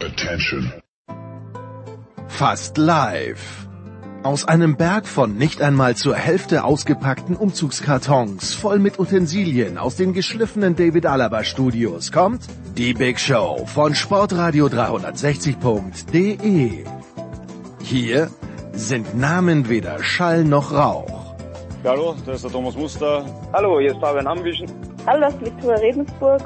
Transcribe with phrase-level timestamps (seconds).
[0.00, 0.72] Attention.
[2.28, 3.66] Fast live.
[4.22, 10.12] Aus einem Berg von nicht einmal zur Hälfte ausgepackten Umzugskartons voll mit Utensilien aus den
[10.12, 12.42] geschliffenen David Alaba Studios kommt
[12.76, 16.84] die Big Show von Sportradio 360.de.
[17.82, 18.30] Hier
[18.72, 21.34] sind Namen weder Schall noch Rauch.
[21.82, 23.24] Hallo, das ist der Thomas Muster.
[23.52, 24.68] Hallo, hier ist Fabian Ambischen.
[25.06, 26.42] Hallo, das ist Viktoria Redensburg.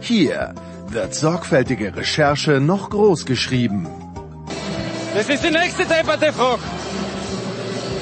[0.00, 0.52] Hier
[0.92, 3.86] wird sorgfältige Recherche noch groß geschrieben.
[5.14, 6.62] Das ist die nächste depperte Frage.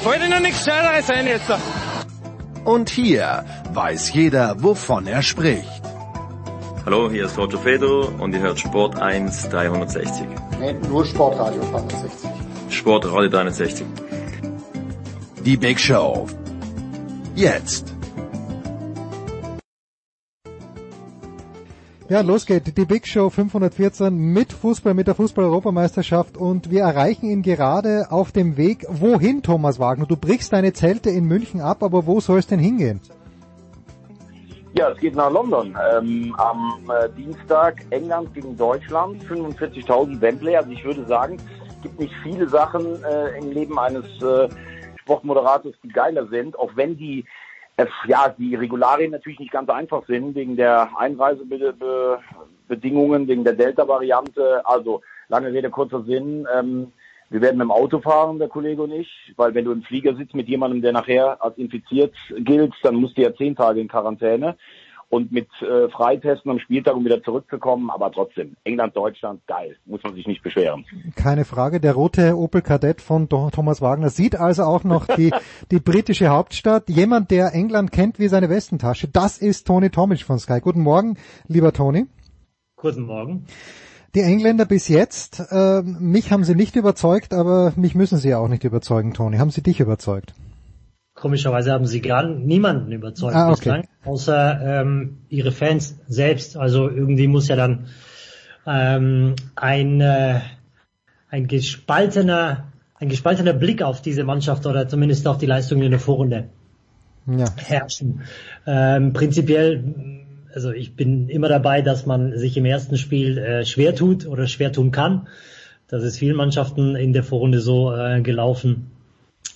[0.03, 1.51] Fällt Ihnen nichts Scheideres ein jetzt?
[2.63, 5.81] Und hier weiß jeder, wovon er spricht.
[6.85, 10.27] Hallo, hier ist Roger Fedor und ihr hört Sport 1 360.
[10.59, 12.29] Nee, nur Sportradio 360.
[12.69, 13.87] Sportradio 360.
[15.43, 16.27] Die Big Show.
[17.35, 17.94] Jetzt.
[22.07, 27.25] Ja, los geht die Big Show 514 mit Fußball, mit der Fußball-Europameisterschaft und wir erreichen
[27.25, 28.85] ihn gerade auf dem Weg.
[28.87, 30.05] Wohin, Thomas Wagner?
[30.05, 33.01] Du brichst deine Zelte in München ab, aber wo soll es denn hingehen?
[34.73, 35.75] Ja, es geht nach London.
[35.97, 40.55] Ähm, am äh, Dienstag England gegen Deutschland, 45.000 Wembley.
[40.55, 41.37] Also ich würde sagen,
[41.69, 44.47] es gibt nicht viele Sachen äh, im Leben eines äh,
[45.01, 47.25] Sportmoderators, die geiler sind, auch wenn die
[48.07, 54.65] ja, die Regularien natürlich nicht ganz einfach sind, wegen der Einreisebedingungen, wegen der Delta-Variante.
[54.65, 56.47] Also, lange Rede, kurzer Sinn.
[56.55, 56.93] Ähm,
[57.29, 60.15] wir werden mit dem Auto fahren, der Kollege und ich, weil wenn du im Flieger
[60.15, 63.87] sitzt mit jemandem, der nachher als infiziert gilt, dann musst du ja zehn Tage in
[63.87, 64.55] Quarantäne
[65.09, 67.89] und mit äh, Freitesten am Spieltag, um wieder zurückzukommen.
[67.89, 70.85] Aber trotzdem, England, Deutschland, geil, muss man sich nicht beschweren.
[71.15, 71.79] Keine Frage.
[71.79, 75.31] Der rote Opel Kadett von Thomas Wagner sieht also auch noch die,
[75.71, 76.89] die britische Hauptstadt.
[76.89, 79.07] Jemand, der England kennt wie seine Westentasche.
[79.07, 80.59] Das ist Tony Tomic von Sky.
[80.59, 82.05] Guten Morgen, lieber Tony.
[82.75, 83.45] Guten Morgen.
[84.15, 88.37] Die Engländer bis jetzt, äh, mich haben sie nicht überzeugt, aber mich müssen sie ja
[88.37, 89.37] auch nicht überzeugen, Tony.
[89.37, 90.33] Haben sie dich überzeugt?
[91.25, 93.57] Komischerweise haben sie gar niemanden überzeugt ah, okay.
[93.57, 96.55] bislang, außer ähm, ihre Fans selbst.
[96.55, 97.87] Also irgendwie muss ja dann
[98.67, 100.41] ähm, ein, äh,
[101.31, 102.65] ein gespaltener
[102.99, 106.49] ein gespaltener Blick auf diese Mannschaft oder zumindest auf die Leistungen in der Vorrunde
[107.25, 107.45] ja.
[107.55, 108.21] herrschen.
[108.67, 109.83] Ähm, prinzipiell,
[110.53, 114.45] also ich bin immer dabei, dass man sich im ersten Spiel äh, schwer tut oder
[114.45, 115.27] schwer tun kann.
[115.87, 118.91] Das ist vielen Mannschaften in der Vorrunde so äh, gelaufen.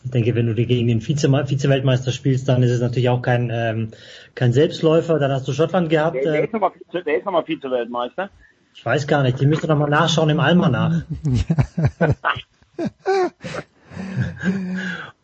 [0.03, 3.91] Ich denke, wenn du gegen den Vize-Weltmeister spielst, dann ist es natürlich auch kein, ähm,
[4.33, 5.19] kein Selbstläufer.
[5.19, 6.15] Dann hast du Schottland gehabt.
[6.15, 8.29] Der, der, ist, nochmal Vize, der ist nochmal Vize-Weltmeister.
[8.73, 11.01] Ich weiß gar nicht, die müsste noch mal nachschauen im Almanach.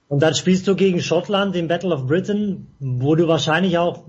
[0.07, 4.03] Und dann spielst du gegen Schottland im Battle of Britain, wo du wahrscheinlich auch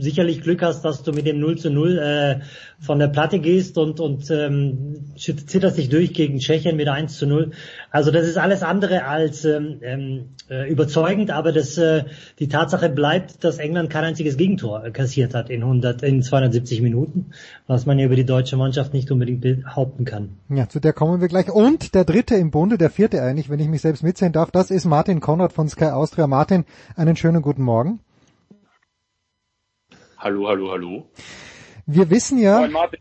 [0.00, 2.40] sicherlich Glück hast, dass du mit dem 0 zu 0 äh,
[2.80, 7.26] von der Platte gehst und, und ähm, zitterst dich durch gegen Tschechien mit 1 zu
[7.26, 7.50] 0.
[7.90, 12.04] Also das ist alles andere als ähm, ähm, äh, überzeugend, aber das, äh,
[12.38, 17.32] die Tatsache bleibt, dass England kein einziges Gegentor kassiert hat in, 100, in 270 Minuten,
[17.66, 20.30] was man ja über die deutsche Mannschaft nicht unbedingt behaupten kann.
[20.48, 21.50] Ja, zu der kommen wir gleich.
[21.50, 24.70] Und der dritte im Bunde, der vierte eigentlich, wenn ich mich selbst mitsehen darf, das
[24.70, 26.26] ist Martin Konrad von Sky Austria.
[26.26, 26.64] Martin,
[26.96, 28.00] einen schönen guten Morgen.
[30.22, 31.06] Hallo, hallo, hallo.
[31.86, 32.58] Wir wissen ja.
[32.58, 33.00] Moin, Martin.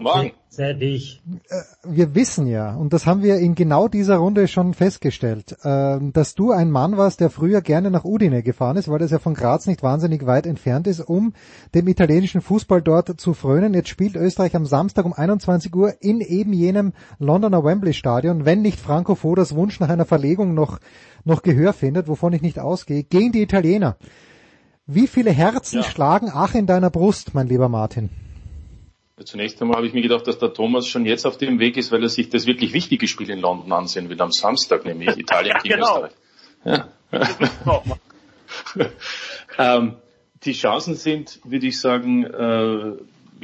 [0.00, 0.32] Morgen.
[0.58, 1.22] Dich.
[1.48, 5.98] Äh, wir wissen ja, und das haben wir in genau dieser Runde schon festgestellt, äh,
[6.12, 9.18] dass du ein Mann warst, der früher gerne nach Udine gefahren ist, weil das ja
[9.18, 11.34] von Graz nicht wahnsinnig weit entfernt ist, um
[11.74, 13.74] dem italienischen Fußball dort zu frönen.
[13.74, 18.62] Jetzt spielt Österreich am Samstag um 21 Uhr in eben jenem Londoner Wembley Stadion, wenn
[18.62, 20.80] nicht Franco Foders Wunsch nach einer Verlegung noch,
[21.24, 23.98] noch Gehör findet, wovon ich nicht ausgehe, gegen die Italiener.
[24.86, 25.82] Wie viele Herzen ja.
[25.82, 28.08] schlagen ach in deiner Brust, mein lieber Martin?
[29.24, 31.90] Zunächst einmal habe ich mir gedacht, dass der Thomas schon jetzt auf dem Weg ist,
[31.90, 35.56] weil er sich das wirklich wichtige Spiel in London ansehen will, am Samstag, nämlich Italien
[35.62, 36.04] gegen genau.
[36.04, 36.12] Österreich.
[36.64, 36.88] Ja.
[39.76, 39.96] ähm,
[40.44, 42.92] die Chancen sind, würde ich sagen, äh,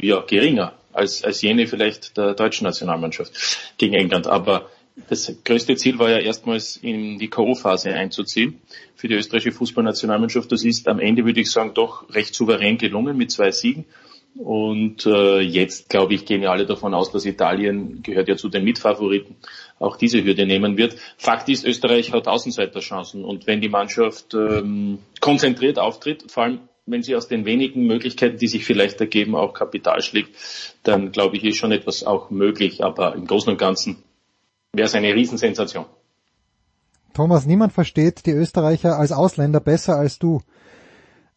[0.07, 3.33] ja, geringer als, als jene vielleicht der deutschen Nationalmannschaft
[3.79, 4.27] gegen England.
[4.27, 4.69] Aber
[5.09, 8.61] das größte Ziel war ja erstmals in die K.O.-Phase einzuziehen
[8.95, 10.53] für die österreichische Fußballnationalmannschaft.
[10.53, 13.87] Das ist am Ende, würde ich sagen, doch recht souverän gelungen mit zwei Siegen.
[14.35, 18.49] Und äh, jetzt, glaube ich, gehen ja alle davon aus, dass Italien gehört ja zu
[18.49, 19.37] den Mitfavoriten,
[19.79, 20.97] auch diese Hürde nehmen wird.
[21.19, 23.25] Fakt ist, Österreich hat Außenseiterchancen.
[23.25, 28.39] Und wenn die Mannschaft ähm, konzentriert auftritt, vor allem wenn sie aus den wenigen Möglichkeiten,
[28.39, 30.35] die sich vielleicht ergeben, auch Kapital schlägt,
[30.83, 32.83] dann glaube ich, ist schon etwas auch möglich.
[32.83, 34.03] Aber im Großen und Ganzen
[34.75, 35.85] wäre es eine Riesensensation.
[37.13, 40.41] Thomas, niemand versteht die Österreicher als Ausländer besser als du.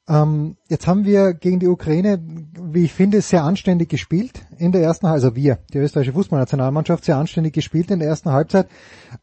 [0.07, 2.23] Ähm, jetzt haben wir gegen die Ukraine,
[2.61, 7.17] wie ich finde, sehr anständig gespielt in der ersten, also wir, die österreichische Fußballnationalmannschaft, sehr
[7.17, 8.67] anständig gespielt in der ersten Halbzeit.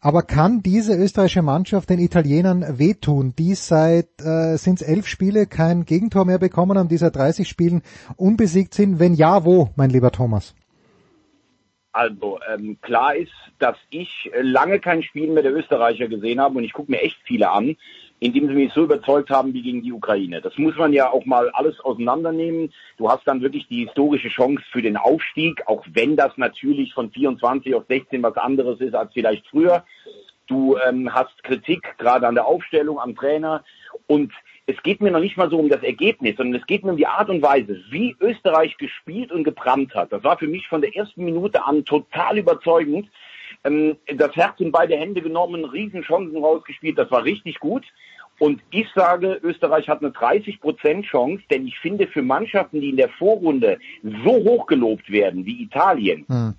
[0.00, 5.86] Aber kann diese österreichische Mannschaft den Italienern wehtun, die seit äh, sind elf Spiele kein
[5.86, 7.82] Gegentor mehr bekommen haben, die seit 30 Spielen
[8.16, 8.98] unbesiegt sind?
[8.98, 10.54] Wenn ja, wo, mein lieber Thomas?
[11.92, 16.64] Also ähm, klar ist, dass ich lange kein Spiel mehr der Österreicher gesehen habe und
[16.64, 17.76] ich gucke mir echt viele an,
[18.18, 20.40] indem sie mich so überzeugt haben wie gegen die Ukraine.
[20.40, 22.72] Das muss man ja auch mal alles auseinandernehmen.
[22.96, 27.10] Du hast dann wirklich die historische Chance für den Aufstieg, auch wenn das natürlich von
[27.10, 29.84] 24 auf 16 was anderes ist als vielleicht früher.
[30.46, 33.64] Du ähm, hast Kritik gerade an der Aufstellung, am Trainer
[34.06, 34.32] und
[34.72, 36.96] es geht mir noch nicht mal so um das Ergebnis, sondern es geht mir um
[36.96, 40.12] die Art und Weise, wie Österreich gespielt und gebrannt hat.
[40.12, 43.08] Das war für mich von der ersten Minute an total überzeugend.
[43.64, 47.84] Ähm, das Herz in beide Hände genommen, Riesenchancen rausgespielt, das war richtig gut.
[48.38, 52.96] Und ich sage, Österreich hat eine 30% Chance, denn ich finde für Mannschaften, die in
[52.96, 56.54] der Vorrunde so hoch gelobt werden wie Italien, hm.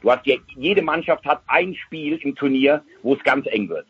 [0.00, 3.86] du hast ja, jede Mannschaft hat ein Spiel im Turnier, wo es ganz eng wird.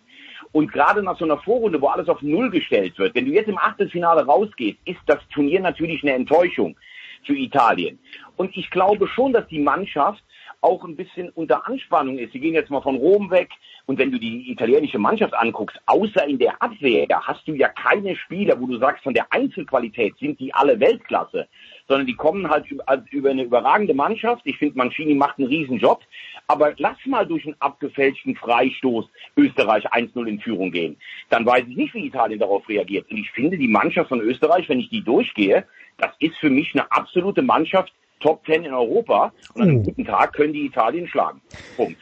[0.52, 3.48] Und gerade nach so einer Vorrunde, wo alles auf Null gestellt wird, wenn du jetzt
[3.48, 6.76] im Achtelfinale rausgehst, ist das Turnier natürlich eine Enttäuschung
[7.24, 7.98] für Italien.
[8.36, 10.22] Und ich glaube schon, dass die Mannschaft
[10.60, 12.32] auch ein bisschen unter Anspannung ist.
[12.32, 13.50] Sie gehen jetzt mal von Rom weg.
[13.86, 17.68] Und wenn du die italienische Mannschaft anguckst, außer in der Abwehr, da hast du ja
[17.68, 21.48] keine Spieler, wo du sagst, von der Einzelqualität sind die alle Weltklasse,
[21.86, 22.66] sondern die kommen halt
[23.10, 24.42] über eine überragende Mannschaft.
[24.44, 26.02] Ich finde, Mancini macht einen riesen Job.
[26.48, 29.06] Aber lass mal durch einen abgefälschten Freistoß
[29.36, 30.96] Österreich 1-0 in Führung gehen.
[31.28, 33.10] Dann weiß ich nicht, wie Italien darauf reagiert.
[33.10, 35.66] Und ich finde, die Mannschaft von Österreich, wenn ich die durchgehe,
[35.98, 39.32] das ist für mich eine absolute Mannschaft, Top 10 in Europa.
[39.54, 39.82] Und an einem oh.
[39.82, 41.40] guten Tag können die Italien schlagen.
[41.76, 41.98] Punkt.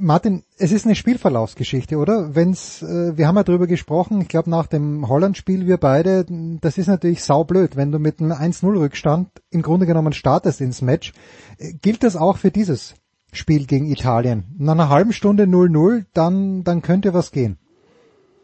[0.00, 2.34] Martin, es ist eine Spielverlaufsgeschichte, oder?
[2.34, 6.26] Wenn's, äh, wir haben ja drüber gesprochen, ich glaube nach dem Holland-Spiel wir beide,
[6.60, 11.12] das ist natürlich saublöd, wenn du mit einem 1-0-Rückstand im Grunde genommen startest ins Match.
[11.58, 12.96] Äh, gilt das auch für dieses
[13.32, 14.44] Spiel gegen Italien?
[14.58, 17.58] Nach einer halben Stunde 0-0, dann, dann könnte was gehen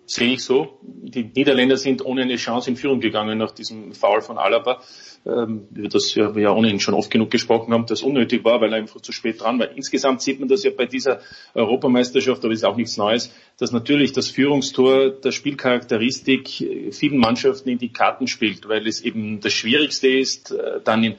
[0.09, 0.79] sehe ich so.
[0.83, 4.81] Die Niederländer sind ohne eine Chance in Führung gegangen nach diesem Foul von Alaba,
[5.27, 8.73] ähm, über das wir ja ohnehin schon oft genug gesprochen haben, das unnötig war, weil
[8.73, 9.71] er einfach zu spät dran war.
[9.71, 11.21] Insgesamt sieht man das ja bei dieser
[11.55, 16.49] Europameisterschaft, aber ist auch nichts Neues, dass natürlich das Führungstor der Spielcharakteristik
[16.91, 21.17] vielen Mannschaften in die Karten spielt, weil es eben das Schwierigste ist, äh, dann in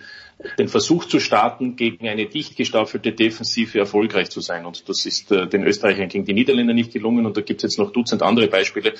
[0.57, 4.65] den Versuch zu starten, gegen eine dicht gestaffelte Defensive erfolgreich zu sein.
[4.65, 7.25] Und das ist äh, den Österreichern gegen die Niederländer nicht gelungen.
[7.25, 8.93] Und da gibt es jetzt noch Dutzend andere Beispiele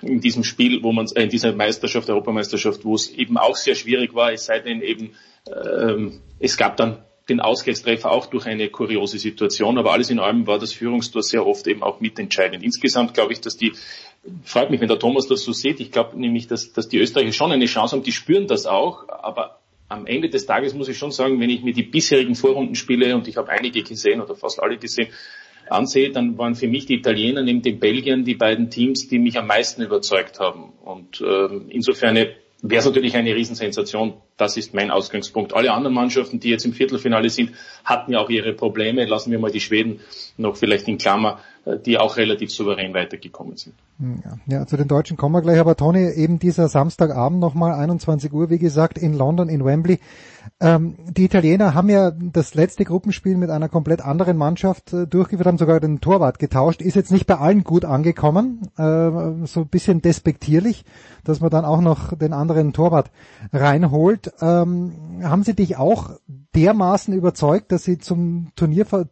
[0.00, 3.74] in diesem Spiel, wo man äh, in dieser Meisterschaft, Europameisterschaft, wo es eben auch sehr
[3.74, 5.10] schwierig war, es sei denn eben,
[5.46, 10.46] ähm, es gab dann den Ausgleichstreffer auch durch eine kuriose Situation, aber alles in allem
[10.46, 12.62] war das Führungstor sehr oft eben auch mitentscheidend.
[12.62, 13.72] Insgesamt glaube ich, dass die,
[14.44, 17.32] freut mich, wenn der Thomas das so sieht, ich glaube nämlich, dass, dass die Österreicher
[17.32, 20.98] schon eine Chance haben, die spüren das auch, aber am Ende des Tages muss ich
[20.98, 24.62] schon sagen, wenn ich mir die bisherigen Vorrundenspiele, und ich habe einige gesehen oder fast
[24.62, 25.08] alle gesehen,
[25.68, 29.38] ansehe, dann waren für mich die Italiener neben den Belgiern die beiden Teams, die mich
[29.38, 30.72] am meisten überzeugt haben.
[30.84, 32.34] Und äh, insofern wäre
[32.78, 34.14] es natürlich eine Riesensensation.
[34.36, 35.54] Das ist mein Ausgangspunkt.
[35.54, 37.52] Alle anderen Mannschaften, die jetzt im Viertelfinale sind,
[37.84, 39.06] hatten ja auch ihre Probleme.
[39.06, 40.00] Lassen wir mal die Schweden
[40.36, 43.74] noch vielleicht in Klammer, äh, die auch relativ souverän weitergekommen sind.
[43.98, 45.58] Ja, ja, zu den Deutschen kommen wir gleich.
[45.58, 50.00] Aber Toni, eben dieser Samstagabend nochmal, 21 Uhr, wie gesagt, in London, in Wembley.
[50.60, 55.46] Ähm, die Italiener haben ja das letzte Gruppenspiel mit einer komplett anderen Mannschaft äh, durchgeführt,
[55.46, 56.80] haben sogar den Torwart getauscht.
[56.80, 60.84] Ist jetzt nicht bei allen gut angekommen, äh, so ein bisschen despektierlich,
[61.24, 63.10] dass man dann auch noch den anderen Torwart
[63.52, 64.25] reinholt.
[64.40, 66.10] Ähm, haben sie dich auch
[66.54, 69.08] dermaßen überzeugt, dass sie zum Turnierver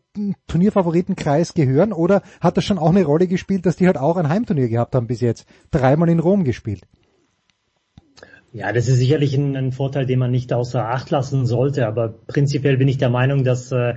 [0.47, 4.29] Turnierfavoritenkreis gehören oder hat das schon auch eine Rolle gespielt, dass die halt auch ein
[4.29, 5.47] Heimturnier gehabt haben bis jetzt?
[5.71, 6.83] Dreimal in Rom gespielt.
[8.53, 11.89] Ja, das ist sicherlich ein, ein, Vorteil, den man nicht außer Acht lassen sollte.
[11.89, 13.95] Aber prinzipiell bin ich der Meinung, dass äh,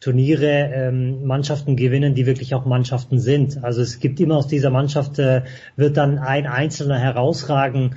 [0.00, 3.62] Turniere ähm, Mannschaften gewinnen, die wirklich auch Mannschaften sind.
[3.62, 5.42] Also es gibt immer aus dieser Mannschaft, äh,
[5.76, 7.94] wird dann ein Einzelner herausragen,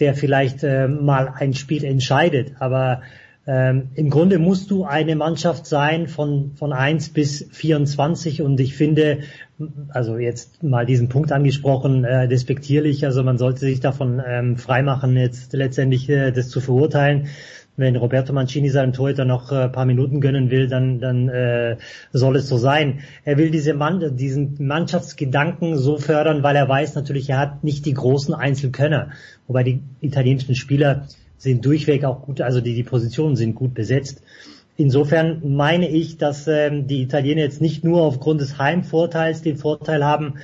[0.00, 2.54] der vielleicht äh, mal ein Spiel entscheidet.
[2.58, 3.02] Aber
[3.46, 8.76] ähm, Im Grunde musst du eine Mannschaft sein von, von 1 bis 24 und ich
[8.76, 9.20] finde,
[9.88, 15.16] also jetzt mal diesen Punkt angesprochen, äh, despektierlich, also man sollte sich davon ähm, freimachen,
[15.16, 17.28] jetzt letztendlich äh, das zu verurteilen.
[17.76, 21.76] Wenn Roberto Mancini seinem Torhüter noch äh, paar Minuten gönnen will, dann, dann äh,
[22.12, 23.00] soll es so sein.
[23.24, 27.86] Er will diese Mann, diesen Mannschaftsgedanken so fördern, weil er weiß natürlich, er hat nicht
[27.86, 29.10] die großen Einzelkönner.
[29.50, 34.22] Wobei die italienischen Spieler sind durchweg auch gut, also die, die Positionen sind gut besetzt.
[34.76, 40.04] Insofern meine ich, dass ähm, die Italiener jetzt nicht nur aufgrund des Heimvorteils den Vorteil
[40.04, 40.34] haben,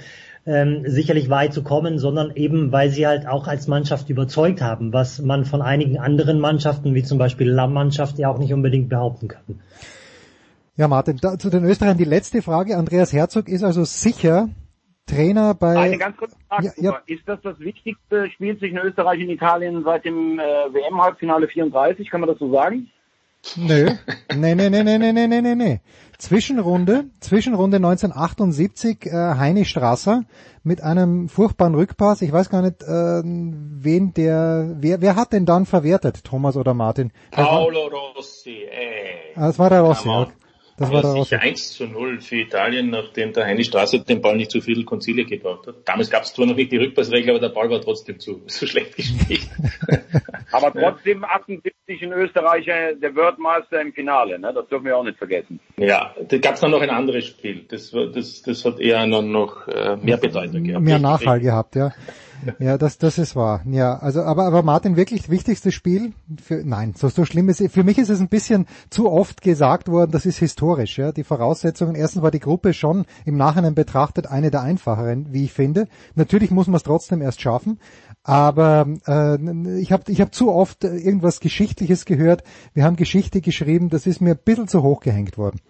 [0.44, 4.92] ähm, sicherlich weit zu kommen, sondern eben, weil sie halt auch als Mannschaft überzeugt haben,
[4.92, 9.28] was man von einigen anderen Mannschaften, wie zum Beispiel Lamm-Mannschaft, ja auch nicht unbedingt behaupten
[9.28, 9.60] kann.
[10.76, 12.76] Ja, Martin, da, zu den Österreichern die letzte Frage.
[12.76, 14.48] Andreas Herzog ist also sicher
[15.06, 15.76] Trainer bei...
[15.76, 16.72] Eine ganz kurze Frage.
[16.76, 17.02] Ja, ja.
[17.06, 22.10] Ist das das wichtigste Spiel zwischen Österreich und Italien seit dem äh, WM-Halbfinale 34?
[22.10, 22.90] Kann man das so sagen?
[23.54, 23.90] Nö.
[24.34, 25.80] Nee, nee, nee, nee, nee, nee, nee, nee.
[26.18, 30.24] Zwischenrunde, Zwischenrunde 1978, äh, Heini Strasser
[30.64, 32.22] mit einem furchtbaren Rückpass.
[32.22, 36.74] Ich weiß gar nicht, äh, wen der, wer, wer hat denn dann verwertet, Thomas oder
[36.74, 37.12] Martin?
[37.30, 39.34] Paolo Rossi, ey.
[39.36, 40.32] Ah, das war der Rossi, okay.
[40.78, 44.36] Das war ja, sicher 1 zu 0 für Italien, nachdem der Heini Straße den Ball
[44.36, 45.76] nicht zu viel Konzile gebraucht hat.
[45.86, 48.66] Damals gab es zwar noch nicht die Rückpassregel, aber der Ball war trotzdem zu so
[48.66, 49.48] schlecht gespielt.
[50.52, 54.52] aber trotzdem 78 ein Österreicher der Worldmeister im Finale, ne?
[54.52, 55.60] das dürfen wir auch nicht vergessen.
[55.78, 57.64] Ja, da gab es dann noch ein anderes Spiel.
[57.68, 60.84] Das, das, das hat eher noch, noch äh, mehr Bedeutung gehabt.
[60.84, 61.92] Mehr Nachhall gehabt, ja.
[62.58, 63.62] Ja, das, das ist wahr.
[63.70, 66.12] Ja, also, aber, aber Martin, wirklich wichtigstes Spiel?
[66.42, 69.88] Für, nein, so, so schlimm ist, für mich ist es ein bisschen zu oft gesagt
[69.88, 71.12] worden, das ist historisch, ja.
[71.12, 75.52] Die Voraussetzungen, erstens war die Gruppe schon im Nachhinein betrachtet eine der einfacheren, wie ich
[75.52, 75.88] finde.
[76.14, 77.78] Natürlich muss man es trotzdem erst schaffen.
[78.22, 82.42] Aber äh, ich habe ich hab zu oft irgendwas Geschichtliches gehört.
[82.74, 85.60] Wir haben Geschichte geschrieben, das ist mir ein bisschen zu hoch gehängt worden.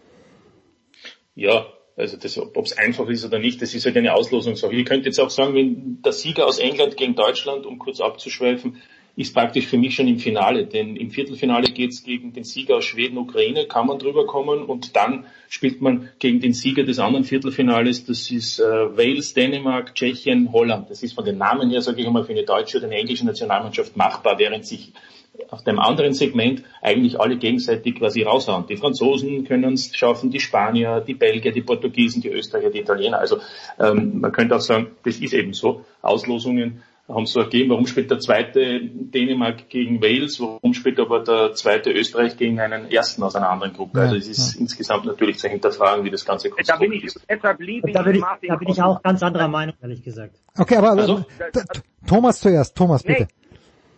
[1.35, 1.67] Ja,
[1.97, 4.75] also das, ob es einfach ist oder nicht, das ist halt eine Auslosungssache.
[4.75, 8.83] Ich könnte jetzt auch sagen, wenn der Sieger aus England gegen Deutschland, um kurz abzuschweifen,
[9.17, 10.67] ist praktisch für mich schon im Finale.
[10.67, 14.63] Denn im Viertelfinale geht es gegen den Sieger aus Schweden, Ukraine, kann man drüber kommen
[14.63, 19.95] und dann spielt man gegen den Sieger des anderen Viertelfinales, das ist äh, Wales, Dänemark,
[19.95, 20.91] Tschechien, Holland.
[20.91, 23.25] Das ist von den Namen her, sage ich einmal, für eine deutsche oder eine englische
[23.25, 24.93] Nationalmannschaft machbar, während sich
[25.51, 28.67] auf dem anderen Segment eigentlich alle gegenseitig quasi raushauen.
[28.67, 33.19] Die Franzosen können es schaffen, die Spanier, die Belgier, die Portugiesen, die Österreicher, die Italiener.
[33.19, 33.39] Also
[33.79, 35.85] ähm, man könnte auch sagen, das ist eben so.
[36.03, 37.71] Auslosungen haben es so ergeben.
[37.71, 40.41] Warum spielt der zweite Dänemark gegen Wales?
[40.41, 44.01] Warum spielt aber der zweite Österreich gegen einen ersten aus einer anderen Gruppe?
[44.01, 44.61] also es ist ja.
[44.61, 47.21] insgesamt natürlich zu hinterfragen, wie das ganze Konstrukt da bin ich, ist.
[47.29, 50.37] Deshalb liebe da bin ich, da bin ich auch ganz anderer Meinung, ehrlich gesagt.
[50.59, 51.25] Okay, aber also,
[52.07, 52.77] Thomas zuerst.
[52.77, 53.23] Thomas, bitte.
[53.23, 53.46] Nee.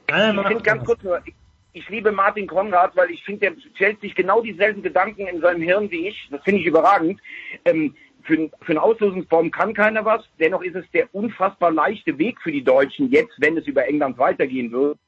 [0.08, 1.34] Ich finde ganz kurz nur, ich,
[1.74, 5.62] ich liebe Martin Konrad, weil ich finde, der stellt sich genau dieselben Gedanken in seinem
[5.62, 6.28] Hirn wie ich.
[6.30, 7.20] Das finde ich überragend.
[7.64, 10.22] Ähm, für, für eine Auslosungsform kann keiner was.
[10.38, 14.18] Dennoch ist es der unfassbar leichte Weg für die Deutschen jetzt, wenn es über England
[14.18, 14.98] weitergehen würde.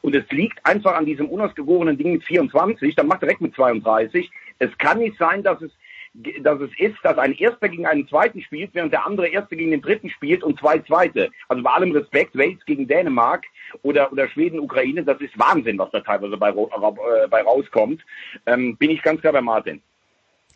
[0.00, 2.94] Und es liegt einfach an diesem unausgegorenen Ding mit 24.
[2.94, 4.30] Dann macht direkt mit 32.
[4.58, 5.72] Es kann nicht sein, dass es
[6.14, 9.70] dass es ist, dass ein Erster gegen einen Zweiten spielt, während der andere Erste gegen
[9.70, 11.30] den Dritten spielt und zwei Zweite.
[11.48, 13.44] Also bei allem Respekt, Wales gegen Dänemark
[13.82, 18.04] oder, oder Schweden, Ukraine, das ist Wahnsinn, was da teilweise bei, äh, bei rauskommt.
[18.44, 19.80] Ähm, bin ich ganz klar bei Martin.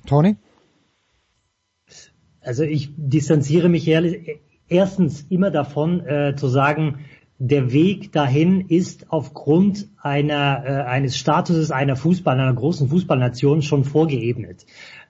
[0.07, 0.37] Tony?
[2.43, 7.05] Also ich distanziere mich ehrlich, erstens immer davon äh, zu sagen,
[7.39, 13.85] der Weg dahin ist aufgrund einer, äh, eines Statuses einer Fußball, einer großen Fußballnation schon
[13.85, 14.65] vorgeebnet.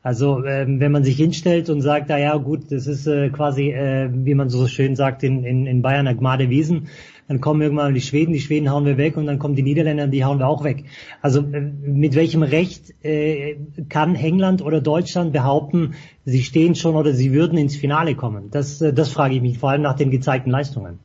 [0.06, 3.72] Also ähm, wenn man sich hinstellt und sagt, na ja gut, das ist äh, quasi,
[3.72, 6.86] äh, wie man so schön sagt, in, in, in Bayern eine Gmade Wiesen,
[7.26, 10.06] dann kommen irgendwann die Schweden, die Schweden hauen wir weg und dann kommen die Niederländer,
[10.06, 10.84] die hauen wir auch weg.
[11.22, 13.56] Also äh, mit welchem Recht äh,
[13.88, 18.52] kann England oder Deutschland behaupten, sie stehen schon oder sie würden ins Finale kommen?
[18.52, 21.00] Das, äh, das frage ich mich, vor allem nach den gezeigten Leistungen.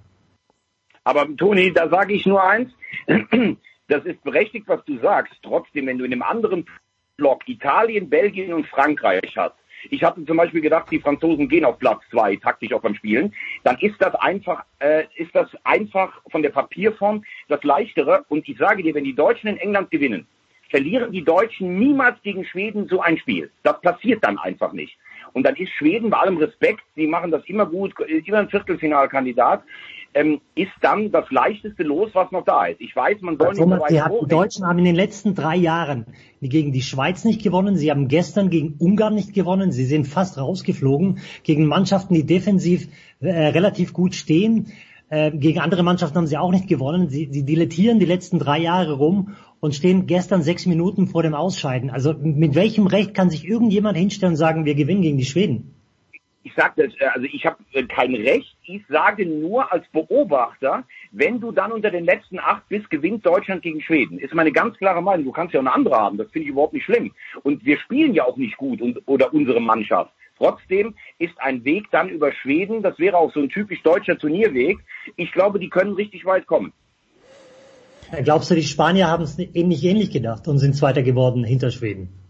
[1.06, 2.72] Aber Toni, da sage ich nur eins,
[3.88, 5.34] das ist berechtigt, was du sagst.
[5.42, 6.66] Trotzdem, wenn du in einem anderen
[7.18, 9.56] Block Italien, Belgien und Frankreich hat,
[9.90, 13.34] ich hatte zum Beispiel gedacht, die Franzosen gehen auf Platz zwei, taktisch auch beim Spielen,
[13.64, 18.26] dann ist das einfach, äh, ist das einfach von der Papierform das leichtere.
[18.30, 20.28] Und ich sage dir, wenn die Deutschen in England gewinnen,
[20.70, 23.52] verlieren die Deutschen niemals gegen Schweden so ein Spiel.
[23.64, 24.98] Das passiert dann einfach nicht.
[25.34, 29.64] Und dann ist Schweden bei allem Respekt, sie machen das immer gut, immer ein Viertelfinalkandidat
[30.14, 32.82] ähm, ist dann das leichteste Los, was noch da ist.
[32.82, 35.36] Ich weiß, man soll nicht so weit die, hat, die Deutschen haben in den letzten
[35.36, 36.06] drei Jahren
[36.42, 37.78] gegen die Schweiz nicht gewonnen.
[37.78, 39.72] Sie haben gestern gegen Ungarn nicht gewonnen.
[39.72, 42.88] Sie sind fast rausgeflogen gegen Mannschaften, die defensiv
[43.20, 44.68] äh, relativ gut stehen.
[45.10, 47.10] Äh, gegen andere Mannschaften haben sie auch nicht gewonnen.
[47.10, 51.36] Sie, sie dilettieren die letzten drei Jahre rum und stehen gestern sechs Minuten vor dem
[51.36, 51.90] Ausscheiden.
[51.90, 55.76] Also mit welchem Recht kann sich irgendjemand hinstellen und sagen, wir gewinnen gegen die Schweden?
[56.44, 60.84] Ich sage das, äh, also ich habe äh, kein Recht, ich sage nur als Beobachter,
[61.12, 64.20] wenn du dann unter den letzten acht bist, gewinnt Deutschland gegen Schweden.
[64.20, 65.26] Ist meine ganz klare Meinung.
[65.26, 67.14] Du kannst ja auch eine andere haben, das finde ich überhaupt nicht schlimm.
[67.44, 70.14] Und wir spielen ja auch nicht gut und, oder unsere Mannschaft.
[70.38, 74.80] Trotzdem ist ein Weg dann über Schweden, das wäre auch so ein typisch deutscher Turnierweg.
[75.16, 76.74] Ich glaube, die können richtig weit kommen.
[78.24, 82.21] Glaubst du, die Spanier haben es ähnlich ähnlich gedacht und sind Zweiter geworden hinter Schweden?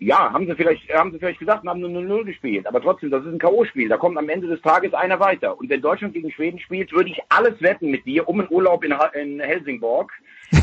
[0.00, 2.66] Ja, haben sie vielleicht, haben sie vielleicht gesagt und haben nur 0-0 gespielt.
[2.68, 3.88] Aber trotzdem, das ist ein K.O.-Spiel.
[3.88, 5.58] Da kommt am Ende des Tages einer weiter.
[5.58, 8.84] Und wenn Deutschland gegen Schweden spielt, würde ich alles wetten mit dir um einen Urlaub
[8.84, 10.12] in, in Helsingborg,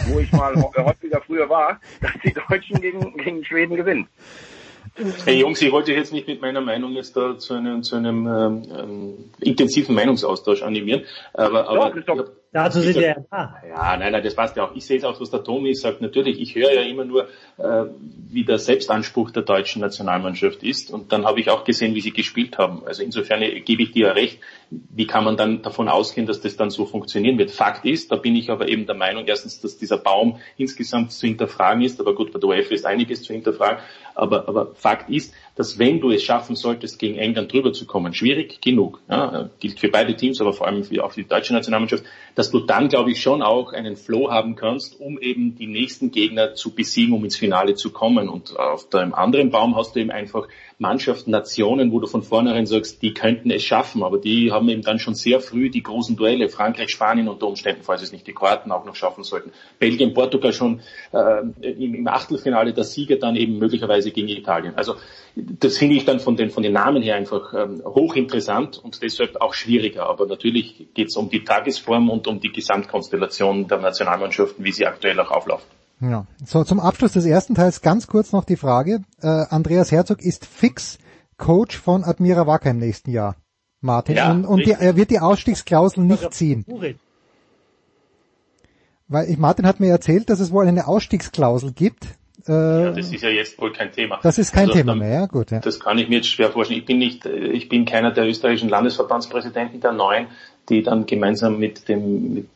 [0.08, 4.08] wo ich mal häufiger früher war, dass die Deutschen gegen, gegen Schweden gewinnen.
[5.25, 8.27] Hey Jungs, ich wollte jetzt nicht mit meiner Meinung jetzt da zu einem, zu einem
[8.27, 12.32] ähm, ähm intensiven Meinungsaustausch animieren, aber, aber doch.
[12.55, 13.55] Dazu sind wir ja da.
[13.67, 14.75] Ja, nein, nein, das passt ja auch.
[14.75, 16.01] Ich sehe es auch, was der Tommy sagt.
[16.01, 17.85] Natürlich, ich höre ja immer nur, äh,
[18.29, 22.12] wie der Selbstanspruch der deutschen Nationalmannschaft ist und dann habe ich auch gesehen, wie sie
[22.12, 22.83] gespielt haben.
[22.85, 24.39] Also insofern gebe ich dir ja recht.
[24.69, 27.51] Wie kann man dann davon ausgehen, dass das dann so funktionieren wird?
[27.51, 31.27] Fakt ist, da bin ich aber eben der Meinung, erstens, dass dieser Baum insgesamt zu
[31.27, 33.79] hinterfragen ist, aber gut, bei der UEFA ist einiges zu hinterfragen,
[34.15, 38.13] aber, aber Fakt ist, dass wenn du es schaffen solltest, gegen England drüber zu kommen,
[38.13, 41.53] schwierig genug, ja, gilt für beide Teams, aber vor allem für, auch für die deutsche
[41.53, 42.03] Nationalmannschaft,
[42.35, 46.12] dass du dann, glaube ich, schon auch einen Flow haben kannst, um eben die nächsten
[46.12, 48.27] Gegner zu besiegen, um ins Finale zu kommen.
[48.27, 50.47] Und auf dem anderen Baum hast du eben einfach
[50.77, 54.82] Mannschaften, Nationen, wo du von vornherein sagst, die könnten es schaffen, aber die haben eben
[54.82, 58.34] dann schon sehr früh die großen Duelle, Frankreich, Spanien unter Umständen, falls es nicht die
[58.34, 59.51] Kroaten auch noch schaffen sollten.
[59.79, 60.82] Belgien, Portugal schon
[61.13, 64.75] äh, im, im Achtelfinale, der Sieger dann eben möglicherweise gegen Italien.
[64.75, 64.96] Also
[65.36, 69.41] das finde ich dann von den, von den Namen her einfach ähm, hochinteressant und deshalb
[69.41, 70.08] auch schwieriger.
[70.10, 74.86] Aber natürlich geht es um die Tagesform und um die Gesamtkonstellation der Nationalmannschaften, wie sie
[74.86, 75.67] aktuell auch auflaufen.
[76.09, 76.25] Ja.
[76.45, 79.01] So, zum Abschluss des ersten Teils ganz kurz noch die Frage.
[79.21, 80.97] Äh, Andreas Herzog ist fix
[81.38, 83.35] Coach von Admira Wacker im nächsten Jahr.
[83.81, 84.15] Martin.
[84.15, 86.65] Ja, und, und die, er wird die Ausstiegsklausel nicht ziehen.
[89.07, 92.07] Weil ich, Martin hat mir erzählt, dass es wohl eine Ausstiegsklausel gibt.
[92.47, 94.19] Äh, ja, das ist ja jetzt wohl kein Thema.
[94.21, 95.51] Das ist kein also, Thema mehr, ja gut.
[95.51, 95.59] Ja.
[95.59, 96.79] Das kann ich mir jetzt schwer vorstellen.
[96.79, 100.27] Ich bin nicht, ich bin keiner der österreichischen Landesverbandspräsidenten der Neuen,
[100.69, 102.50] die dann gemeinsam mit dem, mit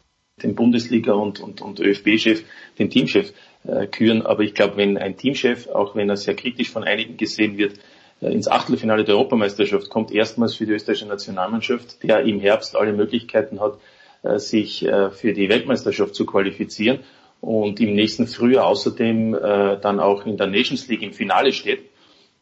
[0.44, 2.44] dem Bundesliga und, und, und ÖFB-Chef
[2.78, 3.34] den Teamchef
[3.66, 4.26] äh, küren.
[4.26, 7.80] Aber ich glaube, wenn ein Teamchef, auch wenn er sehr kritisch von einigen gesehen wird,
[8.22, 12.94] äh, ins Achtelfinale der Europameisterschaft kommt, erstmals für die österreichische Nationalmannschaft, der im Herbst alle
[12.94, 13.80] Möglichkeiten hat,
[14.24, 17.00] äh, sich äh, für die Weltmeisterschaft zu qualifizieren
[17.42, 21.86] und im nächsten Frühjahr außerdem äh, dann auch in der Nations League im Finale steht,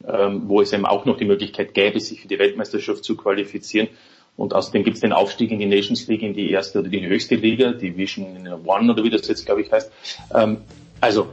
[0.08, 3.90] ähm, wo es eben auch noch die Möglichkeit gäbe, sich für die Weltmeisterschaft zu qualifizieren.
[4.38, 7.06] Und außerdem gibt es den Aufstieg in die Nations League, in die erste oder die
[7.06, 9.92] höchste Liga, die Vision One oder wie das jetzt, glaube ich, heißt.
[10.34, 10.58] Ähm,
[11.02, 11.28] also,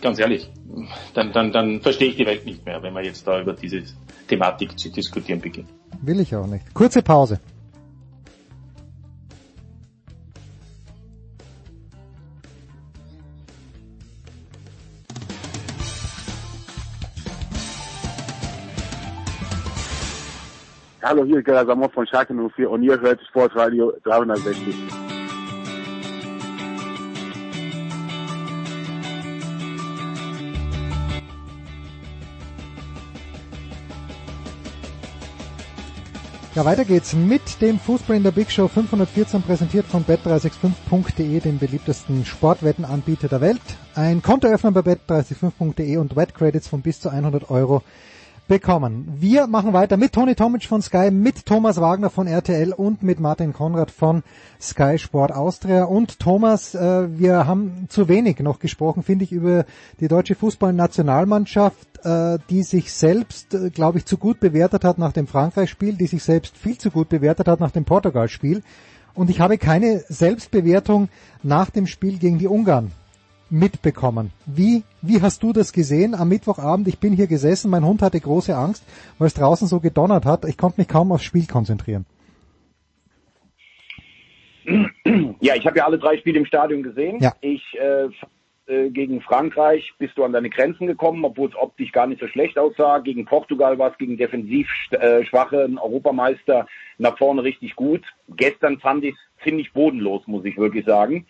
[0.00, 0.48] ganz ehrlich,
[1.14, 3.82] dann, dann, dann verstehe ich die Welt nicht mehr, wenn man jetzt da über diese
[4.28, 5.68] Thematik zu diskutieren beginnt.
[6.00, 6.72] Will ich auch nicht.
[6.74, 7.40] Kurze Pause.
[21.06, 24.74] Hallo, hier ist Gerhard Sammer von Schalke 04 und ihr hört Sportradio 360.
[36.54, 41.58] Ja, weiter geht's mit dem Fußball in der Big Show 514, präsentiert von bet365.de, dem
[41.58, 43.60] beliebtesten Sportwettenanbieter der Welt.
[43.94, 47.82] Ein Konto öffnen bei bet365.de und Wettcredits von bis zu 100 Euro
[48.46, 49.08] bekommen.
[49.18, 53.18] Wir machen weiter mit Toni Tomic von Sky, mit Thomas Wagner von RTL und mit
[53.18, 54.22] Martin Konrad von
[54.60, 55.84] Sky Sport Austria.
[55.84, 59.64] Und Thomas, äh, wir haben zu wenig noch gesprochen, finde ich, über
[60.00, 65.12] die deutsche Fußballnationalmannschaft, äh, die sich selbst, äh, glaube ich, zu gut bewertet hat nach
[65.12, 68.62] dem Frankreich-Spiel, die sich selbst viel zu gut bewertet hat nach dem Portugal-Spiel.
[69.14, 71.08] Und ich habe keine Selbstbewertung
[71.42, 72.92] nach dem Spiel gegen die Ungarn
[73.54, 74.32] mitbekommen.
[74.46, 76.88] Wie, wie hast du das gesehen am Mittwochabend?
[76.88, 78.84] Ich bin hier gesessen, mein Hund hatte große Angst,
[79.18, 80.44] weil es draußen so gedonnert hat.
[80.44, 82.04] Ich konnte mich kaum aufs Spiel konzentrieren.
[85.40, 87.18] Ja, ich habe ja alle drei Spiele im Stadion gesehen.
[87.20, 87.34] Ja.
[87.42, 88.08] Ich äh,
[88.66, 92.28] äh, gegen Frankreich bist du an deine Grenzen gekommen, obwohl es optisch gar nicht so
[92.28, 92.98] schlecht aussah.
[93.00, 98.02] Gegen Portugal war es gegen defensiv äh, schwachen Europameister nach vorne richtig gut.
[98.36, 101.26] Gestern fand ich es ziemlich bodenlos, muss ich wirklich sagen.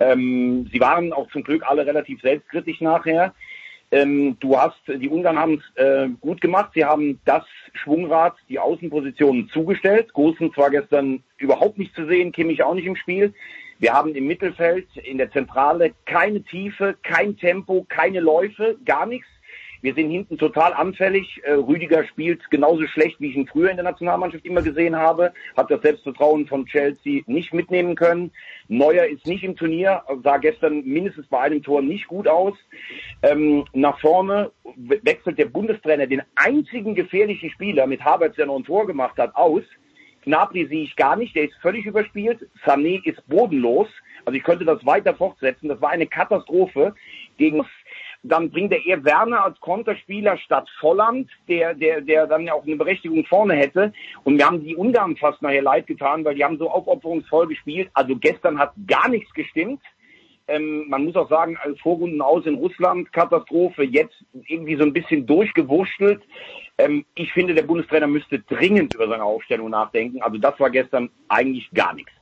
[0.00, 3.34] Ähm, sie waren auch zum Glück alle relativ selbstkritisch nachher.
[3.90, 6.70] Ähm, du hast, die Ungarn haben es äh, gut gemacht.
[6.74, 10.14] Sie haben das Schwungrad, die Außenpositionen zugestellt.
[10.14, 13.34] Gosen zwar gestern überhaupt nicht zu sehen, Kimmich auch nicht im Spiel.
[13.78, 19.28] Wir haben im Mittelfeld, in der Zentrale keine Tiefe, kein Tempo, keine Läufe, gar nichts.
[19.82, 21.40] Wir sind hinten total anfällig.
[21.42, 25.32] Äh, Rüdiger spielt genauso schlecht, wie ich ihn früher in der Nationalmannschaft immer gesehen habe.
[25.56, 28.30] Hat das Selbstvertrauen von Chelsea nicht mitnehmen können.
[28.68, 32.54] Neuer ist nicht im Turnier, sah gestern mindestens bei einem Tor nicht gut aus.
[33.22, 38.64] Ähm, nach vorne wechselt der Bundestrainer den einzigen gefährlichen Spieler mit Havertz, der noch ein
[38.64, 39.64] Tor gemacht hat, aus.
[40.24, 42.48] Gnabry sehe ich gar nicht, der ist völlig überspielt.
[42.64, 43.88] Sané ist bodenlos.
[44.24, 45.68] Also ich könnte das weiter fortsetzen.
[45.68, 46.94] Das war eine Katastrophe
[47.38, 47.64] gegen
[48.22, 52.64] dann bringt er eher Werner als Konterspieler statt Volland, der, der, der dann ja auch
[52.64, 53.92] eine Berechtigung vorne hätte.
[54.24, 57.90] Und wir haben die Ungarn fast nachher leid getan, weil die haben so aufopferungsvoll gespielt.
[57.94, 59.80] Also gestern hat gar nichts gestimmt.
[60.48, 64.92] Ähm, man muss auch sagen, als Vorrunden aus in Russland, Katastrophe, jetzt irgendwie so ein
[64.92, 66.22] bisschen durchgewurschtelt.
[66.78, 70.22] Ähm, ich finde, der Bundestrainer müsste dringend über seine Aufstellung nachdenken.
[70.22, 72.12] Also das war gestern eigentlich gar nichts.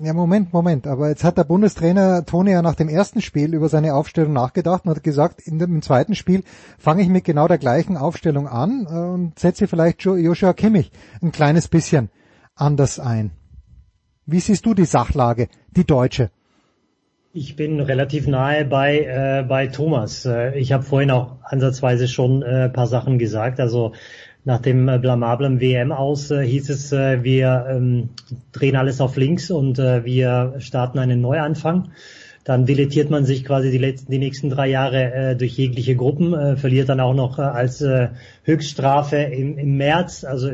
[0.00, 0.86] Ja, Moment, Moment.
[0.86, 4.84] Aber jetzt hat der Bundestrainer Toni ja nach dem ersten Spiel über seine Aufstellung nachgedacht
[4.84, 6.44] und hat gesagt, in dem zweiten Spiel
[6.78, 11.32] fange ich mit genau der gleichen Aufstellung an äh, und setze vielleicht Joshua Kimmich ein
[11.32, 12.10] kleines bisschen
[12.54, 13.32] anders ein.
[14.24, 16.30] Wie siehst du die Sachlage, die deutsche?
[17.32, 20.24] Ich bin relativ nahe bei, äh, bei Thomas.
[20.26, 23.60] Äh, ich habe vorhin auch ansatzweise schon äh, paar Sachen gesagt.
[23.60, 23.92] Also
[24.48, 28.08] nach dem äh, blamablen WM aus äh, hieß es, äh, wir ähm,
[28.50, 31.90] drehen alles auf links und äh, wir starten einen Neuanfang.
[32.44, 36.32] Dann dilettiert man sich quasi die letzten, die nächsten drei Jahre äh, durch jegliche Gruppen,
[36.32, 38.08] äh, verliert dann auch noch äh, als äh,
[38.44, 40.50] Höchststrafe im, im März, also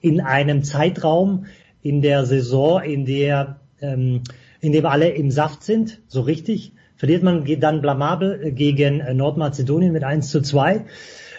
[0.00, 1.44] in einem Zeitraum
[1.82, 4.22] in der Saison, in der ähm,
[4.62, 10.02] in dem alle im Saft sind, so richtig, verliert man dann blamabel gegen Nordmazedonien mit
[10.02, 10.86] 1 zu 2.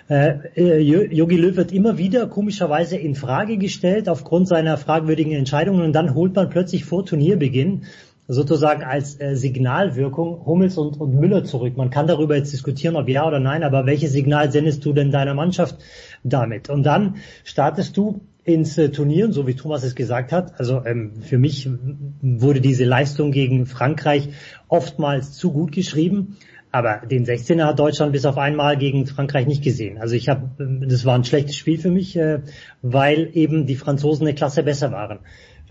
[0.09, 5.93] Jogi äh, Löw wird immer wieder komischerweise in Frage gestellt aufgrund seiner fragwürdigen Entscheidungen und
[5.93, 7.83] dann holt man plötzlich vor Turnierbeginn
[8.29, 11.75] sozusagen als äh, Signalwirkung Hummels und, und Müller zurück.
[11.75, 15.11] Man kann darüber jetzt diskutieren, ob ja oder nein, aber welches Signal sendest du denn
[15.11, 15.77] deiner Mannschaft
[16.23, 16.69] damit?
[16.69, 20.57] Und dann startest du ins äh, Turnier, so wie Thomas es gesagt hat.
[20.57, 21.69] Also ähm, für mich
[22.21, 24.29] wurde diese Leistung gegen Frankreich
[24.69, 26.37] oftmals zu gut geschrieben.
[26.77, 29.97] Aber den 16er hat Deutschland bis auf einmal gegen Frankreich nicht gesehen.
[29.97, 30.51] Also ich habe,
[30.87, 32.41] das war ein schlechtes Spiel für mich, äh,
[32.83, 35.17] weil eben die Franzosen eine Klasse besser waren.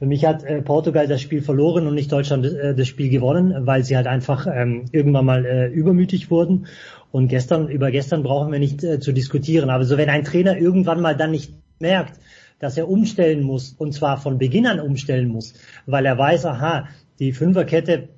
[0.00, 3.54] Für mich hat äh, Portugal das Spiel verloren und nicht Deutschland äh, das Spiel gewonnen,
[3.68, 6.66] weil sie halt einfach ähm, irgendwann mal übermütig wurden.
[7.12, 9.70] Und gestern, über gestern brauchen wir nicht zu diskutieren.
[9.70, 12.18] Aber so wenn ein Trainer irgendwann mal dann nicht merkt,
[12.58, 15.54] dass er umstellen muss, und zwar von Beginn an umstellen muss,
[15.86, 16.88] weil er weiß, aha,
[17.20, 18.08] die Fünferkette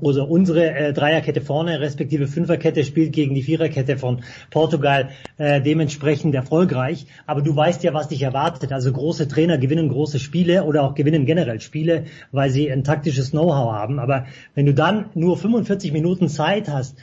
[0.00, 6.34] oder unsere äh, Dreierkette vorne, respektive Fünferkette spielt gegen die Viererkette von Portugal äh, dementsprechend
[6.34, 7.06] erfolgreich.
[7.26, 8.72] Aber du weißt ja, was dich erwartet.
[8.72, 13.32] Also große Trainer gewinnen große Spiele oder auch gewinnen generell Spiele, weil sie ein taktisches
[13.32, 13.98] Know-how haben.
[13.98, 16.96] Aber wenn du dann nur 45 Minuten Zeit hast,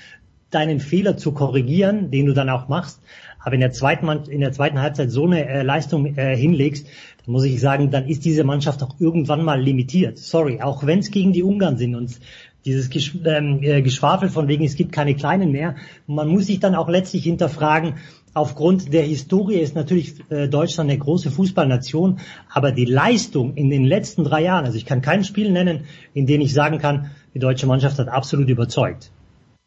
[0.50, 3.02] deinen Fehler zu korrigieren, den du dann auch machst,
[3.44, 6.88] aber in der zweiten, in der zweiten Halbzeit so eine äh, Leistung äh, hinlegst,
[7.26, 10.20] dann muss ich sagen, dann ist diese Mannschaft auch irgendwann mal limitiert.
[10.20, 12.20] Sorry, auch wenn es gegen die Ungarn sind und
[12.65, 15.76] dieses Gesch ähm, äh, Geschwafel von wegen, es gibt keine Kleinen mehr.
[16.08, 17.95] Man muss sich dann auch letztlich hinterfragen,
[18.34, 22.19] aufgrund der Historie ist natürlich äh, Deutschland eine große Fußballnation,
[22.50, 26.26] aber die Leistung in den letzten drei Jahren, also ich kann kein Spiel nennen, in
[26.26, 29.12] dem ich sagen kann, die deutsche Mannschaft hat absolut überzeugt.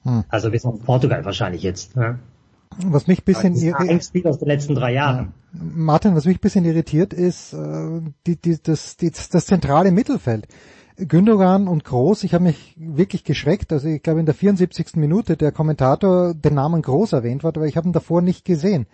[0.03, 0.25] Hm.
[0.29, 1.97] Also bis auf Portugal wahrscheinlich jetzt.
[1.97, 2.19] Ja.
[2.79, 5.33] Was mich bisschen irritiert, aus den letzten drei Jahren.
[5.53, 10.49] Martin, was mich bisschen irritiert ist, äh, die, die, das, die, das zentrale Mittelfeld.
[10.97, 13.73] Gündogan und Groß, ich habe mich wirklich geschreckt.
[13.73, 14.97] Also ich glaube in der 74.
[14.97, 18.87] Minute der Kommentator den Namen Groß erwähnt hat, aber ich habe ihn davor nicht gesehen.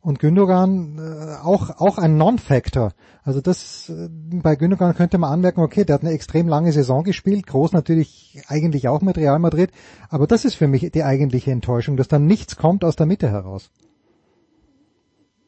[0.00, 2.92] Und Gündogan äh, auch auch ein Non-Factor.
[3.22, 7.04] Also das äh, bei Gündogan könnte man anmerken, okay, der hat eine extrem lange Saison
[7.04, 9.70] gespielt, groß natürlich eigentlich auch mit Real Madrid,
[10.10, 13.30] aber das ist für mich die eigentliche Enttäuschung, dass dann nichts kommt aus der Mitte
[13.30, 13.70] heraus.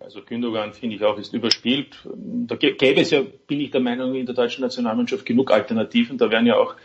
[0.07, 1.97] Also Gündogan finde ich auch ist überspielt.
[2.15, 6.17] Da gäbe es ja, bin ich der Meinung, in der deutschen Nationalmannschaft genug Alternativen.
[6.17, 6.77] Da werden ja auch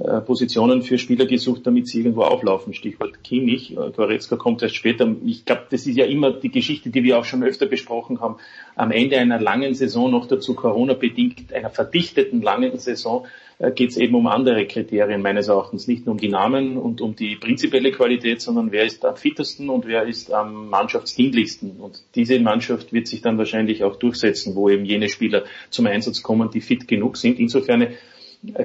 [0.00, 2.74] äh, Positionen für Spieler gesucht, damit sie irgendwo auflaufen.
[2.74, 3.76] Stichwort Kimmich.
[3.76, 5.14] Äh, Goretzka kommt erst später.
[5.24, 8.38] Ich glaube, das ist ja immer die Geschichte, die wir auch schon öfter besprochen haben.
[8.74, 13.28] Am Ende einer langen Saison, noch dazu Corona-bedingt, einer verdichteten langen Saison,
[13.60, 15.86] äh, geht es eben um andere Kriterien meines Erachtens.
[15.86, 19.70] Nicht nur um die Namen und um die prinzipielle Qualität, sondern wer ist am fittesten
[19.70, 21.76] und wer ist am mannschaftsdienlichsten.
[21.78, 26.24] Und diese Mannschaft wird sich dann wahrscheinlich auch durchsetzen, wo eben jene Spieler zum Einsatz
[26.24, 27.38] kommen, die fit genug sind.
[27.38, 27.94] Insofern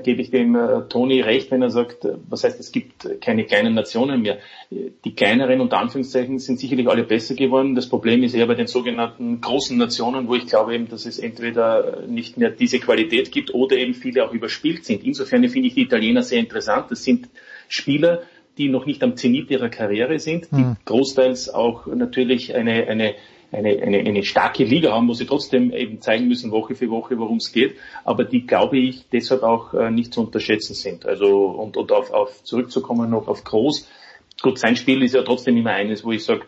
[0.04, 3.74] gebe ich dem äh, Toni recht, wenn er sagt, was heißt, es gibt keine kleinen
[3.74, 4.40] Nationen mehr.
[4.70, 7.76] Die kleineren unter Anführungszeichen sind sicherlich alle besser geworden.
[7.76, 11.18] Das Problem ist eher bei den sogenannten großen Nationen, wo ich glaube eben, dass es
[11.18, 15.04] entweder nicht mehr diese Qualität gibt oder eben viele auch überspielt sind.
[15.04, 16.92] Insofern finde ich die Italiener sehr interessant.
[16.92, 17.30] Das sind
[17.68, 18.24] Spieler,
[18.58, 20.76] die noch nicht am Zenit ihrer Karriere sind, die hm.
[20.84, 23.16] großteils auch natürlich eine, eine
[23.52, 27.18] eine, eine, eine starke Liga haben, wo sie trotzdem eben zeigen müssen, Woche für Woche,
[27.18, 31.06] worum es geht, aber die, glaube ich, deshalb auch äh, nicht zu unterschätzen sind.
[31.06, 33.90] Also und, und auf, auf zurückzukommen noch auf Groß.
[34.42, 36.46] Gut, sein Spiel ist ja trotzdem immer eines, wo ich sage,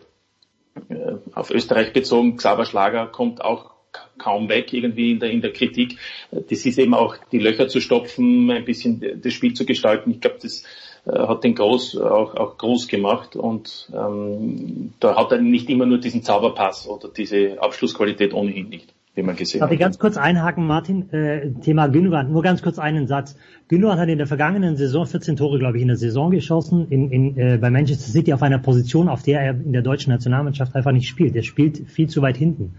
[0.88, 3.72] äh, auf Österreich bezogen, Xaver Schlager kommt auch
[4.18, 5.98] kaum weg irgendwie in der, in der Kritik.
[6.30, 10.10] Das ist eben auch die Löcher zu stopfen, ein bisschen das Spiel zu gestalten.
[10.10, 10.64] Ich glaube, das
[11.06, 15.98] hat den Groß auch, auch groß gemacht und ähm, da hat er nicht immer nur
[15.98, 19.74] diesen Zauberpass oder diese Abschlussqualität ohnehin nicht wie man gesehen Darf hat.
[19.74, 21.10] ich ganz kurz einhaken, Martin?
[21.12, 23.36] Äh, Thema Gündogan, nur ganz kurz einen Satz.
[23.68, 27.10] Gündogan hat in der vergangenen Saison 14 Tore, glaube ich, in der Saison geschossen in,
[27.10, 30.74] in, äh, bei Manchester City auf einer Position, auf der er in der deutschen Nationalmannschaft
[30.74, 31.36] einfach nicht spielt.
[31.36, 32.74] Er spielt viel zu weit hinten.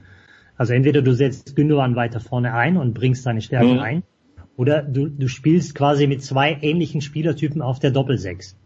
[0.57, 3.79] Also entweder du setzt Gündogan weiter vorne ein und bringst seine Stärken mhm.
[3.79, 4.03] ein,
[4.57, 8.57] oder du, du spielst quasi mit zwei ähnlichen Spielertypen auf der Doppelsechs.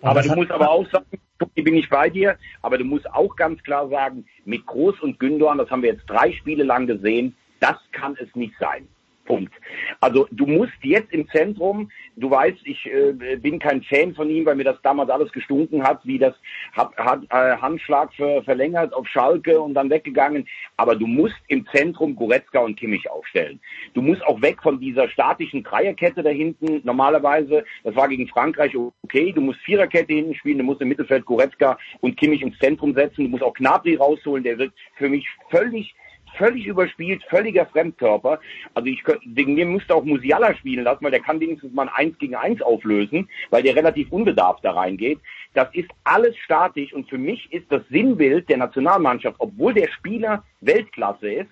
[0.00, 1.06] Aber du musst aber auch sagen,
[1.54, 5.58] bin ich bei dir, aber du musst auch ganz klar sagen, mit Groß und Gündogan,
[5.58, 8.88] das haben wir jetzt drei Spiele lang gesehen, das kann es nicht sein.
[9.24, 9.52] Punkt.
[10.00, 14.44] Also du musst jetzt im Zentrum, du weißt, ich äh, bin kein Fan von ihm,
[14.46, 16.34] weil mir das damals alles gestunken hat, wie das
[16.72, 20.46] hat, hat äh, Handschlag ver, verlängert auf Schalke und dann weggegangen.
[20.76, 23.60] Aber du musst im Zentrum Goretzka und Kimmich aufstellen.
[23.94, 26.80] Du musst auch weg von dieser statischen Dreierkette da hinten.
[26.84, 31.24] Normalerweise, das war gegen Frankreich okay, du musst Viererkette hinten spielen, du musst im Mittelfeld
[31.24, 35.26] Goretzka und Kimmich ins Zentrum setzen, du musst auch Knapri rausholen, der wird für mich
[35.50, 35.94] völlig
[36.36, 38.40] völlig überspielt, völliger Fremdkörper.
[38.74, 42.08] Also ich wegen mir müsste auch Musiala spielen lassen, weil der kann wenigstens mal ein
[42.12, 45.18] 1 gegen 1 auflösen, weil der relativ unbedarft da reingeht.
[45.54, 50.44] Das ist alles statisch und für mich ist das Sinnbild der Nationalmannschaft, obwohl der Spieler
[50.60, 51.50] Weltklasse ist,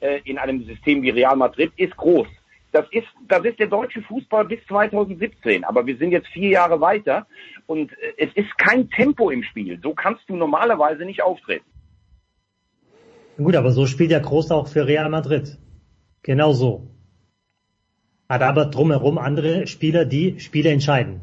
[0.00, 2.28] äh, in einem System wie Real Madrid, ist groß.
[2.72, 6.80] Das ist, das ist der deutsche Fußball bis 2017, aber wir sind jetzt vier Jahre
[6.80, 7.26] weiter
[7.66, 9.80] und äh, es ist kein Tempo im Spiel.
[9.82, 11.64] So kannst du normalerweise nicht auftreten.
[13.38, 15.58] Gut, aber so spielt der Groß auch für Real Madrid.
[16.22, 16.90] Genau so.
[18.28, 21.20] Hat aber drumherum andere Spieler, die Spiele entscheiden.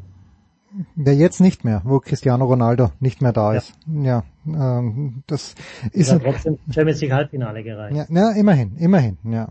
[0.94, 3.74] Der jetzt nicht mehr, wo Cristiano Ronaldo nicht mehr da ist.
[3.86, 5.54] Ja, ja ähm, das
[5.92, 6.10] ist.
[6.10, 7.96] Hat trotzdem Champions League Halbfinale gereicht.
[7.96, 9.48] Ja, ja immerhin, immerhin, ja.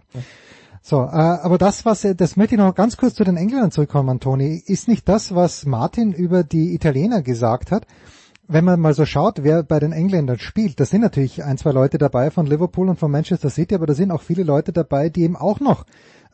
[0.82, 4.10] So, äh, aber das, was, das möchte ich noch ganz kurz zu den Engländern zurückkommen,
[4.10, 7.88] Antoni, ist nicht das, was Martin über die Italiener gesagt hat,
[8.48, 11.72] wenn man mal so schaut, wer bei den Engländern spielt, da sind natürlich ein, zwei
[11.72, 15.10] Leute dabei von Liverpool und von Manchester City, aber da sind auch viele Leute dabei,
[15.10, 15.86] die eben auch noch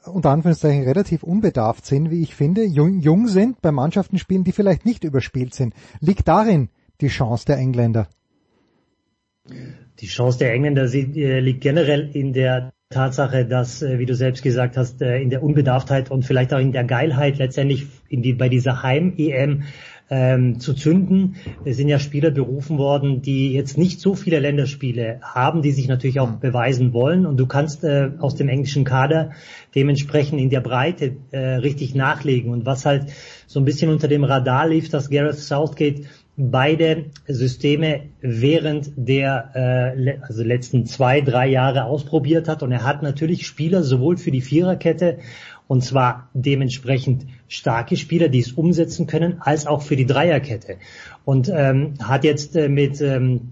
[0.06, 4.52] unter Anführungszeichen relativ unbedarft sind, wie ich finde, jung, jung sind, bei Mannschaften spielen, die
[4.52, 5.74] vielleicht nicht überspielt sind.
[6.00, 6.70] Liegt darin
[7.02, 8.08] die Chance der Engländer?
[10.00, 14.44] Die Chance der Engländer äh, liegt generell in der Tatsache, dass, äh, wie du selbst
[14.44, 18.34] gesagt hast, äh, in der Unbedarftheit und vielleicht auch in der Geilheit letztendlich in die,
[18.34, 19.64] bei dieser Heim-EM
[20.12, 21.36] ähm, zu zünden.
[21.64, 25.88] Es sind ja Spieler berufen worden, die jetzt nicht so viele Länderspiele haben, die sich
[25.88, 27.26] natürlich auch beweisen wollen.
[27.26, 29.32] Und du kannst äh, aus dem englischen Kader
[29.74, 32.52] dementsprechend in der Breite äh, richtig nachlegen.
[32.52, 33.06] Und was halt
[33.48, 36.02] so ein bisschen unter dem Radar lief, dass Gareth Southgate
[36.36, 42.64] beide Systeme während der äh, also letzten zwei, drei Jahre ausprobiert hat.
[42.64, 45.20] Und er hat natürlich Spieler sowohl für die Viererkette
[45.72, 50.78] und zwar dementsprechend starke Spieler, die es umsetzen können, als auch für die Dreierkette.
[51.26, 53.50] Und ähm, hat jetzt äh, mit, ähm,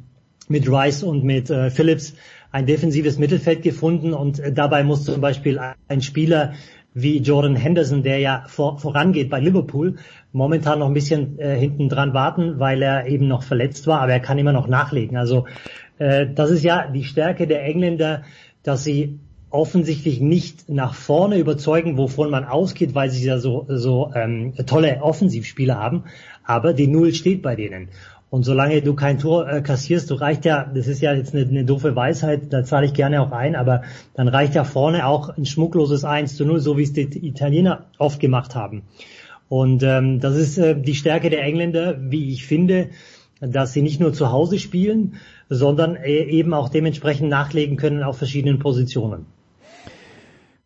[0.48, 2.14] mit Rice und mit äh, Phillips
[2.52, 5.60] ein defensives Mittelfeld gefunden und äh, dabei muss zum Beispiel
[5.90, 6.54] ein Spieler
[6.94, 9.98] wie Jordan Henderson, der ja vor, vorangeht bei Liverpool,
[10.32, 14.14] momentan noch ein bisschen äh, hinten dran warten, weil er eben noch verletzt war, aber
[14.14, 15.18] er kann immer noch nachlegen.
[15.18, 15.46] Also
[15.98, 18.24] äh, das ist ja die Stärke der Engländer,
[18.64, 19.20] dass sie
[19.52, 25.02] offensichtlich nicht nach vorne überzeugen, wovon man ausgeht, weil sie ja so, so ähm, tolle
[25.02, 26.04] Offensivspieler haben,
[26.44, 27.90] aber die Null steht bei denen.
[28.30, 31.48] Und solange du kein Tor äh, kassierst, du reicht ja, das ist ja jetzt eine,
[31.48, 33.82] eine doofe Weisheit, da zahle ich gerne auch ein, aber
[34.14, 37.86] dann reicht ja vorne auch ein schmuckloses 1 zu 0, so wie es die Italiener
[37.98, 38.84] oft gemacht haben.
[39.48, 42.90] Und ähm, das ist äh, die Stärke der Engländer, wie ich finde,
[43.42, 45.16] dass sie nicht nur zu Hause spielen,
[45.50, 49.26] sondern äh, eben auch dementsprechend nachlegen können auf verschiedenen Positionen.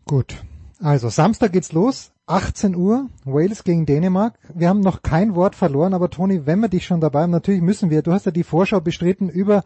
[0.06, 0.44] Gut.
[0.80, 4.38] Also Samstag geht's los, 18 Uhr, Wales gegen Dänemark.
[4.54, 7.62] Wir haben noch kein Wort verloren, aber Toni, wenn wir dich schon dabei haben, natürlich
[7.62, 8.02] müssen wir.
[8.02, 9.64] Du hast ja die Vorschau bestritten über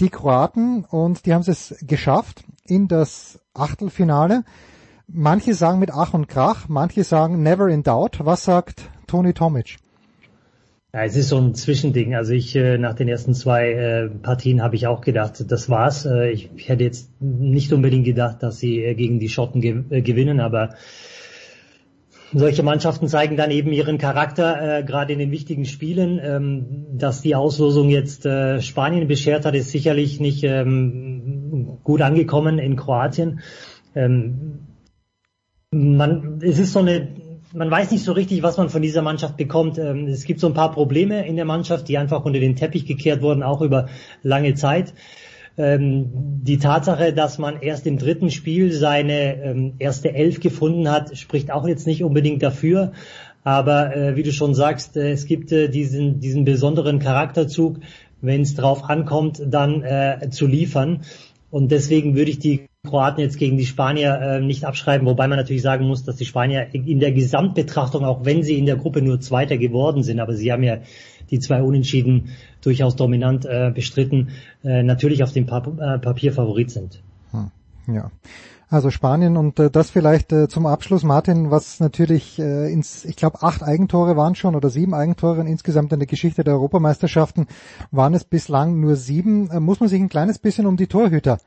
[0.00, 4.44] die Kroaten und die haben es geschafft in das Achtelfinale.
[5.08, 8.24] Manche sagen mit Ach und Krach, manche sagen never in doubt.
[8.24, 9.78] Was sagt Toni Tomic?
[10.96, 12.14] Ja, es ist so ein Zwischending.
[12.14, 16.06] Also ich äh, nach den ersten zwei äh, Partien habe ich auch gedacht, das war's.
[16.06, 19.82] Äh, ich, ich hätte jetzt nicht unbedingt gedacht, dass sie äh, gegen die Schotten ge
[19.90, 20.70] äh, gewinnen, aber
[22.32, 26.18] solche Mannschaften zeigen dann eben ihren Charakter, äh, gerade in den wichtigen Spielen.
[26.22, 32.58] Ähm, dass die Auslosung jetzt äh, Spanien beschert hat, ist sicherlich nicht ähm, gut angekommen
[32.58, 33.40] in Kroatien.
[33.94, 34.60] Ähm,
[35.70, 37.25] man, es ist so eine
[37.56, 39.78] man weiß nicht so richtig, was man von dieser Mannschaft bekommt.
[39.78, 42.86] Ähm, es gibt so ein paar Probleme in der Mannschaft, die einfach unter den Teppich
[42.86, 43.88] gekehrt wurden, auch über
[44.22, 44.92] lange Zeit.
[45.56, 46.10] Ähm,
[46.42, 51.50] die Tatsache, dass man erst im dritten Spiel seine ähm, erste Elf gefunden hat, spricht
[51.50, 52.92] auch jetzt nicht unbedingt dafür.
[53.42, 57.78] Aber äh, wie du schon sagst, äh, es gibt äh, diesen, diesen besonderen Charakterzug,
[58.20, 59.84] wenn es drauf ankommt, dann
[60.30, 61.02] zu liefern.
[61.50, 65.38] Und deswegen würde ich die Kroaten jetzt gegen die Spanier äh, nicht abschreiben, wobei man
[65.38, 69.02] natürlich sagen muss, dass die Spanier in der Gesamtbetrachtung, auch wenn sie in der Gruppe
[69.02, 70.78] nur Zweiter geworden sind, aber sie haben ja
[71.30, 72.30] die zwei Unentschieden
[72.62, 74.30] durchaus dominant äh, bestritten,
[74.64, 77.02] äh, natürlich auf dem Pap äh, Papier Favorit sind.
[77.32, 77.50] Hm,
[77.94, 78.10] ja.
[78.68, 83.14] Also Spanien und äh, das vielleicht äh, zum Abschluss, Martin, was natürlich äh, ins, ich
[83.14, 87.46] glaube, acht Eigentore waren schon oder sieben Eigentore insgesamt in der Geschichte der Europameisterschaften
[87.92, 89.48] waren es bislang nur sieben.
[89.50, 91.38] Äh, muss man sich ein kleines bisschen um die Torhüter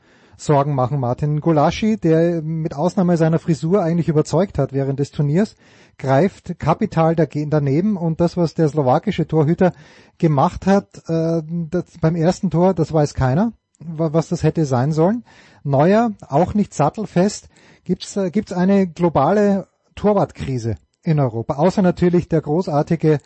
[0.41, 1.41] Sorgen machen, Martin.
[1.41, 5.55] Golaschi, der mit Ausnahme seiner Frisur eigentlich überzeugt hat während des Turniers,
[5.97, 9.73] greift kapital daneben und das, was der slowakische Torhüter
[10.17, 15.23] gemacht hat äh, das, beim ersten Tor, das weiß keiner, was das hätte sein sollen.
[15.63, 17.49] Neuer, auch nicht sattelfest.
[17.83, 23.19] Gibt's äh, gibt's eine globale Torwartkrise in Europa, außer natürlich der großartige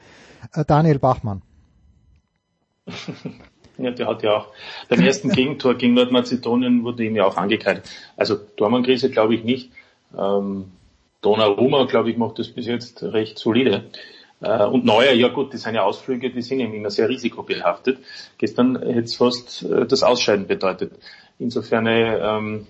[0.54, 1.44] äh, Daniel Bachmann.
[3.78, 4.48] Ja, der hat ja auch
[4.88, 7.90] beim ersten Gegentor gegen Nordmazedonien wurde ihm ja auch angekreidet.
[8.16, 9.72] Also Tormann-Krise glaube ich nicht.
[10.18, 10.72] Ähm,
[11.22, 13.86] Donnarumma, glaube ich, macht das bis jetzt recht solide.
[14.42, 18.00] Äh, und Neuer, ja gut, die seine Ausflüge, die sind ihm immer sehr risikobehaftet.
[18.38, 20.94] Gestern hätte es fast äh, das Ausscheiden bedeutet.
[21.40, 22.68] Insofern ähm,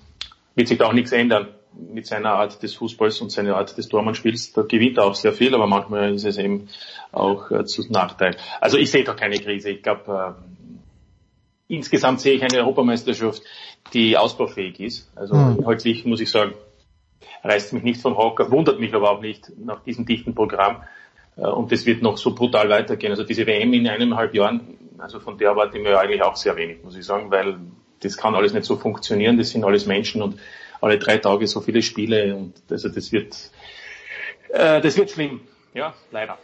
[0.56, 3.88] wird sich da auch nichts ändern mit seiner Art des Fußballs und seiner Art des
[3.88, 4.54] Tormannspiels.
[4.54, 6.70] Da gewinnt er auch sehr viel, aber manchmal ist es eben
[7.12, 8.38] auch äh, zu Nachteil.
[8.62, 9.72] Also ich sehe da keine Krise.
[9.72, 10.53] Ich glaube, äh,
[11.68, 13.42] insgesamt sehe ich eine Europameisterschaft,
[13.94, 15.12] die ausbaufähig ist.
[15.16, 15.60] Also mhm.
[15.60, 16.54] inhaltlich muss ich sagen,
[17.44, 20.84] reißt mich nicht vom Hocker, wundert mich aber auch nicht nach diesem dichten Programm.
[21.38, 23.12] Äh, und das wird noch so brutal weitergehen.
[23.12, 26.56] Also diese WM in eineinhalb Jahren, also von der erwarte ich mir eigentlich auch sehr
[26.56, 27.58] wenig, muss ich sagen, weil
[28.00, 29.38] das kann alles nicht so funktionieren.
[29.38, 30.40] Das sind alles Menschen und
[30.82, 33.36] alle drei Tage so viele Spiele und also das wird,
[34.50, 35.42] äh, das wird schlimm.
[35.74, 36.38] Ja, leider.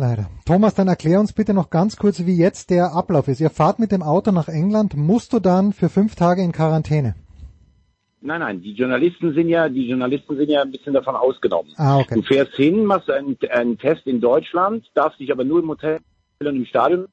[0.00, 0.30] Leider.
[0.46, 3.38] Thomas, dann erklär uns bitte noch ganz kurz, wie jetzt der Ablauf ist.
[3.38, 7.16] Ihr fahrt mit dem Auto nach England, musst du dann für fünf Tage in Quarantäne?
[8.22, 11.72] Nein, nein, die Journalisten sind ja, die Journalisten sind ja ein bisschen davon ausgenommen.
[11.76, 12.14] Ah, okay.
[12.14, 16.00] Du fährst hin, machst einen, einen Test in Deutschland, darfst dich aber nur im Hotel
[16.40, 17.06] und im Stadion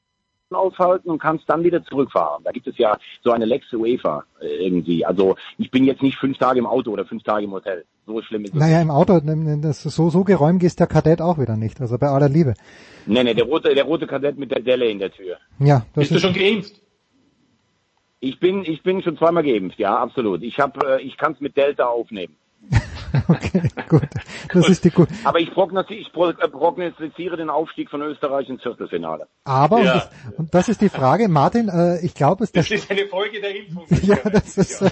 [0.56, 2.44] aufhalten und kannst dann wieder zurückfahren.
[2.44, 5.06] Da gibt es ja so eine Lex UEFA äh, irgendwie.
[5.06, 7.86] Also ich bin jetzt nicht fünf Tage im Auto oder fünf Tage im Hotel.
[8.06, 8.60] So schlimm ist es.
[8.60, 11.82] Naja, im Auto, das so, so geräumt ist der Kadett auch wieder nicht.
[11.82, 12.54] Also bei aller Liebe.
[13.06, 15.38] Nee, nee, der rote, der rote Kadett mit der Delle in der Tür.
[15.60, 16.74] Ja, das Bist ist du schon geimpft?
[18.20, 20.42] Ich bin, ich bin schon zweimal geimpft, ja, absolut.
[20.42, 22.36] Ich habe, äh, ich kann es mit Delta aufnehmen.
[23.28, 24.08] okay, gut.
[24.54, 25.08] Das ist die gut.
[25.24, 29.28] Aber ich prognostiziere, ich prognostiziere den Aufstieg von Österreich ins Viertelfinale.
[29.44, 29.94] Aber, ja.
[29.94, 33.08] und, das, und, das, ist die Frage, Martin, äh, ich glaube, es das ist eine
[33.08, 33.86] Folge der Impfung.
[34.02, 34.82] ja, das ist,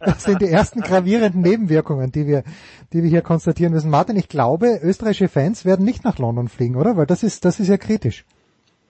[0.00, 2.44] das sind die ersten gravierenden Nebenwirkungen, die wir,
[2.92, 3.90] die wir hier konstatieren müssen.
[3.90, 6.96] Martin, ich glaube, österreichische Fans werden nicht nach London fliegen, oder?
[6.96, 8.24] Weil das ist, das ist ja kritisch.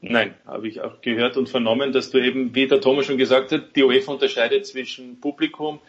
[0.02, 3.50] Nein, habe ich auch gehört und vernommen, dass du eben, wie der Thomas schon gesagt
[3.50, 5.80] hat, die UEFA unterscheidet zwischen Publikum,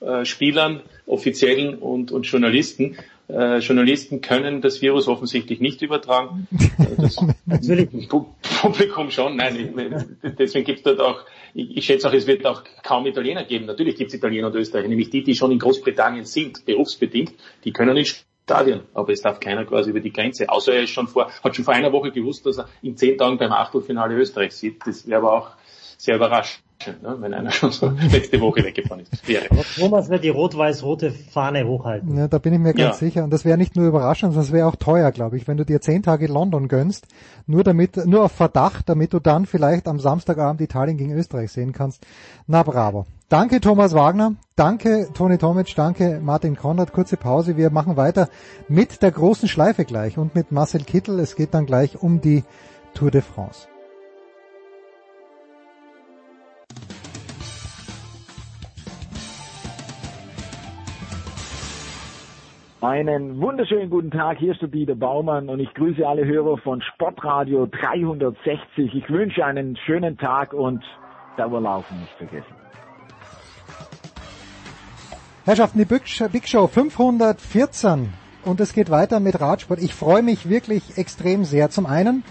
[0.00, 2.96] äh, Spielern, Offiziellen und, und Journalisten.
[3.28, 6.46] Äh, Journalisten können das Virus offensichtlich nicht übertragen.
[6.96, 7.16] Das
[8.60, 9.36] Publikum schon.
[9.36, 9.56] Nein,
[10.22, 13.44] ich, deswegen gibt es dort auch, ich, ich schätze auch, es wird auch kaum Italiener
[13.44, 13.66] geben.
[13.66, 17.32] Natürlich gibt es Italiener und Österreicher, nämlich die, die schon in Großbritannien sind, berufsbedingt,
[17.64, 20.48] die können nicht Stadion, aber es darf keiner quasi über die Grenze.
[20.48, 23.18] Außer er ist schon vor, hat schon vor einer Woche gewusst, dass er in zehn
[23.18, 24.86] Tagen beim Achtelfinale Österreich sieht.
[24.86, 25.50] Das wäre aber auch
[25.98, 26.65] sehr überraschend
[27.02, 29.26] ne, wenn einer schon so letzte Woche weggefahren ist.
[29.28, 29.46] Wäre.
[29.76, 32.16] Thomas wird die rot-weiß-rote Fahne hochhalten.
[32.16, 33.06] Ja, da bin ich mir ganz ja.
[33.06, 33.24] sicher.
[33.24, 35.64] Und das wäre nicht nur überraschend, sondern es wäre auch teuer, glaube ich, wenn du
[35.64, 37.06] dir zehn Tage London gönnst,
[37.46, 41.72] nur damit, nur auf Verdacht, damit du dann vielleicht am Samstagabend Italien gegen Österreich sehen
[41.72, 42.06] kannst.
[42.46, 43.06] Na bravo.
[43.28, 46.92] Danke Thomas Wagner, danke Toni Tomic, danke Martin Konrad.
[46.92, 48.28] Kurze Pause, wir machen weiter
[48.68, 51.18] mit der großen Schleife gleich und mit Marcel Kittel.
[51.18, 52.44] Es geht dann gleich um die
[52.94, 53.66] Tour de France.
[62.86, 66.80] Einen wunderschönen guten Tag, hier ist der Dieter Baumann und ich grüße alle Hörer von
[66.80, 68.94] Sportradio 360.
[68.94, 70.84] Ich wünsche einen schönen Tag und
[71.36, 72.54] Dauerlaufen nicht vergessen.
[75.44, 78.12] Herrschaften, die Big Show 514
[78.44, 79.82] und es geht weiter mit Radsport.
[79.82, 81.70] Ich freue mich wirklich extrem sehr.
[81.70, 82.22] Zum einen,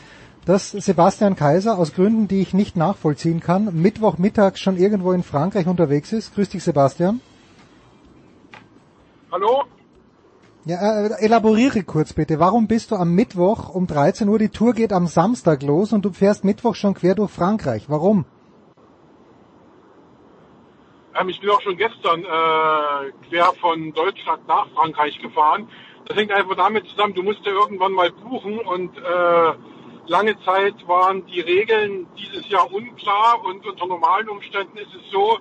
[0.46, 5.68] dass Sebastian Kaiser aus Gründen, die ich nicht nachvollziehen kann, Mittwochmittags schon irgendwo in Frankreich
[5.68, 6.34] unterwegs ist.
[6.34, 7.20] Grüß dich, Sebastian.
[9.34, 9.66] Hallo,
[10.66, 12.40] ja, äh, elaboriere kurz bitte.
[12.40, 14.40] Warum bist du am Mittwoch um 13 Uhr?
[14.40, 17.86] Die Tour geht am Samstag los und du fährst Mittwoch schon quer durch Frankreich.
[17.88, 18.26] Warum?
[21.20, 25.70] Ähm, ich bin auch schon gestern äh, quer von Deutschland nach Frankreich gefahren.
[26.08, 29.54] Das hängt einfach damit zusammen, du musst ja irgendwann mal buchen und äh,
[30.08, 35.40] lange Zeit waren die Regeln dieses Jahr unklar und unter normalen Umständen ist es so,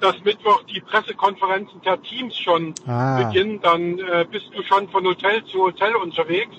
[0.00, 3.22] dass Mittwoch die Pressekonferenzen per Teams schon ah.
[3.22, 3.60] beginnen.
[3.62, 6.56] Dann äh, bist du schon von Hotel zu Hotel unterwegs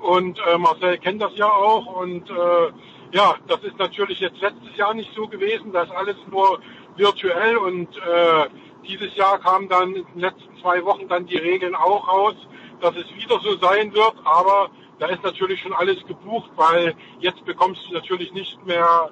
[0.00, 2.72] und äh, Marcel kennt das ja auch und äh,
[3.12, 6.60] ja, das ist natürlich jetzt letztes Jahr nicht so gewesen, das ist alles nur
[6.96, 8.48] virtuell und äh,
[8.86, 12.34] dieses Jahr kamen dann in den letzten zwei Wochen dann die Regeln auch raus,
[12.80, 17.44] dass es wieder so sein wird, aber da ist natürlich schon alles gebucht, weil jetzt
[17.44, 19.10] bekommst du natürlich nicht mehr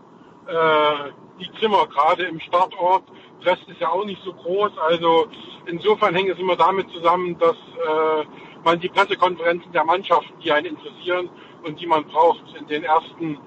[0.51, 3.05] äh, die Zimmer, gerade im Startort.
[3.43, 5.29] Rest ist ja auch nicht so groß, also
[5.67, 8.25] insofern hängt es immer damit zusammen, dass äh,
[8.65, 11.31] man die Pressekonferenzen der Mannschaften, die einen interessieren
[11.65, 13.39] und die man braucht, in den ersten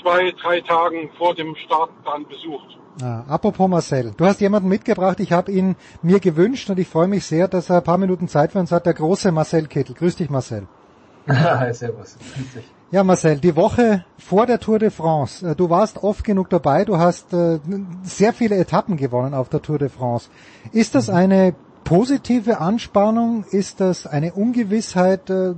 [0.00, 2.78] zwei, drei Tagen vor dem Start dann besucht.
[3.02, 7.08] Ah, apropos Marcel, du hast jemanden mitgebracht, ich habe ihn mir gewünscht und ich freue
[7.08, 9.96] mich sehr, dass er ein paar Minuten Zeit für uns hat, der große Marcel Kittel.
[9.96, 10.68] Grüß dich Marcel.
[11.28, 12.16] Hi, servus.
[12.36, 12.73] Grüß dich.
[12.94, 15.44] Ja, Marcel, die Woche vor der Tour de France.
[15.44, 17.58] Äh, du warst oft genug dabei, du hast äh,
[18.04, 20.28] sehr viele Etappen gewonnen auf der Tour de France.
[20.70, 21.14] Ist das mhm.
[21.14, 23.46] eine positive Anspannung?
[23.50, 25.28] Ist das eine Ungewissheit?
[25.28, 25.54] Äh,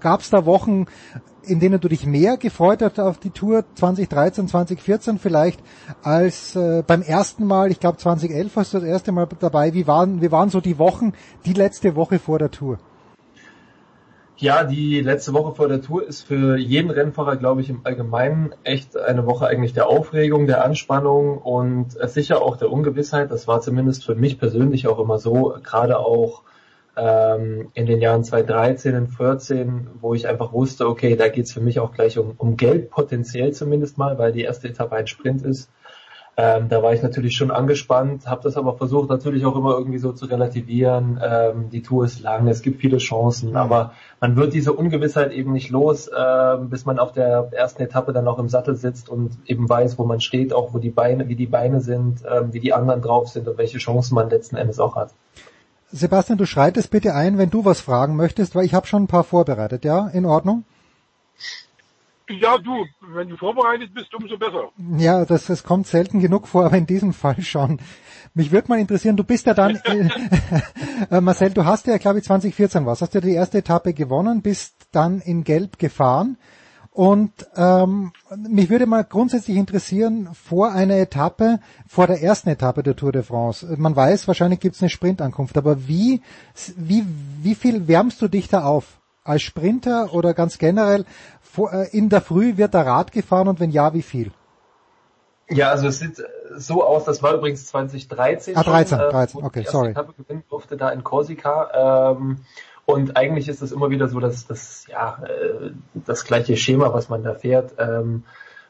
[0.00, 0.86] Gab es da Wochen,
[1.42, 5.60] in denen du dich mehr gefreut hast auf die Tour 2013, 2014 vielleicht
[6.02, 9.74] als beim ersten Mal, ich glaube 2011 warst du das erste Mal dabei.
[9.74, 11.12] Wie waren, wie waren so die Wochen,
[11.44, 12.78] die letzte Woche vor der Tour?
[14.42, 18.52] Ja, die letzte Woche vor der Tour ist für jeden Rennfahrer, glaube ich, im Allgemeinen
[18.64, 23.30] echt eine Woche eigentlich der Aufregung, der Anspannung und sicher auch der Ungewissheit.
[23.30, 26.42] Das war zumindest für mich persönlich auch immer so, gerade auch
[26.96, 31.60] ähm, in den Jahren 2013 und 2014, wo ich einfach wusste, okay, da geht's für
[31.60, 35.42] mich auch gleich um, um Geld, potenziell zumindest mal, weil die erste Etappe ein Sprint
[35.42, 35.70] ist.
[36.34, 39.98] Ähm, da war ich natürlich schon angespannt, habe das aber versucht natürlich auch immer irgendwie
[39.98, 41.20] so zu relativieren.
[41.22, 43.56] Ähm, die Tour ist lang, es gibt viele Chancen, mhm.
[43.56, 48.14] aber man wird diese Ungewissheit eben nicht los, äh, bis man auf der ersten Etappe
[48.14, 51.28] dann auch im Sattel sitzt und eben weiß, wo man steht, auch wo die Beine,
[51.28, 54.56] wie die Beine sind, äh, wie die anderen drauf sind und welche Chancen man letzten
[54.56, 55.10] Endes auch hat.
[55.90, 59.08] Sebastian, du schreitest bitte ein, wenn du was fragen möchtest, weil ich habe schon ein
[59.08, 60.08] paar vorbereitet, ja?
[60.08, 60.64] In Ordnung?
[62.28, 64.70] Ja, du, wenn du vorbereitet bist, umso besser.
[64.96, 67.78] Ja, das, das kommt selten genug vor, aber in diesem Fall schon.
[68.34, 69.76] Mich würde mal interessieren, du bist ja dann,
[71.10, 74.42] äh, Marcel, du hast ja, glaube ich, 2014 was, hast ja die erste Etappe gewonnen,
[74.42, 76.38] bist dann in Gelb gefahren
[76.94, 81.58] und ähm, mich würde mal grundsätzlich interessieren, vor einer Etappe,
[81.88, 85.56] vor der ersten Etappe der Tour de France, man weiß, wahrscheinlich gibt es eine Sprintankunft,
[85.56, 86.20] aber wie,
[86.76, 87.06] wie,
[87.42, 89.00] wie viel wärmst du dich da auf?
[89.24, 91.04] Als Sprinter oder ganz generell, äh,
[91.90, 94.32] in der Früh wird der Rad gefahren und wenn ja, wie viel?
[95.48, 96.22] Ja, also es sieht
[96.56, 99.90] so aus, das war übrigens 2013 Ah, 13, schon, 13, äh, okay, sorry.
[99.90, 102.12] Etappe gewinnen durfte da in Korsika.
[102.12, 102.38] Ähm,
[102.84, 107.08] und eigentlich ist es immer wieder so, dass das ja äh, das gleiche Schema, was
[107.08, 107.74] man da fährt.
[107.78, 108.24] Ähm,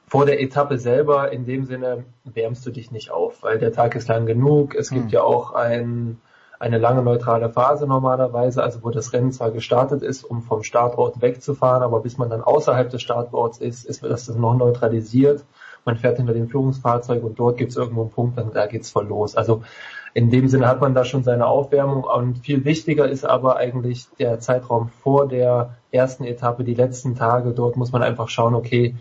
[0.06, 3.94] vor der Etappe selber, in dem Sinne, wärmst du dich nicht auf, weil der Tag
[3.94, 4.74] ist lang genug.
[4.74, 5.10] Es gibt hm.
[5.10, 6.20] ja auch ein,
[6.62, 11.20] eine lange neutrale Phase normalerweise, also wo das Rennen zwar gestartet ist, um vom Startort
[11.20, 15.44] wegzufahren, aber bis man dann außerhalb des Startorts ist, ist das noch neutralisiert.
[15.84, 18.92] Man fährt hinter dem Führungsfahrzeug und dort gibt es irgendwo einen Punkt, dann da geht's
[18.92, 19.34] voll los.
[19.34, 19.64] Also
[20.14, 24.06] in dem Sinne hat man da schon seine Aufwärmung und viel wichtiger ist aber eigentlich
[24.20, 27.50] der Zeitraum vor der ersten Etappe, die letzten Tage.
[27.50, 28.94] Dort muss man einfach schauen, okay,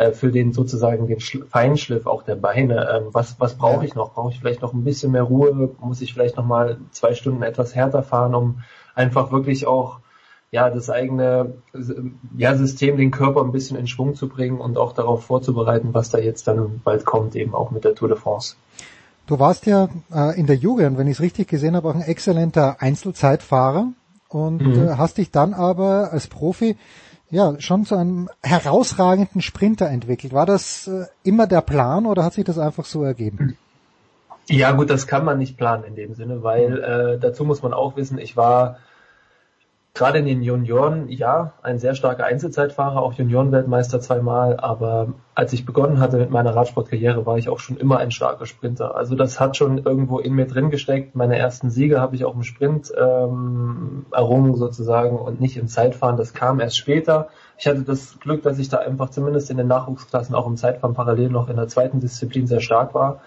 [0.00, 2.88] äh, für den sozusagen den Feinschliff auch der Beine.
[2.90, 4.14] Ähm, was was brauche ich noch?
[4.14, 5.74] Brauche ich vielleicht noch ein bisschen mehr Ruhe?
[5.78, 8.62] Muss ich vielleicht noch mal zwei Stunden etwas härter fahren, um
[8.94, 9.98] einfach wirklich auch
[10.50, 11.52] ja das eigene
[12.34, 16.08] ja, System, den Körper ein bisschen in Schwung zu bringen und auch darauf vorzubereiten, was
[16.08, 18.56] da jetzt dann bald kommt, eben auch mit der Tour de France.
[19.26, 22.00] Du warst ja äh, in der Jugend, wenn ich es richtig gesehen habe, auch ein
[22.00, 23.88] exzellenter Einzelzeitfahrer
[24.30, 24.88] und mhm.
[24.88, 26.76] äh, hast dich dann aber als Profi
[27.30, 30.32] ja schon zu einem herausragenden Sprinter entwickelt.
[30.32, 33.56] War das äh, immer der Plan oder hat sich das einfach so ergeben?
[34.48, 37.72] Ja gut, das kann man nicht planen in dem Sinne, weil äh, dazu muss man
[37.72, 38.78] auch wissen, ich war
[39.94, 45.66] gerade in den Junioren, ja, ein sehr starker Einzelzeitfahrer, auch Juniorenweltmeister zweimal, aber als ich
[45.66, 48.94] begonnen hatte mit meiner Radsportkarriere, war ich auch schon immer ein starker Sprinter.
[48.94, 51.16] Also das hat schon irgendwo in mir drin gesteckt.
[51.16, 56.16] Meine ersten Siege habe ich auch im Sprint ähm, errungen sozusagen und nicht im Zeitfahren.
[56.16, 57.28] Das kam erst später.
[57.58, 60.94] Ich hatte das Glück, dass ich da einfach zumindest in den Nachwuchsklassen auch im Zeitfahren
[60.94, 63.20] parallel noch in der zweiten Disziplin sehr stark war.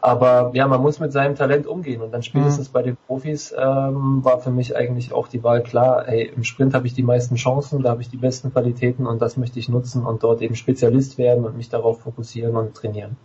[0.00, 2.72] Aber ja, man muss mit seinem Talent umgehen und dann spätestens mhm.
[2.72, 6.74] bei den Profis ähm, war für mich eigentlich auch die Wahl klar, hey, im Sprint
[6.74, 9.68] habe ich die meisten Chancen, da habe ich die besten Qualitäten und das möchte ich
[9.68, 13.16] nutzen und dort eben Spezialist werden und mich darauf fokussieren und trainieren.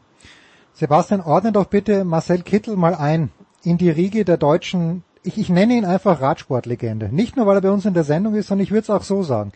[0.74, 3.32] Sebastian, ordne doch bitte Marcel Kittel mal ein
[3.64, 7.10] in die Riege der deutschen ich, ich nenne ihn einfach Radsportlegende.
[7.10, 9.04] Nicht nur, weil er bei uns in der Sendung ist, sondern ich würde es auch
[9.04, 9.54] so sagen.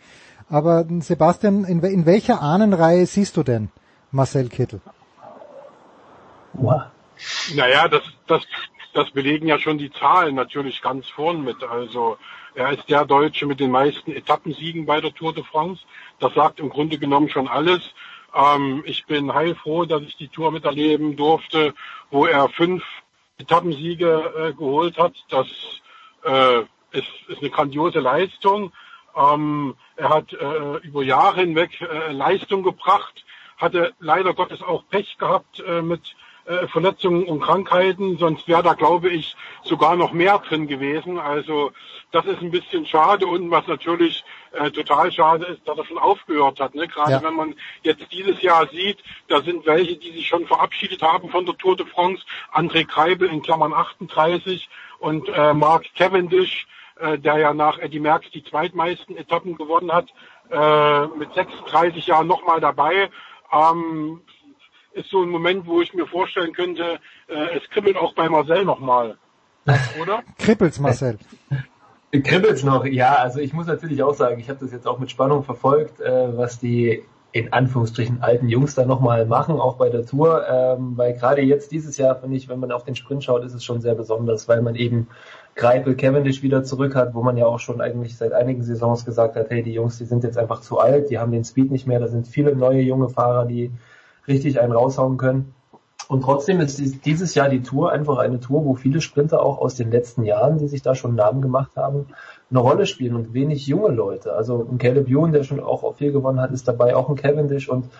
[0.48, 3.68] Aber Sebastian, in, in welcher Ahnenreihe siehst du denn
[4.10, 4.80] Marcel Kittel?
[6.54, 6.84] Wow.
[7.54, 8.46] Naja, das, das,
[8.92, 11.62] das belegen ja schon die Zahlen natürlich ganz vorn mit.
[11.62, 12.18] Also
[12.54, 15.82] er ist der Deutsche mit den meisten Etappensiegen bei der Tour de France.
[16.20, 17.94] Das sagt im Grunde genommen schon alles.
[18.34, 21.74] Ähm, ich bin heilfroh, dass ich die Tour miterleben durfte,
[22.10, 22.84] wo er fünf
[23.38, 25.14] Etappensiege äh, geholt hat.
[25.28, 25.46] Das
[26.24, 26.60] äh,
[26.92, 28.72] ist, ist eine grandiose Leistung.
[29.16, 33.24] Ähm, er hat äh, über Jahre hinweg äh, Leistung gebracht,
[33.56, 36.16] hatte leider Gottes auch Pech gehabt äh, mit
[36.68, 41.18] Verletzungen und Krankheiten, sonst wäre da, glaube ich, sogar noch mehr drin gewesen.
[41.18, 41.72] Also
[42.10, 45.98] das ist ein bisschen schade und was natürlich äh, total schade ist, dass er schon
[45.98, 46.74] aufgehört hat.
[46.74, 46.88] Ne?
[46.88, 47.22] Gerade ja.
[47.22, 51.44] wenn man jetzt dieses Jahr sieht, da sind welche, die sich schon verabschiedet haben von
[51.44, 52.24] der Tour de France.
[52.52, 54.68] André Kreibel in Klammern 38
[55.00, 56.66] und äh, Mark Cavendish,
[56.98, 60.08] äh, der ja nach Eddie Merckx die zweitmeisten Etappen gewonnen hat,
[60.50, 63.10] äh, mit 36 Jahren nochmal dabei.
[63.52, 64.22] Ähm,
[64.98, 68.64] ist so ein Moment, wo ich mir vorstellen könnte, äh, es kribbelt auch bei Marcel
[68.64, 69.16] nochmal.
[70.00, 70.22] Oder?
[70.38, 71.18] Kribbelt's, Marcel?
[72.12, 73.16] Kribbelt's noch, ja.
[73.16, 76.36] Also ich muss natürlich auch sagen, ich habe das jetzt auch mit Spannung verfolgt, äh,
[76.36, 81.12] was die in Anführungsstrichen alten Jungs da nochmal machen, auch bei der Tour, ähm, weil
[81.12, 83.82] gerade jetzt dieses Jahr, finde ich, wenn man auf den Sprint schaut, ist es schon
[83.82, 85.08] sehr besonders, weil man eben
[85.54, 89.36] Greipel Cavendish wieder zurück hat, wo man ja auch schon eigentlich seit einigen Saisons gesagt
[89.36, 91.86] hat, hey, die Jungs, die sind jetzt einfach zu alt, die haben den Speed nicht
[91.86, 93.72] mehr, da sind viele neue junge Fahrer, die
[94.28, 95.54] richtig einen raushauen können.
[96.08, 99.74] Und trotzdem ist dieses Jahr die Tour einfach eine Tour, wo viele Sprinter auch aus
[99.74, 102.06] den letzten Jahren, die sich da schon Namen gemacht haben,
[102.50, 104.32] eine Rolle spielen und wenig junge Leute.
[104.32, 107.68] Also ein Caleb Ewan, der schon auch viel gewonnen hat, ist dabei, auch ein Cavendish
[107.68, 107.90] und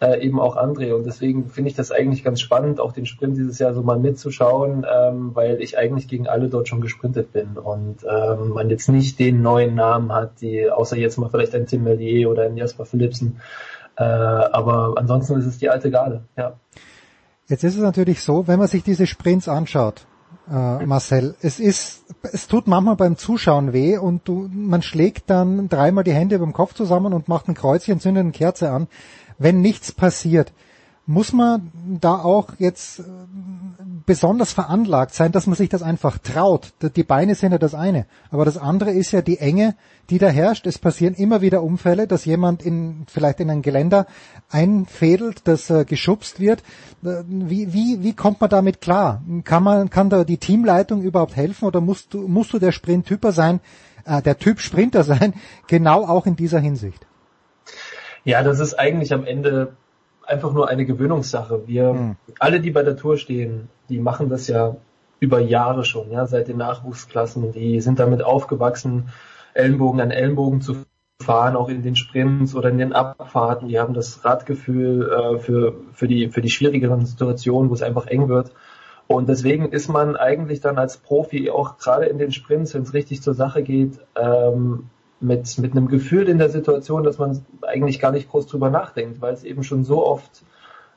[0.00, 0.94] äh, eben auch André.
[0.94, 3.98] Und deswegen finde ich das eigentlich ganz spannend, auch den Sprint dieses Jahr so mal
[3.98, 8.88] mitzuschauen, ähm, weil ich eigentlich gegen alle dort schon gesprintet bin und ähm, man jetzt
[8.88, 12.56] nicht den neuen Namen hat, die außer jetzt mal vielleicht ein Tim Mellier oder ein
[12.56, 13.40] Jasper Philipsen,
[13.98, 16.54] äh, aber ansonsten ist es die alte Garde, ja.
[17.48, 20.06] Jetzt ist es natürlich so, wenn man sich diese Sprints anschaut,
[20.50, 25.68] äh, Marcel, es ist, es tut manchmal beim Zuschauen weh und du, man schlägt dann
[25.68, 28.86] dreimal die Hände beim Kopf zusammen und macht ein Kreuzchen, zündet eine Kerze an,
[29.38, 30.52] wenn nichts passiert.
[31.10, 33.02] Muss man da auch jetzt äh,
[34.04, 36.74] besonders veranlagt sein, dass man sich das einfach traut?
[36.96, 39.74] Die Beine sind ja das eine, aber das andere ist ja die Enge,
[40.10, 40.66] die da herrscht.
[40.66, 44.04] Es passieren immer wieder Unfälle, dass jemand in vielleicht in ein Geländer
[44.50, 46.60] einfädelt, dass geschubst wird.
[47.02, 49.22] Äh, wie, wie, wie kommt man damit klar?
[49.44, 53.32] Kann man, kann da die Teamleitung überhaupt helfen oder musst du, musst du der Sprinttyper
[53.32, 53.60] sein,
[54.04, 55.32] äh, der Typ Sprinter sein,
[55.68, 57.06] genau auch in dieser Hinsicht?
[58.24, 59.72] Ja, das ist eigentlich am Ende
[60.28, 61.66] einfach nur eine Gewöhnungssache.
[61.66, 62.16] Wir, mhm.
[62.38, 64.76] alle, die bei der Tour stehen, die machen das ja
[65.20, 69.08] über Jahre schon, ja, seit den Nachwuchsklassen, die sind damit aufgewachsen,
[69.54, 70.76] Ellenbogen an Ellenbogen zu
[71.20, 73.68] fahren, auch in den Sprints oder in den Abfahrten.
[73.68, 78.06] Die haben das Radgefühl äh, für, für, die, für die schwierigeren Situationen, wo es einfach
[78.06, 78.52] eng wird.
[79.08, 82.94] Und deswegen ist man eigentlich dann als Profi auch gerade in den Sprints, wenn es
[82.94, 88.00] richtig zur Sache geht, ähm, mit, mit einem Gefühl in der Situation, dass man eigentlich
[88.00, 90.44] gar nicht groß drüber nachdenkt, weil es eben schon so oft,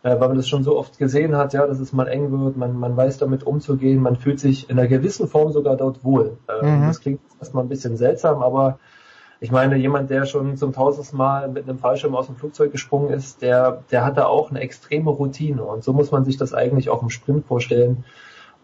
[0.03, 2.57] äh, weil man das schon so oft gesehen hat, ja, dass es mal eng wird,
[2.57, 6.37] man, man weiß damit umzugehen, man fühlt sich in einer gewissen Form sogar dort wohl.
[6.47, 6.87] Äh, mhm.
[6.87, 8.79] Das klingt erstmal ein bisschen seltsam, aber
[9.43, 13.11] ich meine, jemand, der schon zum tausendsten Mal mit einem Fallschirm aus dem Flugzeug gesprungen
[13.11, 15.63] ist, der, der hat da auch eine extreme Routine.
[15.63, 18.03] Und so muss man sich das eigentlich auch im Sprint vorstellen.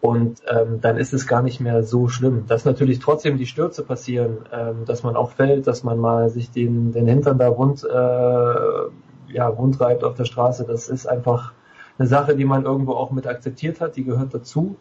[0.00, 2.46] Und ähm, dann ist es gar nicht mehr so schlimm.
[2.46, 6.50] Dass natürlich trotzdem die Stürze passieren, ähm, dass man auch fällt, dass man mal sich
[6.50, 11.52] den, den Hintern da rund, äh, ja, rund reibt auf der Straße, das ist einfach
[11.98, 14.76] eine Sache, die man irgendwo auch mit akzeptiert hat, die gehört dazu.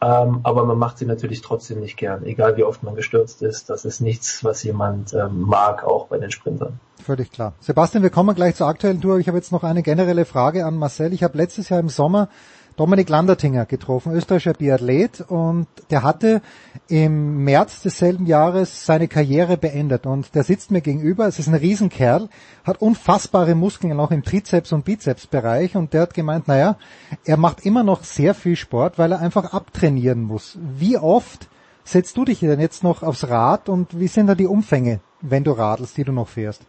[0.00, 3.70] Ähm, aber man macht sie natürlich trotzdem nicht gern, egal wie oft man gestürzt ist.
[3.70, 6.80] Das ist nichts, was jemand ähm, mag, auch bei den Sprintern.
[7.02, 7.54] Völlig klar.
[7.60, 9.18] Sebastian, wir kommen gleich zur aktuellen Tour.
[9.18, 11.14] Ich habe jetzt noch eine generelle Frage an Marcel.
[11.14, 12.28] Ich habe letztes Jahr im Sommer
[12.76, 16.42] Dominik Landertinger getroffen, österreichischer Biathlet und der hatte
[16.88, 21.54] im März desselben Jahres seine Karriere beendet und der sitzt mir gegenüber, es ist ein
[21.54, 22.28] Riesenkerl,
[22.64, 26.76] hat unfassbare Muskeln auch im Trizeps- und Bizepsbereich und der hat gemeint, naja,
[27.24, 30.58] er macht immer noch sehr viel Sport, weil er einfach abtrainieren muss.
[30.60, 31.48] Wie oft
[31.82, 35.44] setzt du dich denn jetzt noch aufs Rad und wie sind da die Umfänge, wenn
[35.44, 36.60] du radelst, die du noch fährst?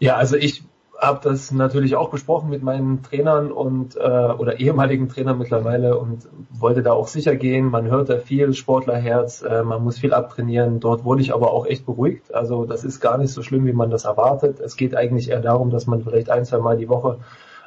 [0.00, 0.64] Ja, also ich
[1.02, 6.28] habe das natürlich auch besprochen mit meinen Trainern und äh, oder ehemaligen Trainern mittlerweile und
[6.52, 7.70] wollte da auch sicher gehen.
[7.70, 10.78] Man hört da viel Sportlerherz, äh, man muss viel abtrainieren.
[10.78, 12.32] Dort wurde ich aber auch echt beruhigt.
[12.32, 14.60] Also das ist gar nicht so schlimm, wie man das erwartet.
[14.60, 17.18] Es geht eigentlich eher darum, dass man vielleicht ein, zwei Mal die Woche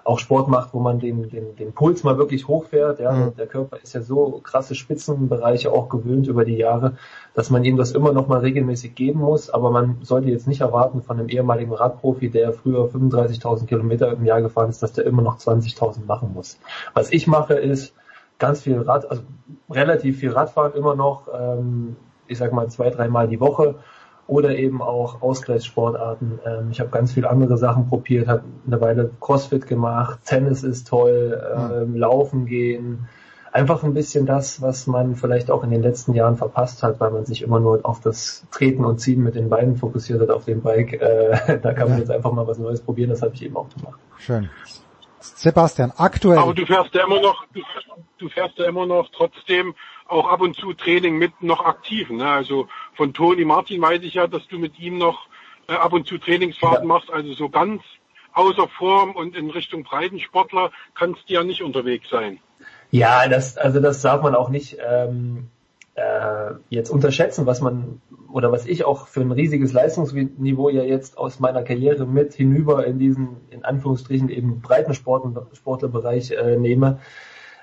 [0.06, 2.99] auch Sport macht, wo man den, den, den Puls mal wirklich hochfährt.
[2.99, 3.36] Ja, mhm.
[3.36, 6.97] der Körper ist ja so krasse Spitzenbereiche auch gewöhnt über die Jahre,
[7.34, 9.49] dass man ihm das immer noch mal regelmäßig geben muss.
[9.49, 14.24] Aber man sollte jetzt nicht erwarten von einem ehemaligen Radprofi, der früher 35.000 Kilometer im
[14.26, 16.60] Jahr gefahren ist, dass der immer noch 20.000 machen muss.
[16.93, 17.93] Was ich mache ist
[18.38, 19.24] ganz viel Rad, also
[19.72, 21.28] relativ viel Radfahren immer noch.
[21.34, 21.95] Ähm,
[22.28, 23.76] ich sag mal zwei, dreimal die Woche
[24.28, 26.39] oder eben auch Ausgleichssportarten.
[26.45, 30.88] Ähm, ich habe ganz viele andere Sachen probiert, habe eine Weile Crossfit gemacht, Tennis ist
[30.88, 33.07] toll, ähm, Laufen gehen.
[33.51, 37.11] Einfach ein bisschen das, was man vielleicht auch in den letzten Jahren verpasst hat, weil
[37.11, 40.45] man sich immer nur auf das Treten und Ziehen mit den Beinen fokussiert hat auf
[40.45, 40.93] dem Bike.
[40.93, 43.69] Äh, da kann man jetzt einfach mal was Neues probieren, das habe ich eben auch
[43.69, 43.99] gemacht.
[44.17, 44.49] Schön.
[45.19, 46.38] Sebastian, aktuell.
[46.38, 47.61] Aber du fährst ja immer noch, du,
[48.17, 49.73] du fährst ja immer noch trotzdem
[50.07, 52.17] auch ab und zu Training mit noch aktiven.
[52.17, 52.30] Ne?
[52.30, 55.27] Also von Toni Martin weiß ich ja, dass du mit ihm noch
[55.67, 56.93] äh, ab und zu Trainingsfahrten ja.
[56.93, 57.11] machst.
[57.11, 57.81] Also so ganz
[58.33, 62.39] außer Form und in Richtung Breitensportler kannst du ja nicht unterwegs sein.
[62.91, 65.47] Ja, das, also das darf man auch nicht ähm,
[65.95, 71.17] äh, jetzt unterschätzen, was man oder was ich auch für ein riesiges Leistungsniveau ja jetzt
[71.17, 76.99] aus meiner Karriere mit hinüber in diesen in Anführungsstrichen eben Breitensportlerbereich äh, nehme.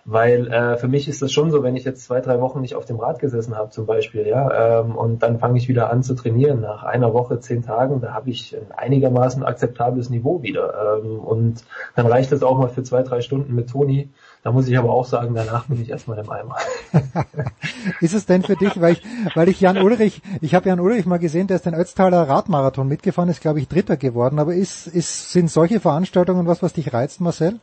[0.04, 2.74] Weil äh, für mich ist das schon so, wenn ich jetzt zwei, drei Wochen nicht
[2.74, 6.02] auf dem Rad gesessen habe zum Beispiel, ja, ähm, und dann fange ich wieder an
[6.02, 6.60] zu trainieren.
[6.60, 10.98] Nach einer Woche, zehn Tagen, da habe ich ein einigermaßen akzeptables Niveau wieder.
[11.04, 14.10] Ähm, und dann reicht es auch mal für zwei, drei Stunden mit Toni.
[14.42, 16.56] Da muss ich aber auch sagen, danach bin ich erstmal im Eimer.
[18.00, 19.02] ist es denn für dich, weil ich,
[19.36, 22.88] weil ich Jan Ulrich, ich habe Jan Ulrich mal gesehen, der ist den Ötztaler Radmarathon
[22.88, 26.92] mitgefahren, ist glaube ich Dritter geworden, aber ist, ist, sind solche Veranstaltungen was, was dich
[26.92, 27.60] reizt, Marcel?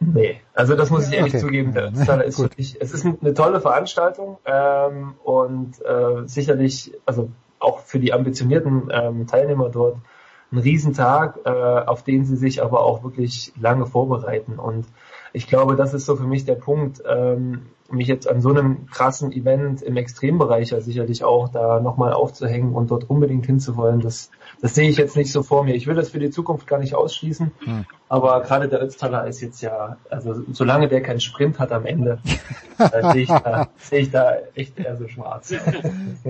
[0.00, 1.42] Nee, also das muss ich ehrlich okay.
[1.42, 1.72] zugeben.
[1.72, 1.92] Der
[2.24, 8.12] ist wirklich, es ist eine tolle Veranstaltung ähm, und äh, sicherlich, also auch für die
[8.12, 9.96] ambitionierten ähm, Teilnehmer dort
[10.52, 14.58] ein Riesentag, äh, auf den sie sich aber auch wirklich lange vorbereiten.
[14.58, 14.86] Und
[15.32, 18.86] ich glaube, das ist so für mich der Punkt, ähm, mich jetzt an so einem
[18.86, 24.30] krassen Event im Extrembereich ja sicherlich auch da nochmal aufzuhängen und dort unbedingt hinzuwollen, das,
[24.60, 25.74] das sehe ich jetzt nicht so vor mir.
[25.74, 27.84] Ich will das für die Zukunft gar nicht ausschließen, hm.
[28.08, 32.18] Aber gerade der Ötztaler ist jetzt ja, also solange der keinen Sprint hat am Ende,
[32.78, 35.54] da sehe ich, da, sehe ich da echt eher so schwarz.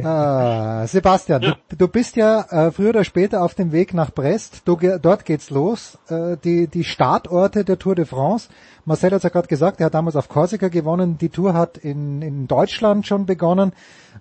[0.03, 4.63] ah, Sebastian, du, du, bist ja äh, früher oder später auf dem Weg nach Brest.
[4.67, 5.99] Du, dort geht's los.
[6.09, 8.49] Äh, die, die Startorte der Tour de France.
[8.85, 11.19] Marcel hat ja gerade gesagt, er hat damals auf Korsika gewonnen.
[11.19, 13.73] Die Tour hat in, in Deutschland schon begonnen.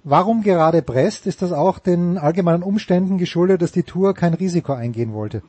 [0.04, 1.28] Warum gerade Brest?
[1.28, 5.44] Ist das auch den allgemeinen Umständen geschuldet, dass die Tour kein Risiko eingehen wollte?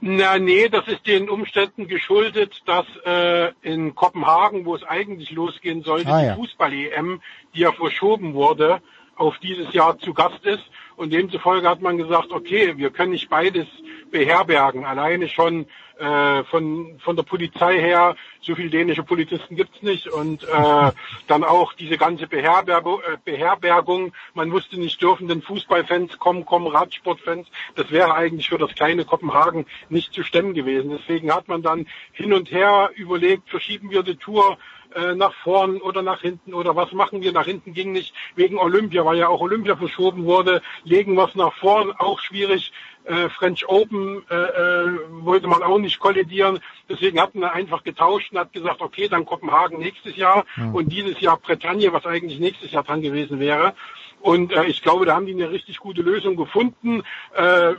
[0.00, 5.82] Na, nee, das ist den Umständen geschuldet, dass äh, in Kopenhagen, wo es eigentlich losgehen
[5.82, 6.34] sollte, ah, ja.
[6.34, 7.20] die Fußball-EM,
[7.54, 8.82] die ja verschoben wurde,
[9.16, 10.64] auf dieses Jahr zu Gast ist.
[10.96, 13.66] Und demzufolge hat man gesagt, okay, wir können nicht beides
[14.10, 14.84] beherbergen.
[14.84, 15.66] Alleine schon
[15.98, 20.08] äh, von, von der Polizei her, so viele dänische Polizisten gibt's nicht.
[20.08, 20.92] Und äh,
[21.26, 26.66] dann auch diese ganze Beherbergung, äh, Beherbergung, man wusste nicht, dürfen denn Fußballfans kommen, kommen
[26.66, 30.90] Radsportfans, das wäre eigentlich für das kleine Kopenhagen nicht zu stemmen gewesen.
[30.90, 34.58] Deswegen hat man dann hin und her überlegt, verschieben wir die Tour
[34.96, 37.32] äh, nach vorn oder nach hinten oder was machen wir?
[37.32, 40.62] Nach hinten ging nicht wegen Olympia, weil ja auch Olympia verschoben wurde.
[40.84, 42.72] Legen es nach vorn, auch schwierig.
[43.04, 46.58] Äh, French Open äh, äh, wollte man auch nicht kollidieren.
[46.88, 50.70] Deswegen hat man einfach getauscht und hat gesagt, okay, dann Kopenhagen nächstes Jahr ja.
[50.72, 53.74] und dieses Jahr Bretagne, was eigentlich nächstes Jahr dran gewesen wäre.
[54.20, 57.04] Und äh, ich glaube, da haben die eine richtig gute Lösung gefunden.
[57.36, 57.74] Äh,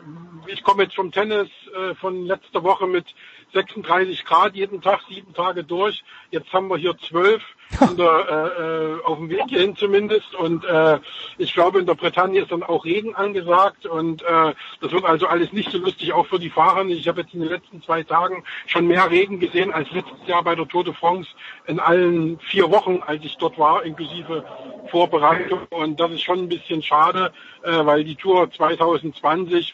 [0.45, 3.05] ich komme jetzt vom Tennis äh, von letzter Woche mit
[3.53, 6.03] 36 Grad jeden Tag, sieben Tage durch.
[6.31, 7.43] Jetzt haben wir hier zwölf
[7.97, 10.35] der, äh, äh, auf dem Weg hierhin zumindest.
[10.35, 10.99] Und äh,
[11.37, 13.85] ich glaube, in der Bretagne ist dann auch Regen angesagt.
[13.85, 16.85] Und äh, das wird also alles nicht so lustig, auch für die Fahrer.
[16.85, 20.43] Ich habe jetzt in den letzten zwei Tagen schon mehr Regen gesehen als letztes Jahr
[20.43, 21.29] bei der Tour de France
[21.65, 24.43] in allen vier Wochen, als ich dort war, inklusive
[24.89, 25.67] Vorbereitung.
[25.69, 27.33] Und das ist schon ein bisschen schade,
[27.63, 29.73] äh, weil die Tour 2020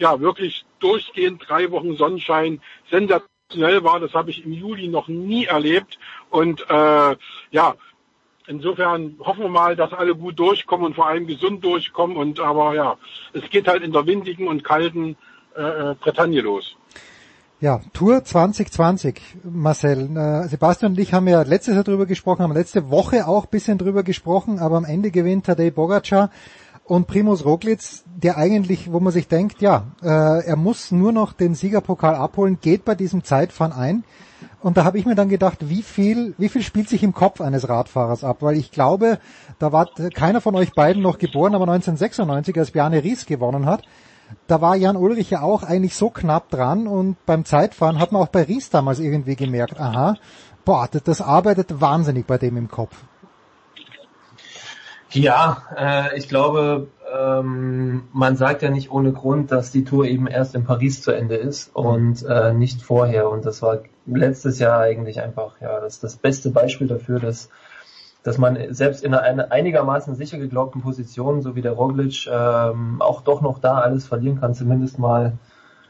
[0.00, 4.00] ja wirklich durchgehend drei Wochen Sonnenschein sensationell war.
[4.00, 5.98] Das habe ich im Juli noch nie erlebt.
[6.30, 7.16] Und äh,
[7.50, 7.74] ja,
[8.46, 12.16] insofern hoffen wir mal, dass alle gut durchkommen und vor allem gesund durchkommen.
[12.16, 12.96] Und aber ja,
[13.32, 15.16] es geht halt in der windigen und kalten
[15.56, 16.76] äh, äh Bretagne los.
[17.60, 20.16] Ja, Tour 2020, Marcel.
[20.16, 23.76] Äh, Sebastian und ich haben ja letztes Jahr drüber gesprochen, haben letzte Woche auch bisschen
[23.76, 26.30] drüber gesprochen, aber am Ende gewinnt Tadej Bogacar
[26.90, 31.32] und Primus Roglic, der eigentlich, wo man sich denkt, ja, äh, er muss nur noch
[31.32, 34.02] den Siegerpokal abholen, geht bei diesem Zeitfahren ein.
[34.60, 37.40] Und da habe ich mir dann gedacht, wie viel, wie viel spielt sich im Kopf
[37.40, 38.38] eines Radfahrers ab?
[38.40, 39.20] Weil ich glaube,
[39.60, 43.84] da war keiner von euch beiden noch geboren, aber 1996, als Bjarne Ries gewonnen hat,
[44.48, 48.20] da war Jan Ulrich ja auch eigentlich so knapp dran und beim Zeitfahren hat man
[48.20, 50.16] auch bei Ries damals irgendwie gemerkt, aha,
[50.64, 52.96] boah, das, das arbeitet wahnsinnig bei dem im Kopf.
[55.12, 60.26] Ja, äh, ich glaube, ähm, man sagt ja nicht ohne Grund, dass die Tour eben
[60.26, 63.28] erst in Paris zu Ende ist und äh, nicht vorher.
[63.28, 67.50] Und das war letztes Jahr eigentlich einfach ja das, das beste Beispiel dafür, dass
[68.22, 73.22] dass man selbst in einer einigermaßen sicher geglaubten Position, so wie der Roglic, ähm, auch
[73.22, 75.38] doch noch da alles verlieren kann, zumindest mal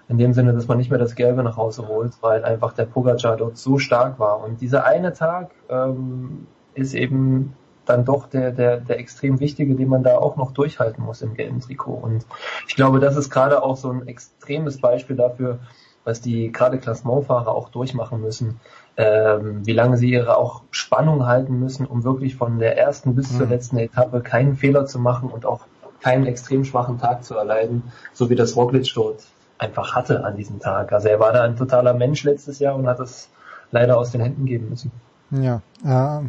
[0.08, 2.84] in dem Sinne, dass man nicht mehr das Gelbe nach Hause holt, weil einfach der
[2.84, 4.44] Pogacar dort so stark war.
[4.44, 7.54] Und dieser eine Tag ähm, ist eben
[7.90, 11.34] dann doch der, der, der extrem wichtige, den man da auch noch durchhalten muss im
[11.34, 11.94] gelben Trikot.
[11.94, 12.24] Und
[12.66, 15.58] ich glaube, das ist gerade auch so ein extremes Beispiel dafür,
[16.04, 18.60] was die gerade Klassementfahrer auch durchmachen müssen,
[18.96, 23.36] ähm, wie lange sie ihre auch Spannung halten müssen, um wirklich von der ersten bis
[23.36, 23.52] zur mhm.
[23.52, 25.66] letzten Etappe keinen Fehler zu machen und auch
[26.00, 27.82] keinen extrem schwachen Tag zu erleiden,
[28.12, 29.22] so wie das Roglic dort
[29.58, 30.92] einfach hatte an diesem Tag.
[30.92, 33.28] Also er war da ein totaler Mensch letztes Jahr und hat es
[33.70, 34.90] leider aus den Händen geben müssen.
[35.30, 36.24] Ja, äh,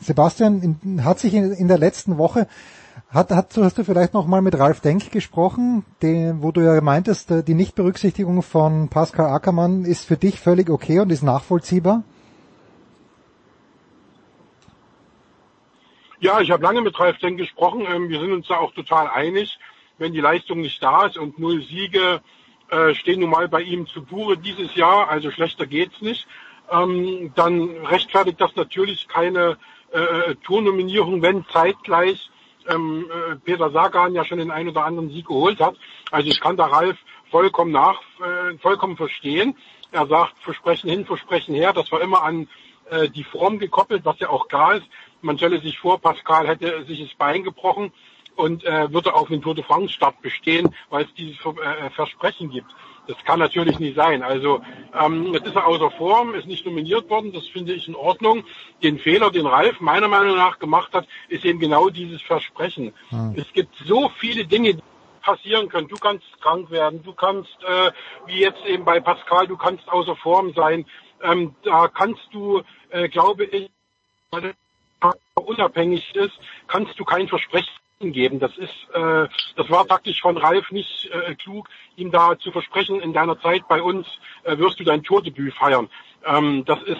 [0.00, 2.48] Sebastian in, hat sich in, in, der letzten Woche
[3.08, 6.80] hat, hat, hast du vielleicht noch mal mit Ralf Denk gesprochen, den, wo du ja
[6.80, 12.02] meintest, äh, die Nichtberücksichtigung von Pascal Ackermann ist für dich völlig okay und ist nachvollziehbar?
[16.18, 17.86] Ja, ich habe lange mit Ralf Denk gesprochen.
[17.88, 19.58] Ähm, wir sind uns da auch total einig.
[19.98, 22.20] Wenn die Leistung nicht da ist und null Siege
[22.70, 26.26] äh, stehen nun mal bei ihm zu Buche dieses Jahr, also schlechter geht's nicht
[26.70, 29.58] ähm, dann rechtfertigt das natürlich keine
[29.92, 32.30] äh, Tournominierung, wenn zeitgleich
[32.68, 35.76] ähm, äh, Peter Sagan ja schon den einen oder anderen Sieg geholt hat.
[36.10, 36.96] Also ich kann da Ralf
[37.30, 39.56] vollkommen nach, äh, vollkommen verstehen.
[39.92, 41.72] Er sagt Versprechen hin, Versprechen her.
[41.72, 42.48] Das war immer an
[42.90, 44.86] äh, die Form gekoppelt, was ja auch klar ist.
[45.22, 47.92] Man stelle sich vor, Pascal hätte sich das Bein gebrochen
[48.36, 52.50] und äh, würde auf den Tour de France Start bestehen, weil es dieses äh, Versprechen
[52.50, 52.70] gibt.
[53.10, 54.22] Das kann natürlich nicht sein.
[54.22, 54.62] Also
[54.94, 58.44] ähm, jetzt ist er außer Form, ist nicht nominiert worden, das finde ich in Ordnung.
[58.84, 62.92] Den Fehler, den Ralf meiner Meinung nach gemacht hat, ist eben genau dieses Versprechen.
[63.08, 63.34] Hm.
[63.36, 64.82] Es gibt so viele Dinge, die
[65.22, 65.88] passieren können.
[65.88, 67.90] Du kannst krank werden, du kannst, äh,
[68.26, 70.86] wie jetzt eben bei Pascal, du kannst außer Form sein.
[71.22, 73.70] Ähm, da kannst du, äh, glaube ich,
[74.30, 74.54] weil
[75.34, 76.38] unabhängig ist,
[76.68, 78.40] kannst du kein Versprechen geben.
[78.40, 83.00] Das ist, äh, das war praktisch von Ralf nicht äh, klug, ihm da zu versprechen,
[83.00, 84.06] in deiner Zeit bei uns
[84.44, 85.90] äh, wirst du dein Tourdebüt feiern.
[86.24, 86.98] Ähm, das ist,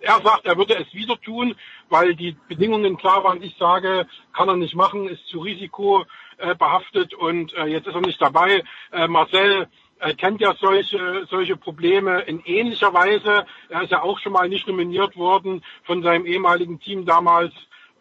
[0.00, 1.54] er sagt, er würde es wieder tun,
[1.90, 3.42] weil die Bedingungen klar waren.
[3.42, 8.20] Ich sage, kann er nicht machen, ist zu risikobehaftet und äh, jetzt ist er nicht
[8.22, 8.64] dabei.
[8.92, 9.68] Äh, Marcel
[10.02, 13.44] er kennt ja solche, solche Probleme in ähnlicher Weise.
[13.68, 17.52] Er ist ja auch schon mal nicht nominiert worden von seinem ehemaligen Team damals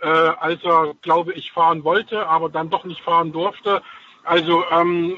[0.02, 3.82] äh, als er, glaube ich, fahren wollte, aber dann doch nicht fahren durfte.
[4.24, 5.18] Also ähm,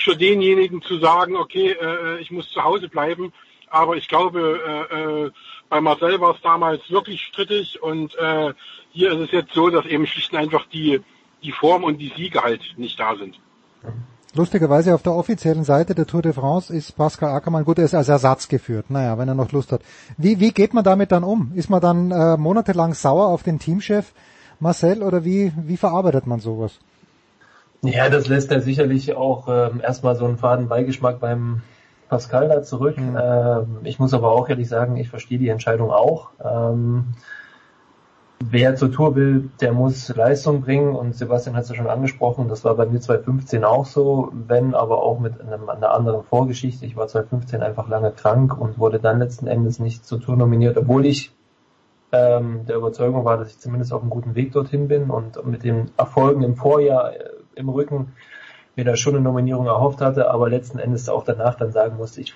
[0.00, 3.32] für denjenigen zu sagen, okay, äh, ich muss zu Hause bleiben.
[3.68, 5.30] Aber ich glaube, äh, äh,
[5.68, 8.52] bei Marcel war es damals wirklich strittig und äh,
[8.90, 11.00] hier ist es jetzt so, dass eben schlicht und einfach die,
[11.44, 13.38] die Form und die Siege halt nicht da sind.
[14.34, 17.94] Lustigerweise auf der offiziellen Seite der Tour de France ist Pascal Ackermann, gut, er ist
[17.94, 19.80] als Ersatz geführt, naja, wenn er noch Lust hat.
[20.16, 21.50] Wie, wie geht man damit dann um?
[21.56, 24.12] Ist man dann äh, monatelang sauer auf den Teamchef
[24.60, 26.78] Marcel oder wie, wie verarbeitet man sowas?
[27.82, 31.62] Ja, das lässt er sicherlich auch ähm, erstmal so einen faden Beigeschmack beim
[32.08, 32.98] Pascal da zurück.
[32.98, 33.18] Mhm.
[33.20, 36.30] Ähm, ich muss aber auch ehrlich sagen, ich verstehe die Entscheidung auch.
[36.44, 37.14] Ähm,
[38.42, 42.48] wer zur Tour will, der muss Leistung bringen und Sebastian hat es ja schon angesprochen,
[42.48, 46.86] das war bei mir 2015 auch so, wenn aber auch mit einem, einer anderen Vorgeschichte.
[46.86, 50.76] Ich war 2015 einfach lange krank und wurde dann letzten Endes nicht zur Tour nominiert,
[50.76, 51.32] obwohl ich
[52.12, 55.62] ähm, der Überzeugung war, dass ich zumindest auf einem guten Weg dorthin bin und mit
[55.62, 58.12] den Erfolgen im Vorjahr äh, im Rücken
[58.74, 62.20] mir da schon eine Nominierung erhofft hatte, aber letzten Endes auch danach dann sagen musste,
[62.20, 62.34] ich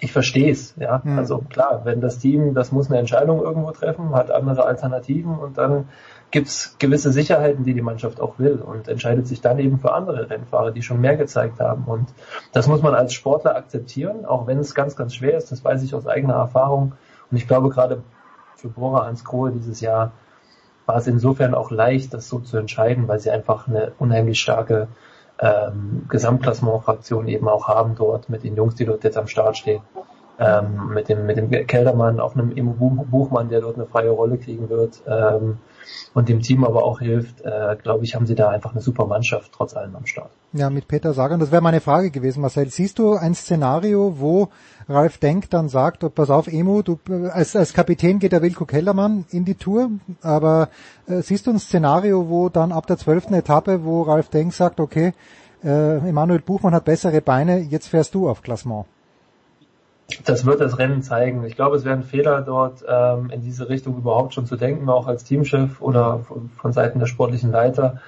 [0.00, 1.00] ich verstehe es, ja.
[1.02, 1.18] Mhm.
[1.18, 5.58] Also klar, wenn das Team, das muss eine Entscheidung irgendwo treffen, hat andere Alternativen und
[5.58, 5.88] dann
[6.30, 10.28] gibt's gewisse Sicherheiten, die die Mannschaft auch will und entscheidet sich dann eben für andere
[10.28, 11.84] Rennfahrer, die schon mehr gezeigt haben.
[11.84, 12.08] Und
[12.52, 15.52] das muss man als Sportler akzeptieren, auch wenn es ganz, ganz schwer ist.
[15.52, 16.94] Das weiß ich aus eigener Erfahrung.
[17.30, 18.02] Und ich glaube gerade
[18.56, 20.12] für Bora Krohe dieses Jahr
[20.86, 24.88] war es insofern auch leicht, das so zu entscheiden, weil sie einfach eine unheimlich starke
[25.40, 29.82] ähm, Gesamtklassement-Fraktion eben auch haben dort mit den Jungs, die dort jetzt am Start stehen.
[30.38, 32.50] ähm, mit dem mit dem Keldermann auf einem
[33.10, 35.58] Buchmann, der dort eine freie Rolle kriegen wird ähm,
[36.14, 39.06] und dem Team aber auch hilft, äh, glaube ich, haben sie da einfach eine super
[39.06, 40.30] Mannschaft trotz allem am Start.
[40.52, 42.70] Ja, mit Peter Sagan, das wäre meine Frage gewesen, Marcel.
[42.70, 44.48] Siehst du ein Szenario, wo
[44.88, 46.98] Ralf Denk dann sagt, oh, pass auf, Emu, du
[47.30, 49.90] als, als Kapitän geht der Wilko Kellermann in die Tour,
[50.22, 50.68] aber
[51.06, 54.80] äh, siehst du ein Szenario, wo dann ab der zwölften Etappe, wo Ralf Denk sagt,
[54.80, 55.12] okay,
[55.64, 58.86] äh, Emanuel Buchmann hat bessere Beine, jetzt fährst du auf Klassement?
[60.24, 61.44] Das wird das Rennen zeigen.
[61.44, 64.88] Ich glaube, es wäre ein Fehler dort ähm, in diese Richtung überhaupt schon zu denken,
[64.88, 68.00] auch als Teamchef oder von, von Seiten der sportlichen Leiter.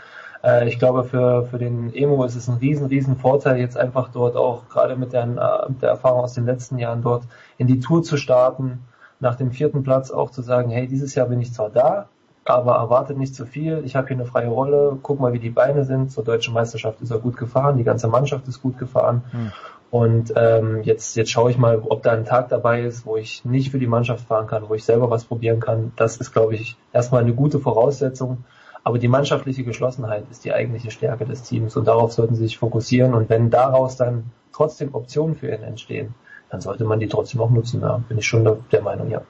[0.44, 4.11] Äh, ich glaube, für, für den Emo ist es ein riesen, riesen Vorteil, jetzt einfach
[4.12, 7.24] dort auch gerade mit der, äh, mit der Erfahrung aus den letzten Jahren dort
[7.57, 8.84] in die Tour zu starten,
[9.20, 12.09] nach dem vierten Platz auch zu sagen, hey, dieses Jahr bin ich zwar da,
[12.44, 13.82] aber erwartet nicht zu viel.
[13.84, 14.96] Ich habe hier eine freie Rolle.
[15.03, 16.11] Guck mal, wie die Beine sind.
[16.11, 17.76] Zur deutschen Meisterschaft ist er gut gefahren.
[17.76, 19.22] Die ganze Mannschaft ist gut gefahren.
[19.32, 19.53] Hm.
[19.91, 23.45] Und ähm, jetzt, jetzt schaue ich mal, ob da ein Tag dabei ist, wo ich
[23.45, 25.93] nicht für die Mannschaft fahren kann, wo ich selber was probieren kann.
[25.97, 28.45] Das ist, glaube ich, erstmal eine gute Voraussetzung.
[28.84, 32.59] Aber die mannschaftliche Geschlossenheit ist die eigentliche Stärke des Teams und darauf sollten sie sich
[32.59, 33.14] fokussieren.
[33.14, 36.14] Und wenn daraus dann trotzdem Optionen für ihn entstehen,
[36.51, 37.80] dann sollte man die trotzdem auch nutzen.
[37.80, 39.22] Da bin ich schon der, Meinung, ja.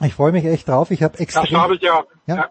[0.00, 0.90] Ich freue mich echt drauf.
[0.90, 1.42] Ich habe extra.
[1.42, 2.04] Das habe ich ja.
[2.26, 2.36] ja.
[2.36, 2.48] ja.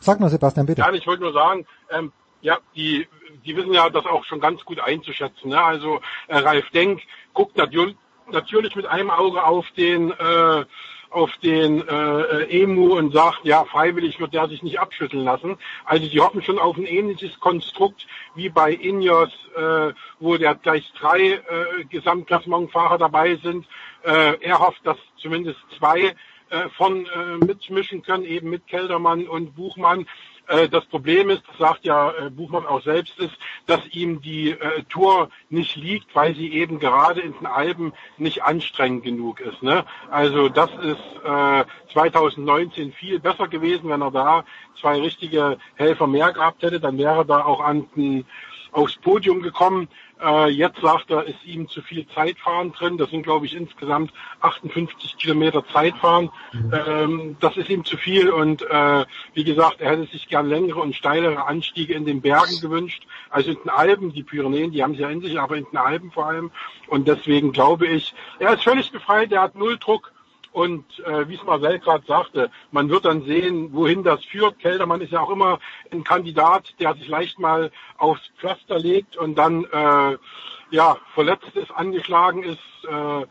[0.00, 0.80] Sag mal, Sebastian, bitte.
[0.80, 3.06] Ja, ich wollte nur sagen, ähm, ja, die
[3.44, 5.50] die wissen ja das auch schon ganz gut einzuschätzen.
[5.50, 5.62] Ne?
[5.62, 10.64] Also äh, Ralf Denk guckt natürlich, mit einem Auge auf den äh,
[11.10, 15.56] auf den äh, Emu und sagt, ja, freiwillig wird der sich nicht abschütteln lassen.
[15.86, 20.92] Also die hoffen schon auf ein ähnliches Konstrukt wie bei Ineos, äh, wo der gleich
[20.98, 23.66] drei äh, Gesamtklassementfahrer dabei sind.
[24.02, 26.14] Äh, er hofft, dass zumindest zwei
[26.50, 30.06] äh, von äh, mitmischen können, eben mit Keldermann und Buchmann.
[30.48, 33.36] Äh, das Problem ist, das sagt ja äh, Buchmann auch selbst, ist,
[33.66, 38.42] dass ihm die äh, Tour nicht liegt, weil sie eben gerade in den Alpen nicht
[38.42, 39.62] anstrengend genug ist.
[39.62, 39.84] Ne?
[40.10, 44.44] Also das ist äh, 2019 viel besser gewesen, wenn er da
[44.80, 48.24] zwei richtige Helfer mehr gehabt hätte, dann wäre da auch an den,
[48.72, 49.88] aufs Podium gekommen.
[50.22, 52.98] Äh, jetzt sagt er, ist ihm zu viel Zeitfahren drin.
[52.98, 56.30] Das sind, glaube ich, insgesamt 58 Kilometer Zeitfahren.
[56.52, 56.72] Mhm.
[56.86, 59.04] Ähm, das ist ihm zu viel und äh,
[59.34, 63.06] wie gesagt, er hätte sich gern längere und steilere Anstiege in den Bergen gewünscht.
[63.30, 65.78] Also in den Alpen, die Pyrenäen, die haben sie ja in sich, aber in den
[65.78, 66.50] Alpen vor allem.
[66.86, 70.12] Und deswegen glaube ich, er ist völlig befreit, er hat null Druck.
[70.58, 74.58] Und äh, wie es Marcel gerade sagte, man wird dann sehen, wohin das führt.
[74.58, 75.60] Keldermann ist ja auch immer
[75.92, 80.16] ein Kandidat, der sich leicht mal aufs Pflaster legt und dann äh,
[80.70, 82.58] ja verletzt ist, angeschlagen ist.
[82.88, 83.26] Äh,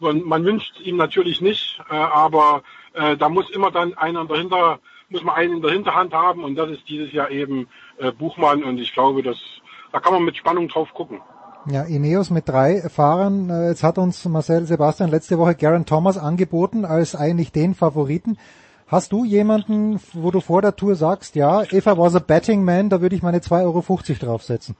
[0.00, 2.64] man, man wünscht ihm natürlich nicht, äh, aber
[2.94, 6.56] äh, da muss immer dann einer dahinter, muss man einen in der Hinterhand haben und
[6.56, 7.68] das ist dieses Jahr eben
[7.98, 9.38] äh, Buchmann und ich glaube, dass
[9.92, 11.20] da kann man mit Spannung drauf gucken.
[11.66, 13.48] Ja, Ineos mit drei Fahrern.
[13.48, 18.38] Äh, jetzt hat uns Marcel Sebastian letzte Woche Garen Thomas angeboten als eigentlich den Favoriten.
[18.86, 22.64] Hast du jemanden, wo du vor der Tour sagst, ja, if I was a betting
[22.64, 23.82] man, da würde ich meine 2,50 Euro
[24.20, 24.76] draufsetzen?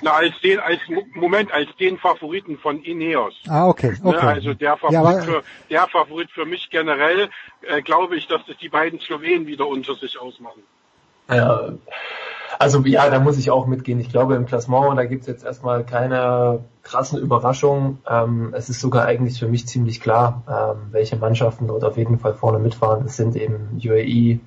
[0.00, 0.78] Na, als den, als
[1.14, 3.34] Moment, als den Favoriten von Ineos.
[3.48, 3.96] Ah, okay.
[4.02, 4.26] Ne, okay.
[4.26, 7.30] Also der Favorit, ja, für, der Favorit für mich generell,
[7.62, 10.62] äh, glaube ich, dass das die beiden Slowenen wieder unter sich ausmachen.
[11.28, 11.72] Ja,
[12.58, 14.00] also ja, da muss ich auch mitgehen.
[14.00, 17.98] Ich glaube im Klassement, da gibt's jetzt erstmal keine krassen Überraschungen.
[18.08, 22.18] Ähm, es ist sogar eigentlich für mich ziemlich klar, ähm, welche Mannschaften dort auf jeden
[22.18, 23.04] Fall vorne mitfahren.
[23.06, 24.40] Es sind eben UAE,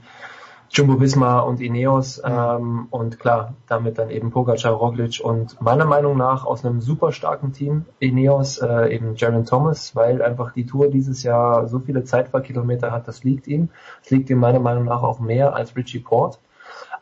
[0.69, 6.17] Jumbo Visma und Ineos ähm, und klar, damit dann eben Pogacar, Roglic und meiner Meinung
[6.17, 10.89] nach aus einem super starken Team Ineos äh, eben Jaron Thomas, weil einfach die Tour
[10.89, 13.69] dieses Jahr so viele Zeitfahrkilometer hat, das liegt ihm.
[14.03, 16.39] Es liegt ihm meiner Meinung nach auch mehr als Richie Port.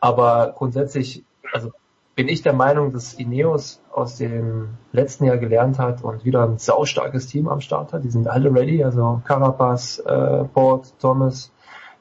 [0.00, 1.72] Aber grundsätzlich, also
[2.14, 6.58] bin ich der Meinung, dass Ineos aus dem letzten Jahr gelernt hat und wieder ein
[6.58, 8.04] saustarkes Team am Start hat.
[8.04, 11.52] Die sind alle ready, also Carapaz, äh, Port, Thomas,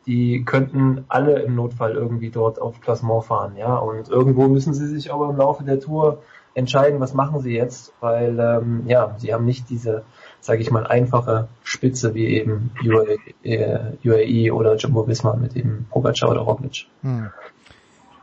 [0.05, 3.75] die könnten alle im Notfall irgendwie dort auf Klassement fahren, ja.
[3.75, 6.19] Und irgendwo müssen sie sich aber im Laufe der Tour
[6.55, 10.03] entscheiden, was machen sie jetzt, weil ähm, ja, sie haben nicht diese,
[10.39, 15.87] sage ich mal, einfache Spitze wie eben UAE, äh, UAE oder Jumbo Visma mit eben
[15.89, 16.85] Pogacar oder Roglic.
[17.01, 17.31] Hm.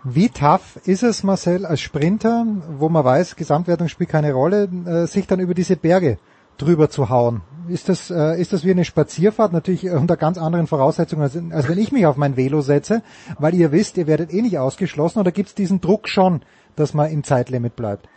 [0.03, 2.47] Wie tough ist es, Marcel, als Sprinter,
[2.79, 6.17] wo man weiß, Gesamtwertung spielt keine Rolle, äh, sich dann über diese Berge
[6.57, 7.43] drüber zu hauen?
[7.69, 9.53] Ist das, äh, ist das wie eine Spazierfahrt?
[9.53, 13.03] Natürlich unter ganz anderen Voraussetzungen, als, als wenn ich mich auf mein Velo setze,
[13.39, 16.41] weil ihr wisst, ihr werdet eh nicht ausgeschlossen, oder gibt es diesen Druck schon,
[16.77, 18.09] dass man im Zeitlimit bleibt?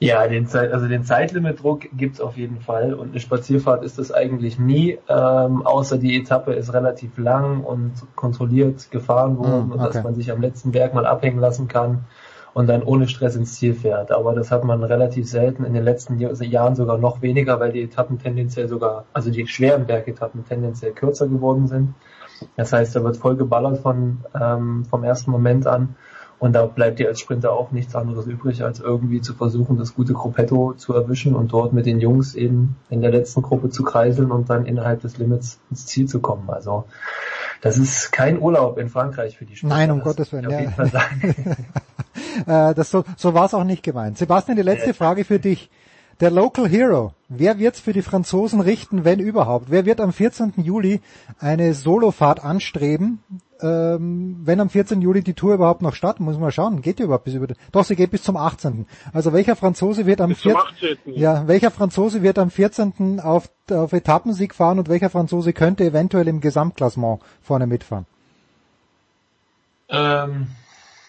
[0.00, 4.12] Ja, den Zeit, also den Zeitlimitdruck gibt's auf jeden Fall und eine Spazierfahrt ist das
[4.12, 9.84] eigentlich nie, ähm, außer die Etappe ist relativ lang und kontrolliert gefahren worden, mm, okay.
[9.84, 12.04] dass man sich am letzten Berg mal abhängen lassen kann
[12.54, 14.12] und dann ohne Stress ins Ziel fährt.
[14.12, 17.82] Aber das hat man relativ selten, in den letzten Jahren sogar noch weniger, weil die
[17.82, 21.94] Etappen tendenziell sogar, also die schweren Bergetappen tendenziell kürzer geworden sind.
[22.56, 25.96] Das heißt, da wird voll geballert von, ähm, vom ersten Moment an.
[26.38, 29.94] Und da bleibt dir als Sprinter auch nichts anderes übrig, als irgendwie zu versuchen, das
[29.94, 33.82] gute Gruppetto zu erwischen und dort mit den Jungs eben in der letzten Gruppe zu
[33.82, 36.48] kreiseln und dann innerhalb des Limits ins Ziel zu kommen.
[36.48, 36.84] Also
[37.60, 39.76] das ist kein Urlaub in Frankreich für die Sprinter.
[39.76, 40.48] Nein, um Gottes Willen.
[40.48, 40.60] Ja.
[42.70, 44.16] äh, das so, so war es auch nicht gemeint.
[44.16, 45.70] Sebastian, die letzte Frage für dich.
[46.20, 47.14] Der Local Hero.
[47.28, 49.66] Wer wird's für die Franzosen richten, wenn überhaupt?
[49.70, 50.54] Wer wird am 14.
[50.56, 51.00] Juli
[51.38, 53.22] eine Solofahrt anstreben?
[53.60, 55.00] Ähm, wenn am 14.
[55.00, 56.82] Juli die Tour überhaupt noch starten, muss man schauen.
[56.82, 57.46] Geht die überhaupt bis über?
[57.70, 58.86] Doch, sie geht bis zum 18.
[59.12, 60.98] Also welcher Franzose wird am 14.
[61.06, 63.20] Ja, welcher Franzose wird am 14.
[63.20, 68.06] auf, auf Etappensieg fahren und welcher Franzose könnte eventuell im Gesamtklassement vorne mitfahren?
[69.88, 70.48] Ähm,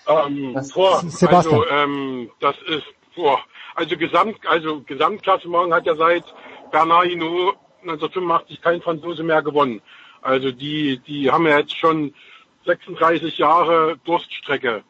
[0.08, 1.62] ähm, boah, Sebastian.
[1.62, 2.86] Also, ähm, das ist,
[3.16, 3.40] boah,
[3.76, 6.24] also Gesamt, also Gesamtklassement hat ja seit
[6.72, 9.82] Bernard Hinault 1985 kein Franzose mehr gewonnen.
[10.22, 12.14] Also die, die haben ja jetzt schon
[12.66, 14.84] 36 Jahre Durststrecke.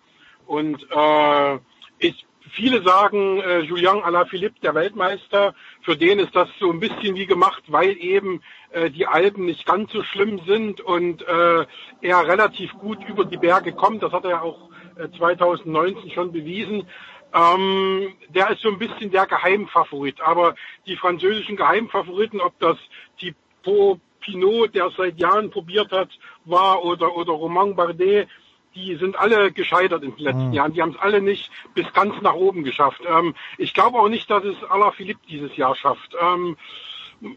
[0.46, 1.60] Und äh,
[2.00, 7.16] ich, viele sagen, äh, Julien Alaphilippe, der Weltmeister, für den ist das so ein bisschen
[7.16, 11.66] wie gemacht, weil eben äh, die Alpen nicht ganz so schlimm sind und äh,
[12.02, 14.02] er relativ gut über die Berge kommt.
[14.02, 16.88] Das hat er ja auch äh, 2019 schon bewiesen.
[17.34, 20.22] Ähm, der ist so ein bisschen der Geheimfavorit.
[20.22, 20.56] Aber
[20.86, 22.78] die französischen Geheimfavoriten, ob das
[23.20, 26.10] Thibaut Pinot, der es seit Jahren probiert hat,
[26.46, 28.28] war, oder, oder Romain Bardet,
[28.76, 30.54] die sind alle gescheitert in den letzten mhm.
[30.54, 30.74] Jahren.
[30.74, 33.02] Die haben es alle nicht bis ganz nach oben geschafft.
[33.08, 36.16] Ähm, ich glaube auch nicht, dass es Alaphilippe dieses Jahr schafft.
[36.22, 36.58] Ähm,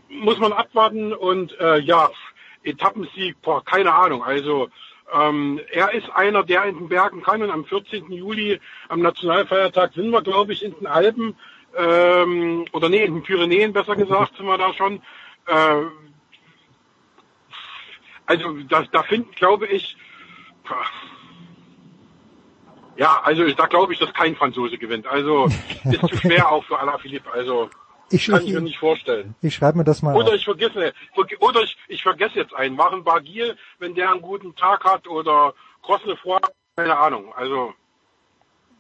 [0.09, 2.11] muss man abwarten und äh, ja,
[2.62, 4.22] Etappensieg, boah, keine Ahnung.
[4.22, 4.68] Also
[5.12, 8.11] ähm, er ist einer, der in den Bergen kann und am 14.
[8.11, 11.36] Juli, am Nationalfeiertag, sind wir, glaube ich, in den Alpen,
[11.76, 15.03] ähm, oder nee, in den Pyrenäen besser gesagt, sind wir da schon.
[15.46, 15.84] Äh,
[18.26, 19.96] also da, da finden, glaube ich,
[22.96, 25.07] ja, also da glaube ich, dass kein Franzose gewinnt.
[25.07, 26.09] Also ist okay.
[26.09, 27.30] zu schwer auch für Alaphilippe.
[27.32, 27.70] Also
[28.13, 29.35] ich, kann ich, ich mir nicht vorstellen.
[29.41, 30.15] Ich schreibe mir das mal.
[30.15, 30.35] Oder auf.
[30.35, 30.93] ich vergesse,
[31.41, 32.77] oder ich, ich vergesse jetzt einen.
[32.77, 35.55] Machen Bargiel, wenn der einen guten Tag hat oder
[36.23, 36.41] vor,
[36.77, 37.33] keine Ahnung.
[37.35, 37.75] Also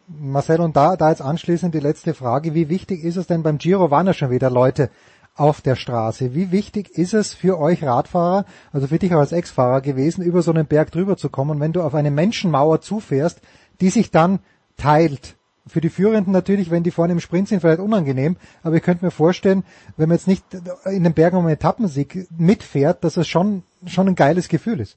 [0.08, 2.54] Marcel, und da, da jetzt anschließend die letzte Frage.
[2.54, 4.90] Wie wichtig ist es denn beim Giro waren ja schon wieder Leute
[5.34, 6.34] auf der Straße?
[6.34, 10.52] Wie wichtig ist es für euch Radfahrer, also für dich als Ex-Fahrer gewesen, über so
[10.52, 13.40] einen Berg drüber zu kommen, wenn du auf eine Menschenmauer zufährst,
[13.80, 14.40] die sich dann
[14.76, 15.36] teilt?
[15.66, 19.04] Für die Führenden natürlich, wenn die vorne im Sprint sind, vielleicht unangenehm, aber ich könnte
[19.04, 19.62] mir vorstellen,
[19.96, 20.44] wenn man jetzt nicht
[20.84, 24.96] in den Bergen um einen Etappensieg mitfährt, dass es schon, schon ein geiles Gefühl ist.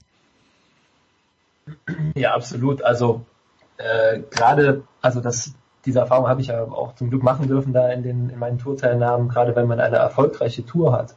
[2.16, 2.82] Ja, absolut.
[2.82, 3.22] Also
[3.78, 5.54] äh, gerade, also das,
[5.86, 8.58] diese Erfahrung habe ich ja auch zum Glück machen dürfen da in den in meinen
[8.58, 11.16] Tourteilnahmen, gerade wenn man eine erfolgreiche Tour hat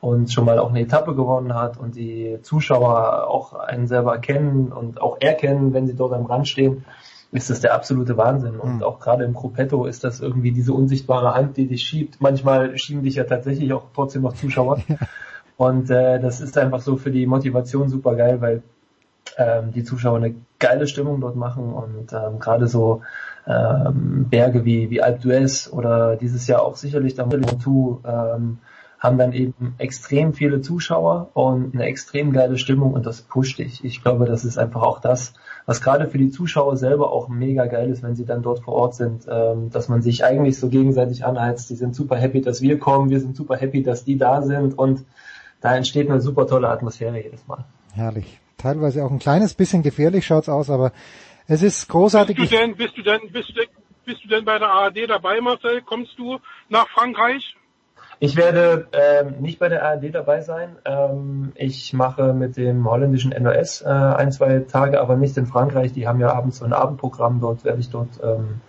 [0.00, 4.72] und schon mal auch eine Etappe gewonnen hat und die Zuschauer auch einen selber kennen
[4.72, 6.84] und auch erkennen, wenn sie dort am Rand stehen
[7.32, 8.58] ist das der absolute Wahnsinn.
[8.58, 8.82] Und mhm.
[8.82, 12.20] auch gerade im Gruppetto ist das irgendwie diese unsichtbare Hand, die dich schiebt.
[12.20, 14.82] Manchmal schieben dich ja tatsächlich auch trotzdem noch Zuschauer.
[15.56, 18.62] Und äh, das ist einfach so für die Motivation super geil, weil
[19.36, 23.02] ähm, die Zuschauer eine geile Stimmung dort machen und ähm, gerade so
[23.46, 27.44] ähm, Berge wie, wie Alpe d'Huez oder dieses Jahr auch sicherlich der Mont
[28.04, 28.58] ähm,
[28.98, 33.82] haben dann eben extrem viele Zuschauer und eine extrem geile Stimmung und das pusht dich.
[33.84, 35.32] Ich glaube, das ist einfach auch das,
[35.70, 38.74] was gerade für die Zuschauer selber auch mega geil ist, wenn sie dann dort vor
[38.74, 41.70] Ort sind, ähm, dass man sich eigentlich so gegenseitig anheizt.
[41.70, 44.76] Die sind super happy, dass wir kommen, wir sind super happy, dass die da sind
[44.76, 45.04] und
[45.60, 47.64] da entsteht eine super tolle Atmosphäre jedes Mal.
[47.94, 48.40] Herrlich.
[48.58, 50.90] Teilweise auch ein kleines bisschen gefährlich schaut's aus, aber
[51.46, 52.36] es ist großartig.
[52.36, 53.68] Bist du denn, bist du denn, bist du denn,
[54.04, 55.82] bist du denn bei der ARD dabei, Marcel?
[55.82, 57.54] Kommst du nach Frankreich?
[58.22, 60.76] Ich werde ähm, nicht bei der ARD dabei sein.
[60.84, 65.94] Ähm, ich mache mit dem holländischen NOS äh, ein, zwei Tage, aber nicht in Frankreich.
[65.94, 67.40] Die haben ja abends so ein Abendprogramm.
[67.40, 68.60] Dort werde ich dort ähm,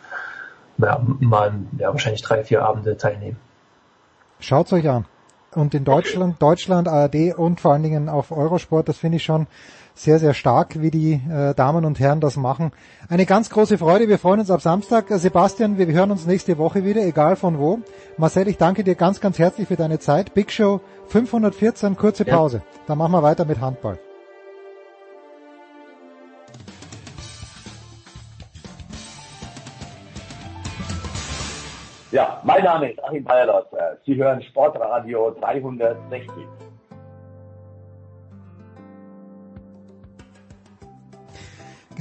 [0.78, 3.36] ja, mal ja, wahrscheinlich drei, vier Abende teilnehmen.
[4.39, 5.06] Schaut's euch an.
[5.54, 6.41] Und in Deutschland.
[6.41, 9.47] Deutschland, ARD und vor allen Dingen auf Eurosport, das finde ich schon
[9.93, 12.71] sehr, sehr stark, wie die äh, Damen und Herren das machen.
[13.09, 14.07] Eine ganz große Freude.
[14.07, 15.05] Wir freuen uns auf Samstag.
[15.09, 17.79] Sebastian, wir hören uns nächste Woche wieder, egal von wo.
[18.17, 20.33] Marcel, ich danke dir ganz, ganz herzlich für deine Zeit.
[20.33, 22.57] Big Show 514, kurze Pause.
[22.57, 22.79] Ja.
[22.87, 23.99] Dann machen wir weiter mit Handball.
[32.11, 33.67] Ja, mein Name ist Achim Bayerlot.
[34.05, 36.29] Sie hören Sportradio 360.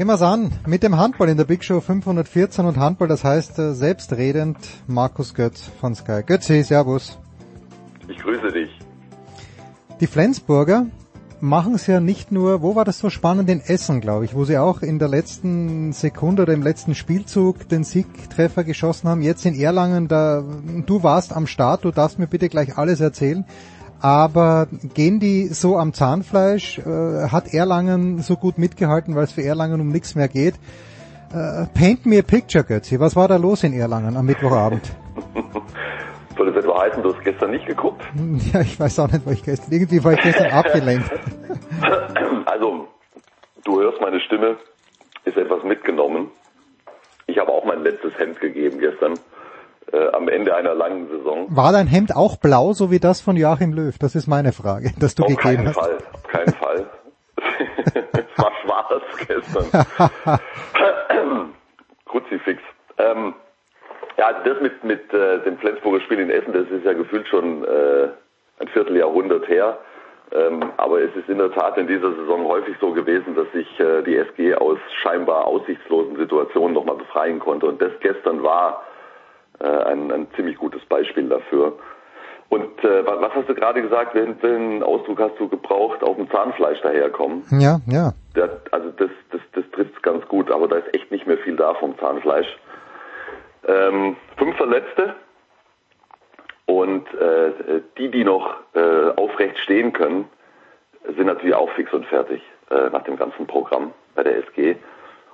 [0.00, 3.58] Gehen wir's an mit dem Handball in der Big Show 514 und Handball, das heißt
[3.58, 6.22] äh, selbstredend Markus Götz von Sky.
[6.24, 7.18] Götzi, Servus.
[8.08, 8.70] Ich grüße dich.
[10.00, 10.86] Die Flensburger
[11.42, 14.46] machen es ja nicht nur, wo war das so spannend, in Essen, glaube ich, wo
[14.46, 19.20] sie auch in der letzten Sekunde oder im letzten Spielzug den Siegtreffer geschossen haben.
[19.20, 20.42] Jetzt in Erlangen, da,
[20.86, 23.44] du warst am Start, du darfst mir bitte gleich alles erzählen.
[24.00, 26.78] Aber gehen die so am Zahnfleisch?
[26.78, 30.54] Äh, hat Erlangen so gut mitgehalten, weil es für Erlangen um nichts mehr geht?
[31.32, 32.98] Äh, paint me a picture, Götzi.
[32.98, 34.82] Was war da los in Erlangen am Mittwochabend?
[36.36, 38.02] Soll das etwa heißen, du hast gestern nicht geguckt?
[38.52, 41.10] Ja, ich weiß auch nicht, weil ich gestern, irgendwie war ich gestern abgelenkt.
[42.46, 42.88] Also,
[43.64, 44.56] du hörst meine Stimme,
[45.24, 46.30] ist etwas mitgenommen.
[47.26, 49.14] Ich habe auch mein letztes Hemd gegeben gestern
[49.92, 51.46] äh, am Ende einer langen Saison.
[51.50, 53.96] War dein Hemd auch blau, so wie das von Joachim Löw?
[53.98, 55.74] Das ist meine Frage, dass du Auf gegeben keinen hast.
[55.74, 56.86] Fall, auf keinen Fall.
[57.36, 59.86] es war schwarz gestern.
[62.06, 62.60] Kruzifix.
[62.98, 63.34] Ähm,
[64.18, 67.64] ja, das mit, mit äh, dem Flensburger Spiel in Essen, das ist ja gefühlt schon
[67.64, 68.08] äh,
[68.58, 69.78] ein Vierteljahrhundert her.
[70.32, 73.80] Ähm, aber es ist in der Tat in dieser Saison häufig so gewesen, dass sich
[73.80, 77.66] äh, die SG aus scheinbar aussichtslosen Situationen nochmal befreien konnte.
[77.66, 78.82] Und das gestern war
[79.60, 81.78] äh, ein, ein ziemlich gutes Beispiel dafür.
[82.48, 84.14] Und äh, was hast du gerade gesagt?
[84.14, 86.02] Welchen, welchen Ausdruck hast du gebraucht?
[86.02, 87.44] Auf dem Zahnfleisch daherkommen?
[87.52, 88.12] Ja, ja.
[88.34, 91.54] Der, also das, das, das trifft ganz gut, aber da ist echt nicht mehr viel
[91.54, 92.58] da vom Zahnfleisch.
[93.68, 95.14] Ähm, fünf Verletzte
[96.66, 100.28] und äh, die, die noch äh, aufrecht stehen können,
[101.04, 104.76] sind natürlich auch fix und fertig äh, nach dem ganzen Programm bei der SG.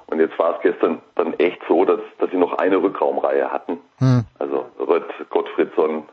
[0.08, 3.78] Und jetzt war es gestern dann echt so, dass, dass sie noch eine Rückraumreihe hatten.
[3.98, 4.24] Hm.
[4.38, 6.04] Also Rött, Gottfriedson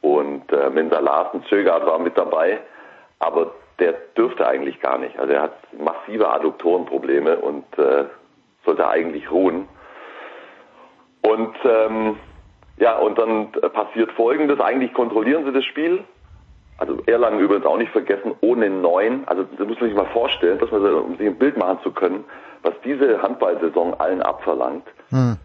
[0.00, 2.60] und äh, Mensa Larsen, Zögert war mit dabei,
[3.18, 5.18] aber der dürfte eigentlich gar nicht.
[5.18, 8.06] Also er hat massive Adduktorenprobleme und äh,
[8.64, 9.68] sollte eigentlich ruhen.
[11.22, 12.16] Und ähm,
[12.78, 14.60] ja, und dann passiert Folgendes.
[14.60, 16.04] Eigentlich kontrollieren sie das Spiel.
[16.78, 19.24] Also Erlangen übrigens auch nicht vergessen, ohne neun.
[19.26, 21.90] Also das muss man sich mal vorstellen, dass man, um sich ein Bild machen zu
[21.90, 22.24] können,
[22.62, 24.86] was diese Handballsaison allen abverlangt.
[25.10, 25.36] Hm.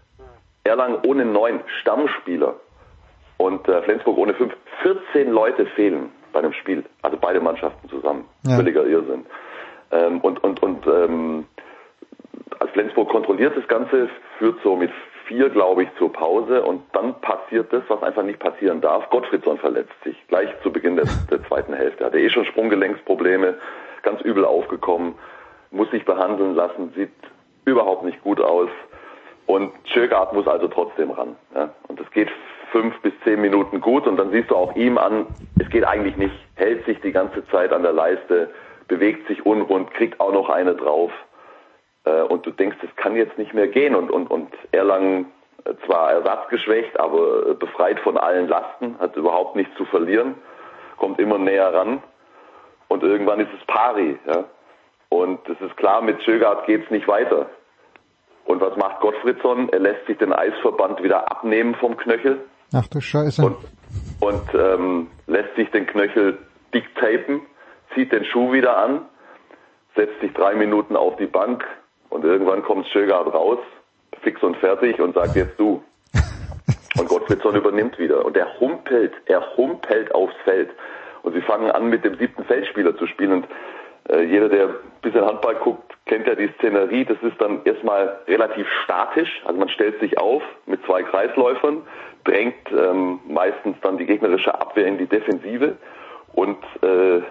[0.64, 2.56] Erlangen ohne neun Stammspieler
[3.38, 4.54] und äh, Flensburg ohne fünf.
[4.84, 6.84] 14 Leute fehlen bei einem Spiel.
[7.02, 8.26] Also beide Mannschaften zusammen.
[8.46, 8.58] Ja.
[8.58, 9.26] Völliger Irrsinn.
[9.92, 11.46] Ähm, und und, und ähm,
[12.60, 14.92] als Flensburg kontrolliert das Ganze, führt so mit
[15.32, 19.10] vier, glaube ich, zur Pause und dann passiert das, was einfach nicht passieren darf.
[19.10, 22.04] Gottfriedson verletzt sich gleich zu Beginn der, der zweiten Hälfte.
[22.04, 23.56] Hatte eh schon Sprunggelenksprobleme,
[24.04, 25.16] ganz übel aufgekommen,
[25.72, 27.14] muss sich behandeln lassen, sieht
[27.64, 28.70] überhaupt nicht gut aus.
[29.46, 31.38] Und Schögart muss also trotzdem ran.
[31.56, 31.70] Ja?
[31.88, 32.30] Und es geht
[32.74, 35.28] fünf bis zehn Minuten gut und dann siehst du auch ihm an,
[35.60, 38.50] es geht eigentlich nicht, hält sich die ganze Zeit an der Leiste,
[38.90, 41.12] bewegt sich unrund, kriegt auch noch eine drauf.
[42.06, 43.96] Äh, und du denkst, es kann jetzt nicht mehr gehen.
[43.96, 45.28] Und, und, und Erlangen
[45.66, 50.36] äh, zwar ersatzgeschwächt, aber äh, befreit von allen Lasten, hat überhaupt nichts zu verlieren,
[50.98, 52.02] kommt immer näher ran.
[52.88, 54.20] Und irgendwann ist es Pari.
[54.28, 54.46] Ja?
[55.10, 57.50] Und es ist klar, mit Schögard geht's nicht weiter.
[58.46, 59.70] Und was macht Gottfriedson?
[59.70, 62.40] Er lässt sich den Eisverband wieder abnehmen vom Knöchel
[62.74, 63.46] Ach du Scheiße.
[63.46, 63.58] und,
[64.22, 66.38] und ähm, lässt sich den Knöchel
[66.74, 67.42] dick tapen,
[67.94, 69.02] zieht den Schuh wieder an,
[69.96, 71.66] setzt sich drei Minuten auf die Bank
[72.12, 73.60] und irgendwann kommt Schögard raus,
[74.22, 75.82] fix und fertig und sagt jetzt du.
[77.00, 78.24] Und Gottfriedson übernimmt wieder.
[78.26, 80.70] Und er humpelt, er humpelt aufs Feld.
[81.24, 83.32] Und sie fangen an, mit dem siebten Feldspieler zu spielen.
[83.32, 83.48] Und
[84.10, 87.06] äh, jeder, der ein bisschen Handball guckt, kennt ja die Szenerie.
[87.06, 89.42] Das ist dann erstmal relativ statisch.
[89.46, 91.84] Also man stellt sich auf mit zwei Kreisläufern,
[92.26, 95.78] drängt ähm, meistens dann die gegnerische Abwehr in die Defensive
[96.34, 97.22] und äh,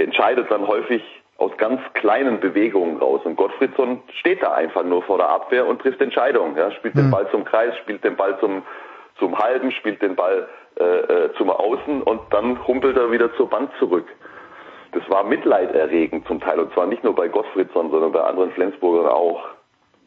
[0.00, 1.02] entscheidet dann häufig
[1.36, 3.20] aus ganz kleinen Bewegungen raus.
[3.24, 6.56] Und Gottfriedson steht da einfach nur vor der Abwehr und trifft Entscheidungen.
[6.56, 8.62] Ja, spielt den Ball zum Kreis, spielt den Ball zum,
[9.18, 13.48] zum Halben, spielt den Ball äh, äh, zum Außen und dann humpelt er wieder zur
[13.48, 14.06] Bank zurück.
[14.92, 19.10] Das war mitleiderregend zum Teil und zwar nicht nur bei Gottfriedson, sondern bei anderen Flensburgern
[19.10, 19.44] auch.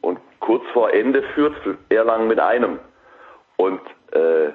[0.02, 1.56] Und kurz vor Ende führt
[1.90, 2.80] Erlangen mit einem.
[3.58, 4.52] Und äh,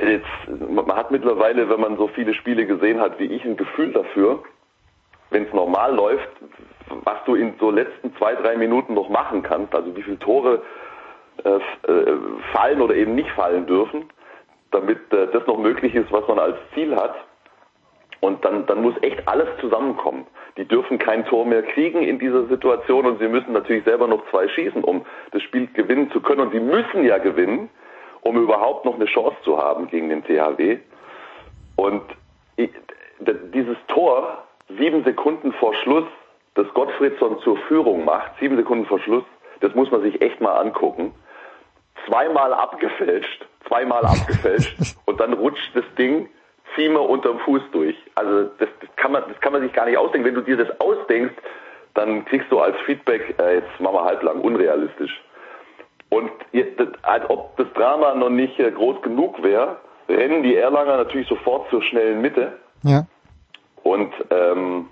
[0.00, 0.26] jetzt,
[0.68, 4.42] man hat mittlerweile, wenn man so viele Spiele gesehen hat wie ich, ein Gefühl dafür,
[5.30, 6.28] wenn es normal läuft,
[6.88, 10.62] was du in so letzten zwei, drei Minuten noch machen kannst, also wie viele Tore
[11.44, 11.56] äh,
[11.90, 12.16] äh,
[12.52, 14.08] fallen oder eben nicht fallen dürfen,
[14.70, 17.14] damit äh, das noch möglich ist, was man als Ziel hat.
[18.20, 20.26] Und dann, dann muss echt alles zusammenkommen.
[20.56, 24.28] Die dürfen kein Tor mehr kriegen in dieser Situation und sie müssen natürlich selber noch
[24.30, 26.40] zwei schießen, um das Spiel gewinnen zu können.
[26.40, 27.68] Und sie müssen ja gewinnen,
[28.22, 30.78] um überhaupt noch eine Chance zu haben gegen den THW.
[31.76, 32.02] Und
[32.56, 32.70] ich,
[33.52, 36.06] dieses Tor sieben Sekunden vor Schluss,
[36.54, 39.24] das Gottfriedson zur Führung macht, sieben Sekunden vor Schluss,
[39.60, 41.14] das muss man sich echt mal angucken.
[42.06, 46.28] Zweimal abgefälscht, zweimal abgefälscht und dann rutscht das Ding
[46.74, 47.96] Ziemer unterm Fuß durch.
[48.14, 50.26] Also das, das, kann man, das kann man sich gar nicht ausdenken.
[50.26, 51.34] Wenn du dir das ausdenkst,
[51.94, 55.22] dann kriegst du als Feedback, äh, jetzt machen wir halblang, unrealistisch.
[56.10, 59.78] Und jetzt, als ob das Drama noch nicht äh, groß genug wäre,
[60.08, 62.58] rennen die Erlanger natürlich sofort zur schnellen Mitte.
[62.82, 63.06] Ja.
[63.96, 64.88] Und ähm,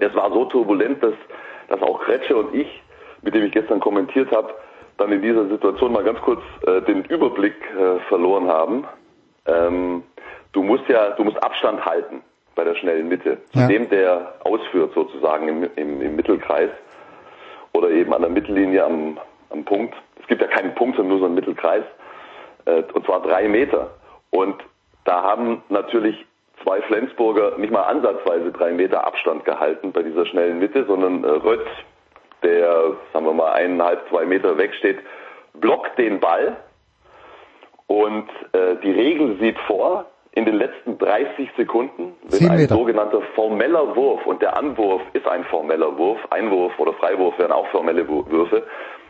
[0.00, 1.14] es war so turbulent, dass,
[1.68, 2.82] dass auch Kretsche und ich,
[3.22, 4.52] mit dem ich gestern kommentiert habe,
[4.96, 8.84] dann in dieser Situation mal ganz kurz äh, den Überblick äh, verloren haben.
[9.46, 10.02] Ähm,
[10.50, 12.22] du musst ja, du musst Abstand halten
[12.56, 13.68] bei der schnellen Mitte, zu ja.
[13.68, 16.70] dem, der ausführt sozusagen im, im, im, Mittelkreis
[17.72, 19.18] oder eben an der Mittellinie am,
[19.50, 19.94] am Punkt.
[20.20, 21.84] Es gibt ja keinen Punkt, sondern nur so einen Mittelkreis,
[22.64, 23.90] äh, und zwar drei Meter.
[24.30, 24.56] Und
[25.04, 26.26] da haben natürlich
[26.62, 31.28] zwei Flensburger nicht mal ansatzweise drei Meter Abstand gehalten bei dieser schnellen Mitte, sondern äh,
[31.28, 31.66] Rött,
[32.42, 34.98] der, sagen wir mal, eineinhalb, zwei Meter wegsteht,
[35.54, 36.56] blockt den Ball.
[37.86, 43.94] Und äh, die Regel sieht vor, in den letzten 30 Sekunden, wenn ein sogenannter formeller
[43.94, 48.64] Wurf, und der Anwurf ist ein formeller Wurf, Einwurf oder Freiwurf wären auch formelle Würfe,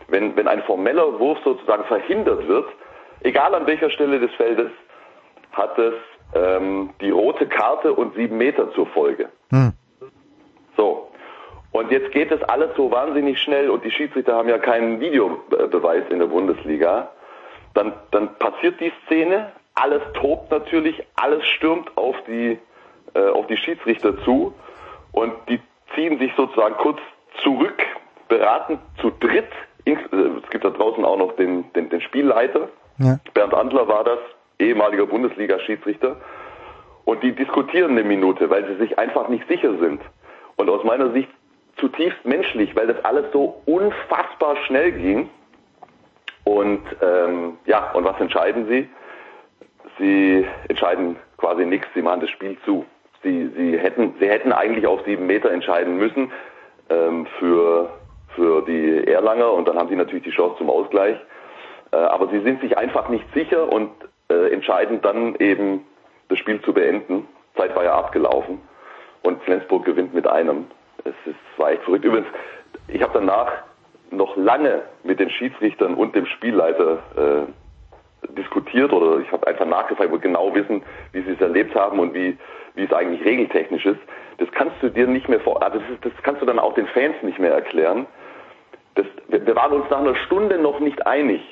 [0.08, 2.66] wenn, wenn ein formeller Wurf sozusagen verhindert wird,
[3.22, 4.70] egal an welcher Stelle des Feldes,
[5.52, 5.94] hat es
[6.35, 9.28] ähm, die rote Karte und sieben Meter zur Folge.
[9.51, 9.73] Hm.
[10.77, 11.09] So.
[11.73, 16.05] Und jetzt geht es alles so wahnsinnig schnell und die Schiedsrichter haben ja keinen Videobeweis
[16.11, 17.11] in der Bundesliga.
[17.74, 22.59] Dann, dann passiert die Szene, alles tobt natürlich, alles stürmt auf die,
[23.15, 24.55] äh, auf die Schiedsrichter zu
[25.11, 25.61] und die
[25.94, 27.01] ziehen sich sozusagen kurz
[27.43, 27.82] zurück,
[28.28, 29.51] beraten zu dritt.
[29.85, 32.69] Äh, es gibt da draußen auch noch den, den, den Spielleiter.
[32.98, 33.19] Ja.
[33.35, 34.19] Bernd Andler war das,
[34.65, 36.16] ehemaliger Bundesliga-Schiedsrichter.
[37.05, 40.01] Und die diskutieren eine Minute, weil sie sich einfach nicht sicher sind.
[40.57, 41.28] Und aus meiner Sicht
[41.77, 45.28] zutiefst menschlich, weil das alles so unfassbar schnell ging.
[46.45, 48.89] Und ähm, ja, und was entscheiden sie?
[49.99, 52.85] Sie entscheiden quasi nichts, sie machen das Spiel zu.
[53.23, 56.31] Sie, sie, hätten, sie hätten eigentlich auf sieben Meter entscheiden müssen
[56.91, 57.91] ähm, für,
[58.35, 61.16] für die Erlanger und dann haben sie natürlich die Chance zum Ausgleich.
[61.93, 63.91] Äh, aber sie sind sich einfach nicht sicher und
[64.28, 65.84] äh, entscheiden dann eben
[66.28, 67.26] das Spiel zu beenden.
[67.56, 68.60] Zeit war ja abgelaufen
[69.22, 70.66] und Flensburg gewinnt mit einem.
[71.05, 72.05] Es ist, war echt verrückt.
[72.05, 72.28] Übrigens,
[72.88, 73.52] ich habe danach
[74.10, 80.10] noch lange mit den Schiedsrichtern und dem Spielleiter äh, diskutiert oder ich habe einfach nachgefragt,
[80.10, 80.82] wo genau wissen,
[81.12, 82.36] wie sie es erlebt haben und wie,
[82.74, 84.01] wie es eigentlich regeltechnisch ist.
[84.38, 86.74] Das kannst du dir nicht mehr vor, also das, ist, das kannst du dann auch
[86.74, 88.06] den Fans nicht mehr erklären.
[88.94, 91.42] Das, wir waren uns nach einer Stunde noch nicht einig.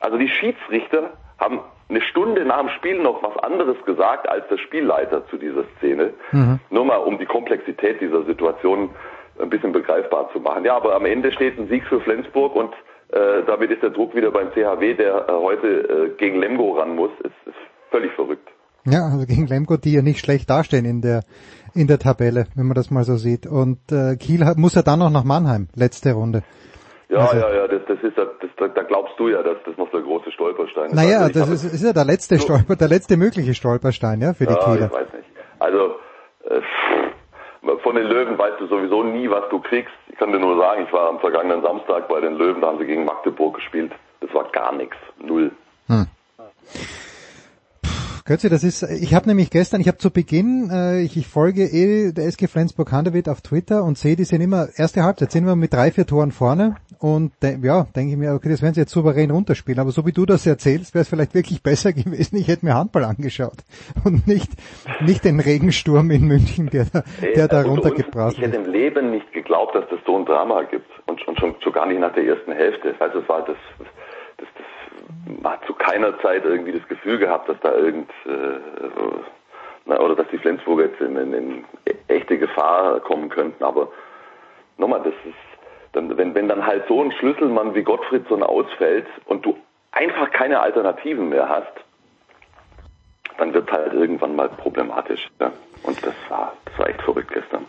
[0.00, 4.58] Also die Schiedsrichter haben eine Stunde nach dem Spiel noch was anderes gesagt als der
[4.58, 6.12] Spielleiter zu dieser Szene.
[6.32, 6.60] Mhm.
[6.70, 8.90] Nur mal, um die Komplexität dieser Situation
[9.40, 10.64] ein bisschen begreifbar zu machen.
[10.64, 12.72] Ja, aber am Ende steht ein Sieg für Flensburg und
[13.10, 16.94] äh, damit ist der Druck wieder beim CHW, der äh, heute äh, gegen Lemgo ran
[16.94, 17.10] muss.
[17.20, 17.56] Es ist
[17.90, 18.48] völlig verrückt.
[18.84, 21.22] Ja, also gegen Lemgo, die ja nicht schlecht dastehen in der
[21.74, 23.46] in der Tabelle, wenn man das mal so sieht.
[23.46, 26.42] Und äh, Kiel hat, muss ja dann noch nach Mannheim, letzte Runde.
[27.08, 29.90] Ja, also, ja, ja, das, das ist, das, da glaubst du ja, dass das noch
[29.90, 30.94] der große Stolperstein ist.
[30.94, 34.34] Naja, also das ist, ist ja der letzte so, Stolper, der letzte mögliche Stolperstein, ja,
[34.34, 34.86] für die ja, Kieler.
[34.86, 35.28] ich weiß nicht.
[35.58, 35.96] Also,
[36.50, 36.60] äh,
[37.82, 39.92] von den Löwen weißt du sowieso nie, was du kriegst.
[40.08, 42.78] Ich kann dir nur sagen, ich war am vergangenen Samstag bei den Löwen, da haben
[42.78, 43.92] sie gegen Magdeburg gespielt.
[44.20, 44.96] Das war gar nichts.
[45.18, 45.50] Null.
[45.86, 46.06] Hm.
[48.28, 51.62] Götze, das ist, ich habe nämlich gestern, ich habe zu Beginn, äh, ich, ich folge
[51.62, 55.46] eh der SG Flensburg Handewitt auf Twitter und sehe, die sind immer, erste Halbzeit sind
[55.46, 58.74] wir mit drei, vier Toren vorne und de, ja, denke ich mir, okay, das werden
[58.74, 61.94] sie jetzt souverän runterspielen, aber so wie du das erzählst, wäre es vielleicht wirklich besser
[61.94, 63.64] gewesen, ich hätte mir Handball angeschaut
[64.04, 64.50] und nicht,
[65.00, 68.52] nicht den Regensturm in München, der, da, der da runtergebracht wird.
[68.52, 71.54] Ich hätte im Leben nicht geglaubt, dass das so ein Drama gibt und, und schon,
[71.62, 72.94] schon gar nicht nach der ersten Hälfte.
[72.98, 73.56] Also es war das,
[75.44, 78.60] hat zu keiner Zeit irgendwie das Gefühl gehabt, dass da irgend äh,
[79.88, 81.64] na, oder dass die Flensburger jetzt in, in, in,
[82.08, 83.64] echte Gefahr kommen könnten.
[83.64, 83.88] Aber
[84.76, 85.34] nochmal, das ist
[85.92, 89.56] dann, wenn, wenn dann halt so ein Schlüsselmann wie Gottfriedson ausfällt und du
[89.92, 91.72] einfach keine Alternativen mehr hast,
[93.38, 95.28] dann wird halt irgendwann mal problematisch.
[95.40, 95.52] Ja?
[95.84, 97.64] Und das war, das war echt verrückt gestern.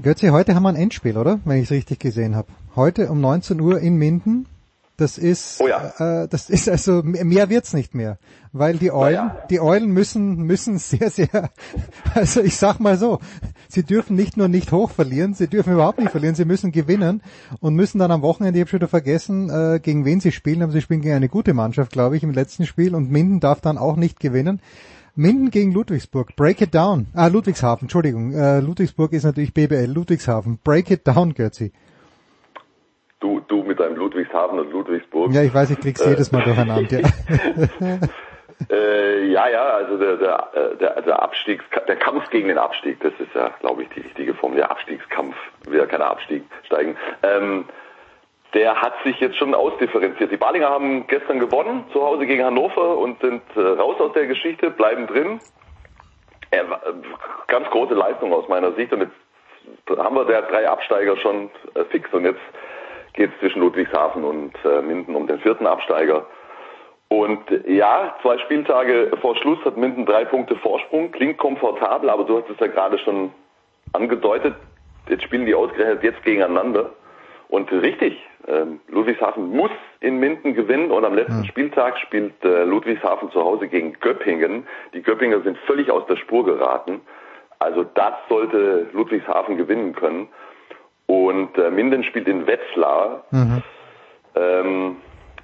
[0.00, 1.40] Götze, heute haben wir ein Endspiel, oder?
[1.44, 2.48] Wenn ich es richtig gesehen habe.
[2.76, 4.46] Heute um 19 Uhr in Minden
[4.98, 6.22] das ist, oh ja.
[6.24, 8.18] äh, das ist also mehr wird's nicht mehr,
[8.52, 9.38] weil die Eulen, ja.
[9.48, 11.50] die Eulen müssen müssen sehr sehr,
[12.14, 13.20] also ich sag mal so,
[13.68, 17.22] sie dürfen nicht nur nicht hoch verlieren, sie dürfen überhaupt nicht verlieren, sie müssen gewinnen
[17.60, 20.62] und müssen dann am Wochenende, ich habe schon wieder vergessen, äh, gegen wen sie spielen,
[20.62, 23.60] aber sie spielen gegen eine gute Mannschaft, glaube ich, im letzten Spiel und Minden darf
[23.60, 24.60] dann auch nicht gewinnen
[25.14, 26.36] Minden gegen Ludwigsburg.
[26.36, 27.08] Break it down.
[27.12, 28.32] Ah, Ludwigshafen, Entschuldigung.
[28.34, 29.90] Äh, Ludwigsburg ist natürlich BBL.
[29.90, 30.60] Ludwigshafen.
[30.62, 31.72] Break it down, Götzi.
[33.20, 35.32] Du, du mit deinem Ludwigshafen und Ludwigsburg.
[35.32, 37.00] Ja, ich weiß, ich krieg's äh, jedes Mal durcheinander.
[37.00, 37.98] Ja.
[38.70, 43.12] äh, ja, ja, also der, der, der, der Abstiegs, der Kampf gegen den Abstieg, das
[43.18, 44.54] ist ja, glaube ich, die richtige Form.
[44.54, 45.36] Der Abstiegskampf,
[45.66, 46.96] will ja keiner Abstieg steigen.
[47.22, 47.64] Ähm,
[48.54, 50.32] der hat sich jetzt schon ausdifferenziert.
[50.32, 54.26] Die Balinger haben gestern gewonnen, zu Hause gegen Hannover und sind äh, raus aus der
[54.26, 55.40] Geschichte, bleiben drin.
[56.50, 56.64] Äh,
[57.46, 61.84] ganz große Leistung aus meiner Sicht und jetzt haben wir der drei Absteiger schon äh,
[61.90, 62.40] fix und jetzt
[63.14, 66.26] geht es zwischen Ludwigshafen und äh, Minden um den vierten Absteiger.
[67.08, 72.38] Und ja, zwei Spieltage vor Schluss hat Minden drei Punkte Vorsprung, klingt komfortabel, aber du
[72.38, 73.32] hast es ja gerade schon
[73.94, 74.54] angedeutet,
[75.08, 76.90] jetzt spielen die ausgerechnet jetzt gegeneinander.
[77.48, 79.70] Und richtig, ähm, Ludwigshafen muss
[80.00, 81.46] in Minden gewinnen und am letzten.
[81.46, 84.66] Spieltag spielt äh, Ludwigshafen zu Hause gegen Göppingen.
[84.92, 87.00] Die Göppinger sind völlig aus der Spur geraten.
[87.58, 90.28] Also das sollte Ludwigshafen gewinnen können.
[91.08, 93.24] Und äh, Minden spielt in Wetzlar.
[93.30, 93.62] Mhm.
[94.36, 94.96] Ähm,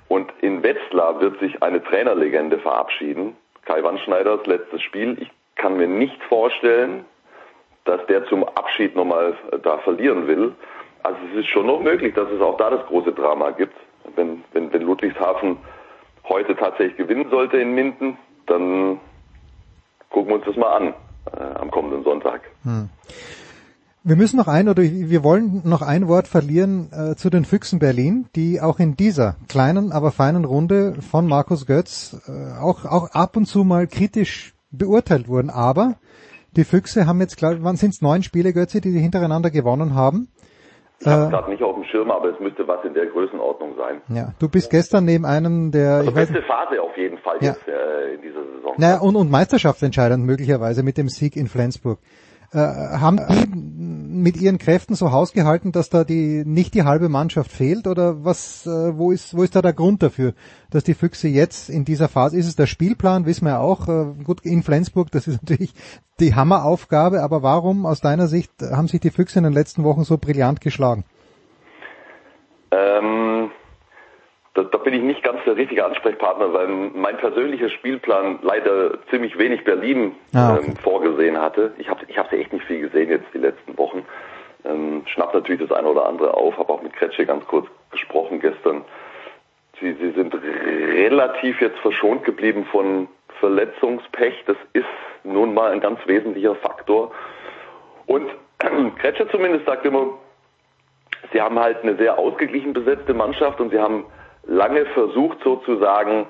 [0.09, 3.35] und in Wetzlar wird sich eine Trainerlegende verabschieden.
[3.65, 5.17] Kai Wandschneiders letztes Spiel.
[5.21, 7.07] Ich kann mir nicht vorstellen,
[7.87, 10.55] dass der zum Abschied nochmal äh, da verlieren will.
[11.03, 13.77] Also es ist schon noch möglich, dass es auch da das große Drama gibt.
[14.17, 15.57] Wenn, wenn, wenn Ludwigshafen
[16.29, 19.01] heute tatsächlich gewinnen sollte in Minden, dann
[20.11, 20.95] gucken wir uns das mal an
[21.33, 22.43] äh, am kommenden Sonntag.
[22.65, 22.91] Hm.
[24.07, 27.79] Wir müssen noch ein oder wir wollen noch ein Wort verlieren äh, zu den Füchsen
[27.79, 33.13] Berlin, die auch in dieser kleinen, aber feinen Runde von Markus Götz äh, auch, auch
[33.13, 35.49] ab und zu mal kritisch beurteilt wurden.
[35.49, 35.95] Aber
[36.55, 39.95] die Füchse haben jetzt, glaube wann sind es neun Spiele, Götze, die sie hintereinander gewonnen
[39.95, 40.29] haben.
[41.01, 43.75] Ich habe äh, gerade nicht auf dem Schirm, aber es müsste was in der Größenordnung
[43.79, 44.03] sein.
[44.15, 47.39] Ja, du bist gestern neben einem der also ich beste weiß, Phase auf jeden Fall
[47.41, 47.53] ja.
[47.53, 48.75] jetzt äh, in dieser Saison.
[48.77, 52.01] Naja, und, und meisterschaftsentscheidend möglicherweise mit dem Sieg in Flensburg.
[52.55, 53.47] Äh, haben die
[54.25, 58.65] mit ihren Kräften so hausgehalten, dass da die nicht die halbe Mannschaft fehlt oder was
[58.65, 60.35] äh, wo ist wo ist da der Grund dafür,
[60.71, 63.89] dass die Füchse jetzt in dieser Phase ist es der Spielplan, wissen wir ja auch,
[63.89, 65.75] äh, gut in Flensburg, das ist natürlich
[66.21, 70.05] die Hammeraufgabe, aber warum aus deiner Sicht haben sich die Füchse in den letzten Wochen
[70.05, 71.05] so brillant geschlagen?
[72.71, 73.51] Ähm
[74.75, 79.65] da, bin ich nicht ganz der richtige Ansprechpartner, weil mein persönlicher Spielplan leider ziemlich wenig
[79.65, 80.67] Berlin ah, okay.
[80.67, 81.73] ähm, vorgesehen hatte.
[81.79, 84.05] Ich habe ich hab sie echt nicht viel gesehen jetzt die letzten Wochen.
[84.65, 88.41] Ähm, schnappt natürlich das eine oder andere auf, habe auch mit Kretsche ganz kurz gesprochen
[88.41, 88.85] gestern.
[89.81, 93.09] Sie, sie sind relativ jetzt verschont geblieben von
[93.41, 94.45] Verletzungspech.
[94.47, 94.87] Das ist
[95.23, 97.13] nun mal ein ganz wesentlicher Faktor.
[98.07, 98.29] Und
[98.99, 100.19] Kretsche zumindest sagt immer,
[101.33, 104.07] sie haben halt eine sehr ausgeglichen besetzte Mannschaft und sie haben
[104.47, 106.27] lange versucht sozusagen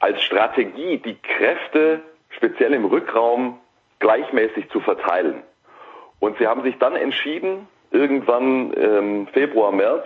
[0.00, 2.00] als Strategie die Kräfte
[2.30, 3.58] speziell im Rückraum
[3.98, 5.42] gleichmäßig zu verteilen.
[6.20, 10.04] Und sie haben sich dann entschieden, irgendwann ähm, Februar, März,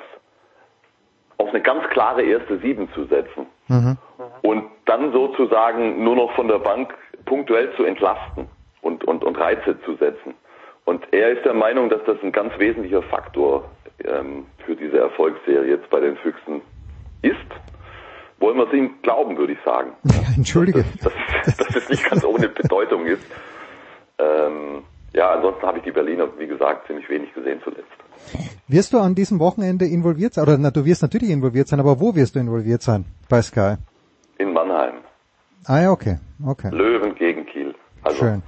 [1.38, 3.46] auf eine ganz klare erste Sieben zu setzen.
[3.68, 3.98] Mhm.
[4.42, 6.94] Und dann sozusagen nur noch von der Bank
[7.24, 8.48] punktuell zu entlasten
[8.80, 10.34] und, und, und Reize zu setzen.
[10.84, 13.64] Und er ist der Meinung, dass das ein ganz wesentlicher Faktor
[14.04, 16.60] ähm, für diese Erfolgsserie jetzt bei den Füchsen
[17.22, 17.36] ist,
[18.38, 19.92] wollen wir es ihm glauben, würde ich sagen.
[20.36, 20.84] Entschuldige.
[21.02, 21.12] Dass,
[21.44, 23.24] dass, dass es nicht ganz ohne Bedeutung ist.
[24.18, 24.82] Ähm,
[25.14, 27.88] ja, ansonsten habe ich die Berliner, wie gesagt, ziemlich wenig gesehen zuletzt.
[28.68, 30.44] Wirst du an diesem Wochenende involviert sein?
[30.44, 33.76] Oder na, du wirst natürlich involviert sein, aber wo wirst du involviert sein bei Sky?
[34.38, 34.94] In Mannheim.
[35.66, 36.18] Ah ja, okay.
[36.44, 36.70] okay.
[36.72, 37.74] Löwen gegen Kiel.
[38.02, 38.42] Also Schön.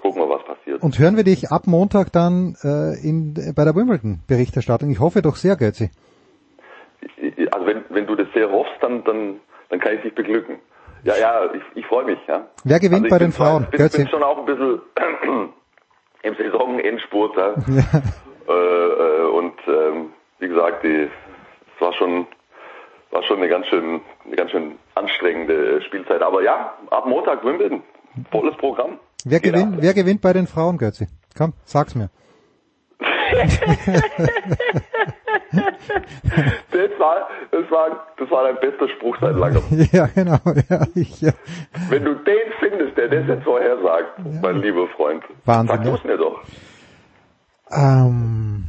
[0.00, 0.82] gucken wir, was passiert.
[0.82, 4.90] Und hören wir dich ab Montag dann äh, in, bei der Wimbledon-Berichterstattung.
[4.90, 5.90] Ich hoffe doch sehr, Götzi
[7.90, 10.58] wenn, du das sehr hoffst, dann, dann, dann kann ich dich beglücken.
[11.02, 12.46] Ja, ja, ich, ich freue mich, ja.
[12.64, 13.66] Wer gewinnt also bei den Frauen?
[13.72, 14.80] Ich bin, bin schon auch ein bisschen
[16.22, 17.54] im Saisonendspurt, ja.
[17.68, 18.02] ja.
[18.48, 21.08] Äh, äh, und ähm, wie gesagt, die,
[21.76, 22.26] es war schon,
[23.12, 26.20] war schon eine ganz schön, eine ganz schön anstrengende Spielzeit.
[26.22, 27.82] Aber ja, ab Montag Wimbledon,
[28.32, 28.98] volles Programm.
[29.24, 31.06] Wer gewinnt, wer gewinnt bei den Frauen, Götzi?
[31.36, 32.10] Komm, sag's mir.
[36.70, 39.62] Das, war, das, war, das war dein bester Spruch seit langem.
[39.92, 40.38] Ja, genau.
[40.68, 41.32] Ja, ich, ja.
[41.88, 44.40] Wenn du den findest, der das jetzt vorher sagt, ja.
[44.42, 46.42] mein lieber Freund, Wahnsinn, sag du es mir doch.
[47.70, 48.64] Ähm,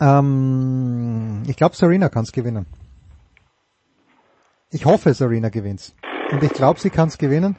[0.00, 2.66] ähm, ich glaube, Serena kann es gewinnen.
[4.70, 5.94] Ich hoffe, Serena gewinnt.
[6.30, 7.56] Und ich glaube, sie kann es gewinnen,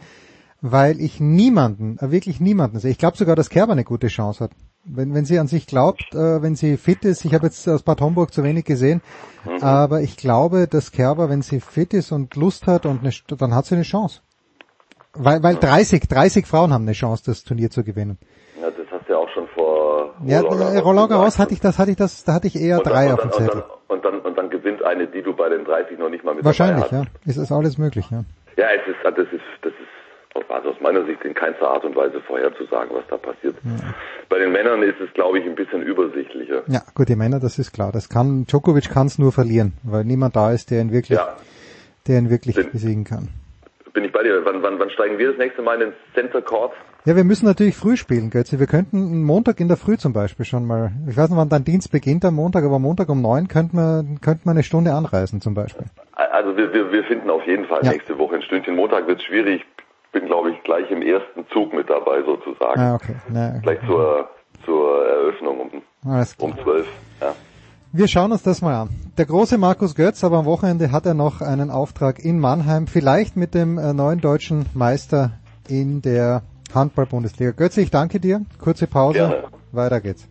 [0.61, 2.91] weil ich niemanden, äh, wirklich niemanden sehe.
[2.91, 4.51] Ich glaube sogar, dass Kerber eine gute Chance hat.
[4.83, 7.83] Wenn, wenn sie an sich glaubt, äh, wenn sie fit ist, ich habe jetzt aus
[7.83, 9.01] Bad Homburg zu wenig gesehen,
[9.45, 9.63] mhm.
[9.63, 13.55] aber ich glaube, dass Kerber, wenn sie fit ist und Lust hat, und eine, dann
[13.55, 14.21] hat sie eine Chance.
[15.13, 18.17] Weil, weil 30, 30 Frauen haben eine Chance, das Turnier zu gewinnen.
[18.61, 21.79] Ja, das hast du ja auch schon vor Ja, äh, Roland Garros hatte ich das,
[21.79, 23.63] hatte ich das, da hatte ich eher und drei auf dem Zettel.
[23.87, 26.23] Und dann, und dann, und dann gewinnt eine, die du bei den 30 noch nicht
[26.23, 27.03] mal mit Wahrscheinlich, ja.
[27.25, 28.23] Ist das alles möglich, ja.
[28.57, 29.94] Ja, es ist, das ist, das ist
[30.49, 33.55] also aus meiner Sicht in keinster Art und Weise vorherzusagen, was da passiert.
[33.63, 33.93] Ja.
[34.29, 36.63] Bei den Männern ist es, glaube ich, ein bisschen übersichtlicher.
[36.67, 37.91] Ja, gut, die Männer, das ist klar.
[37.91, 41.35] Das kann, Djokovic kann es nur verlieren, weil niemand da ist, der ihn wirklich, Ja.
[42.07, 43.29] der ihn wirklich Den- besiegen kann.
[43.93, 44.43] Bin ich bei dir.
[44.43, 46.73] Wann, wann, wann steigen wir das nächste Mal in den Center Court?
[47.05, 48.59] Ja, wir müssen natürlich früh spielen, Götze.
[48.59, 51.63] Wir könnten Montag in der Früh zum Beispiel schon mal, ich weiß nicht, wann dein
[51.63, 55.39] Dienst beginnt am Montag, aber Montag um neun könnten wir, könnten wir eine Stunde anreisen
[55.39, 55.85] zum Beispiel.
[56.13, 57.91] Also wir, wir, wir finden auf jeden Fall Ja.
[57.91, 58.75] nächste Woche ein Stündchen.
[58.75, 59.63] Montag wird schwierig.
[60.15, 62.79] Ich bin, glaube ich, gleich im ersten Zug mit dabei sozusagen.
[62.79, 63.15] Ah, okay.
[63.27, 64.29] Na, Gleich zur,
[64.63, 65.81] zur Eröffnung um,
[66.39, 66.87] um 12.
[67.19, 67.35] Ja.
[67.91, 68.89] Wir schauen uns das mal an.
[69.17, 73.35] Der große Markus Götz, aber am Wochenende hat er noch einen Auftrag in Mannheim, vielleicht
[73.35, 75.31] mit dem äh, neuen deutschen Meister
[75.67, 76.43] in der
[76.73, 77.51] Handball-Bundesliga.
[77.51, 78.45] Götze, ich danke dir.
[78.63, 79.17] Kurze Pause.
[79.17, 79.43] Gerne.
[79.73, 80.29] Weiter geht's.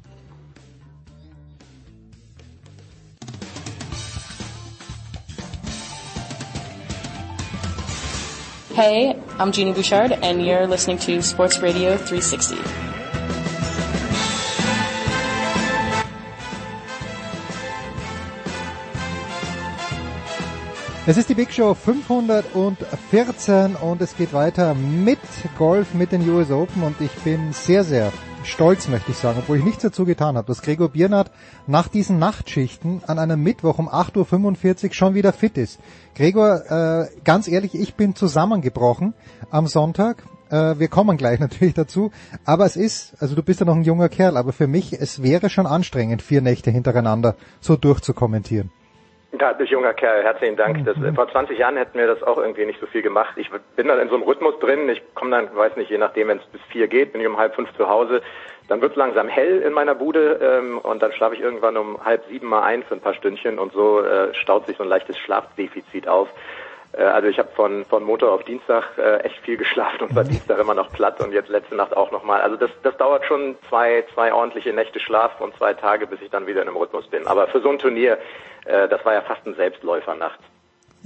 [8.74, 12.58] Hey, I'm Jeannie Bouchard, and you're listening to Sports Radio 360.
[21.06, 25.20] Es ist die Big Show 514 und es geht weiter mit
[25.56, 28.10] Golf, mit den US Open und ich bin sehr, sehr
[28.46, 31.30] stolz, möchte ich sagen, obwohl ich nichts dazu getan habe, dass Gregor Biernat
[31.66, 35.78] nach diesen Nachtschichten an einem Mittwoch um 8.45 Uhr schon wieder fit ist.
[36.14, 39.14] Gregor, äh, ganz ehrlich, ich bin zusammengebrochen
[39.50, 40.24] am Sonntag.
[40.50, 42.10] Äh, wir kommen gleich natürlich dazu.
[42.44, 45.22] Aber es ist, also du bist ja noch ein junger Kerl, aber für mich, es
[45.22, 48.70] wäre schon anstrengend, vier Nächte hintereinander so durchzukommentieren.
[49.40, 50.84] Ja, du junger Kerl, herzlichen Dank.
[50.84, 53.34] Das, vor 20 Jahren hätten wir das auch irgendwie nicht so viel gemacht.
[53.36, 54.88] Ich bin dann in so einem Rhythmus drin.
[54.88, 57.36] Ich komme dann, weiß nicht, je nachdem, wenn es bis vier geht, bin ich um
[57.36, 58.22] halb fünf zu Hause.
[58.68, 62.02] Dann wird es langsam hell in meiner Bude ähm, und dann schlafe ich irgendwann um
[62.04, 64.88] halb sieben mal ein für ein paar Stündchen und so äh, staut sich so ein
[64.88, 66.28] leichtes Schlafdefizit auf.
[66.96, 70.24] Äh, also ich habe von, von Montag auf Dienstag äh, echt viel geschlafen und war
[70.24, 72.40] Dienstag immer noch platt und jetzt letzte Nacht auch nochmal.
[72.40, 76.30] Also das, das dauert schon zwei, zwei ordentliche Nächte Schlaf und zwei Tage, bis ich
[76.30, 77.26] dann wieder in einem Rhythmus bin.
[77.26, 78.18] Aber für so ein Turnier,
[78.64, 80.42] äh, das war ja fast ein Selbstläufer nachts.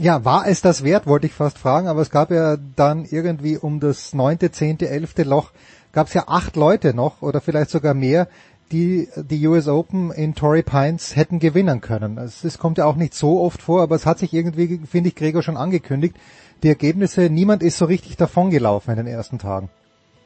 [0.00, 3.58] Ja, war es das wert, wollte ich fast fragen, aber es gab ja dann irgendwie
[3.58, 5.50] um das neunte, zehnte, elfte Loch,
[5.92, 8.28] gab es ja acht Leute noch oder vielleicht sogar mehr,
[8.72, 12.18] die die US Open in Torrey Pines hätten gewinnen können.
[12.18, 15.08] Es, es kommt ja auch nicht so oft vor, aber es hat sich irgendwie, finde
[15.08, 16.16] ich, Gregor schon angekündigt.
[16.62, 19.70] Die Ergebnisse, niemand ist so richtig davongelaufen in den ersten Tagen.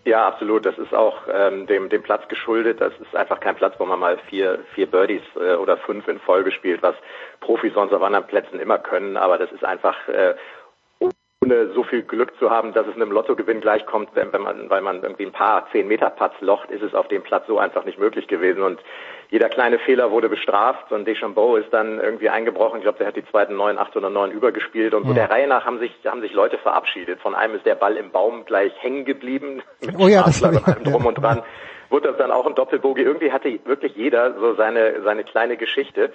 [0.04, 0.66] Ja, absolut.
[0.66, 2.80] Das ist auch ähm, dem, dem Platz geschuldet.
[2.80, 6.18] Das ist einfach kein Platz, wo man mal vier, vier Birdies äh, oder fünf in
[6.18, 6.96] Folge spielt, was
[7.40, 9.16] Profis sonst auf anderen Plätzen immer können.
[9.16, 10.34] Aber das ist einfach äh,
[11.42, 14.80] ohne so viel Glück zu haben, dass es einem Lottogewinn gleichkommt, wenn, wenn man, weil
[14.80, 17.84] man irgendwie ein paar zehn Meter Putts locht, ist es auf dem Platz so einfach
[17.84, 18.62] nicht möglich gewesen.
[18.62, 18.80] Und
[19.30, 22.78] jeder kleine Fehler wurde bestraft und Deschambeau ist dann irgendwie eingebrochen.
[22.78, 25.14] Ich glaube, der hat die zweiten neun, acht oder neun übergespielt und so Ja.
[25.14, 27.20] der Reihe nach haben sich, haben sich Leute verabschiedet.
[27.20, 30.66] Von einem ist der Ball im Baum gleich hängen geblieben mit Oh ja, das und
[30.68, 31.42] allem drum und dran.
[31.90, 33.02] Wurde das dann auch ein Doppelbogie.
[33.02, 36.12] Irgendwie hatte wirklich jeder so seine, seine kleine Geschichte.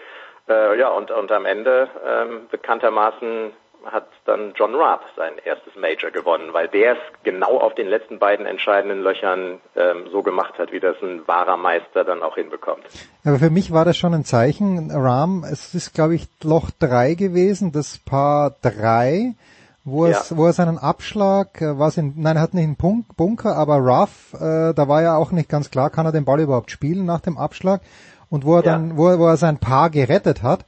[0.47, 3.51] Äh, ja, und, und am Ende ähm, bekanntermaßen
[3.85, 8.19] hat dann John Raab sein erstes Major gewonnen, weil der es genau auf den letzten
[8.19, 12.83] beiden entscheidenden Löchern ähm, so gemacht hat, wie das ein wahrer Meister dann auch hinbekommt.
[13.25, 14.91] Aber für mich war das schon ein Zeichen.
[14.91, 19.35] Rahm, es ist, glaube ich, Loch drei gewesen, das Paar drei,
[19.83, 23.15] wo, es, wo er seinen Abschlag, äh, was in, nein, er hat nicht einen Punk,
[23.15, 26.41] Bunker, aber Rough, äh, da war ja auch nicht ganz klar, kann er den Ball
[26.41, 27.81] überhaupt spielen nach dem Abschlag.
[28.29, 30.65] Und wo er dann, wo wo er sein Paar gerettet hat,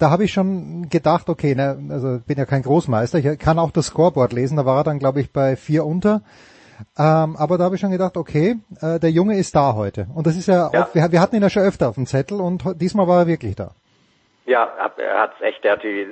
[0.00, 3.70] da habe ich schon gedacht, okay, ne, also bin ja kein Großmeister, ich kann auch
[3.70, 6.22] das Scoreboard lesen, da war er dann, glaube ich, bei vier unter.
[6.98, 10.06] Ähm, aber da habe ich schon gedacht, okay, äh, der Junge ist da heute.
[10.14, 10.82] Und das ist ja, Ja.
[10.84, 13.26] Auch, wir, wir hatten ihn ja schon öfter auf dem Zettel und diesmal war er
[13.26, 13.72] wirklich da.
[14.46, 16.06] Ja, er hat echt, er hat die,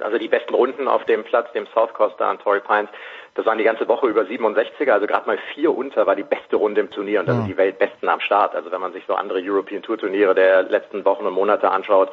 [0.00, 2.90] also die besten Runden auf dem Platz, dem South Coast da an Torrey Pines,
[3.36, 6.56] das waren die ganze Woche über 67er, also gerade mal vier unter war die beste
[6.56, 7.42] Runde im Turnier und das Ja.
[7.42, 8.56] sind die Weltbesten am Start.
[8.56, 12.10] Also wenn man sich so andere European Tour Turniere der letzten Wochen und Monate anschaut,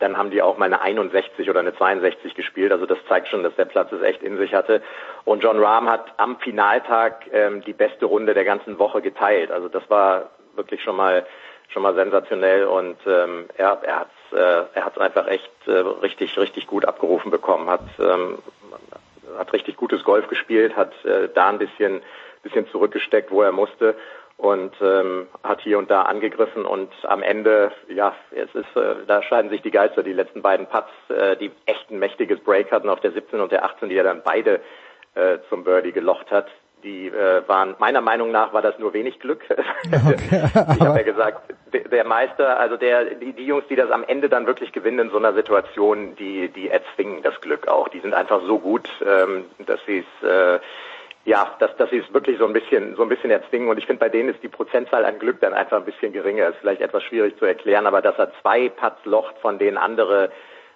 [0.00, 2.72] dann haben die auch mal eine 61 oder eine 62 gespielt.
[2.72, 4.82] Also das zeigt schon, dass der Platz es echt in sich hatte.
[5.24, 9.50] Und John Rahm hat am Finaltag ähm, die beste Runde der ganzen Woche geteilt.
[9.50, 11.24] Also das war wirklich schon mal
[11.68, 16.36] schon mal sensationell und ähm, er, er hat äh, er hat's einfach echt äh, richtig
[16.36, 18.38] richtig gut abgerufen bekommen, hat ähm,
[19.38, 22.02] hat richtig gutes Golf gespielt, hat äh, da ein bisschen
[22.42, 23.94] bisschen zurückgesteckt, wo er musste
[24.40, 29.22] und ähm, hat hier und da angegriffen und am Ende ja es ist äh, da
[29.22, 32.88] scheiden sich die Geister die letzten beiden Putts, äh, die echt ein mächtiges Break hatten
[32.88, 34.60] auf der 17 und der 18, die er dann beide
[35.14, 36.46] äh, zum Birdie gelocht hat.
[36.82, 39.42] die äh, waren meiner Meinung nach war das nur wenig Glück.
[39.92, 43.90] Okay, ich habe ja gesagt, der, der Meister, also der die, die Jungs, die das
[43.90, 47.88] am Ende dann wirklich gewinnen in so einer Situation, die die erzwingen das Glück auch.
[47.88, 50.60] Die sind einfach so gut, ähm, dass sie es äh,
[51.24, 53.68] ja, dass, dass sie es wirklich so ein bisschen, so ein bisschen erzwingen.
[53.68, 56.48] Und ich finde, bei denen ist die Prozentzahl an Glück dann einfach ein bisschen geringer.
[56.48, 60.30] Ist vielleicht etwas schwierig zu erklären, aber dass er zwei Putts locht, von denen andere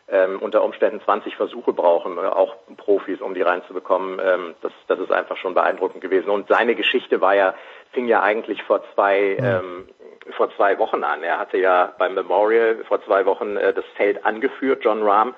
[0.08, 4.98] ähm, unter Umständen 20 Versuche brauchen, äh, auch Profis, um die reinzubekommen, ähm, das, das
[4.98, 6.28] ist einfach schon beeindruckend gewesen.
[6.28, 7.54] Und seine Geschichte war ja,
[7.92, 9.88] fing ja eigentlich vor zwei, ähm,
[10.36, 11.22] vor zwei Wochen an.
[11.22, 15.34] Er hatte ja beim Memorial vor zwei Wochen äh, das Feld angeführt, John Rahm,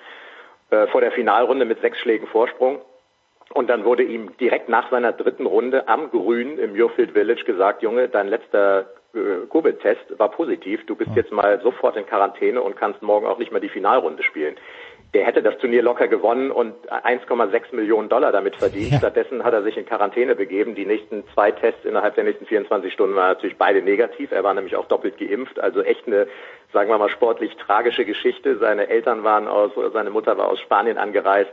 [0.71, 2.81] äh, vor der Finalrunde mit sechs Schlägen Vorsprung.
[3.55, 7.83] Und dann wurde ihm direkt nach seiner dritten Runde am Grün im Muirfield Village gesagt,
[7.83, 12.77] Junge, dein letzter äh, Covid-Test war positiv, du bist jetzt mal sofort in Quarantäne und
[12.77, 14.57] kannst morgen auch nicht mehr die Finalrunde spielen.
[15.15, 18.91] Der hätte das Turnier locker gewonnen und 1,6 Millionen Dollar damit verdient.
[18.91, 18.99] Ja.
[18.99, 20.75] Stattdessen hat er sich in Quarantäne begeben.
[20.75, 24.33] Die nächsten zwei Tests innerhalb der nächsten 24 Stunden waren natürlich beide negativ.
[24.33, 25.59] Er war nämlich auch doppelt geimpft.
[25.61, 26.27] Also echt eine,
[26.73, 28.59] sagen wir mal, sportlich tragische Geschichte.
[28.59, 31.53] Seine Eltern waren aus, seine Mutter war aus Spanien angereist.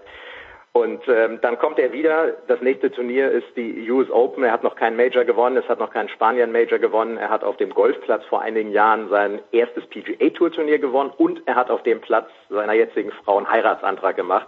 [0.76, 2.32] Und ähm, dann kommt er wieder.
[2.48, 4.44] Das nächste Turnier ist die US Open.
[4.44, 5.56] Er hat noch keinen Major gewonnen.
[5.56, 7.18] Es hat noch keinen Spanien Major gewonnen.
[7.18, 11.44] Er hat auf dem Golfplatz vor einigen Jahren sein erstes PGA Tour Turnier gewonnen und
[11.46, 14.48] er hat auf dem Platz seiner jetzigen Frau einen Heiratsantrag gemacht.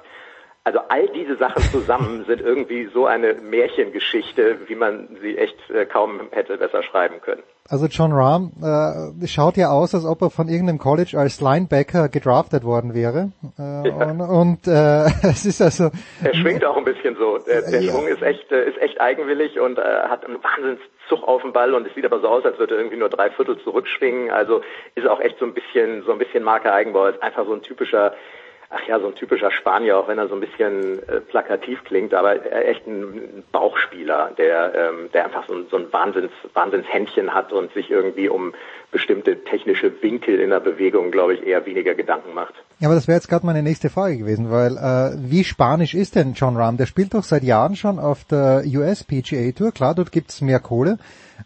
[0.63, 5.85] Also all diese Sachen zusammen sind irgendwie so eine Märchengeschichte, wie man sie echt äh,
[5.85, 7.43] kaum hätte besser schreiben können.
[7.67, 12.09] Also John Rahm äh, schaut ja aus, als ob er von irgendeinem College als Linebacker
[12.09, 13.31] gedraftet worden wäre.
[13.57, 14.11] Äh, ja.
[14.11, 15.89] Und, und äh, es ist also.
[16.23, 17.39] Er schwingt auch ein bisschen so.
[17.39, 17.91] Der, der ja.
[17.91, 21.73] Schwung ist echt, äh, ist echt eigenwillig und äh, hat einen Wahnsinnszug auf dem Ball
[21.73, 24.29] und es sieht aber so aus, als würde er irgendwie nur drei Viertel zurückschwingen.
[24.29, 24.61] Also
[24.93, 27.07] ist auch echt so ein bisschen, so ein bisschen Marke Eigenbau.
[27.07, 28.13] Ist einfach so ein typischer
[28.75, 32.13] ach ja, so ein typischer Spanier, auch wenn er so ein bisschen äh, plakativ klingt,
[32.13, 37.53] aber echt ein Bauchspieler, der, ähm, der einfach so ein, so ein Wahnsinns, Wahnsinnshändchen hat
[37.53, 38.53] und sich irgendwie um
[38.91, 42.53] bestimmte technische Winkel in der Bewegung, glaube ich, eher weniger Gedanken macht.
[42.79, 46.15] Ja, aber das wäre jetzt gerade meine nächste Frage gewesen, weil äh, wie spanisch ist
[46.15, 46.77] denn John Rahm?
[46.77, 50.59] Der spielt doch seit Jahren schon auf der US PGA Tour, klar, dort gibt's mehr
[50.59, 50.97] Kohle.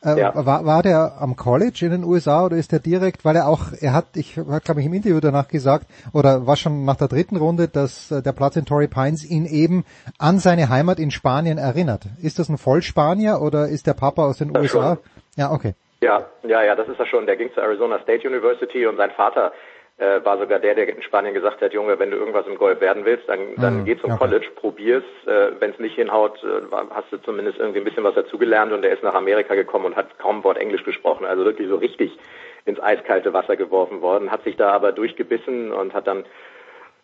[0.04, 0.34] Äh, ja.
[0.34, 3.74] war, war der am College in den USA oder ist er direkt, weil er auch,
[3.82, 7.10] er hat, ich habe glaube ich im Interview danach gesagt, oder war schon nach der
[7.10, 9.84] dritten Runde, dass äh, der Platz in Torrey Pines ihn eben
[10.18, 12.04] an seine Heimat in Spanien erinnert.
[12.22, 14.96] Ist das ein Vollspanier oder ist der Papa aus den das USA?
[14.96, 15.04] Schon.
[15.36, 15.74] Ja, okay.
[16.02, 17.26] Ja, ja, ja, das ist er schon.
[17.26, 19.52] Der ging zur Arizona State University und sein Vater
[20.00, 22.80] äh, war sogar der, der in Spanien gesagt hat, Junge, wenn du irgendwas im Golf
[22.80, 24.20] werden willst, dann, dann mhm, geh zum okay.
[24.20, 25.04] College, probier's.
[25.26, 28.84] Äh, wenn es nicht hinhaut, äh, hast du zumindest irgendwie ein bisschen was dazugelernt und
[28.86, 31.26] er ist nach Amerika gekommen und hat kaum Wort Englisch gesprochen.
[31.26, 32.18] Also wirklich so richtig
[32.66, 36.24] ins eiskalte Wasser geworfen worden, hat sich da aber durchgebissen und hat dann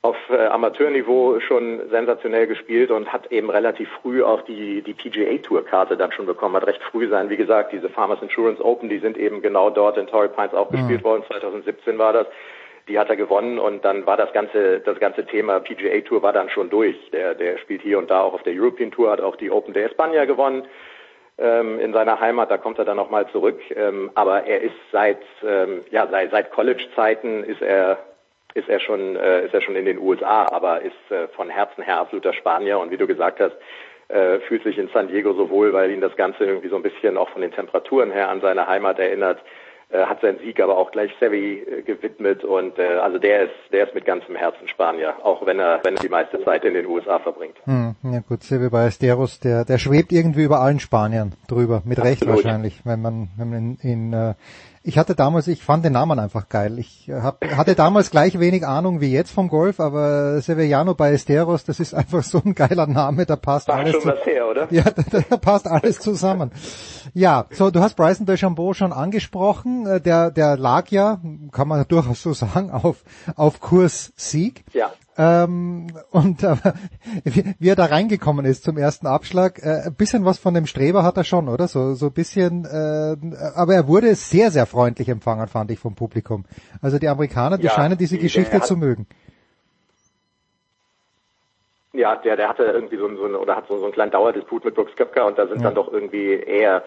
[0.01, 5.37] auf äh, Amateurniveau schon sensationell gespielt und hat eben relativ früh auch die, die PGA
[5.39, 7.29] Tour Karte dann schon bekommen, hat recht früh sein.
[7.29, 10.69] Wie gesagt, diese Farmers Insurance Open, die sind eben genau dort in Torrey Pines auch
[10.69, 10.77] mhm.
[10.77, 11.23] gespielt worden.
[11.27, 12.27] 2017 war das
[12.87, 16.33] die hat er gewonnen und dann war das ganze das ganze Thema PGA Tour war
[16.33, 16.95] dann schon durch.
[17.11, 19.73] Der der spielt hier und da auch auf der European Tour, hat auch die Open
[19.73, 20.67] de España gewonnen
[21.37, 22.51] ähm, in seiner Heimat.
[22.51, 23.59] Da kommt er dann nochmal zurück.
[23.75, 27.99] Ähm, aber er ist seit ähm, ja seit, seit College Zeiten ist er
[28.53, 31.83] ist er schon äh, ist er schon in den USA, aber ist äh, von Herzen
[31.83, 33.55] her absoluter Spanier und wie du gesagt hast
[34.07, 36.83] äh, fühlt sich in San Diego so wohl, weil ihn das Ganze irgendwie so ein
[36.83, 39.39] bisschen auch von den Temperaturen her an seine Heimat erinnert.
[39.89, 43.53] Äh, hat seinen Sieg aber auch gleich Sevi äh, gewidmet und äh, also der ist
[43.71, 46.73] der ist mit ganzem Herzen Spanier, auch wenn er wenn er die meiste Zeit in
[46.73, 47.55] den USA verbringt.
[47.65, 52.11] Hm, ja gut, Sevi Ballesteros, der der schwebt irgendwie über allen Spaniern drüber, mit Absolut.
[52.11, 54.33] Recht wahrscheinlich, wenn man wenn man in, in äh,
[54.87, 56.77] ich hatte damals, ich fand den Namen einfach geil.
[56.77, 61.79] Ich hab, hatte damals gleich wenig Ahnung wie jetzt vom Golf, aber Severiano Ballesteros, das
[61.79, 63.93] ist einfach so ein geiler Name, da passt War alles.
[63.93, 64.67] schon was her, oder?
[64.71, 66.51] Ja, da, da passt alles zusammen.
[67.15, 69.87] Ja, so du hast Bryson DeChambeau schon angesprochen.
[69.87, 71.19] Äh, der, der lag ja,
[71.51, 73.03] kann man durchaus so sagen, auf
[73.35, 74.65] auf Kurs Sieg.
[74.73, 74.91] Ja.
[75.17, 76.55] Ähm, und äh,
[77.23, 80.65] wie, wie er da reingekommen ist zum ersten Abschlag, äh, ein bisschen was von dem
[80.65, 81.67] Streber hat er schon, oder?
[81.67, 83.15] So so ein bisschen, äh,
[83.55, 86.45] aber er wurde sehr, sehr freundlich empfangen, fand ich vom Publikum.
[86.81, 89.07] Also die Amerikaner, die ja, scheinen diese Geschichte hat, zu mögen.
[91.93, 94.11] Ja, der, der hatte irgendwie so, ein, so ein, oder hat so, so einen kleinen
[94.11, 95.63] Dauerdisput mit Brooks Köpker und da sind ja.
[95.63, 96.83] dann doch irgendwie eher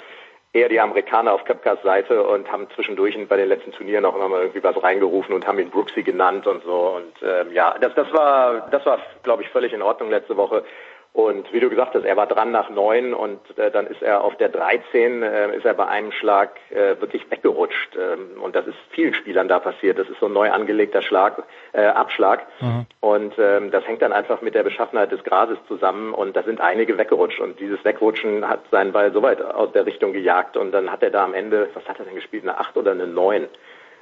[0.53, 4.29] eher die Amerikaner auf Köpkers Seite und haben zwischendurch bei den letzten Turnieren auch immer
[4.29, 6.97] mal irgendwie was reingerufen und haben ihn Brooksy genannt und so.
[6.97, 10.65] Und ähm, ja, das, das war, das war, glaube ich, völlig in Ordnung letzte Woche.
[11.13, 14.23] Und wie du gesagt hast, er war dran nach neun und äh, dann ist er
[14.23, 17.97] auf der 13, äh, ist er bei einem Schlag äh, wirklich weggerutscht.
[17.97, 19.99] Ähm, und das ist vielen Spielern da passiert.
[19.99, 22.47] Das ist so ein neu angelegter Schlag, äh, Abschlag.
[22.61, 22.87] Mhm.
[23.01, 26.61] Und ähm, das hängt dann einfach mit der Beschaffenheit des Grases zusammen und da sind
[26.61, 27.41] einige weggerutscht.
[27.41, 31.03] Und dieses Wegrutschen hat seinen Ball so weit aus der Richtung gejagt und dann hat
[31.03, 33.49] er da am Ende, was hat er denn gespielt, eine acht oder eine neun?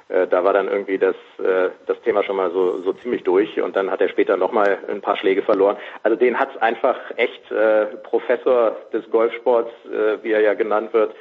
[0.09, 3.61] Äh, da war dann irgendwie das, äh, das Thema schon mal so, so ziemlich durch
[3.61, 5.77] und dann hat er später nochmal ein paar Schläge verloren.
[6.03, 11.13] Also den hat einfach echt äh, Professor des Golfsports, äh, wie er ja genannt wird,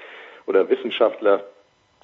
[0.47, 1.45] oder Wissenschaftler,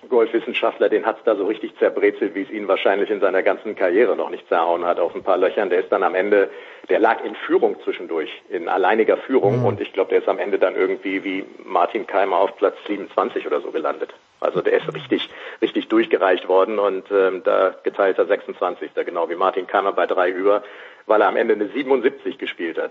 [0.08, 4.16] Golfwissenschaftler, den hat's da so richtig zerbrezelt, wie es ihn wahrscheinlich in seiner ganzen Karriere
[4.16, 5.70] noch nicht zerhauen hat, auf ein paar Löchern.
[5.70, 6.50] Der ist dann am Ende,
[6.88, 9.66] der lag in Führung zwischendurch, in alleiniger Führung mhm.
[9.66, 13.46] und ich glaube, der ist am Ende dann irgendwie wie Martin Keimer auf Platz 27
[13.46, 14.12] oder so gelandet.
[14.40, 15.30] Also der ist richtig,
[15.60, 18.90] richtig durchgereicht worden und ähm, da geteilter 26.
[19.06, 20.64] Genau wie Martin Keimer bei drei über,
[21.06, 22.90] weil er am Ende eine 77 gespielt hat.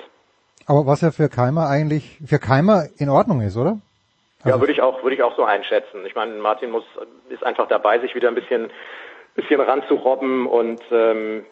[0.66, 3.82] Aber was ja für Keimer eigentlich, für Keimer in Ordnung ist, oder?
[4.44, 6.06] Also ja, würde ich auch, würde ich auch so einschätzen.
[6.06, 6.84] Ich meine, Martin muss,
[7.30, 8.72] ist einfach dabei, sich wieder ein bisschen,
[9.36, 11.46] bisschen ranzurobben und ähm,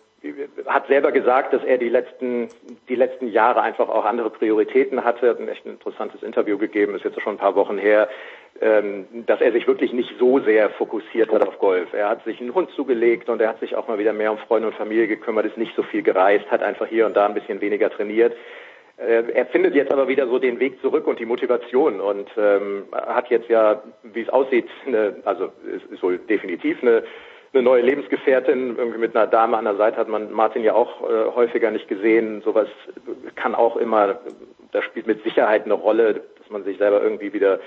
[0.66, 2.50] hat selber gesagt, dass er die letzten,
[2.90, 5.30] die letzten Jahre einfach auch andere Prioritäten hatte.
[5.30, 8.10] Hat ein echt ein interessantes Interview gegeben, ist jetzt schon ein paar Wochen her,
[8.60, 11.94] ähm, dass er sich wirklich nicht so sehr fokussiert hat auf Golf.
[11.94, 14.38] Er hat sich einen Hund zugelegt und er hat sich auch mal wieder mehr um
[14.40, 17.34] Freunde und Familie gekümmert, ist nicht so viel gereist, hat einfach hier und da ein
[17.34, 18.36] bisschen weniger trainiert.
[19.00, 22.84] Äh, er findet jetzt aber wieder so den Weg zurück und die Motivation und ähm,
[22.92, 25.52] hat jetzt ja, wie es aussieht, eine, also
[25.92, 27.04] ist wohl definitiv eine
[27.54, 31.02] eine neue Lebensgefährtin, irgendwie mit einer Dame an der Seite hat man Martin ja auch
[31.02, 32.42] äh, häufiger nicht gesehen.
[32.42, 32.68] Sowas
[33.36, 34.20] kann auch immer,
[34.72, 37.60] das spielt mit Sicherheit eine Rolle, dass man sich selber irgendwie wieder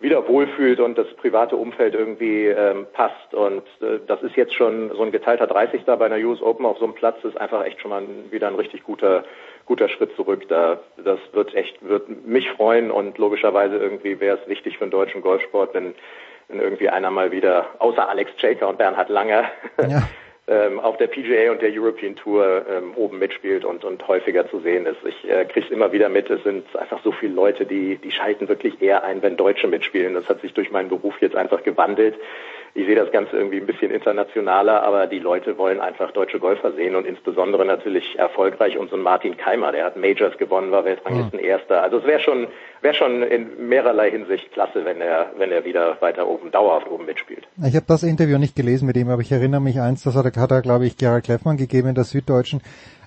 [0.00, 3.34] wieder wohlfühlt und das private Umfeld irgendwie ähm, passt.
[3.34, 5.84] Und äh, das ist jetzt schon so ein geteilter 30.
[5.84, 8.54] bei einer US Open auf so einem Platz, ist einfach echt schon mal wieder ein
[8.54, 9.24] richtig guter,
[9.70, 10.48] guter Schritt zurück.
[10.48, 14.90] Da, das wird echt, wird mich freuen und logischerweise irgendwie wäre es wichtig für den
[14.90, 15.94] deutschen Golfsport, wenn
[16.48, 19.44] wenn irgendwie einer mal wieder, außer Alex Chaker und Bernhard Langer,
[19.88, 20.02] ja.
[20.48, 24.58] ähm, auf der PGA und der European Tour ähm, oben mitspielt und, und häufiger zu
[24.58, 24.98] sehen ist.
[25.04, 28.10] Ich äh, kriege es immer wieder mit, es sind einfach so viele Leute, die, die
[28.10, 30.14] schalten wirklich eher ein, wenn Deutsche mitspielen.
[30.14, 32.16] Das hat sich durch meinen Beruf jetzt einfach gewandelt
[32.74, 36.72] ich sehe das Ganze irgendwie ein bisschen internationaler, aber die Leute wollen einfach deutsche Golfer
[36.72, 38.78] sehen und insbesondere natürlich erfolgreich.
[38.78, 41.82] Und so ein Martin Keimer, der hat Majors gewonnen, war Weltranglisten Erster.
[41.82, 42.46] Also es wäre schon,
[42.80, 47.06] wäre schon in mehrerlei Hinsicht klasse, wenn er, wenn er wieder weiter oben, dauerhaft oben
[47.06, 47.48] mitspielt.
[47.66, 50.24] Ich habe das Interview nicht gelesen mit ihm, aber ich erinnere mich eins, das hat
[50.24, 52.60] er, hat er glaube ich, Gerald Kleffmann gegeben in der Süddeutschen.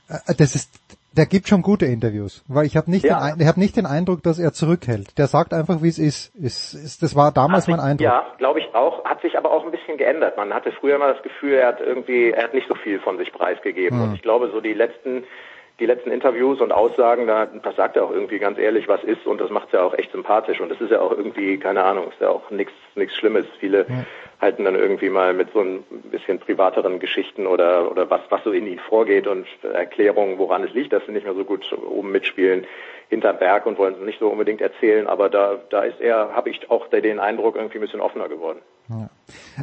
[0.09, 0.69] Äh, das ist
[1.15, 3.31] der gibt schon gute Interviews, weil ich habe nicht, ja.
[3.31, 5.17] den, ich hab nicht den Eindruck, dass er zurückhält.
[5.17, 6.35] Der sagt einfach, wie es ist.
[6.35, 8.05] ist, ist das war damals sich, mein Eindruck.
[8.05, 9.05] Ja, glaube ich auch.
[9.05, 10.37] Hat sich aber auch ein bisschen geändert.
[10.37, 13.17] Man hatte früher mal das Gefühl, er hat irgendwie, er hat nicht so viel von
[13.17, 13.99] sich preisgegeben.
[13.99, 14.09] Hm.
[14.09, 15.23] Und ich glaube, so die letzten
[15.79, 19.25] die letzten Interviews und Aussagen, da, da sagt er auch irgendwie ganz ehrlich, was ist
[19.25, 22.09] und das macht ja auch echt sympathisch und das ist ja auch irgendwie, keine Ahnung,
[22.09, 23.45] ist ja auch nichts nichts Schlimmes.
[23.59, 24.05] Viele ja.
[24.43, 28.51] Halten dann irgendwie mal mit so ein bisschen privateren Geschichten oder oder was was so
[28.51, 32.11] in ihnen vorgeht und Erklärungen, woran es liegt, dass sie nicht mehr so gut oben
[32.11, 32.65] mitspielen,
[33.09, 36.49] hinterm Berg und wollen es nicht so unbedingt erzählen, aber da da ist er, habe
[36.49, 38.59] ich auch den Eindruck, irgendwie ein bisschen offener geworden.
[38.89, 39.09] Ja.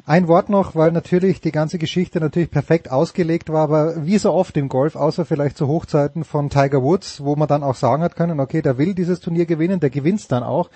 [0.06, 4.32] Ein Wort noch, weil natürlich die ganze Geschichte natürlich perfekt ausgelegt war, aber wie so
[4.32, 8.02] oft im Golf, außer vielleicht zu Hochzeiten von Tiger Woods, wo man dann auch sagen
[8.02, 10.70] hat können, okay, der will dieses Turnier gewinnen, der gewinnt's dann auch.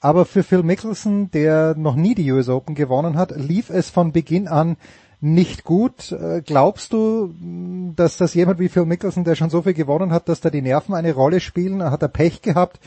[0.00, 4.12] Aber für Phil Mickelson, der noch nie die US Open gewonnen hat, lief es von
[4.12, 4.76] Beginn an
[5.20, 6.12] nicht gut.
[6.12, 7.34] Äh, glaubst du,
[7.96, 10.62] dass das jemand wie Phil Mickelson, der schon so viel gewonnen hat, dass da die
[10.62, 11.82] Nerven eine Rolle spielen?
[11.82, 12.78] Hat er Pech gehabt?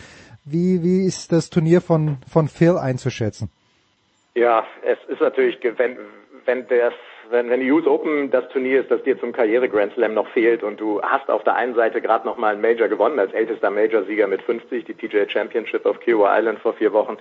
[0.46, 3.50] Wie, wie ist das Turnier von, von Phil einzuschätzen?
[4.36, 5.98] Ja, es ist natürlich, wenn,
[6.46, 6.94] wenn das,
[7.30, 10.28] wenn, wenn die US Open das Turnier ist, das dir zum Karriere Grand Slam noch
[10.30, 13.34] fehlt und du hast auf der einen Seite gerade noch mal einen Major gewonnen als
[13.34, 17.18] ältester Major-Sieger mit 50, die PGA Championship auf Kiowa Island vor vier Wochen,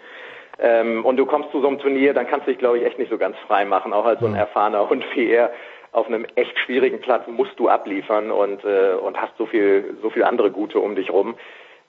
[0.59, 2.99] ähm, und du kommst zu so einem Turnier, dann kannst du dich, glaube ich, echt
[2.99, 5.53] nicht so ganz frei machen, auch als so ein erfahrener Hund wie er.
[5.93, 10.11] Auf einem echt schwierigen Platz musst du abliefern und, äh, und hast so viel, so
[10.11, 11.37] viel andere Gute um dich rum.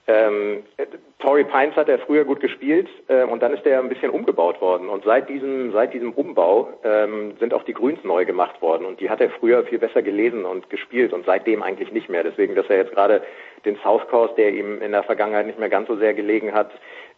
[0.09, 0.63] Ähm,
[1.19, 4.59] Torrey Pines hat er früher gut gespielt äh, und dann ist er ein bisschen umgebaut
[4.59, 4.89] worden.
[4.89, 8.87] Und seit diesem, seit diesem Umbau ähm, sind auch die Grüns neu gemacht worden.
[8.87, 12.23] Und die hat er früher viel besser gelesen und gespielt und seitdem eigentlich nicht mehr.
[12.23, 13.21] Deswegen, dass er jetzt gerade
[13.65, 16.71] den South Coast, der ihm in der Vergangenheit nicht mehr ganz so sehr gelegen hat,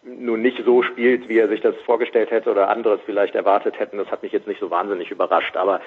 [0.04, 4.00] nun nicht so spielt, wie er sich das vorgestellt hätte oder anderes vielleicht erwartet hätten.
[4.00, 5.56] Das hat mich jetzt nicht so wahnsinnig überrascht.
[5.56, 5.80] Aber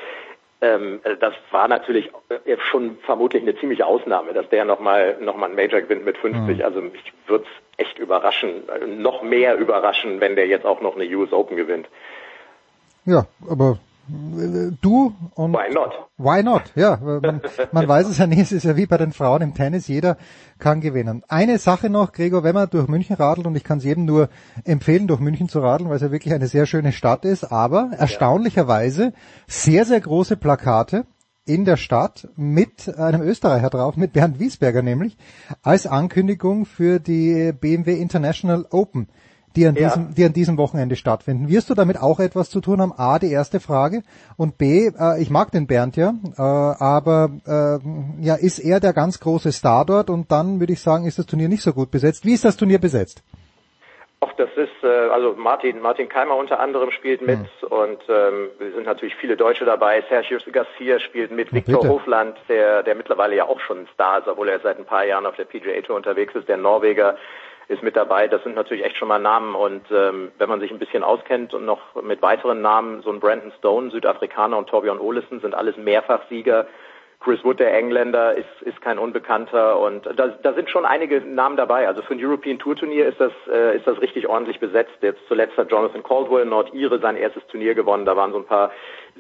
[0.65, 5.51] ähm, das war natürlich äh, schon vermutlich eine ziemliche Ausnahme, dass der nochmal noch mal
[5.51, 6.59] ein Major gewinnt mit 50.
[6.59, 6.65] Mhm.
[6.65, 8.63] Also mich würde es echt überraschen,
[8.99, 11.89] noch mehr überraschen, wenn der jetzt auch noch eine US Open gewinnt.
[13.05, 15.93] Ja, aber Du und Why not?
[16.19, 16.63] Why not?
[16.75, 17.41] Ja, man,
[17.73, 18.41] man weiß es ja nicht.
[18.41, 19.89] Es ist ja wie bei den Frauen im Tennis.
[19.89, 20.19] Jeder
[20.59, 21.23] kann gewinnen.
[21.29, 24.29] Eine Sache noch, Gregor, wenn man durch München radelt und ich kann es jedem nur
[24.65, 27.91] empfehlen, durch München zu radeln, weil es ja wirklich eine sehr schöne Stadt ist, aber
[27.97, 29.15] erstaunlicherweise
[29.47, 31.07] sehr, sehr große Plakate
[31.47, 35.17] in der Stadt mit einem Österreicher drauf, mit Bernd Wiesberger nämlich,
[35.63, 39.09] als Ankündigung für die BMW International Open
[39.57, 39.89] die an, ja.
[39.89, 41.49] diesem, die an diesem Wochenende stattfinden.
[41.49, 42.93] Wirst du damit auch etwas zu tun haben?
[42.97, 44.03] A, die erste Frage.
[44.37, 48.93] Und B, äh, ich mag den Bernd ja, äh, aber äh, ja, ist er der
[48.93, 50.11] ganz große Star dort?
[50.11, 52.25] Und dann würde ich sagen, ist das Turnier nicht so gut besetzt.
[52.25, 53.23] Wie ist das Turnier besetzt?
[54.25, 57.69] Auch das ist, äh, also Martin, Martin Keimer unter anderem spielt mit hm.
[57.69, 60.03] und ähm, wir sind natürlich viele Deutsche dabei.
[60.09, 64.29] Sergio Garcia spielt mit, Viktor Hofland, der, der mittlerweile ja auch schon ein Star ist,
[64.29, 67.19] obwohl er seit ein paar Jahren auf der PGA Tour unterwegs ist, der Norweger
[67.69, 68.29] ist mit dabei.
[68.29, 71.55] Das sind natürlich echt schon mal Namen und ähm, wenn man sich ein bisschen auskennt
[71.55, 75.77] und noch mit weiteren Namen, so ein Brandon Stone, Südafrikaner und Torbjörn Olesen sind alles
[75.77, 76.67] Mehrfachsieger.
[77.25, 81.57] Chris Wood, der Engländer, ist, ist kein Unbekannter und da, da sind schon einige Namen
[81.57, 81.89] dabei.
[81.89, 84.93] Also für ein European Tour Turnier ist das, äh, ist das richtig ordentlich besetzt.
[85.01, 88.05] Jetzt zuletzt hat Jonathan Caldwell, Nordire, sein erstes Turnier gewonnen.
[88.05, 88.73] Da waren so ein paar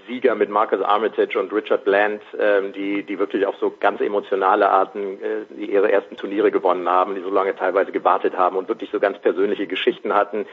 [0.06, 4.68] Sieger mit Marcus Armitage und Richard Bland, ähm, die, die wirklich auf so ganz emotionale
[4.68, 8.68] Arten äh, die ihre ersten Turniere gewonnen haben, die so lange teilweise gewartet haben und
[8.68, 10.46] wirklich so ganz persönliche Geschichten hatten.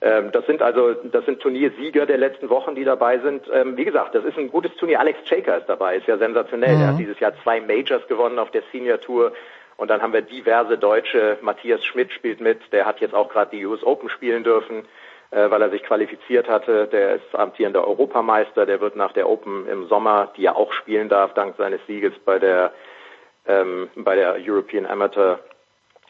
[0.00, 3.44] Ähm, das sind also, das sind Turniersieger der letzten Wochen, die dabei sind.
[3.52, 4.98] Ähm, wie gesagt, das ist ein gutes Turnier.
[4.98, 6.74] Alex Chaker ist dabei, ist ja sensationell.
[6.74, 6.82] Mhm.
[6.82, 9.32] Er hat dieses Jahr zwei Majors gewonnen auf der Senior Tour.
[9.76, 11.38] Und dann haben wir diverse Deutsche.
[11.40, 14.84] Matthias Schmidt spielt mit, der hat jetzt auch gerade die US Open spielen dürfen.
[15.32, 16.88] Äh, weil er sich qualifiziert hatte.
[16.88, 21.08] Der ist amtierender Europameister, der wird nach der Open im Sommer, die er auch spielen
[21.08, 22.70] darf, dank seines Sieges bei der
[23.46, 25.38] ähm, bei der European Amateur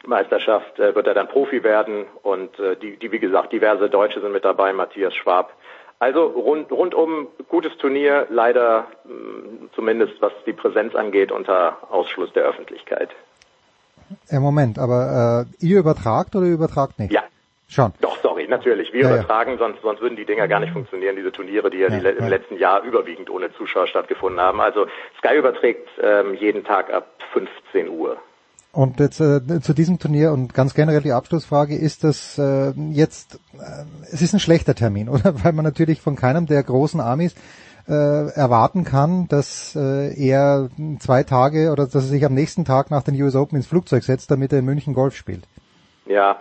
[0.05, 4.19] Meisterschaft äh, wird er dann Profi werden und äh, die, die, wie gesagt, diverse Deutsche
[4.19, 5.53] sind mit dabei, Matthias Schwab.
[5.99, 12.33] Also rund, rundum gutes Turnier, leider mh, mm, zumindest was die Präsenz angeht, unter Ausschluss
[12.33, 13.11] der Öffentlichkeit.
[14.29, 17.13] Im Moment, aber äh, ihr übertragt oder ihr übertragt nicht?
[17.13, 17.23] Ja,
[17.73, 17.91] Schon.
[18.01, 18.93] Doch, sorry, natürlich.
[18.93, 19.57] Wir ja, übertragen, ja.
[19.57, 22.27] Sonst, sonst würden die Dinger gar nicht funktionieren, diese Turniere, die ja, ja, die im
[22.27, 24.61] letzten Jahr überwiegend ohne Zuschauer stattgefunden haben.
[24.61, 24.85] Also
[25.17, 28.17] Sky überträgt ähm, jeden Tag ab 15 Uhr.
[28.73, 33.39] Und jetzt äh, zu diesem Turnier und ganz generell die Abschlussfrage, ist das äh, jetzt,
[33.53, 35.43] äh, es ist ein schlechter Termin, oder?
[35.43, 37.33] Weil man natürlich von keinem der großen Armies
[37.87, 37.91] äh,
[38.35, 40.69] erwarten kann, dass äh, er
[40.99, 44.03] zwei Tage oder dass er sich am nächsten Tag nach den US Open ins Flugzeug
[44.03, 45.47] setzt, damit er in München Golf spielt.
[46.05, 46.37] Ja,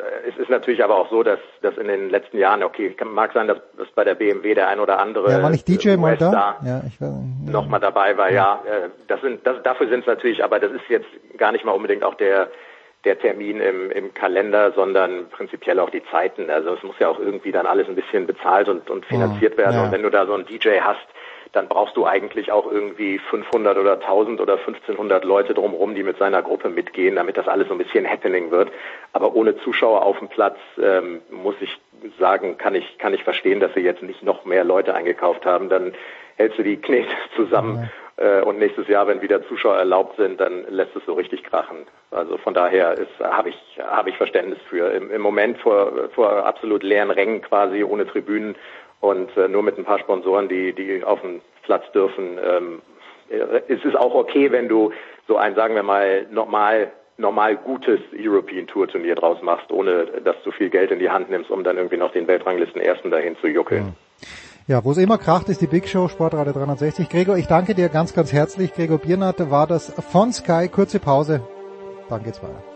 [0.00, 2.94] es äh, es ist natürlich aber auch so, dass, dass in den letzten Jahren, okay,
[3.04, 5.96] mag sein, dass, dass bei der BMW der ein oder andere ja, war nicht DJ
[5.96, 6.56] mal da?
[6.64, 7.52] Ja, ich war, ja.
[7.52, 8.60] nochmal dabei war, ja.
[8.64, 8.72] ja.
[8.72, 11.08] Äh, das sind, das, dafür sind es natürlich, aber das ist jetzt
[11.38, 12.48] gar nicht mal unbedingt auch der,
[13.04, 16.50] der Termin im, im Kalender, sondern prinzipiell auch die Zeiten.
[16.50, 19.80] Also es muss ja auch irgendwie dann alles ein bisschen bezahlt und, und finanziert werden.
[19.80, 21.06] Und wenn du da so einen DJ hast,
[21.52, 26.18] dann brauchst du eigentlich auch irgendwie 500 oder 1000 oder 1500 Leute drumherum, die mit
[26.18, 28.70] seiner Gruppe mitgehen, damit das alles so ein bisschen happening wird.
[29.12, 31.78] Aber ohne Zuschauer auf dem Platz ähm, muss ich
[32.18, 35.68] sagen, kann ich kann ich verstehen, dass sie jetzt nicht noch mehr Leute eingekauft haben.
[35.68, 35.92] Dann
[36.36, 40.64] hältst du die Knete zusammen äh, und nächstes Jahr, wenn wieder Zuschauer erlaubt sind, dann
[40.68, 41.86] lässt es so richtig krachen.
[42.10, 44.92] Also von daher habe ich habe ich Verständnis für.
[44.92, 48.56] Im, Im Moment vor vor absolut leeren Rängen quasi ohne Tribünen
[49.00, 52.38] und äh, nur mit ein paar Sponsoren, die, die auf den Platz dürfen.
[52.42, 52.82] Ähm,
[53.28, 54.92] äh, es ist auch okay, wenn du
[55.26, 60.36] so ein, sagen wir mal, normal normal gutes European Tour Turnier draus machst, ohne dass
[60.42, 63.36] du viel Geld in die Hand nimmst, um dann irgendwie noch den Weltranglisten ersten dahin
[63.42, 63.94] zu juckeln.
[64.66, 67.08] Ja, wo es immer kracht, ist die Big Show Sportradio 360.
[67.08, 68.72] Gregor, ich danke dir ganz, ganz herzlich.
[68.72, 70.68] Gregor Biernat war das von Sky.
[70.68, 71.42] Kurze Pause.
[72.08, 72.69] Dann geht's weiter.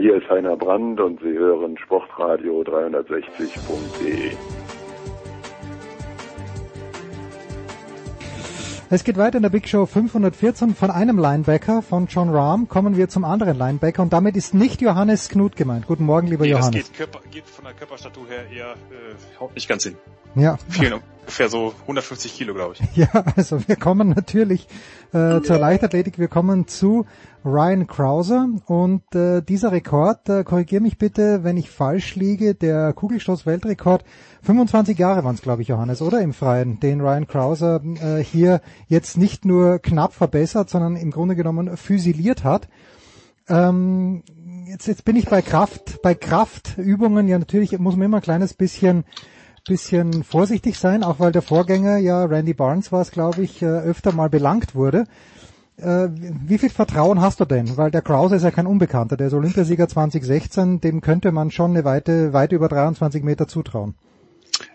[0.00, 4.32] Hier ist Heiner Brand und Sie hören Sportradio 360.de.
[8.90, 10.74] Es geht weiter in der Big Show 514.
[10.74, 14.80] Von einem Linebacker, von John Rahm, kommen wir zum anderen Linebacker und damit ist nicht
[14.80, 15.86] Johannes Knut gemeint.
[15.86, 16.88] Guten Morgen, lieber nee, Johannes.
[16.88, 19.96] Das geht, Körper, geht von der Körperstatur her eher, äh, haut nicht ganz hin.
[20.34, 20.58] Ja.
[20.68, 22.88] Vielen, ungefähr so 150 Kilo, glaube ich.
[22.96, 24.66] Ja, also wir kommen natürlich
[25.12, 26.18] äh, zur Leichtathletik.
[26.18, 27.04] Wir kommen zu
[27.44, 32.94] Ryan Krauser und äh, dieser Rekord, äh, korrigier mich bitte, wenn ich falsch liege, der
[32.94, 34.04] Kugelstoß-Weltrekord,
[34.42, 38.62] 25 Jahre waren es, glaube ich, Johannes, oder im Freien, den Ryan Krauser äh, hier
[38.88, 42.68] jetzt nicht nur knapp verbessert, sondern im Grunde genommen füsiliert hat.
[43.48, 44.22] Ähm,
[44.66, 48.54] jetzt, jetzt bin ich bei Kraft, bei Kraftübungen, ja natürlich muss man immer ein kleines
[48.54, 49.04] bisschen
[49.68, 53.66] bisschen vorsichtig sein, auch weil der Vorgänger ja Randy Barnes war es, glaube ich, äh,
[53.66, 55.06] öfter mal belangt wurde.
[55.76, 57.76] Äh, wie viel Vertrauen hast du denn?
[57.76, 61.70] Weil der Krause ist ja kein Unbekannter, der ist Olympiasieger 2016, dem könnte man schon
[61.70, 63.94] eine Weite, weit über 23 Meter zutrauen.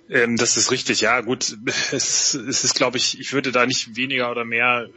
[0.10, 1.58] Ähm, das ist richtig, ja gut.
[1.92, 4.88] Es, es ist, glaube ich, ich würde da nicht weniger oder mehr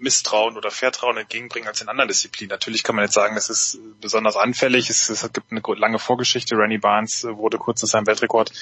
[0.00, 2.50] Misstrauen oder Vertrauen entgegenbringen als in anderen Disziplinen.
[2.50, 4.90] Natürlich kann man jetzt sagen, es ist besonders anfällig.
[4.90, 6.56] Es, es gibt eine lange Vorgeschichte.
[6.56, 8.52] Rennie Barnes wurde kurz nach seinem Weltrekord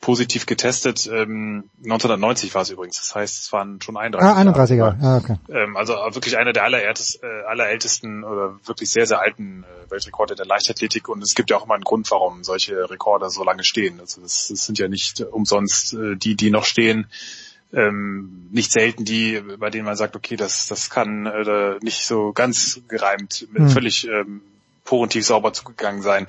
[0.00, 1.06] positiv getestet.
[1.06, 2.96] Ähm, 1990 war es übrigens.
[2.96, 4.98] Das heißt, es waren schon 31 Ah, 31 Jahre.
[5.02, 5.36] Ah, okay.
[5.48, 10.36] Ähm, also wirklich einer der allerältesten, äh, allerältesten oder wirklich sehr, sehr alten äh, Weltrekorde
[10.36, 11.08] der Leichtathletik.
[11.08, 13.98] Und es gibt ja auch immer einen Grund, warum solche Rekorde so lange stehen.
[14.00, 17.08] Also das, das sind ja nicht umsonst äh, die, die noch stehen.
[17.72, 22.32] Ähm, nicht selten die, bei denen man sagt, okay, das, das kann äh, nicht so
[22.32, 23.68] ganz gereimt, hm.
[23.68, 24.40] völlig ähm,
[24.84, 26.28] porentief sauber zugegangen sein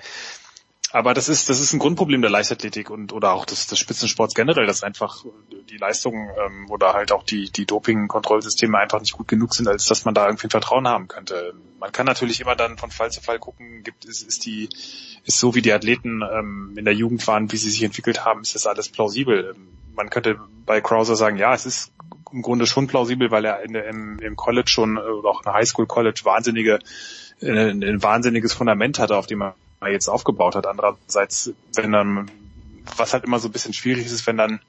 [0.91, 4.34] aber das ist das ist ein Grundproblem der Leichtathletik und oder auch des, des Spitzensports
[4.34, 5.24] generell, dass einfach
[5.70, 9.86] die Leistungen ähm, oder halt auch die die Doping-Kontrollsysteme einfach nicht gut genug sind, als
[9.86, 11.53] dass man da irgendwie ein Vertrauen haben könnte.
[11.80, 14.70] Man kann natürlich immer dann von Fall zu Fall gucken, gibt ist, ist die
[15.26, 18.41] ist so wie die Athleten ähm, in der Jugend waren, wie sie sich entwickelt haben,
[18.41, 19.56] ist das alles plausibel.
[19.94, 21.91] Man könnte bei Krauser sagen, ja, es ist
[22.32, 25.53] im Grunde schon plausibel, weil er in im, im College schon oder auch in der
[25.53, 26.80] Highschool College wahnsinnige
[27.41, 29.56] ein, ein wahnsinniges Fundament hatte, auf dem er
[29.88, 30.68] jetzt aufgebaut hat.
[30.68, 32.31] Andererseits, wenn dann,
[32.97, 34.60] was halt immer so ein bisschen schwierig ist, wenn dann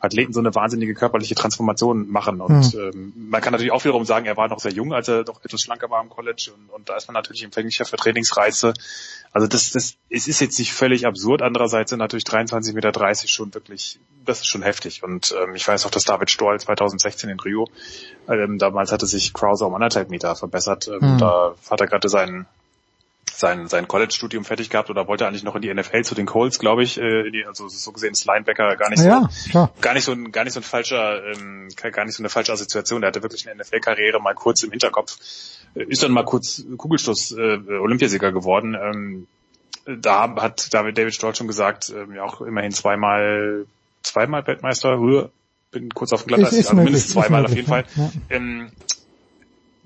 [0.00, 2.40] Athleten so eine wahnsinnige körperliche Transformation machen.
[2.40, 2.80] Und mhm.
[2.80, 5.44] ähm, man kann natürlich auch wiederum sagen, er war noch sehr jung, als er doch
[5.44, 8.74] etwas schlanker war im College und, und da ist man natürlich empfänglicher für Trainingsreize.
[9.32, 11.42] Also das, das, es ist jetzt nicht völlig absurd.
[11.42, 15.02] Andererseits sind natürlich 23,30 Meter schon wirklich, das ist schon heftig.
[15.02, 17.68] Und ähm, ich weiß auch, dass David Stoll 2016 in Rio,
[18.28, 20.88] ähm, damals hatte sich Krause um anderthalb Meter verbessert.
[20.88, 21.18] Ähm, mhm.
[21.18, 22.46] Da hat er gerade seinen
[23.34, 26.58] sein, sein College-Studium fertig gehabt oder wollte eigentlich noch in die NFL zu den Colts,
[26.58, 30.04] glaube ich, äh, die, also so gesehen ist Linebacker gar nicht so, ja, gar nicht
[30.04, 33.00] so ein, gar nicht so ein falscher, ähm, gar nicht so eine falsche Assoziation.
[33.00, 35.18] Der hatte wirklich eine NFL-Karriere mal kurz im Hinterkopf,
[35.74, 38.74] äh, ist dann mal kurz Kugelstoß äh, Olympiasieger geworden.
[38.74, 39.26] Ähm,
[39.86, 43.66] da hat David Stoll schon gesagt, ähm, ja auch immerhin zweimal,
[44.02, 44.98] zweimal Weltmeister,
[45.70, 47.82] bin kurz auf dem Glatteis, also mindestens zweimal auf jeden ja.
[47.82, 47.84] Fall.
[48.30, 48.70] Ähm,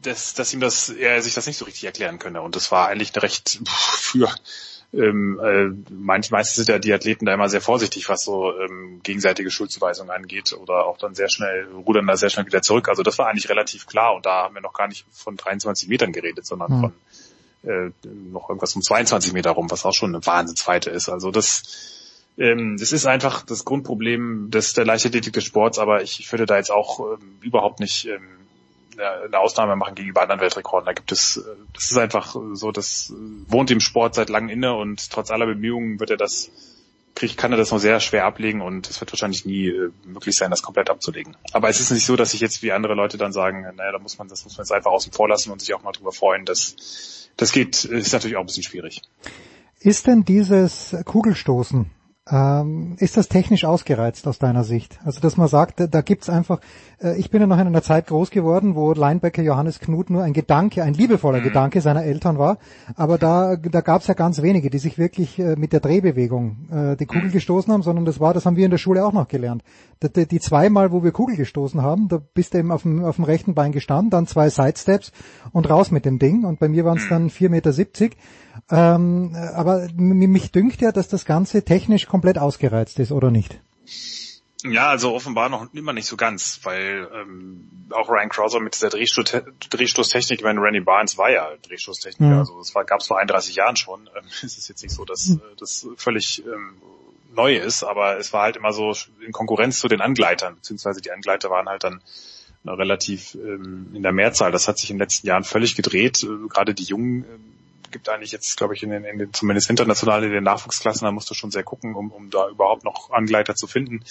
[0.03, 2.43] dass, dass ihm das, er sich das nicht so richtig erklären könne.
[2.43, 4.29] Und das war eigentlich eine recht für
[4.95, 9.01] ähm, äh, manch, meistens sind ja die Athleten da immer sehr vorsichtig, was so ähm,
[9.03, 12.91] gegenseitige Schuldzuweisungen angeht oder auch dann sehr schnell, rudern da sehr schnell wieder zurück.
[12.91, 15.89] Also das war eigentlich relativ klar und da haben wir noch gar nicht von 23
[15.89, 16.81] Metern geredet, sondern mhm.
[16.81, 16.93] von
[17.71, 21.09] äh, noch irgendwas um 22 Meter rum, was auch schon eine Wahnsinnsweite ist.
[21.09, 21.63] Also das,
[22.37, 26.45] ähm, das ist einfach das Grundproblem des der Leichtathletik des Sports, aber ich, ich würde
[26.45, 28.42] da jetzt auch ähm, überhaupt nicht ähm,
[28.99, 30.87] eine Ausnahme machen gegenüber anderen Weltrekorden.
[30.87, 31.43] Da gibt es,
[31.73, 33.13] das ist einfach so, das
[33.47, 36.51] wohnt im Sport seit langem inne und trotz aller Bemühungen wird er das,
[37.15, 40.37] kriegt, kann er das noch sehr schwer ablegen und es wird wahrscheinlich nie äh, möglich
[40.37, 41.37] sein, das komplett abzulegen.
[41.53, 43.99] Aber es ist nicht so, dass ich jetzt wie andere Leute dann sagen, naja, da
[43.99, 46.13] muss man, das muss man jetzt einfach außen vor lassen und sich auch mal drüber
[46.13, 46.45] freuen.
[46.45, 49.03] Das, das geht, ist natürlich auch ein bisschen schwierig.
[49.81, 51.91] Ist denn dieses Kugelstoßen
[52.31, 55.01] ähm, ist das technisch ausgereizt aus deiner Sicht?
[55.05, 56.61] Also dass man sagt, da, da gibt's einfach,
[57.03, 60.23] äh, ich bin ja noch in einer Zeit groß geworden, wo Linebacker Johannes Knut nur
[60.23, 61.45] ein Gedanke, ein liebevoller mhm.
[61.45, 62.59] Gedanke seiner Eltern war,
[62.95, 66.97] aber da, da gab's ja ganz wenige, die sich wirklich äh, mit der Drehbewegung äh,
[66.97, 67.33] die Kugel mhm.
[67.33, 69.65] gestoßen haben, sondern das war, das haben wir in der Schule auch noch gelernt.
[70.03, 73.17] Die, die zweimal, wo wir Kugel gestoßen haben, da bist du eben auf dem, auf
[73.17, 75.11] dem rechten Bein gestanden, dann zwei Sidesteps
[75.51, 77.11] und raus mit dem Ding und bei mir waren es mhm.
[77.11, 77.73] dann 4,70 Meter.
[78.71, 83.61] Ähm, aber mich dünkt ja, dass das Ganze technisch komplett ausgereizt ist, oder nicht?
[84.65, 88.91] Ja, also offenbar noch immer nicht so ganz, weil ähm, auch Ryan Krauser mit dieser
[88.91, 92.39] Drehstoß Drehstoßtechnik, meine, Randy Barnes war ja Drehstoßtechniker, mhm.
[92.39, 94.09] also das gab es vor 31 Jahren schon.
[94.17, 95.41] Ähm, es ist jetzt nicht so, dass mhm.
[95.59, 96.75] das völlig ähm,
[97.35, 101.11] neu ist, aber es war halt immer so in Konkurrenz zu den Angleitern, beziehungsweise die
[101.11, 102.03] Angleiter waren halt dann
[102.67, 104.53] relativ ähm, in der Mehrzahl.
[104.53, 106.23] Das hat sich in den letzten Jahren völlig gedreht.
[106.23, 107.53] Äh, gerade die jungen ähm,
[107.93, 111.13] gibt eigentlich jetzt, glaube ich, in den, in den, zumindest international in den Nachwuchsklassen, da
[111.13, 114.05] musst du schon sehr gucken, um, um da überhaupt noch Angleiter zu finden.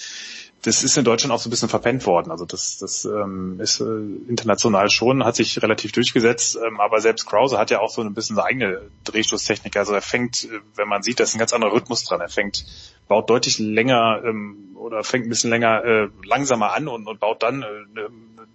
[0.62, 2.30] Das ist in Deutschland auch so ein bisschen verpennt worden.
[2.30, 3.84] Also das, das ähm, ist äh,
[4.28, 8.14] international schon, hat sich relativ durchgesetzt, ähm, aber selbst Krause hat ja auch so ein
[8.14, 9.76] bisschen seine eigene Drehstoßtechnik.
[9.76, 12.20] Also er fängt, äh, wenn man sieht, da ist ein ganz anderer Rhythmus dran.
[12.20, 12.64] Er fängt,
[13.08, 17.42] baut deutlich länger ähm, oder fängt ein bisschen länger äh, langsamer an und, und baut
[17.42, 17.66] dann äh,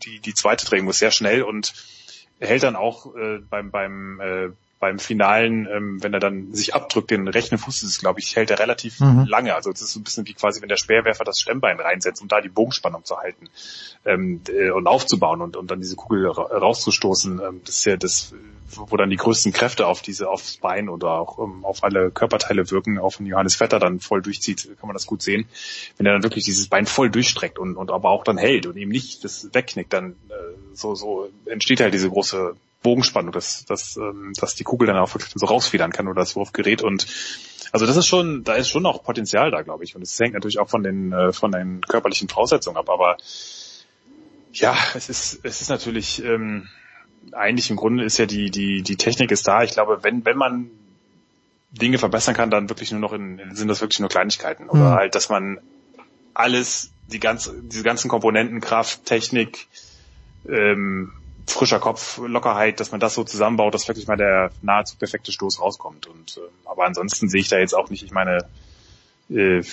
[0.03, 1.73] die, die zweite Drehung sehr schnell und
[2.39, 4.49] hält dann auch äh, beim, beim äh,
[4.79, 8.51] beim Finalen, ähm, wenn er dann sich abdrückt, den rechten Fuß ist, glaube ich, hält
[8.51, 9.25] er relativ mhm.
[9.25, 9.55] lange.
[9.55, 12.27] Also es ist so ein bisschen wie quasi, wenn der Speerwerfer das Stemmbein reinsetzt, um
[12.27, 13.49] da die Bogenspannung zu halten
[14.05, 17.39] ähm, äh, und aufzubauen und, und dann diese Kugel ra rauszustoßen.
[17.39, 18.35] Ähm, das ist ja das,
[18.69, 22.69] wo dann die größten Kräfte auf diese, aufs Bein oder auch ähm, auf alle Körperteile
[22.69, 25.47] wirken, auch wenn Johannes Vetter dann voll durchzieht, kann man das gut sehen.
[25.97, 28.77] Wenn er dann wirklich dieses Bein voll durchstreckt und, und aber auch dann hält und
[28.77, 30.33] eben nicht das wegknickt, dann äh,
[30.73, 32.55] so, so entsteht halt diese große
[32.87, 36.37] Bogenspannung, dass, dass, ähm, dass die Kugel dann auch wirklich so rausfedern kann oder das
[36.37, 37.05] Wurfgerät und
[37.73, 39.93] also das ist schon, da ist schon auch Potenzial da, glaube ich.
[39.93, 42.89] Und es hängt natürlich auch von den, äh, von den körperlichen Voraussetzungen ab.
[42.89, 43.17] Aber
[44.53, 46.69] ja, es ist, es ist natürlich, ähm,
[47.33, 49.63] eigentlich im Grunde ist ja die, die, die Technik ist da.
[49.63, 50.71] Ich glaube, wenn, wenn man
[51.71, 54.69] Dinge verbessern kann, dann wirklich nur noch in, sind das wirklich nur Kleinigkeiten.
[54.69, 54.95] Oder mhm.
[54.95, 55.59] halt, dass man
[56.33, 59.67] alles, die ganze, diese ganzen Komponenten, Kraft, Technik,
[60.47, 61.11] ähm,
[61.47, 65.61] frischer Kopf, Lockerheit, dass man das so zusammenbaut, dass wirklich mal der nahezu perfekte Stoß
[65.61, 66.07] rauskommt.
[66.07, 68.45] Und äh, aber ansonsten sehe ich da jetzt auch nicht, ich meine,
[69.29, 69.63] äh,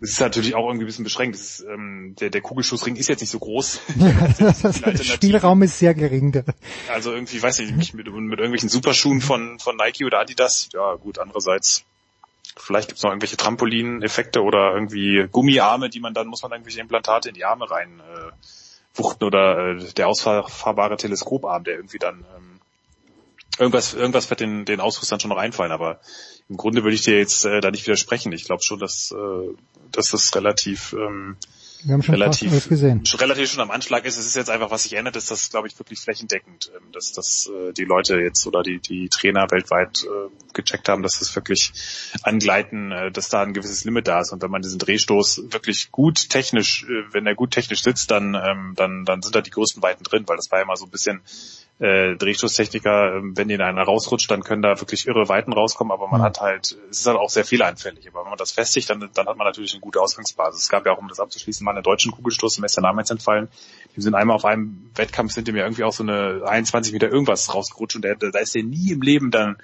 [0.00, 1.36] es ist natürlich auch irgendwie ein bisschen beschränkt.
[1.36, 3.80] Ist, ähm, der, der Kugelschussring ist jetzt nicht so groß.
[3.96, 6.44] Ja, der Spielraum ist sehr gering.
[6.92, 10.94] Also irgendwie, weiß ich nicht, mit, mit irgendwelchen Superschuhen von, von Nike oder Adidas, ja
[10.94, 11.84] gut, andererseits
[12.54, 17.30] Vielleicht gibt's noch irgendwelche Trampolin-Effekte oder irgendwie Gummiarme, die man dann, muss man irgendwelche Implantate
[17.30, 18.30] in die Arme rein äh,
[18.94, 22.60] wuchten oder äh, der ausfahrbare Teleskoparm, der irgendwie dann ähm,
[23.58, 26.00] irgendwas, irgendwas wird den, den Ausrüstern schon noch einfallen, aber
[26.48, 28.32] im Grunde würde ich dir jetzt äh, da nicht widersprechen.
[28.32, 29.54] Ich glaube schon, dass, äh,
[29.90, 31.36] dass das relativ ähm,
[31.84, 33.02] wir haben schon relativ, gesehen.
[33.18, 34.18] relativ schon am Anschlag ist.
[34.18, 37.12] Es ist jetzt einfach, was sich ändert, ist das, glaube ich, wirklich flächendeckend, ähm, dass,
[37.12, 41.34] dass äh, die Leute jetzt oder die, die Trainer weltweit äh, gecheckt haben, dass es
[41.34, 41.72] wirklich
[42.22, 44.32] angleiten, äh, dass da ein gewisses Limit da ist.
[44.32, 48.34] Und wenn man diesen Drehstoß wirklich gut technisch, äh, wenn er gut technisch sitzt, dann,
[48.34, 50.84] ähm, dann, dann sind da die größten Weiten drin, weil das war ja immer so
[50.84, 51.22] ein bisschen
[51.82, 55.90] äh, Drehstoßtechniker, äh, wenn die in einer rausrutscht, dann können da wirklich irre Weiten rauskommen,
[55.90, 56.24] aber man mhm.
[56.24, 58.06] hat halt, es ist halt auch sehr fehleranfällig.
[58.08, 60.62] Aber wenn man das festigt, dann, dann hat man natürlich eine gute Ausgangsbasis.
[60.62, 63.48] Es gab ja auch, um das abzuschließen, mal einen deutschen Kugelstoß, im Name jetzt entfallen.
[63.96, 67.10] Die sind einmal auf einem Wettkampf, sind dem ja irgendwie auch so eine 21 Meter
[67.10, 69.56] irgendwas rausgerutscht und der, da ist der nie im Leben dann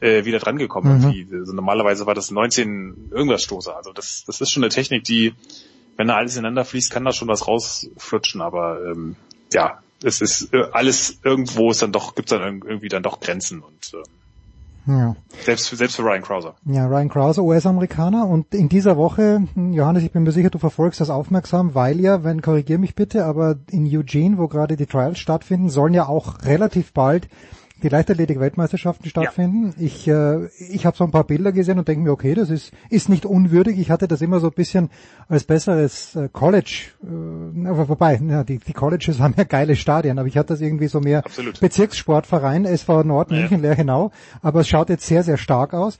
[0.00, 1.00] äh, wieder dran gekommen.
[1.00, 1.38] Mhm.
[1.38, 3.76] Also normalerweise war das 19 irgendwas Stoßer.
[3.76, 5.34] Also das, das ist schon eine Technik, die,
[5.96, 9.14] wenn da alles ineinander fließt, kann da schon was rausflutschen, aber ähm,
[9.52, 13.20] ja, es ist äh, alles irgendwo ist dann doch, gibt es dann irgendwie dann doch
[13.20, 14.02] Grenzen und äh,
[14.86, 15.14] ja.
[15.44, 16.54] Selbst, selbst für Ryan Krauser.
[16.64, 18.26] Ja, Ryan Krauser, US-Amerikaner.
[18.26, 22.24] Und in dieser Woche, Johannes, ich bin mir sicher, du verfolgst das aufmerksam, weil ja,
[22.24, 26.42] wenn, korrigier mich bitte, aber in Eugene, wo gerade die Trials stattfinden, sollen ja auch
[26.44, 27.28] relativ bald
[27.82, 29.74] die Leichtathletik-Weltmeisterschaften stattfinden.
[29.76, 29.84] Ja.
[29.84, 32.72] Ich, äh, ich habe so ein paar Bilder gesehen und denke mir, okay, das ist,
[32.88, 33.78] ist nicht unwürdig.
[33.78, 34.90] Ich hatte das immer so ein bisschen
[35.28, 40.18] als besseres äh, College, äh, aber vorbei, ja, die, die Colleges haben ja geile Stadien,
[40.18, 41.60] aber ich hatte das irgendwie so mehr Absolut.
[41.60, 43.70] Bezirkssportverein, SV Nord, München, ja.
[43.70, 44.10] Lerchenau,
[44.42, 45.98] aber es schaut jetzt sehr, sehr stark aus.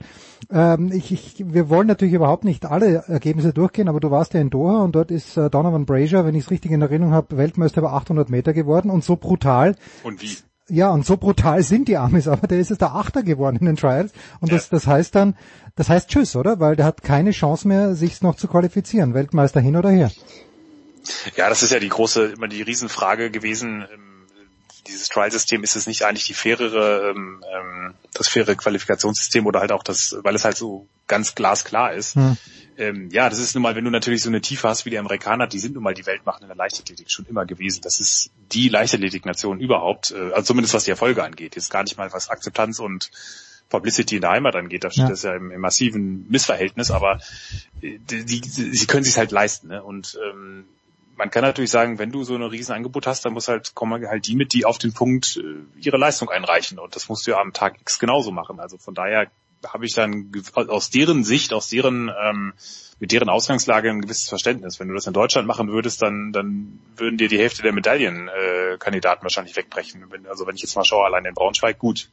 [0.51, 4.41] Ähm, ich, ich, wir wollen natürlich überhaupt nicht alle Ergebnisse durchgehen, aber du warst ja
[4.41, 7.37] in Doha und dort ist äh, Donovan Brazier, wenn ich es richtig in Erinnerung habe,
[7.37, 9.75] Weltmeister über 800 Meter geworden und so brutal.
[10.03, 10.37] Und wie?
[10.73, 13.65] Ja, und so brutal sind die Amis, aber der ist jetzt der Achter geworden in
[13.65, 14.13] den Trials.
[14.39, 14.55] Und ja.
[14.55, 15.35] das, das heißt dann,
[15.75, 16.61] das heißt Tschüss, oder?
[16.61, 19.13] Weil der hat keine Chance mehr, sich noch zu qualifizieren.
[19.13, 20.11] Weltmeister hin oder her.
[21.35, 23.85] Ja, das ist ja die große, immer die Riesenfrage gewesen.
[24.87, 29.73] Dieses Trial-System, ist es nicht eigentlich die fairere, ähm, ähm, das faire Qualifikationssystem oder halt
[29.73, 32.15] auch das, weil es halt so ganz glasklar ist.
[32.15, 32.37] Hm
[32.77, 34.97] ähm, ja, das ist nun mal, wenn du natürlich so eine Tiefe hast wie die
[34.97, 37.81] Amerikaner, die sind nun mal die Weltmacht in der Leichtathletik schon immer gewesen.
[37.81, 41.55] Das ist die Leichtathletik-Nation überhaupt, äh, also zumindest was die Erfolge angeht.
[41.55, 43.11] Jetzt gar nicht mal was Akzeptanz und
[43.69, 45.09] Publicity in der Heimat angeht, da steht ja.
[45.09, 47.19] das ja im, im, massiven Missverhältnis, aber
[47.81, 49.69] äh, die, die, sie können sich halt leisten.
[49.69, 49.81] Ne?
[49.81, 50.65] Und ähm,
[51.15, 54.27] man kann natürlich sagen, wenn du so ein Riesenangebot hast, dann muss halt kommen halt
[54.27, 56.79] die mit, die auf den Punkt äh, ihre Leistung einreichen.
[56.79, 58.59] Und das musst du ja am Tag X genauso machen.
[58.59, 59.27] Also von daher
[59.67, 62.53] habe ich dann aus deren Sicht, aus deren ähm,
[62.99, 64.79] mit deren Ausgangslage ein gewisses Verständnis.
[64.79, 69.21] Wenn du das in Deutschland machen würdest, dann dann würden dir die Hälfte der Medaillenkandidaten
[69.21, 70.05] äh, wahrscheinlich wegbrechen.
[70.09, 72.09] Wenn, also wenn ich jetzt mal schaue, allein in Braunschweig, gut.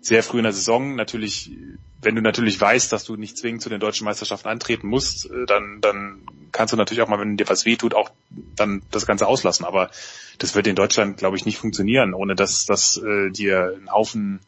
[0.00, 1.52] Sehr früh in der Saison, natürlich,
[2.00, 5.46] wenn du natürlich weißt, dass du nicht zwingend zu den deutschen Meisterschaften antreten musst, äh,
[5.46, 8.10] dann, dann kannst du natürlich auch mal, wenn dir was wehtut, auch
[8.56, 9.64] dann das Ganze auslassen.
[9.64, 9.90] Aber
[10.38, 14.40] das wird in Deutschland, glaube ich, nicht funktionieren, ohne dass, dass äh, dir ein Haufen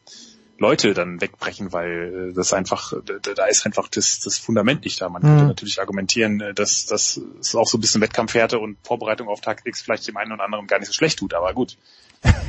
[0.57, 2.93] Leute dann wegbrechen, weil äh, das einfach,
[3.35, 5.09] da ist einfach das, das Fundament nicht da.
[5.09, 5.47] Man könnte mhm.
[5.47, 9.81] natürlich argumentieren, äh, dass, es auch so ein bisschen Wettkampfhärte und Vorbereitung auf Tag X
[9.81, 11.77] vielleicht dem einen oder anderen gar nicht so schlecht tut, aber gut.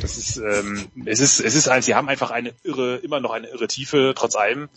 [0.01, 3.49] Das ist, ähm, es ist, es ist, sie haben einfach eine irre, immer noch eine
[3.49, 4.69] irre Tiefe, trotz allem.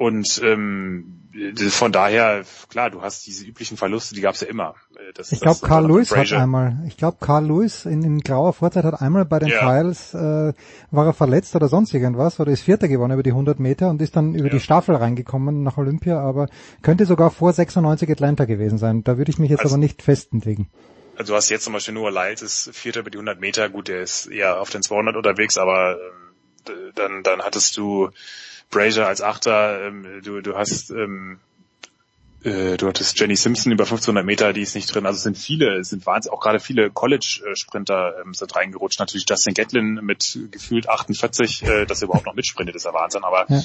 [0.00, 1.28] Und ähm,
[1.68, 4.74] von daher, klar, du hast diese üblichen Verluste, die gab es ja immer.
[4.96, 8.54] Äh, das, ich glaube, Carl Lewis hat einmal, ich glaube, Carl Lewis in, in grauer
[8.54, 9.58] Vorzeit hat einmal bei den ja.
[9.58, 10.54] Trials, äh,
[10.90, 14.00] war er verletzt oder sonst irgendwas, oder ist Vierter geworden über die 100 Meter und
[14.00, 14.54] ist dann über ja.
[14.54, 16.48] die Staffel reingekommen nach Olympia, aber
[16.80, 19.04] könnte sogar vor 96 Atlanta gewesen sein.
[19.04, 20.70] Da würde ich mich jetzt also, aber nicht festlegen.
[21.18, 23.88] Also du hast jetzt zum Beispiel nur Lyles, ist Vierter über die 100 Meter, gut,
[23.88, 28.08] der ist eher auf den 200 unterwegs, aber ähm, dann, dann hattest du
[28.70, 31.40] Brazier als Achter, ähm, du, du hast ähm,
[32.42, 35.04] äh, du hattest Jenny Simpson über 1500 Meter, die ist nicht drin.
[35.04, 38.98] Also es sind viele, es sind wahnsinnig, auch gerade viele College-Sprinter ähm, sind reingerutscht.
[38.98, 43.24] Natürlich Justin Gatlin mit gefühlt 48, äh, dass er überhaupt noch mitsprintet, ist ja Wahnsinn.
[43.24, 43.58] Aber ja.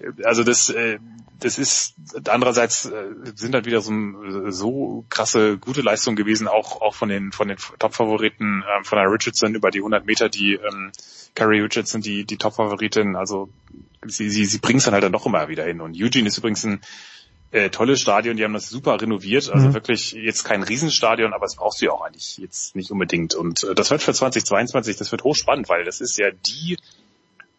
[0.00, 0.98] äh, also das, äh,
[1.40, 1.94] das ist
[2.28, 3.92] andererseits äh, sind halt wieder so,
[4.50, 9.10] so krasse gute Leistungen gewesen, auch auch von den von den Top-Favoriten äh, von der
[9.10, 10.92] Richardson über die 100 Meter, die ähm,
[11.34, 13.16] Carrie Richardson, die die Top-Favoritin.
[13.16, 13.48] Also
[14.06, 15.80] sie sie sie bringt es dann halt dann doch immer wieder hin.
[15.80, 16.80] Und Eugene ist übrigens ein
[17.52, 19.74] äh, tolles Stadion, die haben das super renoviert, also mhm.
[19.74, 23.34] wirklich jetzt kein Riesenstadion, aber es brauchst du ja auch eigentlich jetzt nicht unbedingt.
[23.34, 26.76] Und äh, das wird für 2022, das wird hochspannend, weil das ist ja die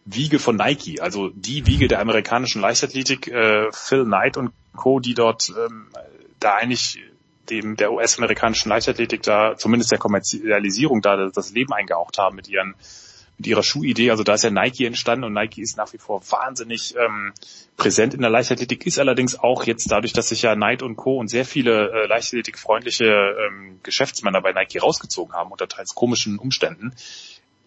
[0.06, 5.14] Wiege von Nike, also die Wiege der amerikanischen Leichtathletik, äh, Phil Knight und Co., die
[5.14, 5.88] dort ähm,
[6.39, 6.99] da eigentlich
[7.49, 12.76] dem der US-amerikanischen Leichtathletik da, zumindest der Kommerzialisierung da das Leben eingehaucht haben mit ihren
[13.42, 14.12] mit ihrer Schuhidee.
[14.12, 17.34] Also da ist ja Nike entstanden und Nike ist nach wie vor wahnsinnig ähm,
[17.76, 21.18] präsent in der Leichtathletik, ist allerdings auch jetzt dadurch, dass sich ja Knight und Co.
[21.18, 26.94] und sehr viele äh, leichtathletikfreundliche ähm, Geschäftsmänner bei Nike rausgezogen haben unter teils komischen Umständen,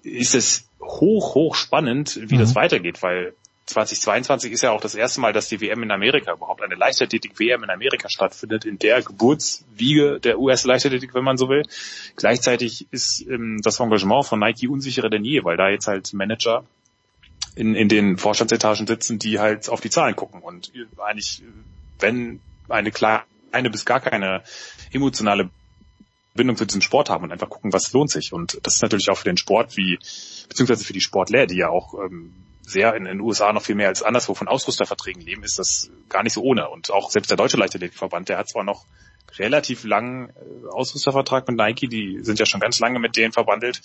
[0.04, 2.40] ist es hoch, hoch spannend, wie mhm.
[2.40, 3.34] das weitergeht, weil
[3.66, 7.64] 2022 ist ja auch das erste Mal, dass die WM in Amerika überhaupt eine Leichtathletik-WM
[7.64, 11.62] in Amerika stattfindet, in der Geburtswiege der US-Leichtathletik, wenn man so will.
[12.16, 16.64] Gleichzeitig ist ähm, das Engagement von Nike unsicherer denn je, weil da jetzt halt Manager
[17.56, 21.42] in, in den Vorstandsetagen sitzen, die halt auf die Zahlen gucken und eigentlich,
[22.00, 23.24] wenn eine kleine
[23.70, 24.42] bis gar keine
[24.92, 25.48] emotionale
[26.34, 28.32] Bindung zu diesem Sport haben und einfach gucken, was lohnt sich.
[28.32, 29.98] Und das ist natürlich auch für den Sport wie,
[30.48, 32.34] beziehungsweise für die Sportlehrer, die ja auch ähm,
[32.66, 36.22] sehr in den USA noch viel mehr als anderswo von Ausrüsterverträgen leben, ist das gar
[36.22, 36.68] nicht so ohne.
[36.68, 38.86] Und auch selbst der Deutsche Leichtathletikverband, der hat zwar noch
[39.38, 43.82] relativ langen äh, Ausrüstervertrag mit Nike, die sind ja schon ganz lange mit denen verbandelt,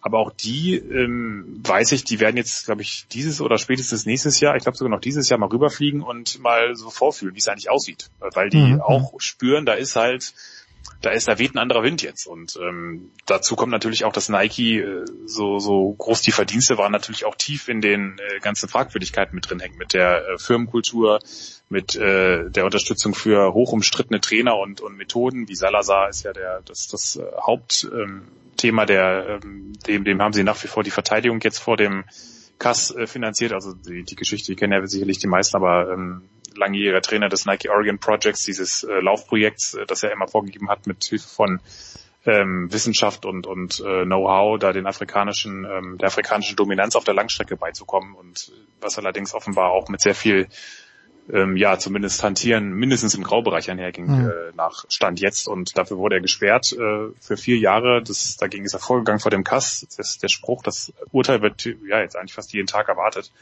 [0.00, 4.40] aber auch die, ähm, weiß ich, die werden jetzt, glaube ich, dieses oder spätestens nächstes
[4.40, 7.48] Jahr, ich glaube sogar noch dieses Jahr mal rüberfliegen und mal so vorfühlen, wie es
[7.48, 8.10] eigentlich aussieht.
[8.20, 8.80] Weil die mhm.
[8.80, 10.32] auch spüren, da ist halt
[11.02, 12.26] da ist, da weht ein anderer Wind jetzt.
[12.26, 16.92] Und ähm, dazu kommt natürlich auch, dass Nike äh, so, so groß die Verdienste waren,
[16.92, 21.20] natürlich auch tief in den äh, ganzen Fragwürdigkeiten mit drin hängt, mit der äh, Firmenkultur,
[21.68, 26.32] mit äh, der Unterstützung für hoch umstrittene Trainer und, und Methoden, wie Salazar ist ja
[26.32, 30.82] der das, das äh, Hauptthema, ähm, der ähm, dem, dem haben sie nach wie vor
[30.82, 32.04] die Verteidigung jetzt vor dem
[32.58, 33.52] Kass äh, finanziert.
[33.52, 36.22] Also die, die Geschichte, die kennen ja sicherlich die meisten, aber ähm,
[36.56, 40.86] langjähriger Trainer des Nike Oregon Projects, dieses äh, Laufprojekts, äh, das er immer vorgegeben hat,
[40.86, 41.60] mit Hilfe von
[42.24, 47.14] ähm, Wissenschaft und, und äh, Know-how, da den afrikanischen, ähm, der afrikanischen Dominanz auf der
[47.14, 50.48] Langstrecke beizukommen und was allerdings offenbar auch mit sehr viel
[51.32, 54.30] ähm, ja, zumindest hantieren, mindestens im Graubereich einherging, mhm.
[54.30, 55.48] äh, nach Stand jetzt.
[55.48, 58.02] Und dafür wurde er gesperrt äh, für vier Jahre.
[58.02, 59.86] Das, dagegen ist er vorgegangen vor dem Kass.
[59.96, 63.32] Das, der Spruch, das Urteil wird ja jetzt eigentlich fast jeden Tag erwartet.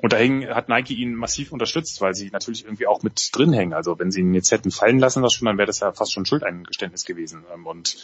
[0.00, 3.72] Und dahin hat Nike ihn massiv unterstützt, weil sie natürlich irgendwie auch mit drin hängen.
[3.72, 6.12] Also wenn sie ihn jetzt hätten fallen lassen, das schon, dann wäre das ja fast
[6.12, 7.44] schon Schuldeingeständnis gewesen.
[7.52, 7.96] Ähm, und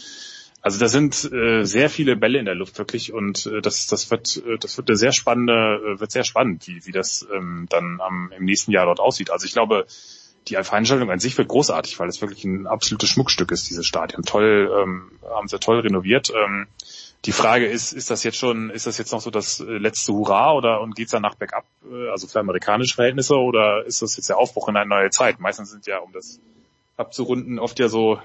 [0.60, 4.10] also da sind äh, sehr viele Bälle in der Luft wirklich und äh, das das
[4.10, 7.66] wird äh, das wird eine sehr spannende äh, wird sehr spannend, wie wie das ähm,
[7.68, 9.30] dann am, im nächsten Jahr dort aussieht.
[9.30, 9.86] Also ich glaube,
[10.48, 14.22] die Veranstaltung an sich wird großartig, weil es wirklich ein absolutes Schmuckstück ist, dieses Stadion.
[14.22, 16.30] Toll, ähm, haben sie toll renoviert.
[16.30, 16.66] Ähm,
[17.24, 20.12] die Frage ist, ist das jetzt schon, ist das jetzt noch so das äh, letzte
[20.12, 24.28] Hurra oder und geht's danach bergab, äh, also für amerikanische Verhältnisse oder ist das jetzt
[24.28, 25.40] der Aufbruch in eine neue Zeit?
[25.40, 26.40] Meistens sind ja, um das
[26.96, 28.18] abzurunden, oft ja so,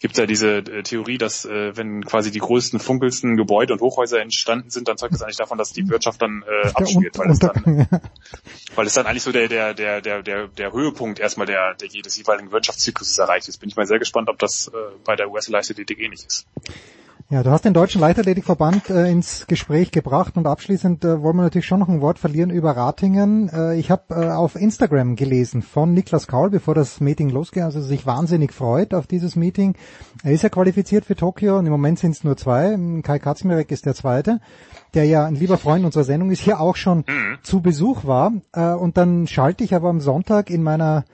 [0.00, 4.20] gibt ja diese äh, Theorie, dass äh, wenn quasi die größten, funkelsten Gebäude und Hochhäuser
[4.20, 7.38] entstanden sind, dann zeugt das eigentlich davon, dass die Wirtschaft dann äh, abschmiert, weil es
[7.38, 7.86] dann,
[8.74, 11.88] weil es dann eigentlich so der der der der der der Höhepunkt erstmal der der
[11.88, 13.58] jedes jeweiligen Wirtschaftszyklus erreicht ist.
[13.58, 16.46] Bin ich mal sehr gespannt, ob das äh, bei der US-Leichtathletik ähnlich ist.
[17.32, 21.44] Ja, du hast den Deutschen Leichtathletikverband äh, ins Gespräch gebracht und abschließend äh, wollen wir
[21.44, 23.48] natürlich schon noch ein Wort verlieren über Ratingen.
[23.48, 27.80] Äh, ich habe äh, auf Instagram gelesen von Niklas Kaul, bevor das Meeting losgeht, also
[27.80, 29.76] sich wahnsinnig freut auf dieses Meeting.
[30.22, 32.76] Er ist ja qualifiziert für Tokio und im Moment sind es nur zwei.
[33.02, 34.38] Kai Katzmirek ist der zweite,
[34.92, 37.38] der ja ein lieber Freund unserer Sendung ist, hier auch schon mhm.
[37.42, 38.34] zu Besuch war.
[38.52, 41.06] Äh, und dann schalte ich aber am Sonntag in meiner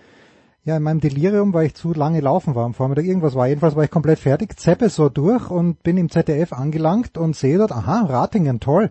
[0.65, 3.47] ja, in meinem Delirium, weil ich zu lange laufen war am Vormittag, irgendwas war.
[3.47, 7.59] Jedenfalls war ich komplett fertig, zeppe so durch und bin im ZDF angelangt und sehe
[7.59, 8.91] dort, aha, Ratingen, toll.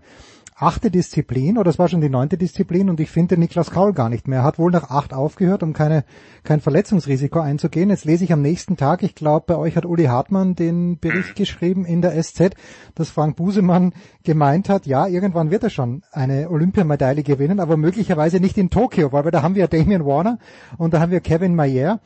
[0.59, 4.09] Achte Disziplin oder es war schon die neunte Disziplin und ich finde Niklas Kaul gar
[4.09, 4.39] nicht mehr.
[4.39, 6.03] Er hat wohl nach acht aufgehört, um keine,
[6.43, 7.91] kein Verletzungsrisiko einzugehen.
[7.91, 11.35] Jetzt lese ich am nächsten Tag, ich glaube, bei euch hat Uli Hartmann den Bericht
[11.35, 12.55] geschrieben in der SZ,
[12.95, 13.93] dass Frank Busemann
[14.23, 19.11] gemeint hat, ja, irgendwann wird er schon eine Olympiamedaille gewinnen, aber möglicherweise nicht in Tokio,
[19.11, 20.39] weil da haben wir Damian Warner
[20.79, 21.99] und da haben wir Kevin Mayer.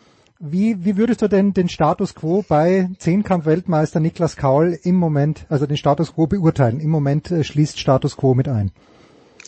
[0.44, 5.68] Wie, wie würdest du denn den Status quo bei Zehnkampf-Weltmeister Niklas Kaul im Moment, also
[5.68, 6.80] den Status quo beurteilen?
[6.80, 8.72] Im Moment äh, schließt Status quo mit ein.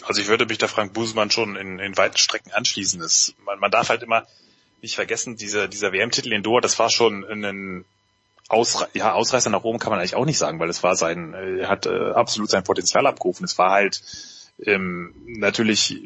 [0.05, 2.99] Also ich würde mich da Frank Busemann schon in, in weiten Strecken anschließen.
[2.99, 4.27] Das, man, man darf halt immer
[4.83, 7.85] nicht vergessen, dieser, dieser WM-Titel in Doha, das war schon ein
[8.47, 11.33] Ausre ja, Ausreißer nach oben kann man eigentlich auch nicht sagen, weil es war sein,
[11.33, 13.45] er hat äh, absolut sein Potenzial abgerufen.
[13.45, 14.03] Es war halt
[14.63, 15.97] ähm, natürlich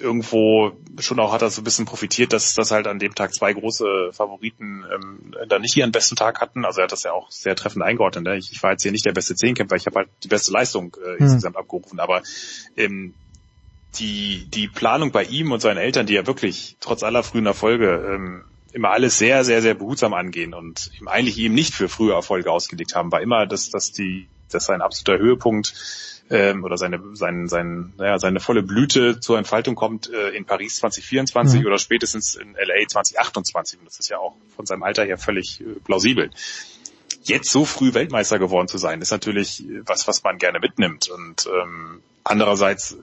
[0.00, 3.34] irgendwo schon auch hat er so ein bisschen profitiert, dass das halt an dem Tag
[3.34, 6.64] zwei große Favoriten ähm, da nicht ihren besten Tag hatten.
[6.64, 8.24] Also er hat das ja auch sehr treffend eingeordnet.
[8.24, 8.36] Ne?
[8.36, 10.96] Ich, ich war jetzt hier nicht der beste Zehnkämpfer, ich habe halt die beste Leistung
[11.04, 11.16] äh, mhm.
[11.18, 12.00] insgesamt abgerufen.
[12.00, 12.22] Aber
[12.76, 13.14] ähm,
[13.98, 18.12] die, die Planung bei ihm und seinen Eltern, die ja wirklich trotz aller frühen Erfolge
[18.14, 22.12] ähm, immer alles sehr, sehr, sehr behutsam angehen und ihm eigentlich ihm nicht für frühe
[22.12, 25.74] Erfolge ausgelegt haben, war immer, dass, dass die, dass sein absoluter Höhepunkt
[26.30, 30.76] ähm, oder seine, sein, sein, naja, seine volle Blüte zur Entfaltung kommt äh, in Paris
[30.76, 31.66] 2024 mhm.
[31.66, 33.80] oder spätestens in LA 2028.
[33.80, 36.30] Und das ist ja auch von seinem Alter her völlig äh, plausibel.
[37.22, 41.08] Jetzt so früh Weltmeister geworden zu sein, ist natürlich was, was man gerne mitnimmt.
[41.08, 42.96] Und ähm, andererseits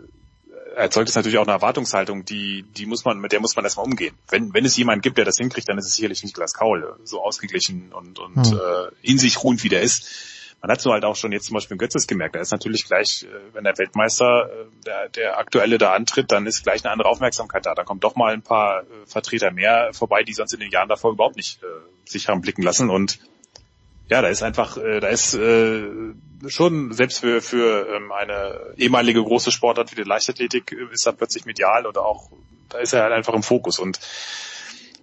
[0.76, 3.86] erzeugt es natürlich auch eine Erwartungshaltung, die, die muss man, mit der muss man erstmal
[3.86, 4.16] umgehen.
[4.30, 7.24] Wenn, wenn es jemanden gibt, der das hinkriegt, dann ist es sicherlich Niklas Kaul, so
[7.24, 8.60] ausgeglichen und, und mhm.
[8.60, 10.35] äh, in sich ruhend wie der ist
[10.66, 12.86] man hat so halt auch schon jetzt zum Beispiel in Götzes gemerkt, da ist natürlich
[12.86, 16.92] gleich, äh, wenn der Weltmeister, äh, der, der aktuelle da antritt, dann ist gleich eine
[16.92, 17.76] andere Aufmerksamkeit da.
[17.76, 20.90] Da kommt doch mal ein paar äh, Vertreter mehr vorbei, die sonst in den Jahren
[20.90, 21.68] davor überhaupt nicht äh,
[22.10, 23.20] sich haben blicken lassen und
[24.08, 25.84] ja, da ist einfach, äh, da ist äh,
[26.48, 31.46] schon selbst für für ähm, eine ehemalige große Sportart wie die Leichtathletik ist er plötzlich
[31.46, 32.32] medial oder auch
[32.70, 34.00] da ist er halt einfach im Fokus und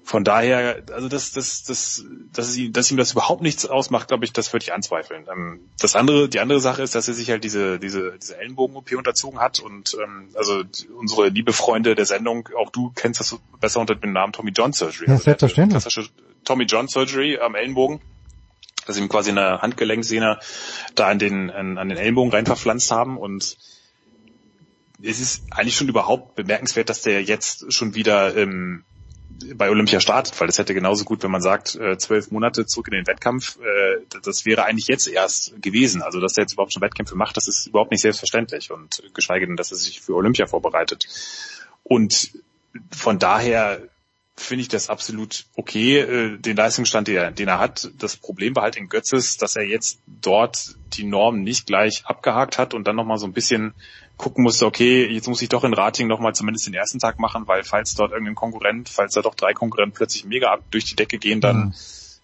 [0.05, 4.25] von daher, also das, das, das, dass, ihm, dass ihm das überhaupt nichts ausmacht, glaube
[4.25, 5.27] ich, das würde ich anzweifeln.
[5.33, 8.93] Ähm, das andere, die andere Sache ist, dass er sich halt diese, diese, diese Ellenbogen-OP
[8.93, 10.63] unterzogen hat und ähm, also
[10.99, 14.73] unsere liebe Freunde der Sendung, auch du kennst das besser unter dem Namen Tommy John
[14.73, 15.07] Surgery.
[15.07, 15.83] Ja, also selbstverständlich.
[15.83, 16.09] Klassische
[16.45, 18.01] Tommy John Surgery am Ellenbogen
[18.85, 20.41] dass ihm quasi eine Handgelenksehne
[20.97, 23.57] da an den, an, an den Ellenbogen rein verpflanzt haben und
[25.03, 28.85] es ist eigentlich schon überhaupt bemerkenswert, dass der jetzt schon wieder ähm,
[29.55, 32.89] bei Olympia startet, weil das hätte genauso gut, wenn man sagt, äh, zwölf Monate zurück
[32.89, 36.03] in den Wettkampf, äh, das wäre eigentlich jetzt erst gewesen.
[36.03, 39.47] Also dass er jetzt überhaupt schon Wettkämpfe macht, das ist überhaupt nicht selbstverständlich und geschweige
[39.47, 41.07] denn, dass er sich für Olympia vorbereitet.
[41.83, 42.33] Und
[42.91, 43.83] von daher
[44.37, 47.91] finde ich das absolut okay, äh, den Leistungsstand, den er, den er hat.
[47.99, 52.59] Das Problem war halt in Götzes, dass er jetzt dort die Norm nicht gleich abgehakt
[52.59, 53.75] hat und dann nochmal so ein bisschen
[54.17, 57.47] gucken musste, okay, jetzt muss ich doch in Rating nochmal zumindest den ersten Tag machen,
[57.47, 60.97] weil falls dort irgendein Konkurrent, falls da doch drei Konkurrenten plötzlich mega ab durch die
[60.97, 61.75] Decke gehen, dann,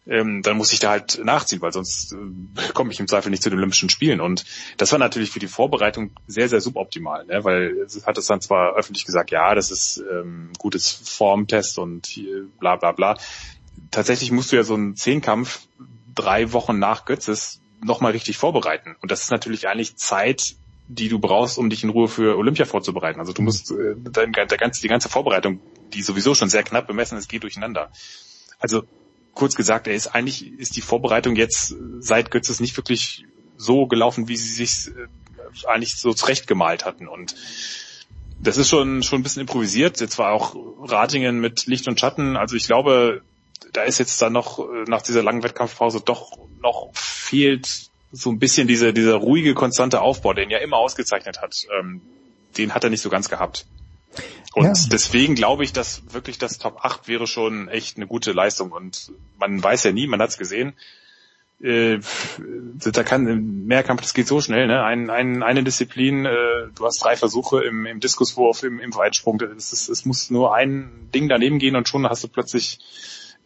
[0.07, 0.13] mhm.
[0.13, 3.43] ähm, dann muss ich da halt nachziehen, weil sonst äh, komme ich im Zweifel nicht
[3.43, 4.21] zu den Olympischen Spielen.
[4.21, 4.45] Und
[4.77, 7.43] das war natürlich für die Vorbereitung sehr, sehr suboptimal, ne?
[7.43, 12.07] weil es hat es dann zwar öffentlich gesagt, ja, das ist ähm, gutes Formtest und
[12.07, 13.17] hier, bla bla bla.
[13.91, 15.67] Tatsächlich musst du ja so einen Zehnkampf
[16.15, 18.97] drei Wochen nach Götzes nochmal richtig vorbereiten.
[19.01, 20.57] Und das ist natürlich eigentlich Zeit,
[20.89, 23.21] die du brauchst, um dich in Ruhe für Olympia vorzubereiten.
[23.21, 25.61] Also du musst äh, dein, der ganze, die ganze Vorbereitung,
[25.93, 27.91] die sowieso schon sehr knapp bemessen ist, geht durcheinander.
[28.59, 28.85] Also
[29.35, 34.29] kurz gesagt, er ist eigentlich ist die Vorbereitung jetzt seit Götzes nicht wirklich so gelaufen,
[34.29, 37.07] wie sie sich äh, eigentlich so zurechtgemalt hatten.
[37.07, 37.35] Und
[38.41, 40.01] das ist schon schon ein bisschen improvisiert.
[40.01, 42.39] Jetzt war auch Ratingen mit Licht und Schatten.
[42.39, 43.23] Also ich glaube,
[43.75, 46.33] da ist jetzt dann noch äh, nach dieser langen Wettkampfpause doch
[46.63, 51.67] noch fehlt so ein bisschen diese, dieser ruhige, konstante Aufbau, den er immer ausgezeichnet hat,
[51.79, 52.01] ähm,
[52.57, 53.67] den hat er nicht so ganz gehabt.
[54.55, 54.73] Und ja.
[54.91, 58.73] deswegen glaube ich, dass wirklich das Top 8 wäre schon echt eine gute Leistung.
[58.73, 60.73] Und man weiß ja nie, man hat es gesehen.
[61.61, 61.99] Äh,
[62.93, 64.85] da kann im Mehrkampf, das geht so schnell, ne?
[64.85, 69.41] Ein, ein, eine Disziplin, äh, du hast drei Versuche im, im Diskuswurf, im, im Weitsprung.
[69.41, 72.79] Es, ist, es muss nur ein Ding daneben gehen und schon hast du plötzlich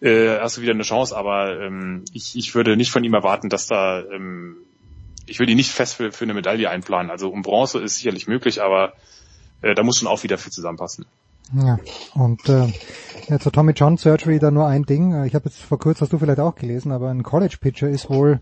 [0.02, 3.48] äh, hast du wieder eine Chance, aber ähm, ich, ich würde nicht von ihm erwarten,
[3.48, 4.56] dass da, ähm,
[5.26, 7.10] ich würde ihn nicht fest für, für eine Medaille einplanen.
[7.10, 8.94] Also um Bronze ist sicherlich möglich, aber
[9.62, 11.06] äh, da muss schon auch wieder viel zusammenpassen.
[11.54, 11.78] Ja,
[12.14, 12.72] und äh,
[13.28, 15.24] ja, zur Tommy John Surgery da nur ein Ding.
[15.24, 18.10] Ich habe jetzt vor kurzem, hast du vielleicht auch gelesen, aber ein College Pitcher ist
[18.10, 18.40] wohl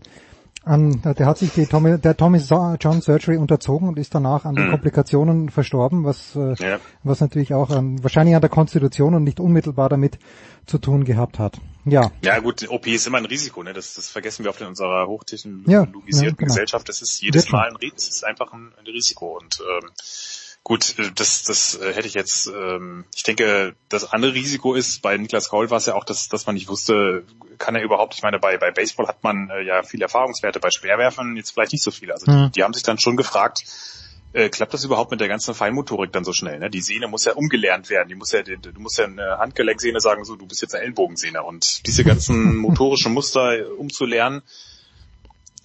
[0.63, 4.55] An, der hat sich die Tommy, der Tommy John Surgery unterzogen und ist danach an
[4.55, 4.71] den mhm.
[4.71, 6.79] Komplikationen verstorben, was, äh, ja.
[7.03, 10.19] was natürlich auch an, wahrscheinlich an der Konstitution und nicht unmittelbar damit
[10.67, 11.57] zu tun gehabt hat.
[11.85, 12.11] Ja.
[12.23, 13.73] Ja gut, OP ist immer ein Risiko, ne?
[13.73, 16.47] Das, das vergessen wir oft in unserer hochtechnologisierten ja, ja, genau.
[16.47, 16.87] Gesellschaft.
[16.87, 19.89] Das ist jedes Mal ein, es ist einfach ein, ein Risiko und ähm,
[20.63, 25.01] Gut, äh, das, das äh, hätte ich jetzt, ähm, ich denke, das andere Risiko ist,
[25.01, 27.23] bei Niklas Kaul war es ja auch, dass, dass man nicht wusste,
[27.57, 30.69] kann er überhaupt, ich meine, bei, bei Baseball hat man äh, ja viele Erfahrungswerte, bei
[30.69, 32.13] Speerwerfern jetzt vielleicht nicht so viele.
[32.13, 32.45] Also mhm.
[32.45, 33.63] die, die haben sich dann schon gefragt,
[34.33, 36.59] äh, klappt das überhaupt mit der ganzen Feinmotorik dann so schnell?
[36.59, 36.69] Ne?
[36.69, 38.07] Die Sehne muss ja umgelernt werden.
[38.07, 41.43] Die muss ja, du musst ja eine Handgelenksehne sagen, so du bist jetzt eine Ellenbogensehne.
[41.43, 44.41] Und diese ganzen motorischen Muster umzulernen,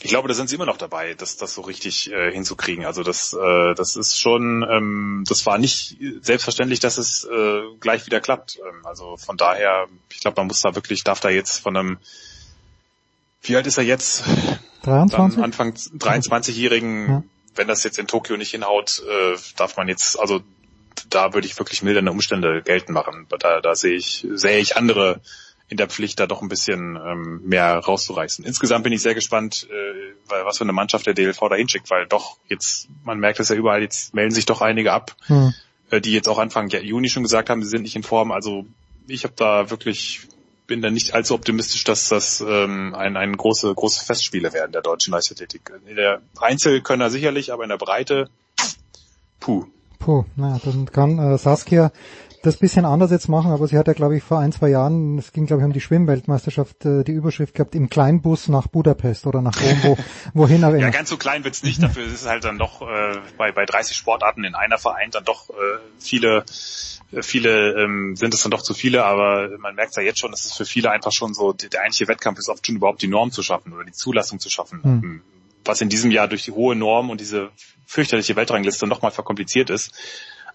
[0.00, 2.84] ich glaube, da sind sie immer noch dabei, das, das so richtig äh, hinzukriegen.
[2.84, 8.04] Also das, äh, das ist schon, ähm, das war nicht selbstverständlich, dass es äh, gleich
[8.04, 8.58] wieder klappt.
[8.58, 11.98] Ähm, also von daher, ich glaube, man muss da wirklich, darf da jetzt von einem,
[13.42, 14.24] wie alt ist er jetzt?
[14.82, 15.42] 23?
[15.42, 17.22] Anfang 23-Jährigen, ja.
[17.54, 20.42] wenn das jetzt in Tokio nicht hinhaut, äh, darf man jetzt, also
[21.08, 23.26] da würde ich wirklich mildernde Umstände geltend machen.
[23.38, 25.20] Da, da sehe ich, sehe ich andere
[25.68, 28.44] in der Pflicht, da doch ein bisschen ähm, mehr rauszureißen.
[28.44, 32.06] Insgesamt bin ich sehr gespannt, äh, was für eine Mannschaft der DLV da hinschickt, weil
[32.06, 35.54] doch jetzt, man merkt es ja überall, jetzt melden sich doch einige ab, hm.
[35.90, 38.30] äh, die jetzt auch Anfang Juni schon gesagt haben, sie sind nicht in Form.
[38.30, 38.64] Also
[39.08, 40.28] ich habe da wirklich,
[40.68, 44.82] bin da nicht allzu optimistisch, dass das ähm, ein, ein große, große Festspiele werden der
[44.82, 45.72] deutschen Leichtathletik.
[45.86, 48.30] In der Einzelkönner sicherlich, aber in der Breite,
[49.40, 49.66] puh.
[49.98, 51.90] Puh, na, dann kann äh, Saskia
[52.46, 55.18] das bisschen anders jetzt machen, aber sie hat ja, glaube ich, vor ein, zwei Jahren,
[55.18, 59.26] es ging, glaube ich, um die Schwimmweltmeisterschaft, äh, die Überschrift gehabt, im Kleinbus nach Budapest
[59.26, 59.98] oder nach Rom, wo,
[60.34, 63.18] wohin aber Ja, ganz so klein wird's nicht, dafür ist es halt dann doch äh,
[63.36, 65.54] bei, bei 30 Sportarten in einer Verein dann doch äh,
[65.98, 66.44] viele
[67.12, 70.30] äh, viele ähm, sind es dann doch zu viele, aber man merkt ja jetzt schon,
[70.30, 73.08] dass es für viele einfach schon so, der eigentliche Wettkampf ist oft schon überhaupt die
[73.08, 74.82] Norm zu schaffen oder die Zulassung zu schaffen.
[74.82, 75.22] Hm.
[75.64, 77.50] Was in diesem Jahr durch die hohe Norm und diese
[77.86, 79.92] fürchterliche Weltrangliste nochmal verkompliziert ist.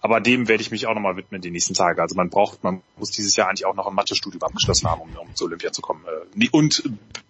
[0.02, 2.02] Aber dem werde ich mich auch nochmal widmen die nächsten Tage.
[2.02, 5.16] Also man braucht, man muss dieses Jahr eigentlich auch noch ein Mathestudium abgeschlossen haben, um,
[5.16, 6.04] um zu Olympia zu kommen.
[6.36, 6.82] Äh, und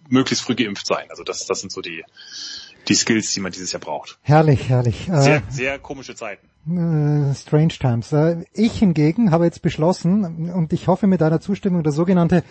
[0.09, 1.05] möglichst früh geimpft sein.
[1.09, 2.03] Also das, das sind so die,
[2.87, 4.19] die Skills, die man dieses Jahr braucht.
[4.21, 5.09] Herrlich, herrlich.
[5.11, 6.47] Sehr, äh, sehr komische Zeiten.
[6.65, 8.11] Äh, strange Times.
[8.13, 12.43] Äh, ich hingegen habe jetzt beschlossen, und ich hoffe mit deiner Zustimmung, das sogenannte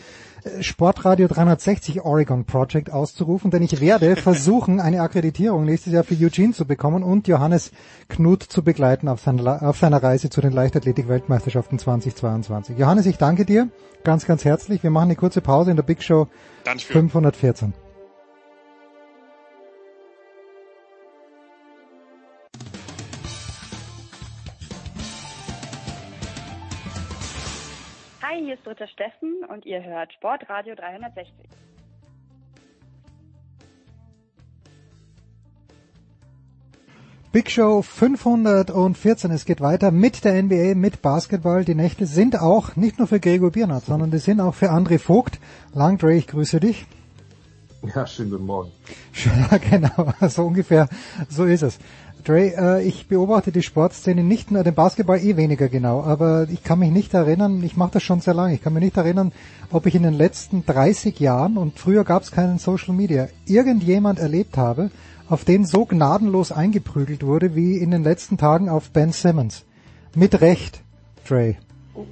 [0.60, 6.52] Sportradio 360 Oregon Project auszurufen, denn ich werde versuchen, eine Akkreditierung nächstes Jahr für Eugene
[6.52, 7.70] zu bekommen und Johannes
[8.08, 12.76] Knut zu begleiten auf seiner, auf seiner Reise zu den Leichtathletik-Weltmeisterschaften 2022.
[12.76, 13.68] Johannes, ich danke dir
[14.04, 14.82] ganz, ganz herzlich.
[14.82, 16.28] Wir machen eine kurze Pause in der Big Show
[16.64, 17.72] 514.
[28.52, 31.32] hier ist Dritter Steffen und ihr hört Sportradio 360.
[37.32, 39.30] Big Show 514.
[39.30, 41.64] Es geht weiter mit der NBA, mit Basketball.
[41.64, 44.98] Die Nächte sind auch nicht nur für Gregor Biernat, sondern die sind auch für André
[44.98, 45.38] Vogt.
[45.72, 46.84] Langdre, ich grüße dich.
[47.94, 48.70] Ja, schönen guten Morgen.
[49.50, 50.88] Ja, genau, so ungefähr,
[51.30, 51.78] so ist es.
[52.24, 56.62] Dre, äh, ich beobachte die Sportszene nicht nur den Basketball eh weniger genau, aber ich
[56.62, 59.32] kann mich nicht erinnern, ich mache das schon sehr lange, ich kann mich nicht erinnern,
[59.72, 64.20] ob ich in den letzten 30 Jahren, und früher gab es keinen Social Media, irgendjemand
[64.20, 64.90] erlebt habe,
[65.28, 69.64] auf den so gnadenlos eingeprügelt wurde wie in den letzten Tagen auf Ben Simmons.
[70.14, 70.82] Mit Recht,
[71.26, 71.56] Dre.
[71.94, 72.04] Uh,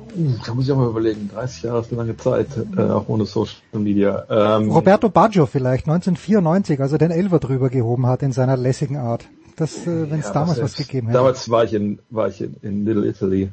[0.44, 3.24] da muss ich auch mal überlegen, 30 Jahre ist eine lange Zeit, äh, auch ohne
[3.26, 4.24] Social Media.
[4.28, 8.96] Ähm, Roberto Baggio vielleicht, 1994, als er den Elver drüber gehoben hat in seiner lässigen
[8.96, 9.26] Art
[9.60, 11.18] dass äh, wenn es ja, damals was, was gegeben hätte.
[11.18, 13.50] Damals war ich in war ich in, in Little Italy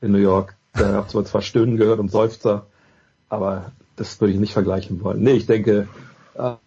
[0.00, 0.56] in New York.
[0.74, 2.66] Da habe zwar zwar Stöhnen gehört und Seufzer,
[3.28, 5.22] aber das würde ich nicht vergleichen wollen.
[5.22, 5.88] Nee, ich denke,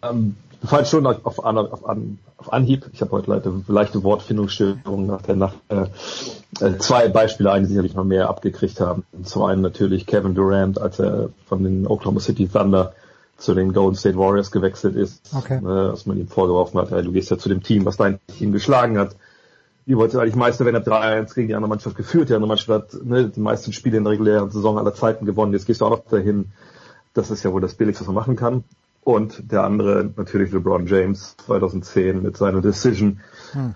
[0.02, 1.84] ähm, falls schon auf, auf, auf,
[2.36, 2.86] auf Anhieb.
[2.92, 5.56] Ich habe heute leider leichte Wortfindungsstörungen nach der Nacht.
[5.68, 5.86] Äh,
[6.60, 9.04] äh, zwei Beispiele ein, die sicherlich noch mehr abgekriegt haben.
[9.22, 12.94] Zum einen natürlich Kevin Durant, als er von den Oklahoma City Thunder
[13.36, 15.60] zu den Golden State Warriors gewechselt ist, okay.
[15.60, 18.52] ne, dass man ihm vorgeworfen hat, du gehst ja zu dem Team, was dein Team
[18.52, 19.16] geschlagen hat.
[19.86, 22.94] Die wollte eigentlich Meister werden, hat 3-1 gegen die andere Mannschaft geführt, die andere Mannschaft
[22.94, 25.86] hat ne, die meisten Spiele in der regulären Saison aller Zeiten gewonnen, jetzt gehst du
[25.86, 26.52] auch noch dahin.
[27.14, 28.64] Das ist ja wohl das Billigste, was man machen kann.
[29.02, 33.20] Und der andere natürlich LeBron James 2010 mit seiner Decision.
[33.52, 33.74] Hm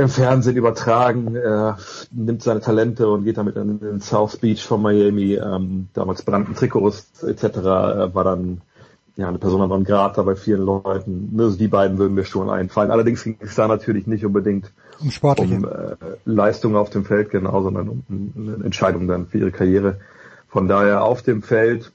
[0.00, 1.78] im Fernsehen übertragen, er
[2.10, 6.54] nimmt seine Talente und geht damit in den South Beach von Miami, ähm, damals brannten
[6.54, 8.62] Trikots etc., war dann
[9.16, 11.34] ja, eine Persona non grata bei vielen Leuten.
[11.38, 12.90] Also die beiden würden mir schon einfallen.
[12.90, 15.56] Allerdings ging es da natürlich nicht unbedingt um, sportliche.
[15.56, 19.50] um äh, Leistungen auf dem Feld, genau, sondern um, um eine Entscheidung dann für ihre
[19.50, 20.00] Karriere.
[20.48, 21.92] Von daher auf dem Feld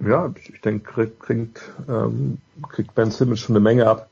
[0.00, 4.08] ja, ich denke, kriegt, ähm, kriegt Ben Simmons schon eine Menge ab.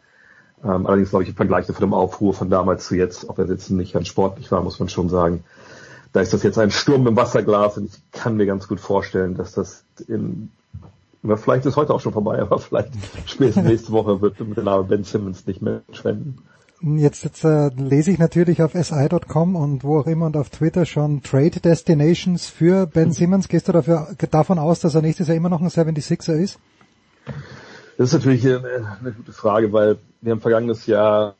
[0.64, 3.47] Ähm, allerdings glaube ich im Vergleich von dem Aufruhr von damals zu jetzt, ob er
[3.47, 5.44] jetzt nicht ganz sportlich war, muss man schon sagen,
[6.12, 9.35] da ist das jetzt ein Sturm im Wasserglas und ich kann mir ganz gut vorstellen,
[9.35, 10.51] dass das in
[11.36, 12.93] vielleicht ist heute auch schon vorbei, aber vielleicht
[13.27, 16.39] spätestens nächste Woche wird mit dem Namen Ben Simmons nicht mehr schwenden.
[16.85, 20.85] Jetzt, jetzt äh, lese ich natürlich auf si.com und wo auch immer und auf Twitter
[20.85, 23.49] schon Trade Destinations für Ben Simmons.
[23.49, 26.59] Gehst du dafür, davon aus, dass er nächstes Jahr immer noch ein 76er ist?
[27.97, 31.36] Das ist natürlich eine, eine gute Frage, weil wir haben vergangenes Jahr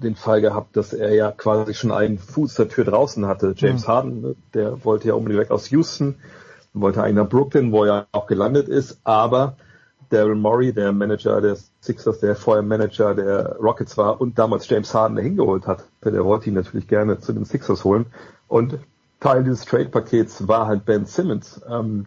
[0.00, 3.54] den Fall gehabt, dass er ja quasi schon einen Fuß der Tür draußen hatte.
[3.56, 3.88] James mhm.
[3.88, 6.16] Harden, ne, der wollte ja unbedingt weg aus Houston,
[6.72, 9.56] wollte eigentlich nach Brooklyn, wo er auch gelandet ist, aber
[10.10, 14.92] Daryl Morey, der Manager des Sixers, der vorher Manager der Rockets war und damals James
[14.92, 18.06] Harden hingeholt hat, der wollte ihn natürlich gerne zu den Sixers holen.
[18.48, 18.78] Und
[19.20, 21.60] Teil dieses Trade-Pakets war halt Ben Simmons.
[21.68, 22.06] Ähm,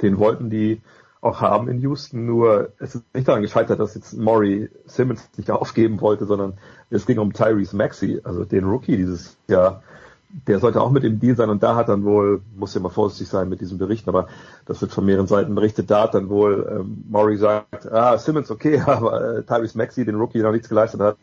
[0.00, 0.80] den wollten die
[1.20, 5.50] auch haben in Houston, nur es ist nicht daran gescheitert, dass jetzt Maury Simmons nicht
[5.50, 6.58] aufgeben wollte, sondern
[6.90, 9.82] es ging um Tyrese Maxey, also den Rookie dieses Jahr.
[10.46, 12.88] Der sollte auch mit im Deal sein und da hat dann wohl, muss ja mal
[12.88, 14.26] vorsichtig sein mit diesen Berichten, aber
[14.66, 18.50] das wird von mehreren Seiten berichtet, da hat dann wohl ähm, Maury sagt, ah, Simmons
[18.50, 21.16] okay, aber äh, Tyrese Maxey, den Rookie, der noch nichts geleistet hat,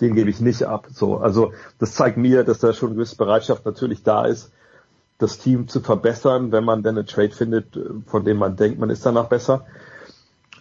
[0.00, 0.86] den gebe ich nicht ab.
[0.92, 4.52] So, also das zeigt mir, dass da schon eine gewisse Bereitschaft natürlich da ist,
[5.18, 8.90] das Team zu verbessern, wenn man denn eine Trade findet, von dem man denkt, man
[8.90, 9.64] ist danach besser.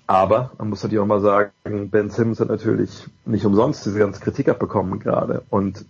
[0.05, 4.19] Aber man muss natürlich auch mal sagen, Ben Simmons hat natürlich nicht umsonst diese ganze
[4.19, 5.43] Kritik abbekommen gerade.
[5.49, 5.85] Und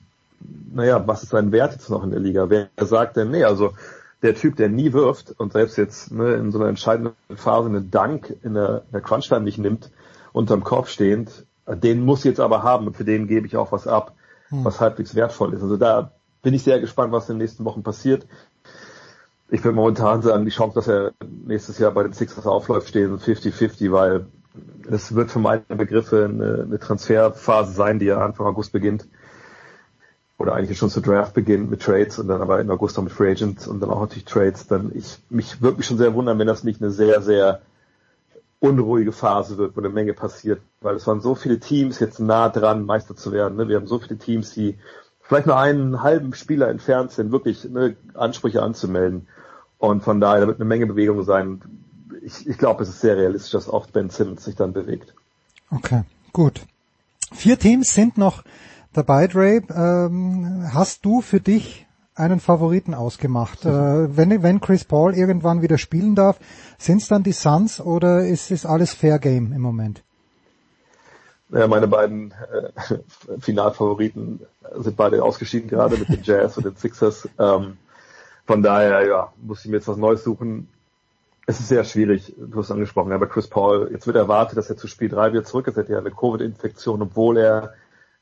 [0.74, 2.50] naja, was ist sein Wert jetzt noch in der Liga?
[2.50, 3.74] Wer sagt denn, nee, also
[4.22, 7.82] der Typ, der nie wirft und selbst jetzt ne, in so einer entscheidenden Phase eine
[7.82, 9.92] Dank in der, in der Crunch-Time nicht nimmt,
[10.32, 13.72] unterm Korb stehend, den muss ich jetzt aber haben und für den gebe ich auch
[13.72, 14.16] was ab,
[14.50, 14.64] hm.
[14.64, 15.62] was halbwegs wertvoll ist.
[15.62, 16.12] Also da
[16.42, 18.26] bin ich sehr gespannt, was in den nächsten Wochen passiert
[19.54, 21.12] ich würde momentan sagen, die Chance, dass er
[21.46, 24.26] nächstes Jahr bei den Sixers aufläuft, stehen 50-50, weil
[24.90, 29.08] es wird für meine Begriffe eine, eine Transferphase sein, die ja Anfang August beginnt.
[30.44, 33.14] Oder eigentlich schon zur Draft beginnt mit Trades und dann aber in August noch mit
[33.14, 34.68] Free Agents und dann auch natürlich Trades.
[34.68, 37.62] Dann ich, mich würde mich schon sehr wundern, wenn das nicht eine sehr, sehr
[38.60, 42.50] unruhige Phase wird, wo eine Menge passiert, weil es waren so viele Teams jetzt nah
[42.50, 43.56] dran, Meister zu werden.
[43.56, 43.70] Ne?
[43.70, 44.78] Wir haben so viele Teams, die
[45.22, 49.30] vielleicht nur einen halben Spieler entfernt sind, wirklich ne, Ansprüche anzumelden.
[49.78, 51.62] Und von daher, da wird eine Menge Bewegung sein.
[52.22, 55.14] Ich, ich glaube, es ist sehr realistisch, dass auch Ben Simmons sich dann bewegt.
[55.72, 56.04] Okay,
[56.34, 56.60] gut.
[57.32, 58.44] Vier Teams sind noch
[58.94, 59.62] dabei, Dre.
[59.76, 63.66] Ähm, hast du für dich einen Favoriten ausgemacht?
[63.66, 66.40] Äh, wenn, wenn Chris Paul irgendwann wieder spielen darf,
[66.78, 70.04] sind es dann die Suns oder ist es alles Fair Game im Moment?
[71.50, 72.98] Ja, meine beiden äh,
[73.40, 74.40] Finalfavoriten
[74.78, 77.28] sind beide ausgeschieden gerade mit den Jazz und den Sixers.
[77.38, 77.78] Ähm,
[78.46, 80.68] von daher, ja, muss ich mir jetzt was Neues suchen.
[81.46, 84.78] Es ist sehr schwierig, du hast angesprochen, aber Chris Paul, jetzt wird erwartet, dass er
[84.78, 85.78] zu Spiel 3 wieder zurück ist.
[85.78, 87.74] Er hat ja eine Covid-Infektion, obwohl er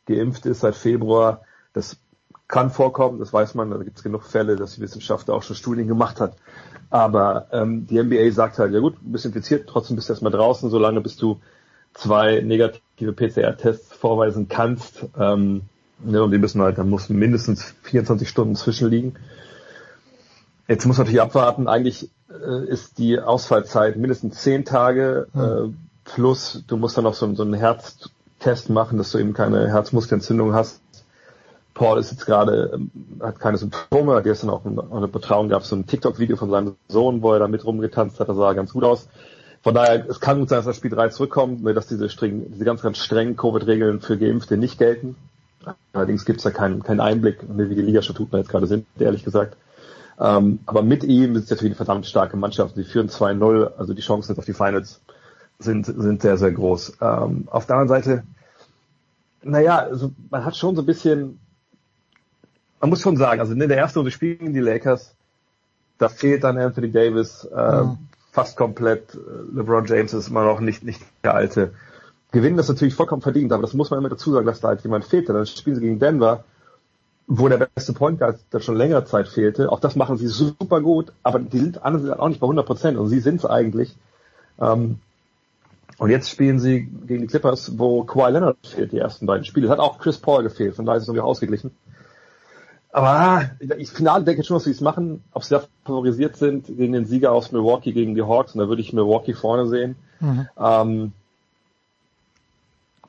[0.05, 1.41] geimpft ist seit Februar.
[1.73, 1.97] Das
[2.47, 5.55] kann vorkommen, das weiß man, da gibt es genug Fälle, dass die Wissenschaft auch schon
[5.55, 6.35] Studien gemacht hat.
[6.89, 10.33] Aber ähm, die NBA sagt halt, ja gut, du bist infiziert, trotzdem bist du erstmal
[10.33, 11.39] draußen, solange bis du
[11.93, 15.05] zwei negative PCR-Tests vorweisen kannst.
[15.17, 15.61] Ähm,
[15.99, 19.17] ne, und die müssen halt, da muss mindestens 24 Stunden zwischenliegen.
[20.67, 21.69] Jetzt muss man natürlich abwarten.
[21.69, 25.73] Eigentlich äh, ist die Ausfallzeit mindestens zehn Tage äh,
[26.03, 27.53] plus du musst dann noch so, so einen
[28.41, 30.81] Herztest machen, dass du eben keine Herzmuskelentzündung hast.
[31.73, 32.91] Paul ist jetzt gerade, ähm,
[33.21, 37.21] hat keine Symptome, hat gestern auch eine, Betrauung gab, so ein TikTok-Video von seinem Sohn,
[37.21, 39.07] wo er da mit rumgetanzt hat, das sah ganz gut aus.
[39.63, 42.65] Von daher, es kann gut sein, dass das Spiel 3 zurückkommt, dass diese, streng, diese
[42.65, 45.15] ganz, ganz strengen Covid-Regeln für Geimpfte nicht gelten.
[45.93, 49.55] Allerdings gibt es da keinen, keinen Einblick, wie die Ligastatuten jetzt gerade sind, ehrlich gesagt.
[50.19, 52.75] Ähm, aber mit ihm ist es natürlich eine verdammt starke Mannschaft.
[52.75, 54.99] Sie führen 2-0, also die Chancen auf die Finals
[55.63, 56.97] sind, sind sehr, sehr groß.
[57.01, 58.23] Ähm, auf der anderen Seite,
[59.43, 61.39] naja, also man hat schon so ein bisschen,
[62.79, 65.15] man muss schon sagen, also in der ersten Runde spielen die Lakers,
[65.97, 67.97] da fehlt dann Anthony Davis äh, ja.
[68.31, 69.17] fast komplett.
[69.53, 71.73] LeBron James ist immer noch nicht, nicht der alte.
[72.31, 74.81] Gewinnen das natürlich vollkommen verdient, aber das muss man immer dazu sagen, dass da halt
[74.81, 75.29] jemand fehlt.
[75.29, 76.43] Dann spielen sie gegen Denver
[77.33, 79.71] wo der beste Point Guard dann schon längere Zeit fehlte.
[79.71, 82.97] Auch das machen sie super gut, aber die sind anderen auch nicht bei 100 Prozent
[82.97, 83.95] und sie sind es eigentlich.
[84.59, 84.99] Ähm,
[85.97, 89.67] und jetzt spielen sie gegen die Clippers, wo Kawhi Leonard fehlt, die ersten beiden Spiele.
[89.67, 91.71] Es hat auch Chris Paul gefehlt, von daher ist es irgendwie ausgeglichen.
[92.91, 95.23] Aber ich Finale denke schon, dass sie es machen.
[95.31, 98.67] Ob sie da favorisiert sind gegen den Sieger aus Milwaukee gegen die Hawks, und da
[98.67, 99.95] würde ich Milwaukee vorne sehen.
[100.19, 100.47] Mhm.
[100.57, 101.13] Ähm,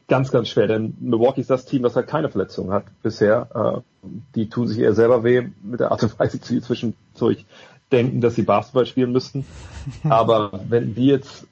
[0.09, 3.83] ganz, ganz schwer, denn Milwaukee ist das Team, das halt keine Verletzungen hat bisher.
[4.05, 7.45] Äh, die tun sich eher selber weh mit der Art und Weise, wie sie zwischendurch
[7.91, 9.45] denken, dass sie Basketball spielen müssten.
[10.09, 11.47] Aber wenn die jetzt,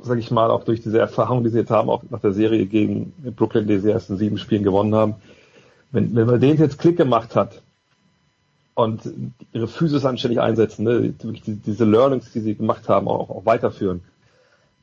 [0.00, 2.66] sage ich mal, auch durch diese Erfahrung, die sie jetzt haben, auch nach der Serie
[2.66, 5.16] gegen Brooklyn, die sie ersten sieben Spielen gewonnen haben,
[5.90, 7.62] wenn, wenn man denen jetzt Klick gemacht hat
[8.74, 9.00] und
[9.52, 11.14] ihre Physis anständig einsetzen, ne,
[11.66, 14.02] diese Learnings, die sie gemacht haben, auch, auch weiterführen,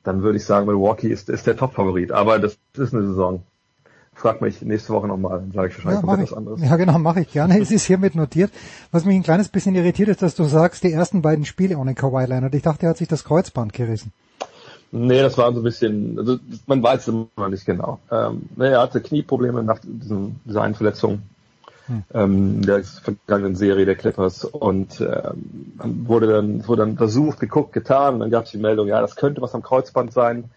[0.04, 2.12] dann würde ich sagen, Milwaukee ist, ist der Top-Favorit.
[2.12, 3.44] Aber das ist eine Saison.
[4.14, 6.62] Frag mich nächste Woche nochmal, dann sage ich wahrscheinlich ja, etwas anderes.
[6.62, 7.60] Ja, genau, mache ich gerne.
[7.60, 8.52] es ist hiermit notiert.
[8.92, 11.96] Was mich ein kleines bisschen irritiert ist, dass du sagst, die ersten beiden Spiele ohne
[11.96, 12.56] Kawhi Leonard.
[12.56, 14.14] Ich dachte, er hat sich das Kreuzband gerissen.
[14.91, 16.38] Nee, das war so ein bisschen, also
[16.68, 17.99] man weiß immer nicht genau.
[18.12, 21.24] Ähm, er hatte Knieprobleme nach diesem, dieser einen Verletzung
[21.88, 22.03] hm.
[22.14, 28.16] ähm, der vergangenen Serie der Clippers und ähm, wurde dann wurde dann untersucht, geguckt, getan.
[28.16, 30.49] Und dann gab es die Meldung, ja, das könnte was am Kreuzband sein.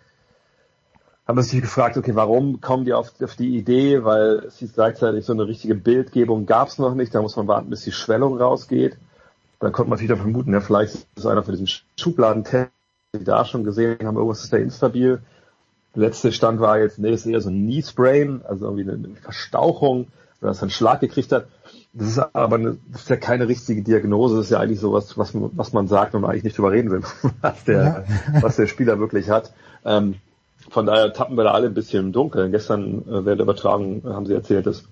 [1.26, 4.04] Haben wir sich gefragt, okay, warum kommen die auf, auf die Idee?
[4.04, 7.14] Weil es hieß gleichzeitig so eine richtige Bildgebung gab es noch nicht.
[7.14, 8.96] Da muss man warten, bis die Schwellung rausgeht.
[9.60, 11.68] Dann konnte man wieder vermuten, ja, vielleicht ist es einer von diesen
[11.98, 12.72] Schubladentests,
[13.16, 15.22] die da schon gesehen haben, irgendwas ist da instabil.
[15.94, 19.16] Der letzte Stand war jetzt, nee, ist eher so ein Knee Sprain, also irgendwie eine
[19.16, 20.08] Verstauchung
[20.40, 21.46] oder dass er einen Schlag gekriegt hat.
[21.94, 25.16] Das ist aber eine, das ist ja keine richtige Diagnose, das ist ja eigentlich sowas,
[25.16, 27.02] was, was man sagt und man eigentlich nicht drüber reden will,
[27.40, 28.42] was der, ja.
[28.42, 29.54] was der Spieler wirklich hat.
[29.86, 30.16] Ähm,
[30.68, 32.50] von daher tappen wir da alle ein bisschen im Dunkeln.
[32.50, 34.84] Gestern äh, während der Übertragung haben sie erzählt, dass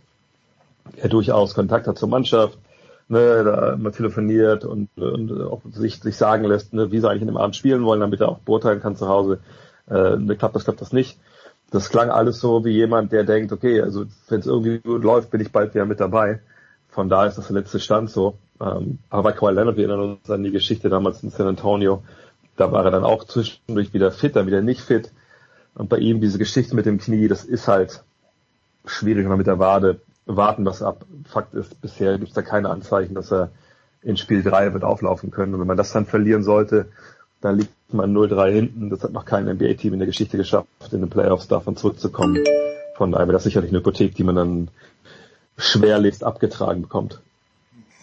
[0.96, 2.58] er durchaus Kontakt hat zur Mannschaft,
[3.08, 7.22] ne, da immer telefoniert und, und auch sich, sich sagen lässt, ne, wie sie eigentlich
[7.22, 9.40] in dem Abend spielen wollen, damit er auch beurteilen kann zu Hause,
[9.88, 11.18] äh, ne, klappt das, klappt das nicht
[11.70, 15.30] das klang alles so wie jemand, der denkt, okay, also wenn es irgendwie gut läuft,
[15.30, 16.40] bin ich bald wieder mit dabei.
[16.88, 18.38] Von da ist das der letzte Stand so.
[18.60, 22.02] Ähm, aber bei Kawhi Leonard, wir erinnern uns an die Geschichte damals in San Antonio,
[22.56, 25.10] da war er dann auch zwischendurch wieder fit, dann wieder nicht fit.
[25.74, 28.02] Und bei ihm diese Geschichte mit dem Knie, das ist halt
[28.86, 30.00] schwierig mit der Wade.
[30.26, 31.04] Warten das ab.
[31.24, 33.50] Fakt ist, bisher gibt es da keine Anzeichen, dass er
[34.02, 35.54] in Spiel 3 wird auflaufen können.
[35.54, 36.86] Und wenn man das dann verlieren sollte,
[37.40, 38.90] da liegt man 0-3 hinten.
[38.90, 42.44] Das hat noch kein NBA-Team in der Geschichte geschafft, in den Playoffs davon zurückzukommen.
[42.96, 44.68] Von daher wäre das sicherlich eine Hypothek, die man dann
[45.58, 47.20] schwerlichst abgetragen bekommt.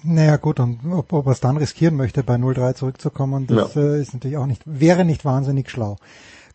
[0.03, 3.81] Naja gut, und ob, ob er es dann riskieren möchte, bei 0-3 zurückzukommen, das ja.
[3.81, 5.97] äh, ist natürlich auch nicht, wäre nicht wahnsinnig schlau.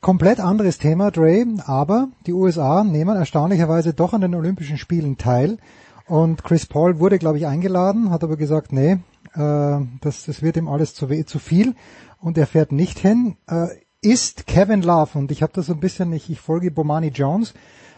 [0.01, 5.59] Komplett anderes Thema, Dre, aber die USA nehmen erstaunlicherweise doch an den Olympischen Spielen teil.
[6.07, 8.99] Und Chris Paul wurde, glaube ich, eingeladen, hat aber gesagt, nee,
[9.35, 11.75] äh, das, das wird ihm alles zu, zu viel
[12.21, 13.67] und er fährt nicht hin, äh,
[14.01, 15.19] ist Kevin Love.
[15.19, 17.55] Und ich habe das so ein bisschen, ich, ich folge Bomani Jones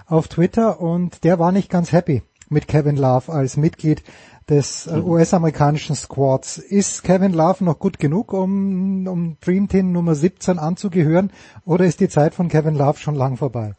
[0.06, 4.02] auf Twitter und der war nicht ganz happy mit Kevin Love als Mitglied
[4.50, 6.58] des äh, US-amerikanischen Squads.
[6.58, 11.30] Ist Kevin Love noch gut genug, um, um Dream Team Nummer 17 anzugehören
[11.64, 13.74] oder ist die Zeit von Kevin Love schon lang vorbei?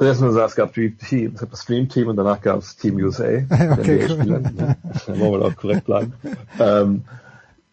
[0.00, 2.96] Nur es gab Dream Team, es gab das Dream Team und danach gab es Team
[2.96, 3.24] USA.
[3.72, 4.26] okay, cool.
[4.26, 6.14] ja, da wollen wir auch korrekt bleiben.
[6.58, 7.04] ähm,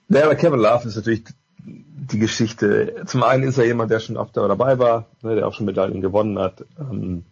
[0.10, 1.24] naja, aber Kevin Love ist natürlich
[1.66, 3.04] die Geschichte.
[3.06, 6.02] Zum einen ist er jemand, der schon öfter dabei war, ne, der auch schon Medaillen
[6.02, 6.66] gewonnen hat.
[6.80, 7.24] Ähm,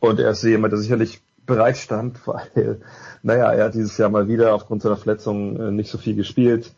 [0.00, 1.20] und er ist jemand, der sicherlich
[1.50, 2.80] bereit stand, weil,
[3.22, 6.72] naja, er hat dieses Jahr mal wieder aufgrund seiner Verletzung äh, nicht so viel gespielt.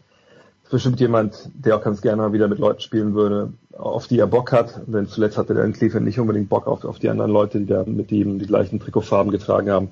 [0.70, 4.26] Bestimmt jemand, der auch ganz gerne mal wieder mit Leuten spielen würde, auf die er
[4.26, 4.80] Bock hat.
[4.86, 7.66] Denn zuletzt hatte er in Cleveland nicht unbedingt Bock auf, auf die anderen Leute, die
[7.66, 9.90] da mit ihm die gleichen Trikotfarben getragen haben.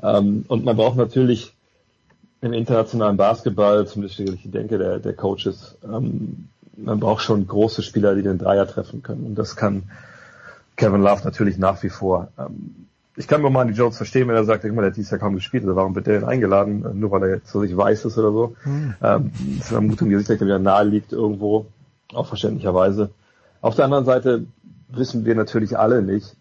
[0.00, 1.52] Ähm, und man braucht natürlich
[2.40, 8.14] im internationalen Basketball, zumindest ich denke der, der Coaches, ähm, man braucht schon große Spieler,
[8.14, 9.26] die den Dreier treffen können.
[9.26, 9.90] Und das kann
[10.76, 12.28] Kevin Love natürlich nach wie vor.
[12.38, 12.86] Ähm,
[13.16, 15.76] ich kann Romani Jones verstehen, wenn er sagt, der hat dieses Jahr kaum gespielt, also
[15.76, 18.56] warum wird der denn eingeladen, nur weil er jetzt so sich weiß ist oder so.
[18.64, 18.94] Mhm.
[19.02, 21.66] Ähm, das ist eine Vermutung, die sicherlich wieder nahe liegt irgendwo,
[22.14, 23.10] auch verständlicherweise.
[23.60, 24.46] Auf der anderen Seite
[24.88, 26.34] wissen wir natürlich alle nicht,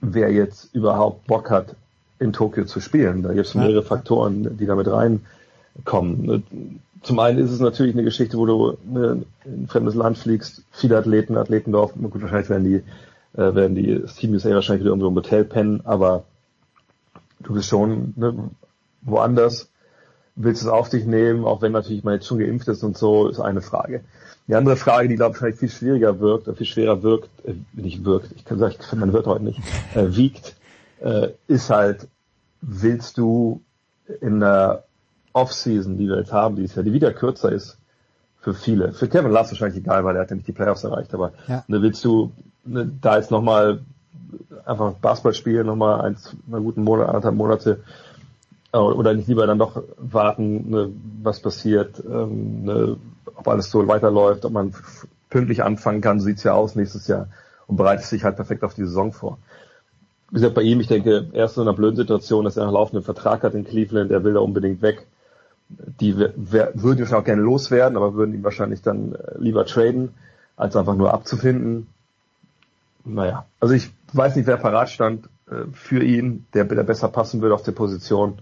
[0.00, 1.74] wer jetzt überhaupt Bock hat,
[2.18, 3.22] in Tokio zu spielen.
[3.22, 6.44] Da gibt es mehrere Faktoren, die damit reinkommen.
[7.02, 10.96] Zum einen ist es natürlich eine Geschichte, wo du in ein fremdes Land fliegst, viele
[10.96, 12.82] Athleten, Athletendorf, gut, wahrscheinlich werden die,
[13.36, 16.24] äh, werden die das Team USA wahrscheinlich wieder irgendwo im Hotel pennen, aber
[17.40, 18.50] du bist schon ne,
[19.02, 19.70] woanders,
[20.34, 23.28] willst es auf dich nehmen, auch wenn natürlich man jetzt schon geimpft ist und so,
[23.28, 24.02] ist eine Frage.
[24.48, 27.54] Die andere Frage, die glaube ich vielleicht viel schwieriger wirkt, oder viel schwerer wirkt, äh,
[27.72, 29.60] nicht wirkt, ich kann sagen, ich finde man wird heute nicht,
[29.94, 30.56] äh, wiegt,
[31.00, 32.08] äh, ist halt,
[32.60, 33.62] willst du
[34.20, 34.84] in der
[35.32, 37.78] Offseason, die wir jetzt haben, die ist ja, die wieder kürzer ist
[38.40, 38.92] für viele.
[38.92, 41.64] Für Kevin Love wahrscheinlich egal, weil er hat ja nicht die Playoffs erreicht, aber ja.
[41.66, 42.32] ne, willst du
[42.66, 43.80] da jetzt nochmal
[44.64, 46.16] einfach Basketball spielen, nochmal ein,
[46.50, 47.82] einen guten Monat, anderthalb Monate
[48.72, 50.90] äh, oder nicht lieber dann doch warten, ne,
[51.22, 52.96] was passiert, ähm, ne,
[53.34, 54.74] ob alles so weiterläuft, ob man
[55.30, 57.28] pünktlich anfangen kann, so sieht's ja aus nächstes Jahr
[57.66, 59.38] und bereitet sich halt perfekt auf die Saison vor
[60.30, 62.72] wie gesagt, bei ihm, ich denke, er ist in einer blöden Situation, dass er einen
[62.72, 65.06] laufenden Vertrag hat in Cleveland, er will da unbedingt weg.
[65.68, 66.34] die würden
[66.82, 70.10] wahrscheinlich auch gerne loswerden, aber würden ihn wahrscheinlich dann äh, lieber traden,
[70.56, 71.88] als einfach nur abzufinden.
[73.06, 77.40] Naja, also ich weiß nicht, wer parat stand äh, für ihn, der, der besser passen
[77.40, 78.38] würde auf der Position.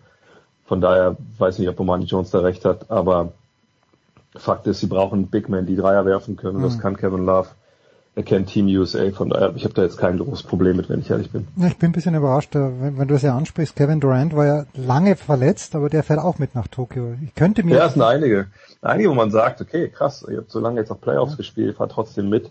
[0.67, 3.33] Von daher weiß ich nicht, ob Romani Jones da recht hat, aber
[4.37, 6.59] Fakt ist, sie brauchen Big Men, die Dreier werfen können.
[6.59, 6.63] Mhm.
[6.63, 7.49] Das kann Kevin Love.
[8.17, 11.01] Er kennt Team USA, von daher, ich habe da jetzt kein großes Problem mit, wenn
[11.01, 11.49] ich ehrlich bin.
[11.57, 13.75] Ich bin ein bisschen überrascht, äh, wenn, wenn du es ja ansprichst.
[13.75, 17.17] Kevin Durant war ja lange verletzt, aber der fährt auch mit nach Tokio.
[17.25, 17.77] Ich könnte mir...
[17.77, 18.47] Ja, es sind einige.
[18.83, 21.37] Einige, wo man sagt, okay, krass, ihr habt so lange jetzt auf Playoffs ja.
[21.39, 22.51] gespielt, fahrt trotzdem mit.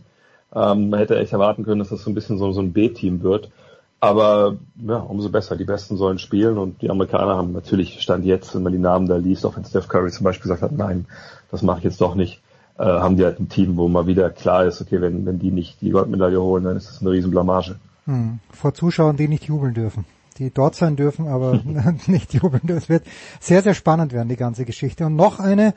[0.55, 3.23] Ähm, man hätte echt erwarten können, dass das so ein bisschen so, so ein B-Team
[3.23, 3.51] wird.
[3.99, 5.55] Aber ja, umso besser.
[5.55, 9.07] Die Besten sollen spielen und die Amerikaner haben natürlich Stand jetzt, wenn man die Namen
[9.07, 11.05] da liest, auch wenn Steph Curry zum Beispiel gesagt hat, nein,
[11.51, 12.41] das mache ich jetzt doch nicht,
[12.77, 15.51] äh, haben die halt ein Team, wo mal wieder klar ist, okay, wenn, wenn die
[15.51, 17.75] nicht die Goldmedaille holen, dann ist das eine Riesenblamage.
[18.05, 18.39] Hm.
[18.51, 20.03] Vor Zuschauern, die nicht jubeln dürfen.
[20.37, 21.61] Die dort sein dürfen, aber
[22.07, 22.83] nicht jubeln dürfen.
[22.83, 23.05] Es wird
[23.39, 25.05] sehr, sehr spannend werden, die ganze Geschichte.
[25.05, 25.73] Und noch eine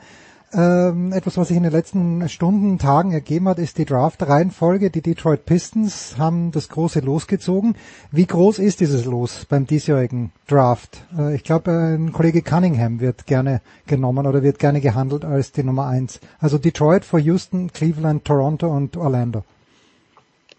[0.53, 4.89] ähm, etwas, was sich in den letzten Stunden, Tagen ergeben hat, ist die Draft-Reihenfolge.
[4.89, 7.75] Die Detroit Pistons haben das große Los gezogen.
[8.11, 11.03] Wie groß ist dieses Los beim diesjährigen Draft?
[11.17, 15.63] Äh, ich glaube, ein Kollege Cunningham wird gerne genommen oder wird gerne gehandelt als die
[15.63, 16.21] Nummer eins.
[16.39, 19.43] Also Detroit vor Houston, Cleveland, Toronto und Orlando.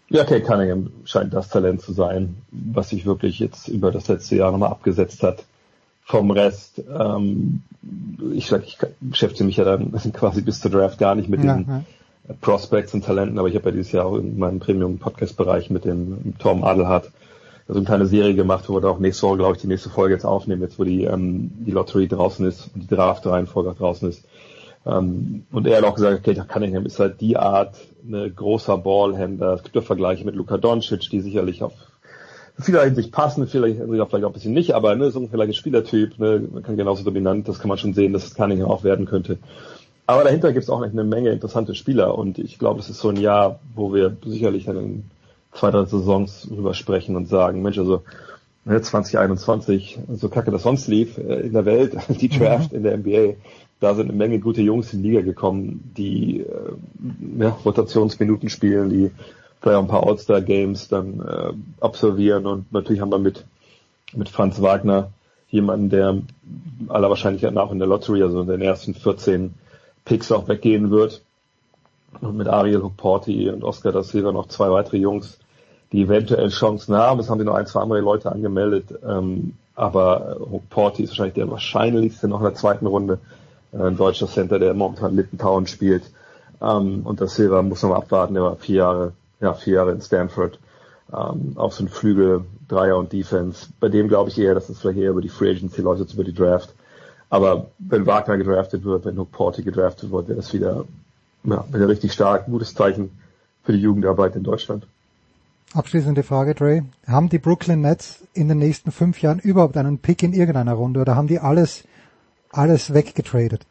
[0.09, 4.35] Ja, Kate Cunningham scheint das Talent zu sein, was sich wirklich jetzt über das letzte
[4.35, 5.45] Jahr nochmal abgesetzt hat
[6.09, 6.81] vom Rest.
[6.91, 7.61] Ähm,
[8.33, 11.67] ich, ich beschäftige mich ja dann quasi bis zur Draft gar nicht mit ja, den
[11.67, 11.83] ja.
[12.41, 16.33] Prospects und Talenten, aber ich habe ja dieses Jahr auch in meinem Premium-Podcast-Bereich mit dem
[16.39, 17.11] Tom Adelhardt
[17.67, 19.91] so eine kleine Serie gemacht, wo wir da auch nächste Woche, glaube ich, die nächste
[19.91, 24.09] Folge jetzt aufnehmen, jetzt wo die, ähm, die Lottery draußen ist und die Draft-Reihenfolge draußen
[24.09, 24.25] ist.
[24.87, 27.75] Ähm, und er hat auch gesagt, okay, Cunningham ist halt die Art,
[28.07, 29.53] eine großer Ballhändler.
[29.53, 31.73] Es gibt ja Vergleiche mit Luka Doncic, die sicherlich auf
[32.61, 36.19] vieler Hinsicht passen, vielleicht, vielleicht auch ein bisschen nicht, aber ne, so vielleicht ein Spielertyp,
[36.19, 39.05] ne, man kann genauso dominant, das kann man schon sehen, dass es Cunningham auch werden
[39.05, 39.37] könnte.
[40.05, 43.09] Aber dahinter gibt es auch eine Menge interessante Spieler und ich glaube, es ist so
[43.09, 45.03] ein Jahr, wo wir sicherlich dann in
[45.53, 48.03] zwei, drei Saisons drüber sprechen und sagen, Mensch, also
[48.65, 52.77] ne, 2021, so kacke das sonst lief äh, in der Welt, die Draft mhm.
[52.77, 53.33] in der NBA,
[53.79, 58.89] da sind eine Menge gute Jungs in die Liga gekommen, die äh, ja, Rotationsminuten spielen,
[58.89, 59.11] die
[59.61, 63.45] vielleicht ein paar All-Star-Games dann äh, absolvieren und natürlich haben wir mit,
[64.13, 65.11] mit Franz Wagner
[65.49, 66.17] jemanden, der
[66.87, 69.53] aller Wahrscheinlichkeit nach in der Lottery, also in den ersten 14
[70.05, 71.21] Picks auch weggehen wird.
[72.21, 75.37] Und mit Ariel Hukporti und Oscar da Silva noch zwei weitere Jungs,
[75.91, 77.19] die eventuell Chancen haben.
[77.19, 78.85] Es haben sich noch ein, zwei andere Leute angemeldet.
[79.07, 83.19] Ähm, aber Hukporti ist wahrscheinlich der wahrscheinlichste noch in der zweiten Runde.
[83.71, 86.03] Äh, ein deutscher Center, der momentan Littentown spielt.
[86.61, 89.91] Ähm, und das Silva muss noch mal abwarten, der war vier Jahre ja, vier Jahre
[89.91, 90.59] in Stanford,
[91.13, 93.67] ähm, auch so ein Flügel, Dreier und Defense.
[93.79, 96.13] Bei dem glaube ich eher, dass es vielleicht eher über die Free Agency läuft als
[96.13, 96.73] über die Draft.
[97.29, 100.85] Aber wenn Wagner gedraftet wird, wenn Hook Porty gedraftet wird, wäre das wieder,
[101.43, 102.45] ja, wieder richtig stark.
[102.45, 103.11] Gutes Zeichen
[103.63, 104.87] für die Jugendarbeit in Deutschland.
[105.73, 106.85] Abschließende Frage, Dre.
[107.05, 111.01] Haben die Brooklyn Nets in den nächsten fünf Jahren überhaupt einen Pick in irgendeiner Runde
[111.01, 111.83] oder haben die alles,
[112.51, 113.67] alles weggetradet?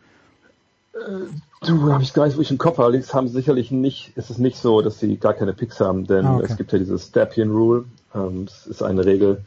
[1.60, 4.38] Du, habe ich gar nicht wirklich im Kopf, allerdings haben sie sicherlich nicht, ist es
[4.38, 6.46] nicht so, dass sie gar keine Picks haben, denn ah, okay.
[6.48, 9.44] es gibt ja dieses Stappian Rule, ähm, das ist eine Regel,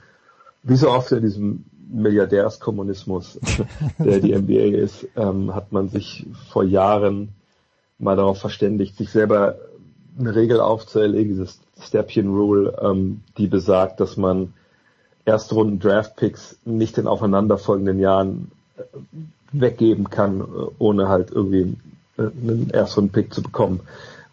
[0.63, 3.39] wie so oft in diesem Milliardärskommunismus,
[3.97, 7.29] der die NBA ist, ähm, hat man sich vor Jahren
[7.97, 9.55] mal darauf verständigt, sich selber
[10.19, 14.53] eine Regel aufzuerlegen, dieses Stappian Rule, ähm, die besagt, dass man
[15.23, 18.81] Erstrunden Draft Picks nicht in aufeinanderfolgenden Jahren äh,
[19.51, 20.43] weggeben kann, äh,
[20.79, 21.77] ohne halt irgendwie
[22.17, 23.81] einen Erstrunden-Pick zu bekommen.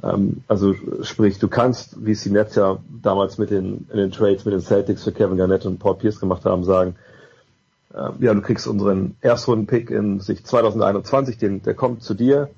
[0.03, 4.11] Ähm, also sprich, du kannst, wie es die Nets ja damals mit den, in den
[4.11, 6.97] Trades mit den Celtics für Kevin Garnett und Paul Pierce gemacht haben, sagen,
[7.95, 12.51] äh, ja, du kriegst unseren Erstrunden-Pick in sich 2021, den, der kommt zu dir.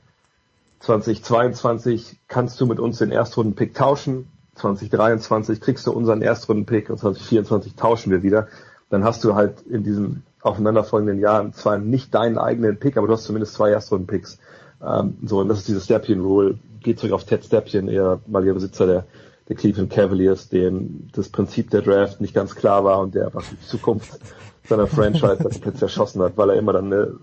[0.81, 4.29] 2022 kannst du mit uns den Erstrunden-Pick tauschen.
[4.55, 8.49] 2023 kriegst du unseren Erstrunden-Pick und 2024 tauschen wir wieder.
[8.89, 13.13] Dann hast du halt in diesen aufeinanderfolgenden Jahren zwar nicht deinen eigenen Pick, aber du
[13.13, 14.39] hast zumindest zwei Erstrunden-Picks.
[14.85, 16.59] Ähm, so, und das ist dieses Stapien Rule.
[16.81, 19.05] Geht zurück auf Ted Stapien, eher maliger Besitzer der,
[19.49, 23.45] der Cleveland Cavaliers, dem das Prinzip der Draft nicht ganz klar war und der einfach
[23.45, 24.19] die Zukunft
[24.65, 27.15] seiner Franchise plötzlich erschossen hat, weil er immer dann eine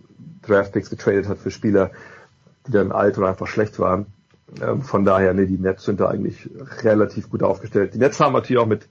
[0.46, 1.92] Draft Picks getradet hat für Spieler,
[2.68, 4.08] die dann alt oder einfach schlecht waren.
[4.62, 6.50] Ähm, von daher, nee, die Nets sind da eigentlich
[6.84, 7.94] relativ gut aufgestellt.
[7.94, 8.88] Die Nets haben natürlich auch mit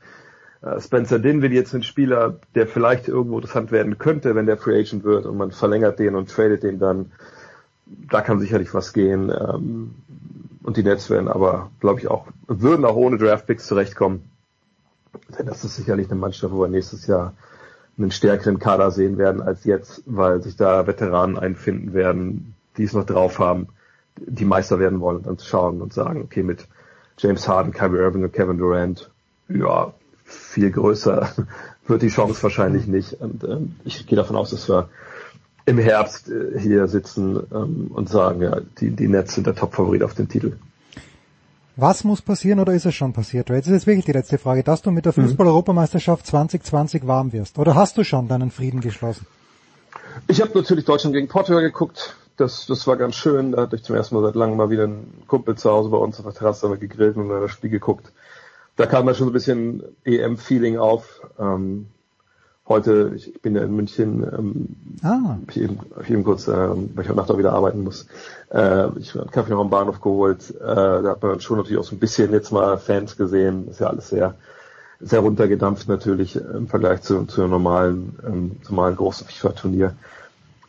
[0.62, 4.78] äh, Spencer Dinwiddie jetzt einen Spieler, der vielleicht irgendwo interessant werden könnte, wenn der Free
[4.80, 7.12] Agent wird und man verlängert den und tradet den dann
[7.86, 9.30] da kann sicherlich was gehen.
[9.30, 9.94] Ähm,
[10.62, 14.30] und die Nets werden aber, glaube ich, auch, würden auch ohne Draftpicks zurechtkommen.
[15.38, 17.34] Denn das ist sicherlich eine Mannschaft, wo wir nächstes Jahr
[17.96, 22.92] einen stärkeren Kader sehen werden als jetzt, weil sich da Veteranen einfinden werden, die es
[22.92, 23.68] noch drauf haben,
[24.18, 26.66] die Meister werden wollen und dann schauen und sagen, okay, mit
[27.18, 29.10] James Harden, Kyrie Irving und Kevin Durant,
[29.48, 31.30] ja, viel größer
[31.86, 33.14] wird die Chance wahrscheinlich nicht.
[33.14, 34.88] Und ähm, ich gehe davon aus, dass wir
[35.66, 40.02] im Herbst äh, hier sitzen ähm, und sagen, ja, die, die Nets sind der Top-Favorit
[40.02, 40.56] auf den Titel.
[41.78, 43.50] Was muss passieren oder ist es schon passiert?
[43.50, 45.24] Jetzt ist jetzt wirklich die letzte Frage, dass du mit der mhm.
[45.24, 47.58] Fußball-Europameisterschaft 2020 warm wirst.
[47.58, 49.26] Oder hast du schon deinen Frieden geschlossen?
[50.28, 52.16] Ich habe natürlich Deutschland gegen Portugal geguckt.
[52.38, 53.52] Das, das war ganz schön.
[53.52, 55.98] Da hatte ich zum ersten Mal seit langem mal wieder einen Kumpel zu Hause bei
[55.98, 58.12] uns auf der Terrasse haben gegrillt und das Spiel geguckt.
[58.76, 61.20] Da kam da schon so ein bisschen EM-Feeling auf.
[61.38, 61.88] Ähm,
[62.68, 65.38] heute, ich, ich bin ja in München, ähm, ah.
[65.48, 68.06] ich eben, ich eben kurz, äh, weil ich heute Nacht auch wieder arbeiten muss,
[68.50, 71.84] äh, ich habe Kaffee noch am Bahnhof geholt, äh, da hat man schon natürlich auch
[71.84, 74.34] so ein bisschen jetzt mal Fans gesehen, ist ja alles sehr,
[75.00, 79.94] sehr runtergedampft natürlich im Vergleich zu, zu einem normalen, ähm, normalen großen FIFA-Turnier.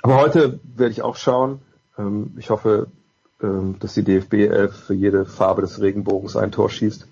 [0.01, 1.59] Aber heute werde ich auch schauen.
[1.98, 2.88] Ähm, ich hoffe,
[3.42, 7.08] ähm, dass die DFB 11 für jede Farbe des Regenbogens ein Tor schießt.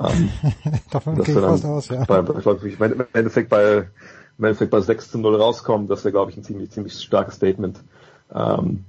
[0.00, 0.30] Ähm,
[0.90, 2.04] Davon gehe ich fast aus, ja.
[2.04, 3.88] Bei, ich glaube, im Endeffekt bei
[4.38, 7.36] im Endeffekt bei 6 zu 0 rauskommen, das wäre, glaube ich, ein ziemlich, ziemlich starkes
[7.36, 7.80] Statement.
[8.34, 8.84] Ähm,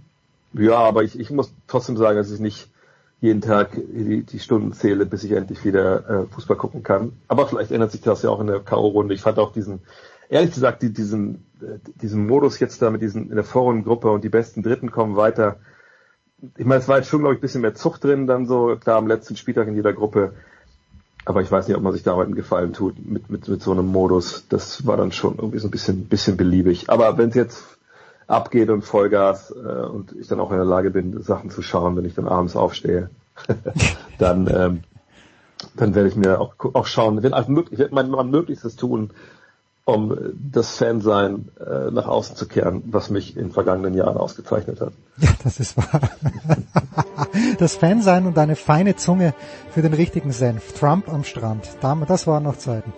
[0.53, 2.69] ja, aber ich, ich muss trotzdem sagen, dass ich nicht
[3.19, 7.13] jeden Tag die, die Stunden zähle, bis ich endlich wieder äh, Fußball gucken kann.
[7.27, 9.13] Aber vielleicht ändert sich das ja auch in der K.O.-Runde.
[9.13, 9.79] Ich fand auch diesen,
[10.29, 14.23] ehrlich gesagt, die, diesen, äh, diesen Modus jetzt da mit diesen in der Vorrundengruppe und
[14.23, 15.57] die besten Dritten kommen weiter.
[16.57, 18.77] Ich meine, es war jetzt schon, glaube ich, ein bisschen mehr Zucht drin, dann so,
[18.79, 20.33] klar, am letzten Spieltag in jeder Gruppe.
[21.27, 23.73] Aber ich weiß nicht, ob man sich damit einen Gefallen tut mit, mit, mit so
[23.73, 24.45] einem Modus.
[24.47, 26.89] Das war dann schon irgendwie so ein bisschen, bisschen beliebig.
[26.89, 27.65] Aber wenn es jetzt
[28.27, 31.97] abgeht und Vollgas äh, und ich dann auch in der Lage bin, Sachen zu schauen,
[31.97, 33.09] wenn ich dann abends aufstehe,
[34.19, 34.83] dann, ähm,
[35.75, 39.09] dann werde ich mir auch, auch schauen, wenn also möglich, wird mein, mein Möglichstes tun,
[39.87, 40.17] um
[40.51, 44.91] das Fansein äh, nach außen zu kehren, was mich in vergangenen Jahren ausgezeichnet hat.
[45.19, 46.01] Ja, das ist wahr.
[47.57, 49.33] das Fansein und eine feine Zunge
[49.71, 50.73] für den richtigen Senf.
[50.73, 51.67] Trump am Strand.
[51.81, 52.93] Das waren noch Zeiten.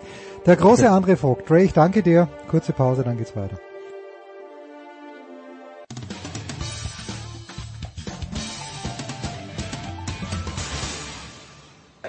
[0.45, 1.49] Der große André Vogt.
[1.49, 2.27] Dre, ich danke dir.
[2.49, 3.57] Kurze Pause, dann geht's weiter.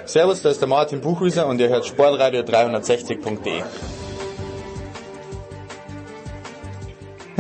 [0.07, 3.63] Servus, da ist der Martin Buchhüser und ihr hört sportradio360.de.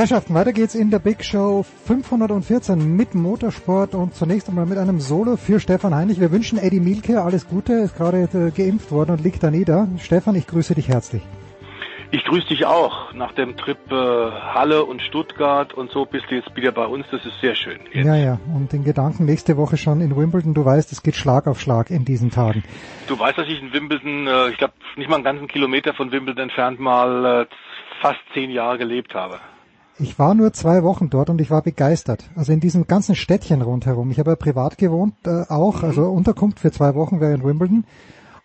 [0.00, 4.98] Herrschaften, weiter geht's in der Big Show 514 mit Motorsport und zunächst einmal mit einem
[4.98, 6.18] Solo für Stefan Heinrich.
[6.18, 9.88] Wir wünschen Eddie Milke alles Gute, ist gerade äh, geimpft worden und liegt da nieder.
[9.98, 11.20] Stefan, ich grüße dich herzlich.
[12.12, 13.12] Ich grüße dich auch.
[13.12, 17.04] Nach dem Trip äh, Halle und Stuttgart und so bist du jetzt wieder bei uns.
[17.10, 17.80] Das ist sehr schön.
[17.92, 18.06] Jetzt.
[18.06, 18.40] Ja, ja.
[18.54, 20.54] Und den Gedanken nächste Woche schon in Wimbledon.
[20.54, 22.64] Du weißt, es geht Schlag auf Schlag in diesen Tagen.
[23.06, 26.10] Du weißt, dass ich in Wimbledon, äh, ich glaube nicht mal einen ganzen Kilometer von
[26.10, 27.46] Wimbledon entfernt mal äh,
[28.00, 29.40] fast zehn Jahre gelebt habe.
[30.02, 32.24] Ich war nur zwei Wochen dort und ich war begeistert.
[32.34, 34.10] Also in diesem ganzen Städtchen rundherum.
[34.10, 35.88] Ich habe ja privat gewohnt äh, auch, mhm.
[35.88, 37.84] also Unterkunft für zwei Wochen wäre in Wimbledon.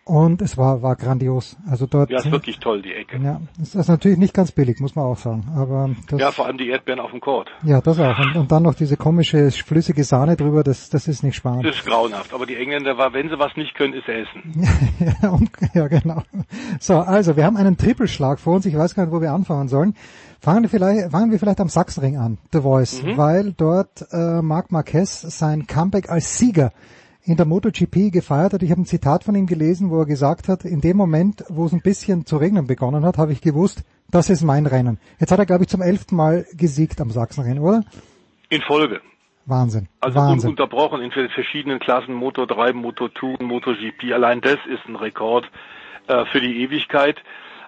[0.08, 1.56] Und es war, war grandios.
[1.68, 2.10] Also dort.
[2.10, 3.18] Ja, ist wirklich toll, die Ecke.
[3.18, 5.48] Ja, es ist natürlich nicht ganz billig, muss man auch sagen.
[5.56, 7.50] Aber das, ja, vor allem die Erdbeeren auf dem Court.
[7.64, 8.16] Ja, das auch.
[8.16, 11.66] Und, und dann noch diese komische, flüssige Sahne drüber, das, das ist nicht spannend.
[11.66, 12.32] Das ist grauenhaft.
[12.32, 14.62] Aber die Engländer, war, wenn sie was nicht können, ist Essen.
[15.22, 16.22] ja, und, ja, genau.
[16.78, 18.66] So, also, wir haben einen Trippelschlag vor uns.
[18.66, 19.96] Ich weiß gar nicht, wo wir anfangen sollen.
[20.40, 23.16] Fangen wir vielleicht, fangen wir vielleicht am Sachsenring an, The Voice, mhm.
[23.16, 26.72] weil dort äh, Marc Marquez sein Comeback als Sieger
[27.24, 28.62] in der MotoGP gefeiert hat.
[28.62, 31.66] Ich habe ein Zitat von ihm gelesen, wo er gesagt hat, in dem Moment, wo
[31.66, 34.98] es ein bisschen zu regnen begonnen hat, habe ich gewusst, das ist mein Rennen.
[35.18, 37.82] Jetzt hat er, glaube ich, zum elften Mal gesiegt am Sachsenrennen, oder?
[38.48, 39.00] In Folge.
[39.46, 39.88] Wahnsinn.
[40.00, 40.50] Also Wahnsinn.
[40.50, 44.12] unterbrochen in verschiedenen Klassen, Motor 3, Motor 2, MotoGP.
[44.12, 45.48] Allein das ist ein Rekord
[46.08, 47.16] äh, für die Ewigkeit.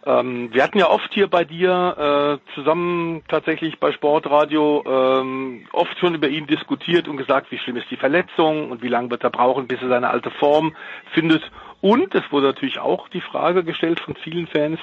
[0.09, 5.99] Ähm, wir hatten ja oft hier bei dir äh, zusammen tatsächlich bei Sportradio ähm, oft
[5.99, 9.23] schon über ihn diskutiert und gesagt, wie schlimm ist die Verletzung und wie lange wird
[9.23, 10.75] er brauchen, bis er seine alte Form
[11.13, 11.43] findet.
[11.83, 14.81] Und es wurde natürlich auch die Frage gestellt von vielen Fans,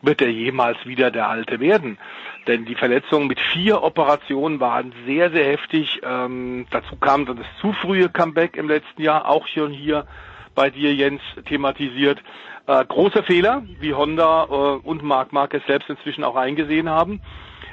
[0.00, 1.98] wird er jemals wieder der Alte werden?
[2.46, 6.00] Denn die Verletzungen mit vier Operationen waren sehr, sehr heftig.
[6.04, 10.06] Ähm, dazu kam dann das zu frühe Comeback im letzten Jahr, auch schon hier
[10.54, 12.22] bei dir, Jens, thematisiert.
[12.68, 17.22] Äh, großer Fehler, wie Honda äh, und Marc Marquez selbst inzwischen auch eingesehen haben.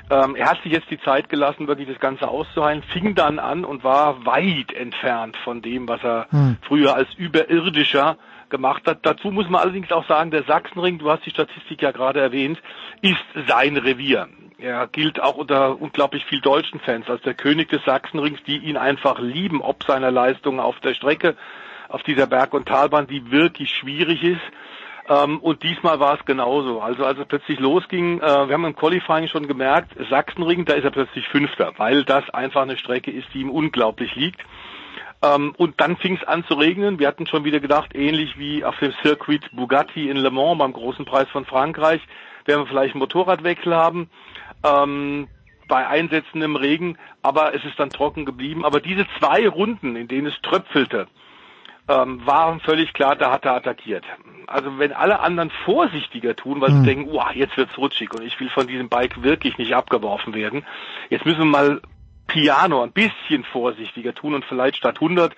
[0.09, 3.65] Ähm, er hat sich jetzt die Zeit gelassen, wirklich das Ganze auszuheilen, fing dann an
[3.65, 6.57] und war weit entfernt von dem, was er hm.
[6.61, 8.15] früher als überirdischer
[8.47, 8.99] gemacht hat.
[9.01, 12.61] Dazu muss man allerdings auch sagen, der Sachsenring, du hast die Statistik ja gerade erwähnt,
[13.01, 13.17] ist
[13.49, 14.29] sein Revier.
[14.59, 18.77] Er gilt auch unter unglaublich viel deutschen Fans als der König des Sachsenrings, die ihn
[18.77, 21.35] einfach lieben, ob seiner Leistungen auf der Strecke,
[21.89, 24.41] auf dieser Berg- und Talbahn, die wirklich schwierig ist.
[25.07, 26.81] Ähm, und diesmal war es genauso.
[26.81, 30.83] Also als es plötzlich losging, äh, wir haben im Qualifying schon gemerkt, Sachsenring, da ist
[30.83, 34.41] er plötzlich Fünfter, weil das einfach eine Strecke ist, die ihm unglaublich liegt.
[35.21, 36.99] Ähm, und dann fing es an zu regnen.
[36.99, 40.73] Wir hatten schon wieder gedacht, ähnlich wie auf dem Circuit Bugatti in Le Mans beim
[40.73, 42.01] großen Preis von Frankreich,
[42.45, 44.09] werden wir vielleicht einen Motorradwechsel haben.
[44.63, 45.27] Ähm,
[45.67, 48.65] bei Einsätzen im Regen, aber es ist dann trocken geblieben.
[48.65, 51.07] Aber diese zwei Runden, in denen es tröpfelte,
[51.87, 54.03] ähm, waren völlig klar, da hat er attackiert.
[54.47, 56.79] Also wenn alle anderen vorsichtiger tun, weil mhm.
[56.79, 60.33] sie denken, oh, jetzt wird's rutschig und ich will von diesem Bike wirklich nicht abgeworfen
[60.33, 60.65] werden,
[61.09, 61.81] jetzt müssen wir mal
[62.27, 65.35] Piano ein bisschen vorsichtiger tun und vielleicht statt 100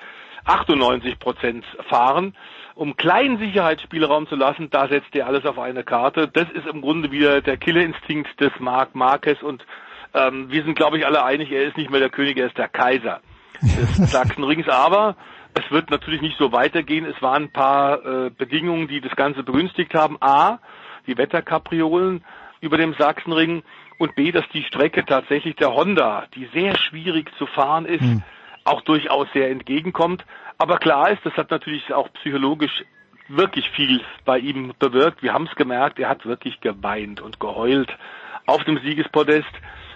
[0.47, 2.35] 98 Prozent fahren,
[2.73, 6.27] um kleinen Sicherheitsspielraum zu lassen, da setzt er alles auf eine Karte.
[6.27, 9.65] Das ist im Grunde wieder der Killerinstinkt des Marc Marquez und
[10.13, 12.57] ähm, wir sind, glaube ich, alle einig, er ist nicht mehr der König, er ist
[12.57, 13.19] der Kaiser
[13.61, 14.69] des Sachsenrings.
[14.69, 15.15] Aber
[15.59, 17.05] es wird natürlich nicht so weitergehen.
[17.05, 20.17] Es waren ein paar äh, Bedingungen, die das Ganze begünstigt haben.
[20.21, 20.59] A,
[21.05, 22.23] die Wetterkapriolen
[22.61, 23.63] über dem Sachsenring
[23.99, 28.23] und B, dass die Strecke tatsächlich der Honda, die sehr schwierig zu fahren ist, mhm.
[28.63, 30.25] auch durchaus sehr entgegenkommt.
[30.57, 32.83] Aber klar ist, das hat natürlich auch psychologisch
[33.27, 35.21] wirklich viel bei ihm bewirkt.
[35.21, 37.95] Wir haben es gemerkt, er hat wirklich geweint und geheult
[38.45, 39.51] auf dem Siegespodest,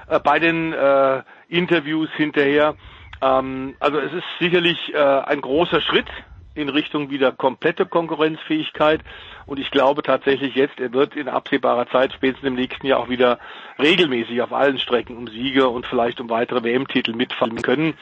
[0.07, 2.75] äh, bei den äh, Interviews hinterher.
[3.21, 6.07] Ähm, also es ist sicherlich äh, ein großer Schritt
[6.53, 9.01] in Richtung wieder komplette Konkurrenzfähigkeit.
[9.45, 13.09] Und ich glaube tatsächlich jetzt, er wird in absehbarer Zeit, spätestens im nächsten Jahr auch
[13.09, 13.39] wieder
[13.79, 17.93] regelmäßig auf allen Strecken um Siege und vielleicht um weitere WM-Titel mitfahren können.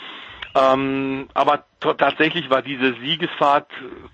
[0.56, 3.68] Ähm, aber tatsächlich war diese Siegesfahrt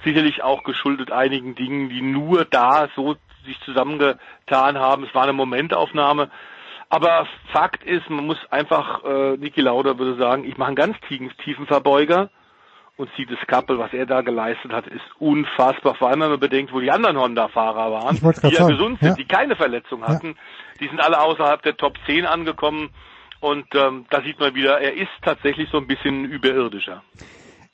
[0.04, 5.06] sicherlich auch geschuldet einigen Dingen, die nur da so sich zusammengetan haben.
[5.06, 6.30] Es war eine Momentaufnahme.
[6.96, 10.96] Aber Fakt ist, man muss einfach, äh, Niki Lauda würde sagen, ich mache einen ganz
[11.10, 12.30] tiefen, tiefen Verbeuger
[12.96, 15.96] und sieht das Kappel, was er da geleistet hat, ist unfassbar.
[15.96, 19.16] Vor allem, wenn man bedenkt, wo die anderen Honda-Fahrer waren, die ja gesund sind, ja.
[19.16, 20.28] die keine Verletzung hatten.
[20.28, 20.34] Ja.
[20.80, 22.92] Die sind alle außerhalb der Top 10 angekommen.
[23.42, 27.04] Und ähm, da sieht man wieder, er ist tatsächlich so ein bisschen überirdischer.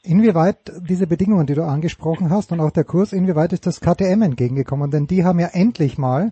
[0.01, 4.23] Inwieweit diese Bedingungen, die du angesprochen hast und auch der Kurs, inwieweit ist das KTM
[4.23, 4.89] entgegengekommen?
[4.89, 6.31] Denn die haben ja endlich mal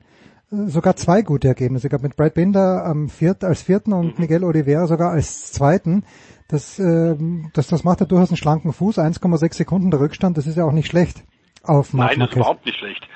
[0.52, 1.90] sogar zwei gute Ergebnisse.
[1.90, 4.22] Glaube mit Brad Binder am viert, als vierten und mhm.
[4.22, 6.04] Miguel Oliveira sogar als zweiten.
[6.48, 7.16] Das, äh,
[7.54, 8.98] das, das macht ja durchaus einen schlanken Fuß.
[8.98, 11.24] 1,6 Sekunden der Rückstand, das ist ja auch nicht schlecht
[11.64, 13.08] auf Marc Nein, das ist überhaupt nicht schlecht.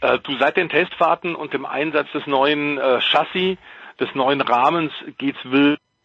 [0.00, 3.56] Äh, du seit den Testfahrten und dem Einsatz des neuen äh, Chassis,
[4.00, 5.38] des neuen Rahmens geht's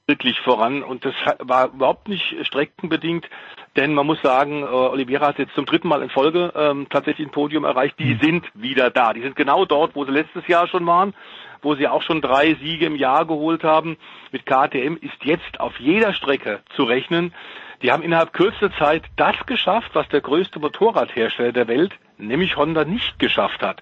[0.09, 3.29] wirklich voran und das war überhaupt nicht streckenbedingt.
[3.77, 7.27] Denn man muss sagen, äh, Oliveira hat jetzt zum dritten Mal in Folge ähm, tatsächlich
[7.27, 7.97] ein Podium erreicht.
[7.99, 8.19] Die mhm.
[8.19, 9.13] sind wieder da.
[9.13, 11.13] Die sind genau dort, wo sie letztes Jahr schon waren,
[11.61, 13.97] wo sie auch schon drei Siege im Jahr geholt haben.
[14.31, 17.33] Mit KTM ist jetzt auf jeder Strecke zu rechnen.
[17.81, 22.83] Die haben innerhalb kürzester Zeit das geschafft, was der größte Motorradhersteller der Welt, nämlich Honda,
[22.83, 23.81] nicht geschafft hat.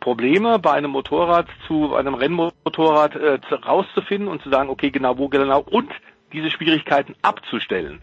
[0.00, 5.28] Probleme bei einem Motorrad zu einem Rennmotorrad äh, rauszufinden und zu sagen, okay, genau wo
[5.28, 5.90] genau und
[6.32, 8.00] diese Schwierigkeiten abzustellen.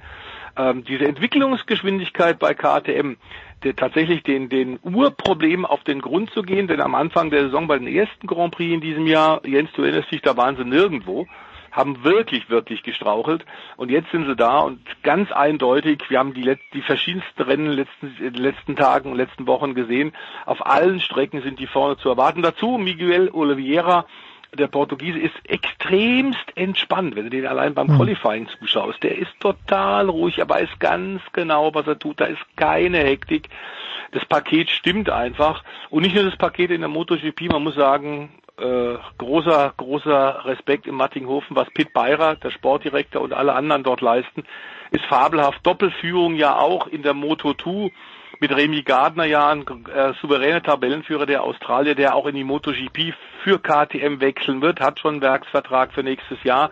[0.55, 3.15] Ähm, diese Entwicklungsgeschwindigkeit bei KTM,
[3.63, 7.67] der, tatsächlich den, den Urproblem auf den Grund zu gehen, denn am Anfang der Saison
[7.67, 10.65] bei den ersten Grand Prix in diesem Jahr, Jens, du erinnerst dich, da waren sie
[10.65, 11.27] nirgendwo,
[11.73, 13.45] haben wirklich, wirklich gestrauchelt
[13.75, 17.71] und jetzt sind sie da und ganz eindeutig, wir haben die, die verschiedensten Rennen in
[17.71, 20.13] den letzten, letzten Tagen und letzten Wochen gesehen,
[20.45, 22.41] auf allen Strecken sind die vorne zu erwarten.
[22.41, 24.05] Dazu Miguel Oliveira,
[24.53, 27.97] der Portugiese ist extremst entspannt, wenn du den allein beim hm.
[27.97, 29.01] Qualifying zuschaust.
[29.01, 32.19] Der ist total ruhig, er weiß ganz genau, was er tut.
[32.19, 33.49] Da ist keine Hektik.
[34.11, 35.63] Das Paket stimmt einfach.
[35.89, 38.29] Und nicht nur das Paket in der MotoGP, man muss sagen,
[38.63, 44.01] äh, großer, großer Respekt im Mattinghofen, was Pit Beirer, der Sportdirektor und alle anderen dort
[44.01, 44.43] leisten,
[44.91, 45.65] ist fabelhaft.
[45.65, 47.91] Doppelführung ja auch in der Moto2
[48.39, 53.13] mit Remy Gardner ja ein äh, souveräner Tabellenführer der Australier, der auch in die MotoGP
[53.43, 56.71] für KTM wechseln wird, hat schon einen Werksvertrag für nächstes Jahr.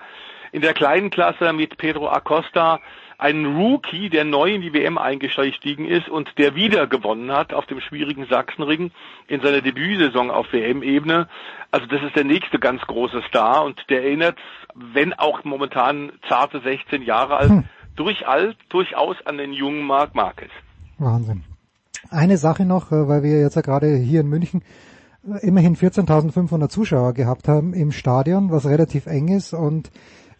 [0.52, 2.80] In der kleinen Klasse mit Pedro Acosta
[3.22, 7.68] einen Rookie, der neu in die WM eingestiegen ist und der wieder gewonnen hat auf
[7.68, 8.90] dem schwierigen Sachsenring
[9.28, 11.28] in seiner Debütsaison auf WM-Ebene.
[11.70, 14.40] Also das ist der nächste ganz große Star und der erinnert,
[14.74, 17.64] wenn auch momentan zarte 16 Jahre alt, hm.
[17.96, 20.52] durchaus, durchaus an den jungen Marc Marquez.
[20.98, 21.44] Wahnsinn.
[22.10, 24.64] Eine Sache noch, äh, weil wir jetzt ja gerade hier in München
[25.28, 29.92] äh, immerhin 14.500 Zuschauer gehabt haben im Stadion, was relativ eng ist und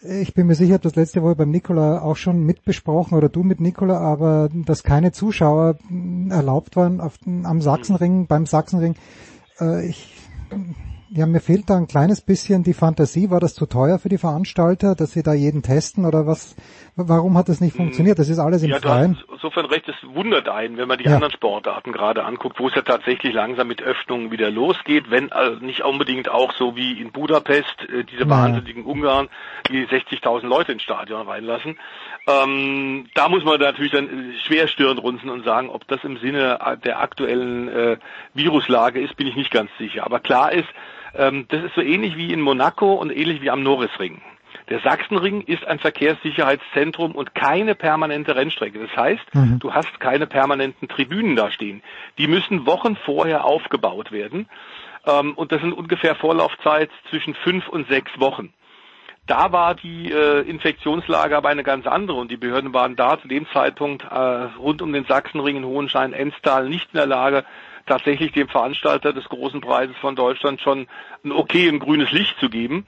[0.04, 3.60] ich bin mir sicher, das letzte Woche beim Nikola auch schon mitbesprochen oder du mit
[3.60, 5.78] Nikola, aber dass keine Zuschauer
[6.30, 8.96] erlaubt waren auf, am Sachsenring, beim Sachsenring.
[9.60, 10.18] Äh, ich,
[11.10, 13.30] ja, mir fehlt da ein kleines bisschen die Fantasie.
[13.30, 16.56] War das zu teuer für die Veranstalter, dass sie da jeden testen oder was,
[17.08, 18.20] Warum hat das nicht funktioniert?
[18.20, 19.14] Das ist alles im ja, Freien.
[19.14, 21.16] Ja, insofern recht, es wundert einen, wenn man die Ja.
[21.16, 25.64] anderen Sportarten gerade anguckt, wo es ja tatsächlich langsam mit Öffnungen wieder losgeht, wenn also
[25.64, 29.30] nicht unbedingt auch so wie in Budapest äh, diese wahnsinnigen Ungarn,
[29.70, 31.78] die 60.000 Leute ins Stadion reinlassen.
[32.28, 36.18] Ähm, da muss man natürlich dann äh, schwer Stirn runzeln und sagen, ob das im
[36.18, 37.98] Sinne der aktuellen äh,
[38.34, 40.06] Viruslage ist, bin ich nicht ganz sicher.
[40.06, 40.68] Aber klar ist,
[41.16, 44.22] ähm, das ist so ähnlich wie in Monaco und ähnlich wie am Norrisring.
[44.72, 48.80] Der Sachsenring ist ein Verkehrssicherheitszentrum und keine permanente Rennstrecke.
[48.80, 49.60] Das heißt, Mhm.
[49.60, 51.84] du hast keine permanenten Tribünen da stehen.
[52.18, 54.48] Die müssen Wochen vorher aufgebaut werden.
[55.06, 58.54] Ähm, und das sind ungefähr Vorlaufzeit zwischen fünf und sechs Wochen.
[59.28, 63.28] Da war die äh, Infektionslage aber eine ganz andere und die Behörden waren da zu
[63.28, 64.16] dem Zeitpunkt äh,
[64.58, 67.44] rund um den Sachsenring in Hohenstein, Enstal nicht in der Lage,
[67.88, 70.88] tatsächlich dem Veranstalter des großen Preises von Deutschland schon
[71.26, 72.86] ein okay und grünes Licht zu geben.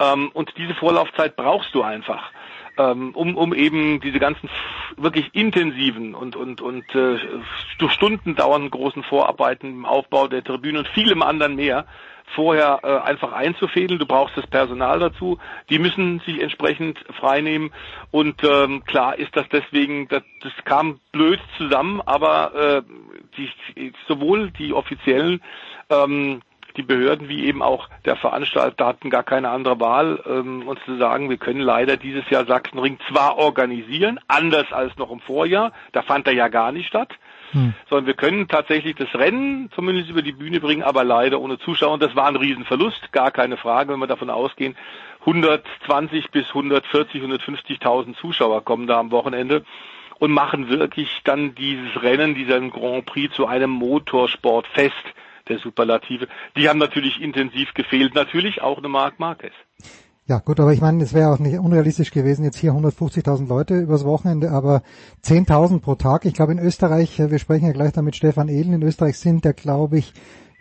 [0.00, 2.32] Ähm, und diese Vorlaufzeit brauchst du einfach,
[2.78, 4.48] ähm, um, um eben diese ganzen
[4.96, 7.18] wirklich intensiven und, und, und äh,
[7.90, 11.86] Stunden dauernden großen Vorarbeiten im Aufbau der Tribüne und vielem anderen mehr
[12.34, 13.98] vorher äh, einfach einzufädeln.
[13.98, 15.38] Du brauchst das Personal dazu.
[15.68, 17.72] Die müssen sich entsprechend freinehmen.
[18.10, 22.82] Und ähm, klar ist das deswegen, das, das kam blöd zusammen, aber äh,
[23.36, 25.42] die, sowohl die offiziellen
[25.90, 26.42] ähm,
[26.76, 30.96] die Behörden wie eben auch der Veranstalter hatten gar keine andere Wahl, ähm, uns zu
[30.96, 36.02] sagen, wir können leider dieses Jahr Sachsenring zwar organisieren, anders als noch im Vorjahr, da
[36.02, 37.10] fand er ja gar nicht statt,
[37.88, 41.94] sondern wir können tatsächlich das Rennen zumindest über die Bühne bringen, aber leider ohne Zuschauer.
[41.94, 44.76] Und das war ein Riesenverlust, gar keine Frage, wenn wir davon ausgehen,
[45.20, 49.64] 120 bis 140, 150.000 Zuschauer kommen da am Wochenende
[50.18, 54.94] und machen wirklich dann dieses Rennen, diesen Grand Prix zu einem Motorsportfest
[55.50, 56.28] der Superlative.
[56.56, 59.52] Die haben natürlich intensiv gefehlt, natürlich auch eine Marc Marquez.
[60.26, 63.80] Ja, gut, aber ich meine, es wäre auch nicht unrealistisch gewesen, jetzt hier 150.000 Leute
[63.80, 64.82] übers Wochenende, aber
[65.24, 66.24] 10.000 pro Tag.
[66.24, 69.18] Ich glaube in Österreich, äh, wir sprechen ja gleich da mit Stefan Ehlen, in Österreich
[69.18, 70.14] sind ja, glaube ich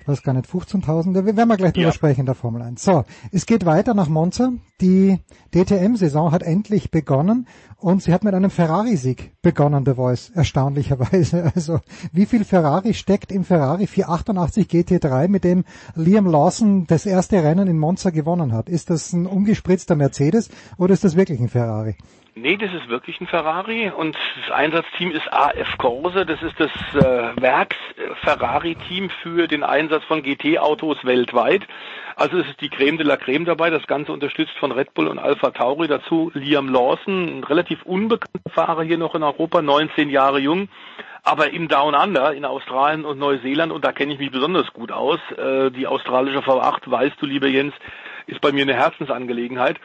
[0.10, 1.92] weiß gar nicht, 15.000, da werden wir gleich drüber Ja.
[1.94, 2.84] sprechen in der Formel 1.
[2.84, 4.52] So, es geht weiter nach Monza.
[4.82, 5.20] Die
[5.54, 7.48] DTM-Saison hat endlich begonnen
[7.78, 11.52] und sie hat mit einem Ferrari-Sieg begonnen, The Voice, erstaunlicherweise.
[11.56, 11.80] Also,
[12.12, 15.64] wie viel Ferrari steckt im Ferrari 488 GT3, mit dem
[15.96, 18.70] Liam Lawson das erste Rennen in Monza gewonnen hat?
[18.70, 21.96] Ist das ein umgespritzter Mercedes oder ist das wirklich ein Ferrari?
[22.42, 26.26] Nee, das ist wirklich ein Ferrari und das Einsatzteam ist AF Corse.
[26.26, 31.68] Das ist das äh, Werks-Ferrari-Team für den Einsatz von GT-Autos weltweit.
[32.16, 33.70] Also es ist die Creme de la Creme dabei.
[33.70, 35.90] Das Ganze unterstützt von Red Bull und Alpha Tauri.
[35.90, 40.70] Dazu Liam Lawson, ein relativ unbekannter Fahrer hier noch in Europa, 19 Jahre jung.
[41.24, 44.94] Aber im Down Under in Australien und Neuseeland, und da kenne ich mich besonders gut
[44.94, 47.74] aus, äh, die australische V8, weißt du, lieber Jens,
[48.28, 49.78] ist bei mir eine Herzensangelegenheit.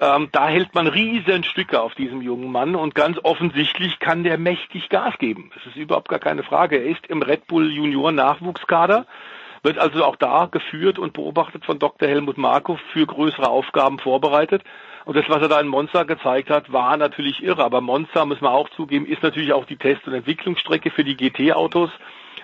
[0.00, 4.38] Ähm, da hält man riesen Stücke auf diesem jungen Mann und ganz offensichtlich kann der
[4.38, 5.50] mächtig Gas geben.
[5.54, 6.76] Das ist überhaupt gar keine Frage.
[6.76, 9.06] Er ist im Red Bull Junior Nachwuchskader,
[9.62, 12.08] wird also auch da geführt und beobachtet von Dr.
[12.08, 14.62] Helmut Markov für größere Aufgaben vorbereitet.
[15.04, 17.64] Und das, was er da in Monza gezeigt hat, war natürlich irre.
[17.64, 21.16] Aber Monza, müssen wir auch zugeben, ist natürlich auch die Test- und Entwicklungsstrecke für die
[21.16, 21.90] GT-Autos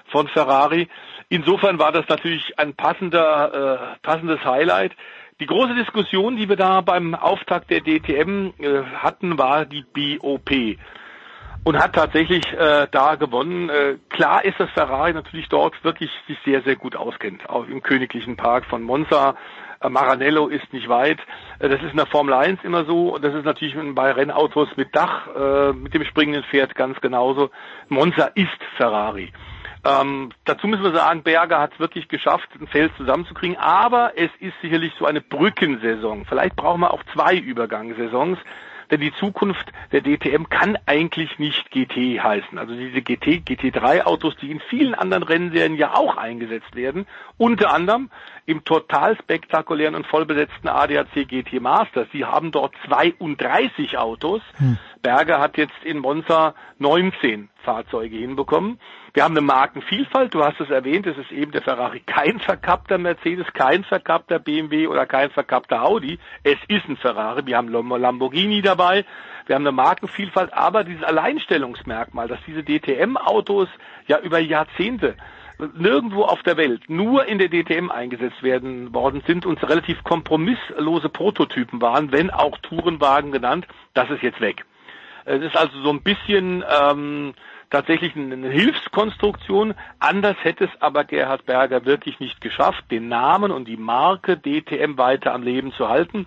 [0.06, 0.88] von Ferrari.
[1.28, 4.92] Insofern war das natürlich ein passender, äh, passendes Highlight.
[5.40, 10.50] Die große Diskussion, die wir da beim Auftakt der DTM äh, hatten, war die BOP
[11.64, 13.70] und hat tatsächlich äh, da gewonnen.
[13.70, 17.82] Äh, klar ist, dass Ferrari natürlich dort wirklich sich sehr, sehr gut auskennt, auch im
[17.82, 19.34] königlichen Park von Monza.
[19.80, 21.20] Äh, Maranello ist nicht weit.
[21.58, 23.14] Äh, das ist in der Formel 1 immer so.
[23.14, 27.50] Und das ist natürlich bei Rennautos mit Dach, äh, mit dem springenden Pferd ganz genauso.
[27.88, 29.32] Monza ist Ferrari.
[29.84, 34.30] Ähm, dazu müssen wir sagen, Berger hat es wirklich geschafft, ein Feld zusammenzukriegen, aber es
[34.40, 36.26] ist sicherlich so eine Brückensaison.
[36.26, 38.38] Vielleicht brauchen wir auch zwei Übergangssaisons,
[38.90, 42.58] denn die Zukunft der DTM kann eigentlich nicht GT heißen.
[42.58, 47.06] Also diese GT, GT3 Autos, die in vielen anderen Rennserien ja auch eingesetzt werden,
[47.38, 48.10] unter anderem
[48.46, 52.08] im total spektakulären und vollbesetzten ADAC GT Masters.
[52.12, 54.42] Die haben dort 32 Autos.
[55.02, 58.80] Berger hat jetzt in Monza 19 Fahrzeuge hinbekommen.
[59.12, 62.96] Wir haben eine Markenvielfalt, du hast es erwähnt, es ist eben der Ferrari kein verkappter
[62.96, 66.20] Mercedes, kein verkappter BMW oder kein verkappter Audi.
[66.44, 69.04] Es ist ein Ferrari, wir haben Lamborghini dabei,
[69.46, 73.68] wir haben eine Markenvielfalt, aber dieses Alleinstellungsmerkmal, dass diese DTM-Autos
[74.06, 75.16] ja über Jahrzehnte
[75.74, 81.08] nirgendwo auf der Welt nur in der DTM eingesetzt werden worden sind und relativ kompromisslose
[81.08, 84.64] Prototypen waren, wenn auch Tourenwagen genannt, das ist jetzt weg.
[85.24, 87.34] Es ist also so ein bisschen ähm,
[87.70, 89.74] tatsächlich eine Hilfskonstruktion.
[89.98, 94.98] Anders hätte es aber Gerhard Berger wirklich nicht geschafft, den Namen und die Marke DTM
[94.98, 96.26] weiter am Leben zu halten.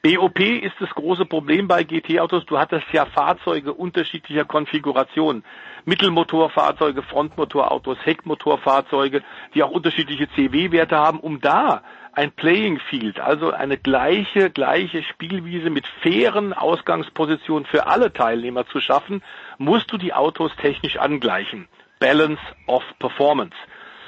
[0.00, 2.46] BOP ist das große Problem bei GT-Autos.
[2.46, 5.42] Du hattest ja Fahrzeuge unterschiedlicher Konfiguration.
[5.86, 9.22] Mittelmotorfahrzeuge, Frontmotorautos, Heckmotorfahrzeuge,
[9.54, 11.82] die auch unterschiedliche CW-Werte haben, um da
[12.18, 18.80] ein Playing Field, also eine gleiche, gleiche Spielwiese mit fairen Ausgangspositionen für alle Teilnehmer zu
[18.80, 19.22] schaffen,
[19.56, 21.68] musst du die Autos technisch angleichen.
[22.00, 23.54] Balance of Performance.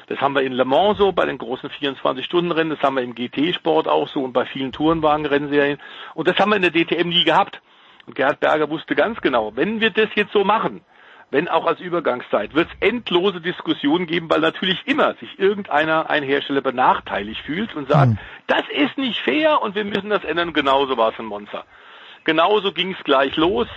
[0.09, 3.15] Das haben wir in Le Mans so bei den großen 24-Stunden-Rennen, das haben wir im
[3.15, 5.79] GT-Sport auch so und bei vielen Tourenwagen-Rennserien.
[6.15, 7.63] Und das haben wir in der DTM nie gehabt.
[8.07, 10.81] Und Gerhard Berger wusste ganz genau, wenn wir das jetzt so machen,
[11.31, 16.23] wenn auch als Übergangszeit, wird es endlose Diskussionen geben, weil natürlich immer sich irgendeiner, ein
[16.23, 18.19] Hersteller benachteiligt fühlt und sagt, mhm.
[18.47, 20.53] das ist nicht fair und wir müssen das ändern.
[20.53, 21.65] Genauso war es in Monza.
[22.25, 23.69] Genauso ging es gleich los.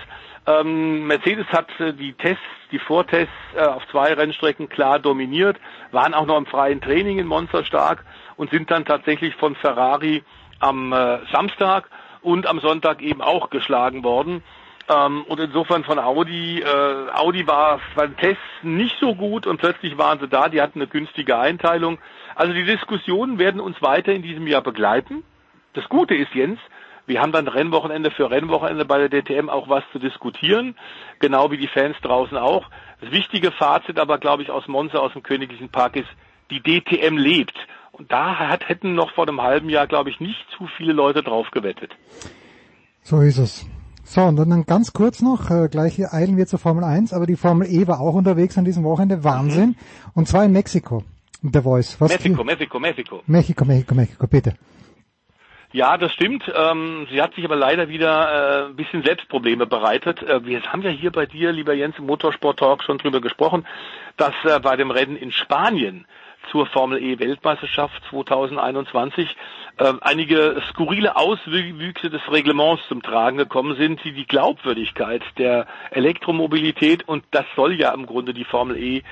[0.46, 5.58] Ähm, Mercedes hat äh, die Tests, die Vortests äh, auf zwei Rennstrecken klar dominiert,
[5.92, 8.04] waren auch noch im freien Training in Monza stark
[8.36, 10.24] und sind dann tatsächlich von Ferrari
[10.60, 11.90] am äh, Samstag
[12.22, 14.44] und am Sonntag eben auch geschlagen worden.
[14.90, 19.98] Ähm, und insofern von Audi, äh, Audi war beim Test nicht so gut und plötzlich
[19.98, 22.00] waren sie da, die hatten eine günstige Einteilung.
[22.36, 25.24] Also die Diskussionen werden uns weiter in diesem Jahr begleiten.
[25.74, 26.60] Das Gute ist, Jens,
[27.06, 30.76] wir haben dann Rennwochenende für Rennwochenende bei der DTM auch was zu diskutieren,
[31.20, 32.70] genau wie die Fans draußen auch.
[33.02, 36.10] Das wichtige Fazit aber, glaube ich, aus Monza, aus dem Königlichen Park ist,
[36.50, 37.56] die DTM lebt.
[37.92, 41.24] Und da hat, hätten noch vor einem halben Jahr, glaube ich, nicht zu viele Leute
[41.24, 41.92] drauf gewettet.
[43.02, 43.68] So ist es.
[44.04, 47.38] So, und dann ganz kurz noch, äh, gleich eilen wir zur Formel 1, aber die
[47.38, 49.70] Formel E war auch unterwegs an diesem Wochenende, Wahnsinn.
[49.70, 49.76] Mhm.
[50.14, 51.04] Und zwar in Mexiko,
[51.42, 52.00] der Voice.
[52.00, 53.24] Was Mexiko, Mexiko, Mexiko.
[53.26, 54.54] Mexiko, Mexiko, Mexiko, bitte.
[55.74, 56.44] Ja, das stimmt.
[56.56, 60.22] Ähm, sie hat sich aber leider wieder äh, ein bisschen Selbstprobleme bereitet.
[60.22, 63.66] Äh, wir haben ja hier bei dir, lieber Jens, im Motorsport Talk schon drüber gesprochen,
[64.16, 66.06] dass äh, bei dem Rennen in Spanien
[66.52, 69.36] zur Formel E Weltmeisterschaft 2021
[69.78, 77.08] äh, einige skurrile Auswüchse des Reglements zum Tragen gekommen sind, die die Glaubwürdigkeit der Elektromobilität
[77.08, 79.04] und das soll ja im Grunde die Formel E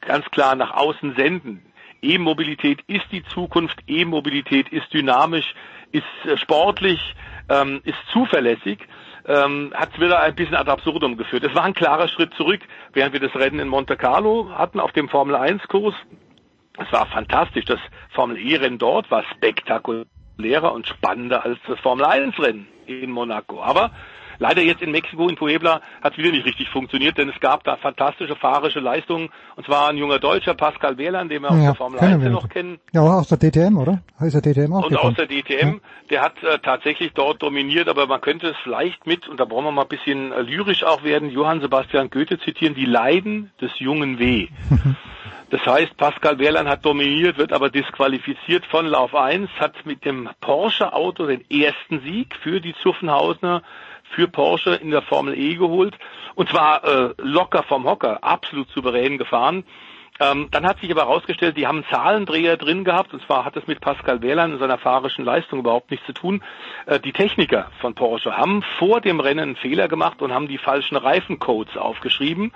[0.00, 1.62] ganz klar nach außen senden.
[2.02, 5.54] E-Mobilität ist die Zukunft, E-Mobilität ist dynamisch,
[5.90, 7.14] ist äh, sportlich,
[7.48, 8.80] ähm, ist zuverlässig,
[9.26, 11.44] ähm, hat es wieder ein bisschen ad absurdum geführt.
[11.44, 12.60] Es war ein klarer Schritt zurück,
[12.92, 15.94] während wir das Rennen in Monte Carlo hatten auf dem Formel 1 Kurs.
[16.78, 17.64] Es war fantastisch.
[17.66, 17.80] Das
[18.10, 23.62] Formel E Rennen dort war spektakulärer und spannender als das Formel 1 Rennen in Monaco.
[23.62, 23.92] Aber
[24.38, 27.64] Leider jetzt in Mexiko, in Puebla, hat es wieder nicht richtig funktioniert, denn es gab
[27.64, 29.30] da fantastische fahrische Leistungen.
[29.56, 32.48] Und zwar ein junger Deutscher, Pascal Wehrlein, den wir ja, aus der Formel 1 noch
[32.48, 32.78] kennen.
[32.92, 34.02] Ja, aus der DTM, oder?
[34.20, 35.80] Ist der DTM auch Und aus der DTM, ja.
[36.10, 39.64] der hat äh, tatsächlich dort dominiert, aber man könnte es vielleicht mit, und da brauchen
[39.64, 43.70] wir mal ein bisschen äh, lyrisch auch werden, Johann Sebastian Goethe zitieren, die Leiden des
[43.78, 44.48] jungen W.
[45.54, 50.28] Das heißt, Pascal Wehrlein hat dominiert, wird aber disqualifiziert von Lauf 1, hat mit dem
[50.40, 53.62] Porsche-Auto den ersten Sieg für die Zuffenhausner
[54.14, 55.96] für Porsche in der Formel E geholt
[56.34, 59.64] und zwar äh, locker vom Hocker, absolut souverän gefahren.
[60.20, 63.56] Ähm, dann hat sich aber herausgestellt, die haben einen Zahlendreher drin gehabt, und zwar hat
[63.56, 66.42] es mit Pascal Wehrlein und seiner fahrischen Leistung überhaupt nichts zu tun.
[66.86, 70.58] Äh, die Techniker von Porsche haben vor dem Rennen einen Fehler gemacht und haben die
[70.58, 72.52] falschen Reifencodes aufgeschrieben.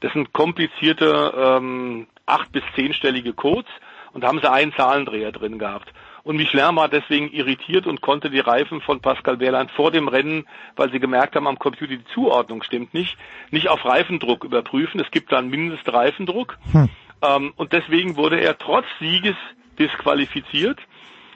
[0.00, 3.70] Das sind komplizierte ähm, acht- bis zehnstellige Codes
[4.12, 5.92] und da haben sie einen Zahlendreher drin gehabt.
[6.24, 10.46] Und Michelin war deswegen irritiert und konnte die Reifen von Pascal Wehrlein vor dem Rennen,
[10.76, 13.16] weil sie gemerkt haben, am Computer die Zuordnung stimmt nicht,
[13.50, 15.00] nicht auf Reifendruck überprüfen.
[15.00, 16.58] Es gibt da einen Mindestreifendruck.
[16.70, 16.88] Hm.
[17.22, 19.36] Ähm, und deswegen wurde er trotz Sieges
[19.78, 20.78] disqualifiziert.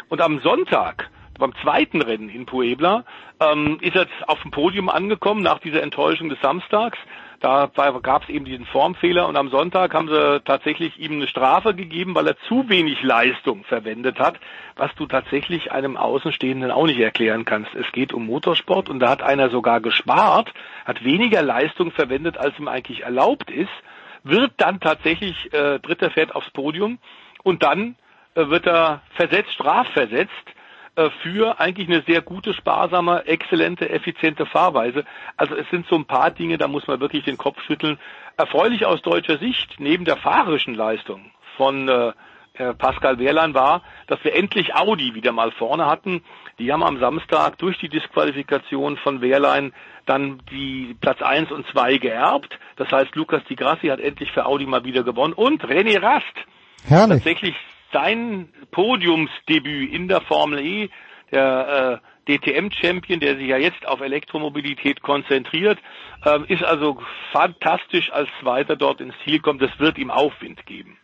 [0.08, 3.04] Und am Sonntag, beim zweiten Rennen in Puebla,
[3.40, 6.98] ähm, ist er auf dem Podium angekommen nach dieser Enttäuschung des Samstags
[7.40, 7.70] da
[8.02, 12.14] gab es eben diesen Formfehler und am Sonntag haben sie tatsächlich ihm eine Strafe gegeben,
[12.14, 14.38] weil er zu wenig Leistung verwendet hat,
[14.76, 17.74] was du tatsächlich einem Außenstehenden auch nicht erklären kannst.
[17.74, 20.52] Es geht um Motorsport und da hat einer sogar gespart,
[20.84, 23.70] hat weniger Leistung verwendet, als ihm eigentlich erlaubt ist,
[24.24, 26.98] wird dann tatsächlich äh, dritter fährt aufs Podium
[27.42, 27.96] und dann
[28.34, 30.32] äh, wird er versetzt, strafversetzt
[31.22, 35.04] für eigentlich eine sehr gute, sparsame, exzellente, effiziente Fahrweise.
[35.36, 37.98] Also es sind so ein paar Dinge, da muss man wirklich den Kopf schütteln.
[38.36, 42.12] Erfreulich aus deutscher Sicht, neben der fahrerischen Leistung von äh,
[42.74, 46.22] Pascal Wehrlein war, dass wir endlich Audi wieder mal vorne hatten.
[46.58, 49.74] Die haben am Samstag durch die Disqualifikation von Wehrlein
[50.06, 52.58] dann die Platz eins und zwei geerbt.
[52.76, 56.24] Das heißt, Lukas Di Grassi hat endlich für Audi mal wieder gewonnen und René Rast
[56.86, 57.18] Herrlich.
[57.18, 57.54] tatsächlich
[57.92, 60.88] sein Podiumsdebüt in der Formel E,
[61.32, 65.78] der äh, DTM-Champion, der sich ja jetzt auf Elektromobilität konzentriert,
[66.24, 66.98] äh, ist also
[67.32, 69.62] fantastisch als Zweiter dort ins Ziel kommt.
[69.62, 70.98] Das wird ihm Aufwind geben.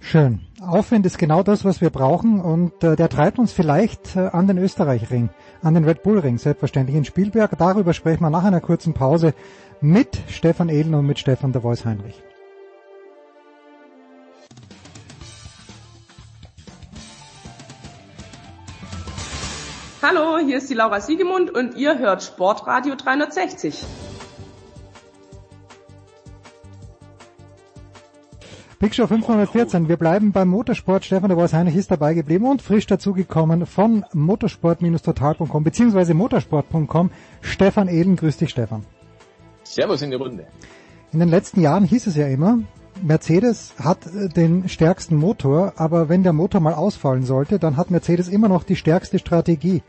[0.00, 0.40] Schön.
[0.60, 4.46] Aufwind ist genau das, was wir brauchen und äh, der treibt uns vielleicht äh, an
[4.46, 5.30] den Österreichring,
[5.62, 7.58] an den Red Bull Ring, selbstverständlich in Spielberg.
[7.58, 9.34] Darüber sprechen wir nach einer kurzen Pause
[9.80, 12.22] mit Stefan Ehlen und mit Stefan der Voice Heinrich.
[20.00, 23.84] Hallo, hier ist die Laura Siegemund und ihr hört Sportradio 360.
[28.78, 29.88] Big Show 514.
[29.88, 31.04] Wir bleiben beim Motorsport.
[31.04, 37.10] Stefan de Bois Heinrich ist dabei geblieben und frisch dazugekommen von motorsport-total.com beziehungsweise motorsport.com.
[37.40, 38.84] Stefan Ehlen, grüß dich Stefan.
[39.64, 40.46] Servus in die Runde.
[41.12, 42.60] In den letzten Jahren hieß es ja immer,
[43.02, 47.90] Mercedes hat äh, den stärksten Motor, aber wenn der Motor mal ausfallen sollte, dann hat
[47.90, 49.82] Mercedes immer noch die stärkste Strategie.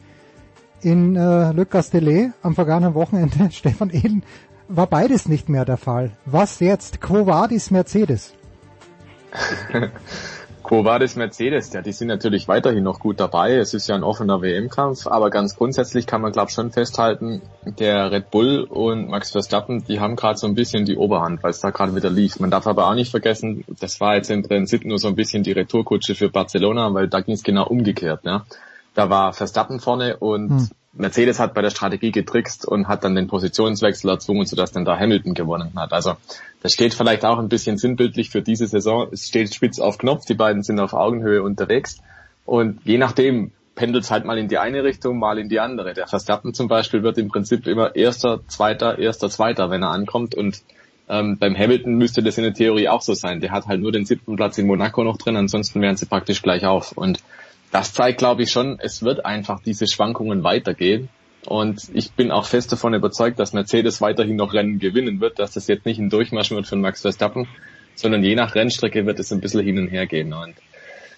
[0.81, 4.23] In äh, Le Castellet am vergangenen Wochenende, Stefan Ehlen,
[4.67, 6.11] war beides nicht mehr der Fall.
[6.25, 7.01] Was jetzt?
[7.01, 8.33] Quo vadis Mercedes?
[10.69, 13.55] Quo Vadis Mercedes, ja, die sind natürlich weiterhin noch gut dabei.
[13.55, 18.11] Es ist ja ein offener WM-Kampf, aber ganz grundsätzlich kann man, glaube schon festhalten, der
[18.11, 21.59] Red Bull und Max Verstappen, die haben gerade so ein bisschen die Oberhand, weil es
[21.59, 22.39] da gerade wieder lief.
[22.39, 25.41] Man darf aber auch nicht vergessen, das war jetzt im Prinzip nur so ein bisschen
[25.41, 28.19] die Retourkutsche für Barcelona, weil da ging es genau umgekehrt.
[28.25, 28.45] Ja.
[28.93, 30.69] Da war Verstappen vorne und hm.
[30.93, 34.97] Mercedes hat bei der Strategie getrickst und hat dann den Positionswechsel erzwungen, sodass dann da
[34.97, 35.93] Hamilton gewonnen hat.
[35.93, 36.15] Also
[36.61, 39.07] das steht vielleicht auch ein bisschen sinnbildlich für diese Saison.
[39.11, 42.01] Es steht spitz auf Knopf, die beiden sind auf Augenhöhe unterwegs
[42.45, 45.93] und je nachdem pendelt es halt mal in die eine Richtung, mal in die andere.
[45.93, 50.35] Der Verstappen zum Beispiel wird im Prinzip immer erster, zweiter, erster, zweiter, wenn er ankommt
[50.35, 50.63] und
[51.07, 53.41] ähm, beim Hamilton müsste das in der Theorie auch so sein.
[53.41, 56.41] Der hat halt nur den siebten Platz in Monaco noch drin, ansonsten wären sie praktisch
[56.41, 56.91] gleich auf.
[56.91, 57.19] Und
[57.71, 61.09] das zeigt, glaube ich, schon, es wird einfach diese Schwankungen weitergehen.
[61.45, 65.53] Und ich bin auch fest davon überzeugt, dass Mercedes weiterhin noch Rennen gewinnen wird, dass
[65.53, 67.47] das jetzt nicht ein Durchmarsch wird von Max Verstappen,
[67.95, 70.33] sondern je nach Rennstrecke wird es ein bisschen hin und her gehen.
[70.33, 70.55] Und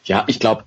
[0.04, 0.64] ja, ich glaube,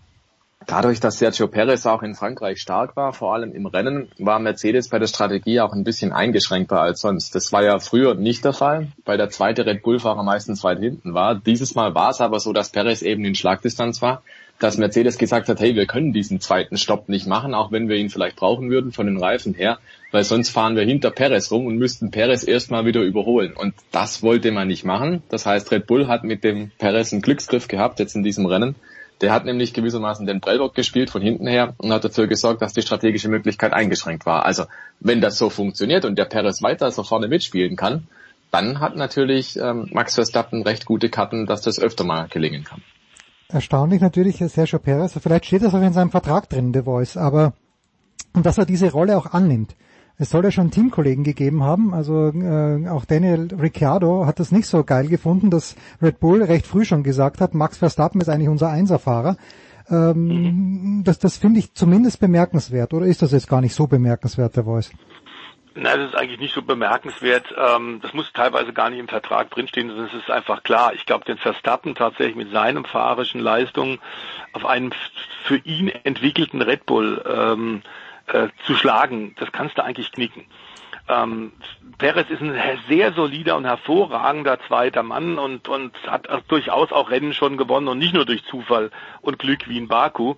[0.67, 4.89] dadurch, dass Sergio Perez auch in Frankreich stark war, vor allem im Rennen, war Mercedes
[4.89, 7.35] bei der Strategie auch ein bisschen eingeschränkter als sonst.
[7.35, 11.15] Das war ja früher nicht der Fall, weil der zweite Red Bull-Fahrer meistens weit hinten
[11.15, 11.37] war.
[11.37, 14.23] Dieses Mal war es aber so, dass Perez eben in Schlagdistanz war
[14.59, 17.97] dass Mercedes gesagt hat, hey, wir können diesen zweiten Stopp nicht machen, auch wenn wir
[17.97, 19.79] ihn vielleicht brauchen würden von den Reifen her,
[20.13, 23.55] weil sonst fahren wir hinter Perez rum und müssten Perez erstmal wieder überholen.
[23.55, 25.23] Und das wollte man nicht machen.
[25.29, 28.77] Das heißt, Red Bull hat mit dem Perez einen Glücksgriff gehabt jetzt in diesem Rennen.
[29.21, 32.73] Der hat nämlich gewissermaßen den Prellbock gespielt von hinten her und hat dafür gesorgt, dass
[32.73, 34.45] die strategische Möglichkeit eingeschränkt war.
[34.45, 34.65] Also
[35.01, 38.07] wenn das so funktioniert und der Perez weiter so vorne mitspielen kann,
[38.51, 42.83] dann hat natürlich ähm, Max Verstappen recht gute Karten, dass das öfter mal gelingen kann
[43.49, 45.19] erstaunlich natürlich Sergio Perez.
[45.21, 47.53] Vielleicht steht das auch in seinem Vertrag drin, The Voice, aber
[48.33, 49.77] dass er diese Rolle auch annimmt.
[50.17, 54.69] Es soll ja schon Teamkollegen gegeben haben, also äh, auch Daniel Ricciardo hat das nicht
[54.69, 58.49] so geil gefunden, dass Red Bull recht früh schon gesagt hat, Max Verstappen ist eigentlich
[58.49, 59.37] unser Einserfahrer.
[59.91, 61.05] Ähm, mhm.
[61.05, 64.65] Das, das finde ich zumindest bemerkenswert, oder ist das jetzt gar nicht so bemerkenswert, der
[64.65, 64.91] Voice?
[65.77, 67.53] Nein, das ist eigentlich nicht so bemerkenswert.
[67.57, 70.93] Ähm, das muss teilweise gar nicht im Vertrag drinstehen, sondern es ist einfach klar.
[70.95, 73.99] Ich glaube, den Verstappen tatsächlich mit seinen fahrerischen Leistungen
[74.53, 74.95] auf einen
[75.45, 77.83] für ihn entwickelten Red Bull ähm,
[78.27, 80.47] äh, zu schlagen, das kannst du eigentlich knicken.
[81.09, 81.53] Ähm,
[81.99, 87.35] Perez ist ein sehr solider und hervorragender zweiter Mann und, und hat durchaus auch Rennen
[87.35, 90.37] schon gewonnen und nicht nur durch Zufall und Glück wie in Baku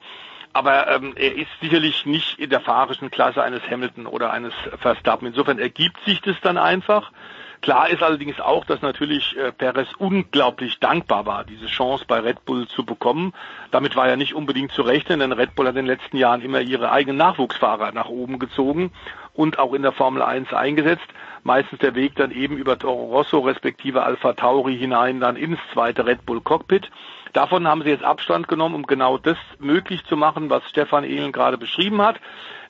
[0.57, 5.29] aber ähm, er ist sicherlich nicht in der fahrischen Klasse eines Hamilton oder eines Verstappen.
[5.29, 7.13] Insofern ergibt sich das dann einfach.
[7.61, 12.45] Klar ist allerdings auch, dass natürlich äh, Perez unglaublich dankbar war, diese Chance bei Red
[12.45, 13.35] Bull zu bekommen.
[13.71, 16.41] Damit war ja nicht unbedingt zu rechnen, denn Red Bull hat in den letzten Jahren
[16.41, 18.93] immer ihre eigenen Nachwuchsfahrer nach oben gezogen
[19.35, 21.07] und auch in der Formel 1 eingesetzt.
[21.45, 26.07] Meistens der Weg dann eben über Toro Rosso respektive Alpha Tauri hinein dann ins zweite
[26.07, 26.91] Red Bull Cockpit.
[27.33, 31.33] Davon haben sie jetzt Abstand genommen, um genau das möglich zu machen, was Stefan Ehlen
[31.33, 32.21] gerade beschrieben hat,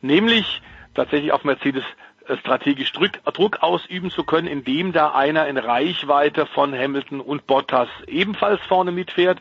[0.00, 0.62] nämlich
[0.94, 1.84] tatsächlich auf Mercedes
[2.28, 7.88] äh, strategisch Druck, ausüben zu können, indem da einer in Reichweite von Hamilton und Bottas
[8.06, 9.40] ebenfalls vorne mitfährt.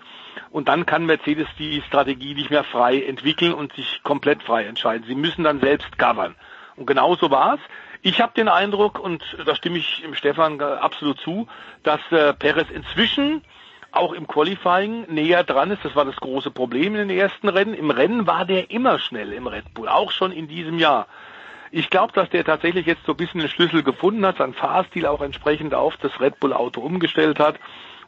[0.52, 5.06] Und dann kann Mercedes die Strategie nicht mehr frei entwickeln und sich komplett frei entscheiden.
[5.08, 6.36] Sie müssen dann selbst covern.
[6.76, 7.60] Und genau so war es.
[8.02, 11.48] Ich habe den Eindruck, und da stimme ich Stefan absolut zu,
[11.84, 13.42] dass äh, Perez inzwischen
[13.96, 15.84] auch im Qualifying näher dran ist.
[15.84, 17.74] Das war das große Problem in den ersten Rennen.
[17.74, 21.08] Im Rennen war der immer schnell im Red Bull, auch schon in diesem Jahr.
[21.72, 25.06] Ich glaube, dass der tatsächlich jetzt so ein bisschen den Schlüssel gefunden hat, seinen Fahrstil
[25.06, 27.60] auch entsprechend auf das Red Bull Auto umgestellt hat.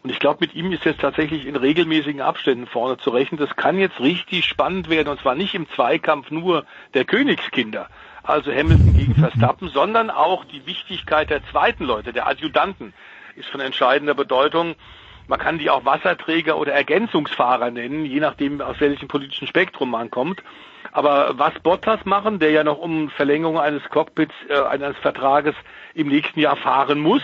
[0.04, 3.40] Und ich glaube, mit ihm ist jetzt tatsächlich in regelmäßigen Abständen vorne zu rechnen.
[3.40, 7.90] Das kann jetzt richtig spannend werden, und zwar nicht im Zweikampf nur der Königskinder,
[8.24, 12.94] also Hamilton gegen Verstappen, sondern auch die Wichtigkeit der zweiten Leute, der Adjutanten,
[13.36, 14.76] ist von entscheidender Bedeutung.
[15.28, 20.10] Man kann die auch Wasserträger oder Ergänzungsfahrer nennen, je nachdem, aus welchem politischen Spektrum man
[20.10, 20.42] kommt.
[20.92, 25.56] Aber was Bottas machen, der ja noch um Verlängerung eines Cockpits, äh, eines Vertrages
[25.94, 27.24] im nächsten Jahr fahren muss,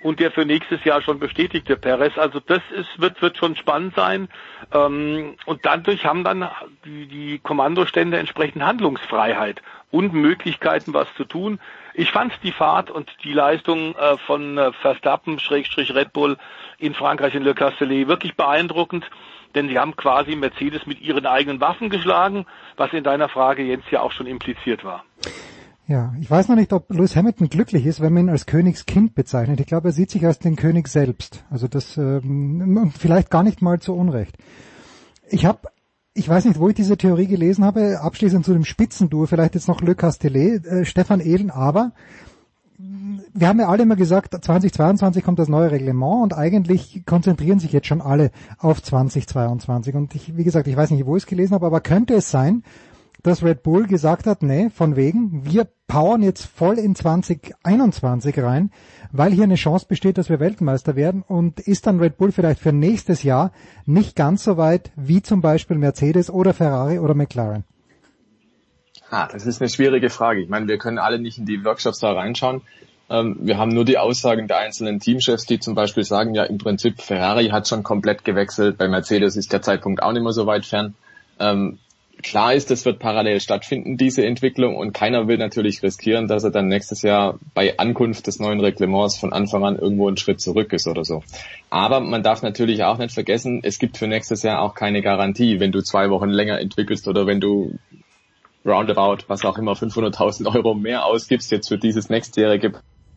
[0.00, 2.16] und der für nächstes Jahr schon bestätigte Perez.
[2.18, 4.28] Also das ist, wird, wird schon spannend sein.
[4.72, 6.48] Ähm, und dadurch haben dann
[6.84, 11.58] die, die Kommandostände entsprechend Handlungsfreiheit und Möglichkeiten, was zu tun.
[11.98, 16.36] Ich fand die Fahrt und die Leistung äh, von äh, Verstappen, Schrägstrich Red Bull
[16.78, 19.04] in Frankreich in Le Castellet wirklich beeindruckend,
[19.56, 22.46] denn sie haben quasi Mercedes mit ihren eigenen Waffen geschlagen,
[22.76, 25.02] was in deiner Frage jetzt ja auch schon impliziert war.
[25.88, 29.16] Ja, ich weiß noch nicht, ob Lewis Hamilton glücklich ist, wenn man ihn als Königskind
[29.16, 29.58] bezeichnet.
[29.58, 31.44] Ich glaube, er sieht sich als den König selbst.
[31.50, 34.36] Also das ähm, vielleicht gar nicht mal zu Unrecht.
[35.28, 35.66] Ich habe,
[36.14, 39.68] ich weiß nicht, wo ich diese Theorie gelesen habe, abschließend zu dem Spitzenduo, vielleicht jetzt
[39.68, 41.92] noch Le Castellet, äh, Stefan Ehlen, aber
[43.34, 47.72] wir haben ja alle immer gesagt, 2022 kommt das neue Reglement und eigentlich konzentrieren sich
[47.72, 49.94] jetzt schon alle auf 2022.
[49.94, 52.30] Und ich, wie gesagt, ich weiß nicht, wo ich es gelesen habe, aber könnte es
[52.30, 52.62] sein,
[53.22, 58.70] dass Red Bull gesagt hat, nee, von wegen, wir powern jetzt voll in 2021 rein,
[59.10, 62.60] weil hier eine Chance besteht, dass wir Weltmeister werden und ist dann Red Bull vielleicht
[62.60, 63.52] für nächstes Jahr
[63.86, 67.64] nicht ganz so weit wie zum Beispiel Mercedes oder Ferrari oder McLaren?
[69.10, 70.40] Ah, das ist eine schwierige Frage.
[70.42, 72.60] Ich meine, wir können alle nicht in die Workshops da reinschauen.
[73.10, 76.58] Ähm, wir haben nur die Aussagen der einzelnen Teamchefs, die zum Beispiel sagen, ja, im
[76.58, 78.76] Prinzip Ferrari hat schon komplett gewechselt.
[78.76, 80.94] Bei Mercedes ist der Zeitpunkt auch nicht mehr so weit fern.
[81.40, 81.78] Ähm,
[82.22, 86.50] klar ist, es wird parallel stattfinden, diese Entwicklung, und keiner will natürlich riskieren, dass er
[86.50, 90.72] dann nächstes Jahr bei Ankunft des neuen Reglements von Anfang an irgendwo einen Schritt zurück
[90.72, 91.22] ist oder so.
[91.70, 95.60] Aber man darf natürlich auch nicht vergessen, es gibt für nächstes Jahr auch keine Garantie,
[95.60, 97.78] wenn du zwei Wochen länger entwickelst oder wenn du
[98.64, 102.72] roundabout, was auch immer, 500.000 Euro mehr ausgibst jetzt für dieses nächstjährige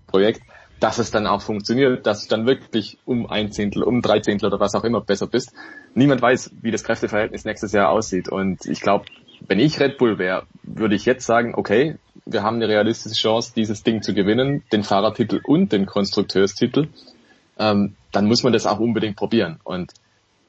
[0.08, 0.42] Projekt,
[0.82, 4.48] dass es dann auch funktioniert, dass du dann wirklich um ein Zehntel, um drei Zehntel
[4.48, 5.54] oder was auch immer besser bist.
[5.94, 8.30] Niemand weiß, wie das Kräfteverhältnis nächstes Jahr aussieht.
[8.30, 9.06] Und ich glaube,
[9.48, 13.54] wenn ich Red Bull wäre, würde ich jetzt sagen, okay, wir haben eine realistische Chance,
[13.56, 16.88] dieses Ding zu gewinnen, den Fahrertitel und den Konstrukteurstitel.
[17.60, 19.60] Ähm, dann muss man das auch unbedingt probieren.
[19.64, 19.94] Und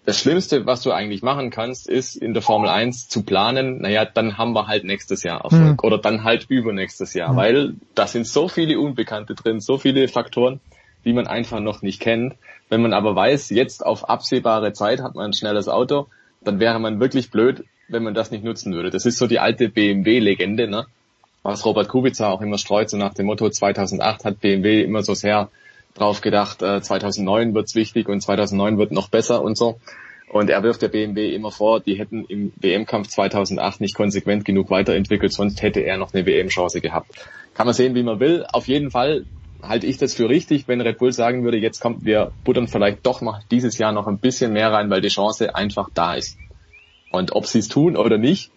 [0.04, 4.04] das Schlimmste, was du eigentlich machen kannst, ist in der Formel 1 zu planen, naja,
[4.04, 5.78] dann haben wir halt nächstes Jahr Erfolg mhm.
[5.82, 7.36] oder dann halt übernächstes Jahr, mhm.
[7.36, 10.60] weil da sind so viele Unbekannte drin, so viele Faktoren,
[11.04, 12.34] die man einfach noch nicht kennt.
[12.68, 16.08] Wenn man aber weiß, jetzt auf absehbare Zeit hat man ein schnelles Auto,
[16.40, 18.90] dann wäre man wirklich blöd, wenn man das nicht nutzen würde.
[18.90, 20.86] Das ist so die alte BMW-Legende, ne?
[21.42, 25.14] was Robert Kubica auch immer streut, so nach dem Motto 2008 hat BMW immer so
[25.14, 25.50] sehr
[25.94, 29.78] drauf gedacht, äh, 2009 wird's wichtig und 2009 wird noch besser und so.
[30.32, 34.70] Und er wirft der BMW immer vor, die hätten im WM-Kampf 2008 nicht konsequent genug
[34.70, 37.10] weiterentwickelt, sonst hätte er noch eine WM-Chance gehabt.
[37.52, 38.46] Kann man sehen, wie man will.
[38.50, 39.26] Auf jeden Fall
[39.62, 43.04] halte ich das für richtig, wenn Red Bull sagen würde, jetzt kommt, wir buttern vielleicht
[43.06, 46.38] doch noch dieses Jahr noch ein bisschen mehr rein, weil die Chance einfach da ist.
[47.10, 48.50] Und ob sie es tun oder nicht,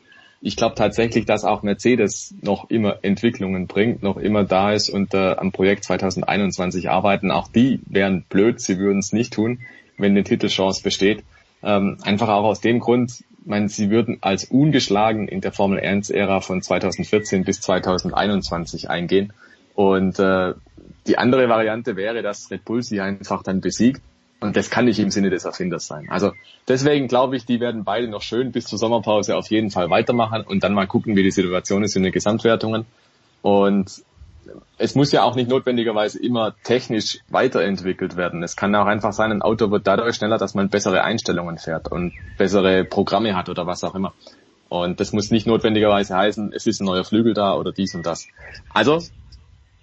[0.45, 5.15] ich glaube tatsächlich, dass auch Mercedes noch immer Entwicklungen bringt, noch immer da ist und
[5.15, 7.31] äh, am Projekt 2021 arbeiten.
[7.31, 9.61] Auch die wären blöd, sie würden es nicht tun,
[9.97, 11.23] wenn eine Titelchance besteht.
[11.63, 15.79] Ähm, einfach auch aus dem Grund, ich meine, sie würden als ungeschlagen in der Formel
[15.79, 19.33] 1-Ära von 2014 bis 2021 eingehen.
[19.73, 20.53] Und äh,
[21.07, 24.03] die andere Variante wäre, dass Red Bull sie einfach dann besiegt
[24.39, 26.07] und das kann nicht im Sinne des Erfinders sein.
[26.09, 26.33] Also
[26.67, 30.43] deswegen glaube ich, die werden beide noch schön bis zur Sommerpause auf jeden Fall weitermachen
[30.43, 32.85] und dann mal gucken, wie die Situation ist in den Gesamtwertungen.
[33.41, 34.03] Und
[34.77, 38.43] es muss ja auch nicht notwendigerweise immer technisch weiterentwickelt werden.
[38.43, 41.91] Es kann auch einfach sein, ein Auto wird dadurch schneller, dass man bessere Einstellungen fährt
[41.91, 44.13] und bessere Programme hat oder was auch immer.
[44.67, 48.05] Und das muss nicht notwendigerweise heißen, es ist ein neuer Flügel da oder dies und
[48.05, 48.27] das.
[48.73, 48.99] Also,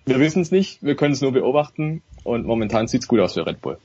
[0.04, 3.46] wir wissen es nicht, wir können es nur beobachten und momentan sieht's gut aus für
[3.46, 3.78] Red Bull.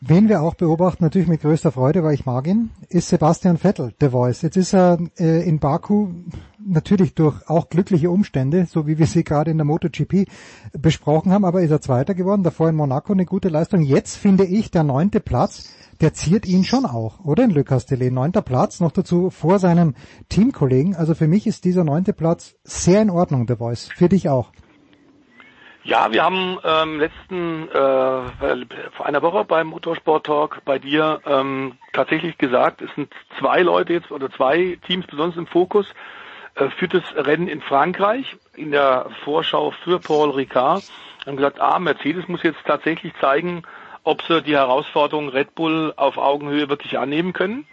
[0.00, 3.92] Wen wir auch beobachten, natürlich mit größter Freude, weil ich mag ihn, ist Sebastian Vettel,
[4.00, 4.42] The Voice.
[4.42, 6.10] Jetzt ist er äh, in Baku
[6.64, 10.28] natürlich durch auch glückliche Umstände, so wie wir sie gerade in der MotoGP
[10.72, 13.82] besprochen haben, aber ist er Zweiter geworden, davor in Monaco eine gute Leistung.
[13.82, 15.68] Jetzt finde ich, der neunte Platz,
[16.00, 19.96] der ziert ihn schon auch, oder in Le Castellet, neunter Platz, noch dazu vor seinem
[20.28, 20.94] Teamkollegen.
[20.94, 23.88] Also für mich ist dieser neunte Platz sehr in Ordnung, The Voice.
[23.96, 24.52] Für dich auch.
[25.88, 31.78] Ja, wir haben ähm, letzten äh, vor einer Woche beim Motorsport Talk bei dir ähm,
[31.94, 35.86] tatsächlich gesagt, es sind zwei Leute jetzt oder zwei Teams besonders im Fokus
[36.56, 40.84] äh, für das Rennen in Frankreich in der Vorschau für Paul Ricard.
[41.24, 43.62] Haben gesagt, ah, Mercedes muss jetzt tatsächlich zeigen,
[44.04, 47.66] ob sie die Herausforderung Red Bull auf Augenhöhe wirklich annehmen können.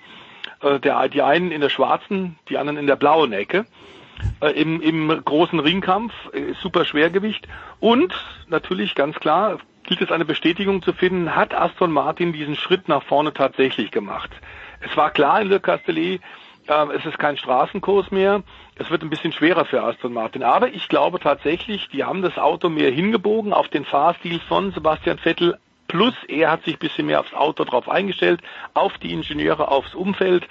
[0.61, 3.65] Äh, der, die einen in der schwarzen, die anderen in der blauen Ecke
[4.41, 7.47] äh, im, im großen Ringkampf, äh, super Schwergewicht
[7.79, 8.13] und
[8.47, 13.03] natürlich ganz klar gilt es eine Bestätigung zu finden, hat Aston Martin diesen Schritt nach
[13.03, 14.31] vorne tatsächlich gemacht.
[14.81, 16.21] Es war klar in Le Castellet,
[16.67, 18.43] äh, es ist kein Straßenkurs mehr.
[18.75, 20.43] Es wird ein bisschen schwerer für Aston Martin.
[20.43, 25.17] Aber ich glaube tatsächlich, die haben das Auto mehr hingebogen auf den Fahrstil von Sebastian
[25.17, 25.57] Vettel.
[25.87, 28.41] Plus er hat sich ein bisschen mehr aufs Auto drauf eingestellt,
[28.73, 30.47] auf die Ingenieure, aufs Umfeld.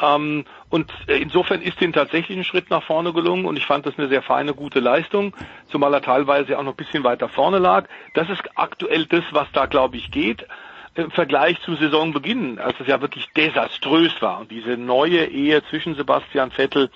[0.00, 3.98] Ähm, und insofern ist ihm tatsächlich ein Schritt nach vorne gelungen und ich fand das
[3.98, 5.34] eine sehr feine, gute Leistung,
[5.68, 7.86] zumal er teilweise auch noch ein bisschen weiter vorne lag.
[8.14, 10.46] Das ist aktuell das, was da, glaube ich, geht
[10.94, 15.94] im Vergleich zum Saisonbeginn, als es ja wirklich desaströs war und diese neue Ehe zwischen
[15.94, 16.90] Sebastian Vettel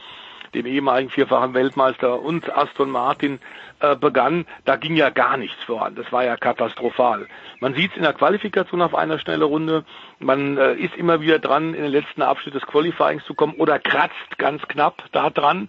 [0.54, 3.40] dem ehemaligen vierfachen Weltmeister und Aston Martin
[3.80, 5.94] äh, begann, da ging ja gar nichts voran.
[5.94, 7.26] Das war ja katastrophal.
[7.60, 9.84] Man sieht es in der Qualifikation auf einer schnelle Runde.
[10.18, 13.78] Man äh, ist immer wieder dran, in den letzten Abschnitt des Qualifyings zu kommen oder
[13.78, 15.68] kratzt ganz knapp da dran.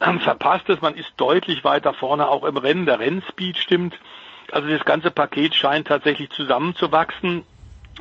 [0.00, 2.86] Ähm, verpasst es, man ist deutlich weiter vorne, auch im Rennen.
[2.86, 3.98] Der Rennspeed stimmt.
[4.52, 7.44] Also das ganze Paket scheint tatsächlich zusammenzuwachsen.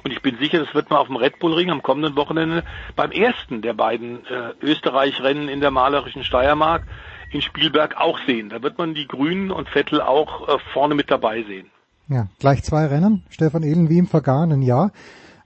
[0.03, 2.63] Und ich bin sicher, das wird man auf dem Red Bull Ring am kommenden Wochenende
[2.95, 6.83] beim ersten der beiden äh, Österreich-Rennen in der malerischen Steiermark
[7.31, 8.49] in Spielberg auch sehen.
[8.49, 11.69] Da wird man die Grünen und Vettel auch äh, vorne mit dabei sehen.
[12.09, 13.23] Ja, gleich zwei Rennen.
[13.29, 14.91] Stefan Ehlen wie im vergangenen Jahr.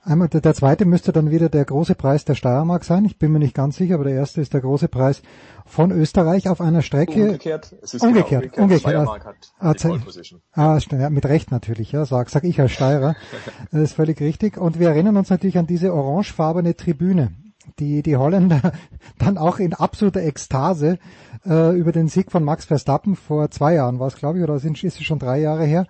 [0.04, 3.06] Einmal der, der zweite müsste dann wieder der große Preis der Steiermark sein.
[3.06, 5.22] Ich bin mir nicht ganz sicher, aber der erste ist der große Preis
[5.66, 7.26] von Österreich auf einer Strecke.
[7.26, 7.76] Umgekehrt.
[7.84, 8.52] Es ist umgekehrt.
[8.52, 8.82] Genau umgekehrt.
[8.82, 10.42] Steiermark hat ah, Pole Position.
[10.54, 13.16] Ah, ja, mit Recht natürlich, ja, sag, sag ich als Steirer.
[13.72, 14.58] das ist völlig richtig.
[14.58, 17.34] Und wir erinnern uns natürlich an diese orangefarbene Tribüne,
[17.78, 18.72] die die Holländer
[19.20, 20.98] dann auch in absoluter Ekstase
[21.46, 24.56] äh, über den Sieg von Max Verstappen vor zwei Jahren war es, glaube ich, oder
[24.56, 25.86] ist es schon drei Jahre her,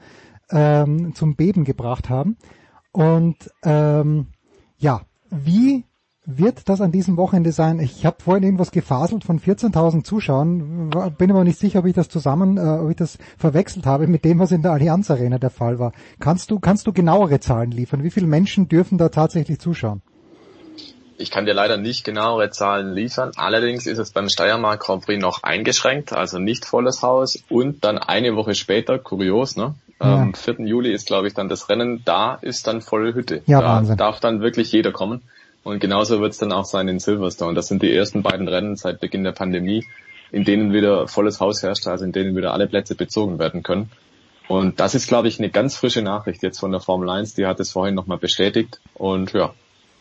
[0.49, 2.35] ähm, zum Beben gebracht haben.
[2.92, 4.28] Und ähm,
[4.78, 5.86] ja, wie
[6.26, 7.80] wird das an diesem Wochenende sein?
[7.80, 12.10] Ich habe vorhin irgendwas gefaselt von 14.000 Zuschauern, bin aber nicht sicher, ob ich das
[12.10, 15.50] zusammen, äh, ob ich das verwechselt habe mit dem, was in der Allianz Arena der
[15.50, 15.94] Fall war.
[16.20, 18.03] Kannst du, kannst du genauere Zahlen liefern?
[18.03, 20.02] Wie viele Menschen dürfen da tatsächlich zuschauen?
[21.18, 23.32] Ich kann dir leider nicht genauere Zahlen liefern.
[23.36, 28.00] Allerdings ist es beim Steiermark Grand Prix noch eingeschränkt, also nicht volles Haus und dann
[28.00, 29.76] eine Woche später, kurios, ne?
[30.01, 30.55] Am ja.
[30.55, 30.65] 4.
[30.65, 32.01] Juli ist, glaube ich, dann das Rennen.
[32.05, 33.43] Da ist dann volle Hütte.
[33.45, 33.97] Ja, da Wahnsinn.
[33.97, 35.21] darf dann wirklich jeder kommen.
[35.63, 37.53] Und genauso wird es dann auch sein in Silverstone.
[37.53, 39.85] Das sind die ersten beiden Rennen seit Beginn der Pandemie,
[40.31, 43.91] in denen wieder volles Haus herrscht, also in denen wieder alle Plätze bezogen werden können.
[44.47, 47.35] Und das ist, glaube ich, eine ganz frische Nachricht jetzt von der Formel 1.
[47.35, 48.81] Die hat es vorhin nochmal bestätigt.
[48.95, 49.53] Und ja,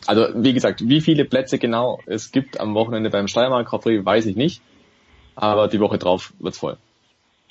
[0.06, 4.04] also wie gesagt, wie viele Plätze genau es gibt am Wochenende beim Steiermark Grand Prix,
[4.04, 4.62] weiß ich nicht.
[5.36, 6.78] Aber die Woche drauf wird's voll.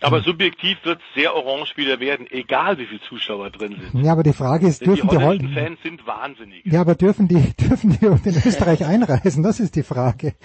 [0.01, 4.05] Aber subjektiv wird es sehr orange wieder werden, egal wie viele Zuschauer drin sind.
[4.05, 6.65] Ja, aber die Frage ist, Denn dürfen die die, holländischen Hol Fans sind wahnsinnig.
[6.65, 9.43] Ja, aber dürfen die dürfen die in Österreich einreisen?
[9.43, 10.35] Das ist die Frage.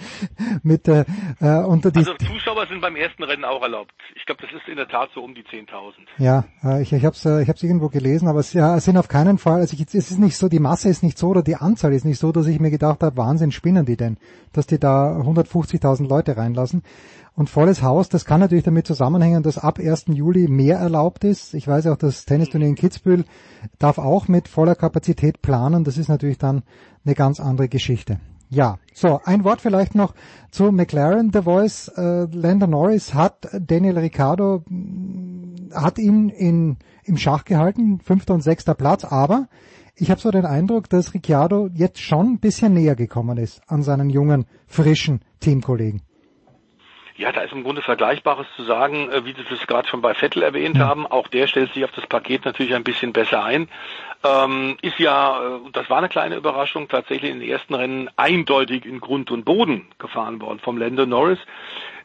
[0.63, 1.05] Mit äh,
[1.39, 3.93] äh, unter die Also Zuschauer sind beim ersten Rennen auch erlaubt.
[4.15, 5.93] Ich glaube, das ist in der Tat so um die 10.000.
[6.17, 8.85] ja, äh, ich, ich habe es äh, ich hab's irgendwo gelesen, aber es, ja, es
[8.85, 9.61] sind auf keinen Fall.
[9.61, 12.03] Also ich, es ist nicht so, die Masse ist nicht so oder die Anzahl ist
[12.05, 14.17] nicht so, dass ich mir gedacht habe, Wahnsinn, spinnen die denn,
[14.51, 16.83] dass die da 150.000 Leute reinlassen.
[17.35, 20.05] Und volles Haus, das kann natürlich damit zusammenhängen, dass ab 1.
[20.07, 21.53] Juli mehr erlaubt ist.
[21.53, 23.25] Ich weiß auch, das Tennisturnier in Kitzbühel
[23.77, 25.83] darf auch mit voller Kapazität planen.
[25.83, 26.63] Das ist natürlich dann
[27.03, 28.19] eine ganz andere Geschichte.
[28.49, 30.13] Ja, so, ein Wort vielleicht noch
[30.49, 31.89] zu McLaren, The Voice.
[31.89, 38.41] Äh, Lando Norris hat Daniel Ricciardo, mh, hat ihn in, im Schach gehalten, fünfter und
[38.41, 39.49] sechster Platz, aber
[39.95, 43.83] ich habe so den Eindruck, dass Ricciardo jetzt schon ein bisschen näher gekommen ist an
[43.83, 46.01] seinen jungen, frischen Teamkollegen.
[47.17, 50.13] Ja, da ist im Grunde Vergleichbares zu sagen, äh, wie Sie das gerade schon bei
[50.13, 51.07] Vettel erwähnt haben.
[51.07, 53.69] Auch der stellt sich auf das Paket natürlich ein bisschen besser ein.
[54.23, 58.85] Ähm, ist ja, äh, das war eine kleine Überraschung, tatsächlich in den ersten Rennen eindeutig
[58.85, 61.39] in Grund und Boden gefahren worden vom Lando Norris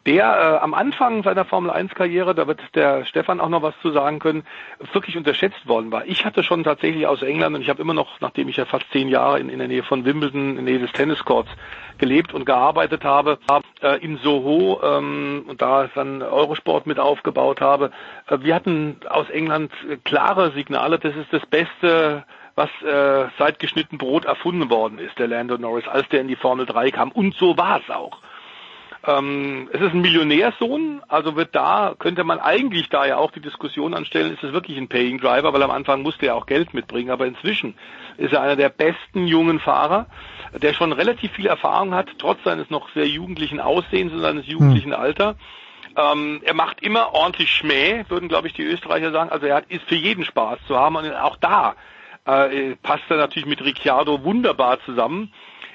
[0.06, 3.74] der äh, am Anfang seiner Formel 1 Karriere, da wird der Stefan auch noch was
[3.82, 4.44] zu sagen können,
[4.92, 6.06] wirklich unterschätzt worden war.
[6.06, 8.90] Ich hatte schon tatsächlich aus England und ich habe immer noch, nachdem ich ja fast
[8.92, 11.50] zehn Jahre in, in der Nähe von Wimbledon, in der Nähe des Tenniscourts
[11.98, 13.38] gelebt und gearbeitet habe,
[13.82, 17.90] äh, in Soho ähm, und da dann Eurosport mit aufgebaut habe.
[18.26, 19.70] Äh, wir hatten aus England
[20.04, 25.28] klare Signale, das ist das Beste, was äh, seit geschnitten Brot erfunden worden ist, der
[25.28, 27.12] Lando Norris, als der in die Formel 3 kam.
[27.12, 28.18] Und so war es auch.
[29.18, 33.40] Ähm, es ist ein Millionärsohn, also wird da, könnte man eigentlich da ja auch die
[33.40, 36.74] Diskussion anstellen, ist es wirklich ein Paying Driver, weil am Anfang musste er auch Geld
[36.74, 37.74] mitbringen, aber inzwischen
[38.18, 40.06] ist er einer der besten jungen Fahrer,
[40.60, 44.92] der schon relativ viel Erfahrung hat, trotz seines noch sehr jugendlichen Aussehens und seines jugendlichen
[44.92, 45.36] Alters.
[45.96, 49.30] Ähm, er macht immer ordentlich Schmäh, würden glaube ich die Österreicher sagen.
[49.30, 51.74] Also er hat, ist für jeden Spaß zu haben und auch da
[52.26, 55.32] äh, passt er natürlich mit Ricciardo wunderbar zusammen.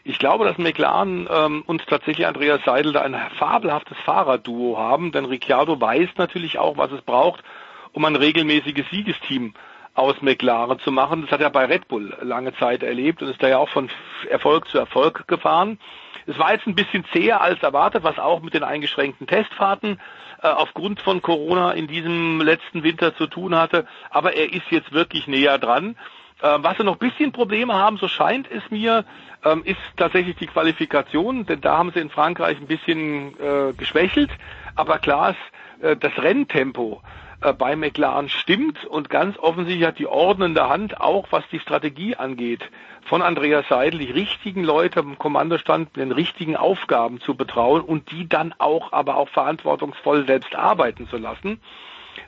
[0.07, 5.25] Ich glaube, dass McLaren ähm, und tatsächlich Andreas Seidel da ein fabelhaftes Fahrerduo haben, denn
[5.25, 7.43] Ricciardo weiß natürlich auch, was es braucht,
[7.91, 9.55] um ein regelmäßiges Siegesteam
[9.95, 11.23] aus McLaren zu machen.
[11.23, 13.89] Das hat er bei Red Bull lange Zeit erlebt und ist da ja auch von
[14.29, 15.79] Erfolg zu Erfolg gefahren.
[16.27, 19.99] Es war jetzt ein bisschen zäher als erwartet, was auch mit den eingeschränkten Testfahrten
[20.43, 23.87] äh, aufgrund von Corona in diesem letzten Winter zu tun hatte.
[24.11, 25.95] Aber er ist jetzt wirklich näher dran.
[26.41, 29.05] Äh, was sie noch ein bisschen Probleme haben, so scheint es mir,
[29.45, 34.31] ähm, ist tatsächlich die Qualifikation, denn da haben sie in Frankreich ein bisschen äh, geschwächelt.
[34.75, 37.01] Aber klar ist, äh, das Renntempo
[37.41, 42.15] äh, bei McLaren stimmt und ganz offensichtlich hat die ordnende Hand auch, was die Strategie
[42.15, 42.61] angeht,
[43.05, 48.09] von Andreas Seidel die richtigen Leute im Kommandostand mit den richtigen Aufgaben zu betrauen und
[48.11, 51.61] die dann auch, aber auch verantwortungsvoll selbst arbeiten zu lassen.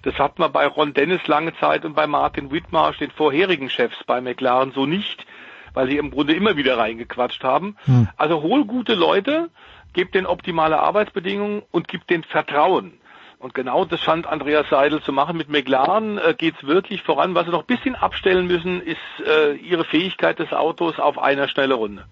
[0.03, 4.03] Das hat man bei Ron Dennis lange Zeit und bei Martin Whitmarsh, den vorherigen Chefs
[4.05, 5.25] bei McLaren, so nicht,
[5.77, 7.75] weil sie im Grunde immer wieder reingequatscht haben.
[7.85, 8.07] Hm.
[8.17, 9.51] Also hol gute Leute,
[9.93, 12.93] gib denen optimale Arbeitsbedingungen und gib denen Vertrauen.
[13.37, 15.37] Und genau das scheint Andreas Seidel zu machen.
[15.37, 17.35] Mit McLaren äh, geht es wirklich voran.
[17.35, 21.47] Was sie noch ein bisschen abstellen müssen, ist äh, ihre Fähigkeit des Autos auf einer
[21.47, 22.05] schnelle Runde.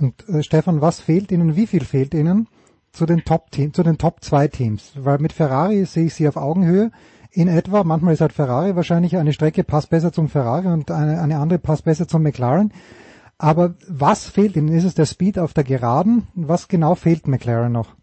[0.00, 2.48] Und äh, Stefan, was fehlt Ihnen, wie viel fehlt Ihnen
[2.90, 4.94] zu den Top Team, zu den Top 2 Teams?
[4.96, 6.90] Weil mit Ferrari sehe ich sie auf Augenhöhe
[7.38, 7.84] in etwa.
[7.84, 11.60] Manchmal ist halt Ferrari wahrscheinlich eine Strecke passt besser zum Ferrari und eine, eine andere
[11.60, 12.72] passt besser zum McLaren.
[13.38, 14.66] Aber was fehlt Ihnen?
[14.68, 16.26] Ist es der Speed auf der Geraden?
[16.34, 17.94] Was genau fehlt McLaren noch?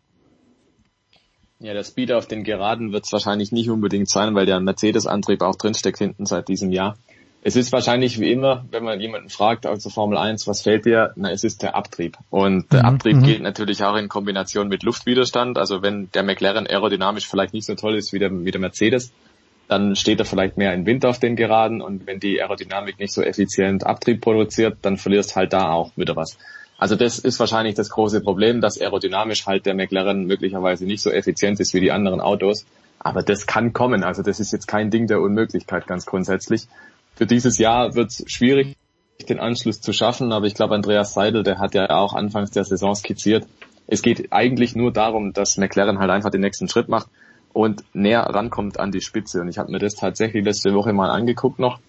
[1.59, 5.41] Ja, der Speed auf den Geraden wird es wahrscheinlich nicht unbedingt sein, weil der Mercedes-Antrieb
[5.41, 6.95] auch drinsteckt hinten seit diesem Jahr.
[7.47, 11.11] Es ist wahrscheinlich wie immer, wenn man jemanden fragt, also Formel 1, was fehlt dir?
[11.15, 12.17] Na, es ist der Abtrieb.
[12.30, 13.23] Und der mhm, Abtrieb mhm.
[13.23, 15.57] geht natürlich auch in Kombination mit Luftwiderstand.
[15.57, 19.11] Also wenn der McLaren aerodynamisch vielleicht nicht so toll ist wie der, wie der Mercedes,
[19.68, 23.14] dann steht er vielleicht mehr in Wind auf den Geraden und wenn die Aerodynamik nicht
[23.14, 26.38] so effizient Abtrieb produziert, dann verlierst halt da auch wieder was.
[26.77, 31.10] Also das ist wahrscheinlich das große Problem, dass aerodynamisch halt der McLaren möglicherweise nicht so
[31.10, 32.66] effizient ist wie die anderen Autos.
[33.00, 34.03] Aber das kann kommen.
[34.03, 36.68] Also das ist jetzt kein Ding der Unmöglichkeit ganz grundsätzlich.
[37.16, 38.76] Für dieses Jahr wird es schwierig,
[39.30, 40.34] den Anschluss zu schaffen.
[40.34, 43.48] Aber ich glaube, Andreas Seidel, der hat ja auch anfangs der Saison skizziert.
[43.88, 47.08] Es geht eigentlich nur darum, dass McLaren halt einfach den nächsten Schritt macht
[47.56, 49.42] und näher rankommt an die Spitze.
[49.42, 51.80] Und ich habe mir das tatsächlich letzte Woche mal angeguckt noch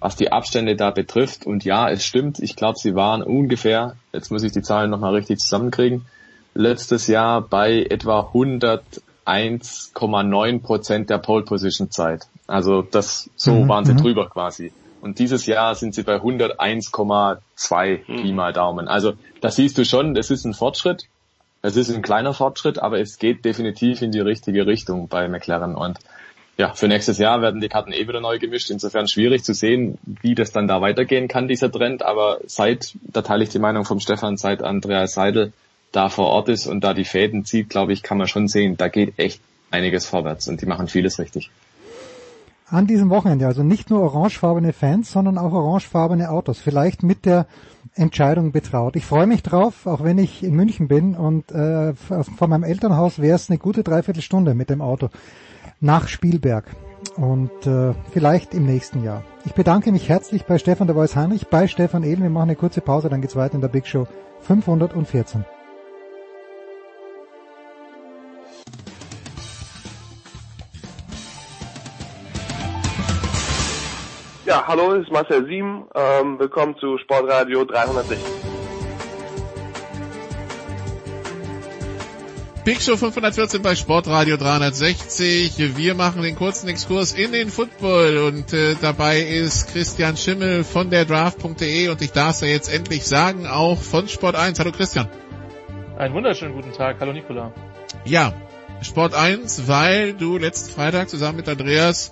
[0.00, 1.46] was die Abstände da betrifft.
[1.46, 5.14] Und ja, es stimmt, ich glaube, sie waren ungefähr, jetzt muss ich die Zahlen nochmal
[5.14, 6.06] richtig zusammenkriegen,
[6.54, 12.26] letztes Jahr bei etwa 101,9 Prozent der Pole Position Zeit.
[12.46, 13.98] Also das, so mhm, waren sie mhm.
[13.98, 14.72] drüber quasi.
[15.02, 18.22] Und dieses Jahr sind sie bei 101,2 mhm.
[18.22, 18.86] Pi mal Daumen.
[18.88, 21.06] Also da siehst du schon, es ist ein Fortschritt.
[21.62, 25.74] Es ist ein kleiner Fortschritt, aber es geht definitiv in die richtige Richtung bei McLaren.
[25.74, 25.98] Und
[26.56, 28.70] ja, für nächstes Jahr werden die Karten eh wieder neu gemischt.
[28.70, 32.02] Insofern schwierig zu sehen, wie das dann da weitergehen kann, dieser Trend.
[32.02, 35.52] Aber seit, da teile ich die Meinung vom Stefan, seit Andreas Seidel
[35.92, 38.76] da vor Ort ist und da die Fäden zieht, glaube ich, kann man schon sehen,
[38.76, 39.40] da geht echt
[39.70, 41.50] einiges vorwärts und die machen vieles richtig.
[42.66, 46.60] An diesem Wochenende also nicht nur orangefarbene Fans, sondern auch orangefarbene Autos.
[46.60, 47.46] Vielleicht mit der
[47.94, 48.96] Entscheidung betraut.
[48.96, 53.18] Ich freue mich drauf, auch wenn ich in München bin und äh, von meinem Elternhaus
[53.20, 55.08] wäre es eine gute Dreiviertelstunde mit dem Auto
[55.80, 56.64] nach Spielberg
[57.16, 59.22] und äh, vielleicht im nächsten Jahr.
[59.44, 62.22] Ich bedanke mich herzlich bei Stefan de Vois Heinrich, bei Stefan Ehlen.
[62.22, 64.06] Wir machen eine kurze Pause, dann geht's weiter in der Big Show
[64.40, 65.44] 514.
[74.50, 75.84] Ja, hallo, ist Marcel Sieben.
[75.94, 78.18] Ähm, willkommen zu Sportradio 360.
[82.64, 85.76] Big Show 514 bei Sportradio 360.
[85.76, 90.90] Wir machen den kurzen Exkurs in den Football und äh, dabei ist Christian Schimmel von
[90.90, 94.58] der Draft.de und ich darf es ja jetzt endlich sagen, auch von Sport 1.
[94.58, 95.08] Hallo Christian.
[95.96, 96.96] Einen wunderschönen guten Tag.
[96.98, 97.52] Hallo Nikola.
[98.04, 98.32] Ja,
[98.82, 102.10] Sport 1, weil du letzten Freitag zusammen mit Andreas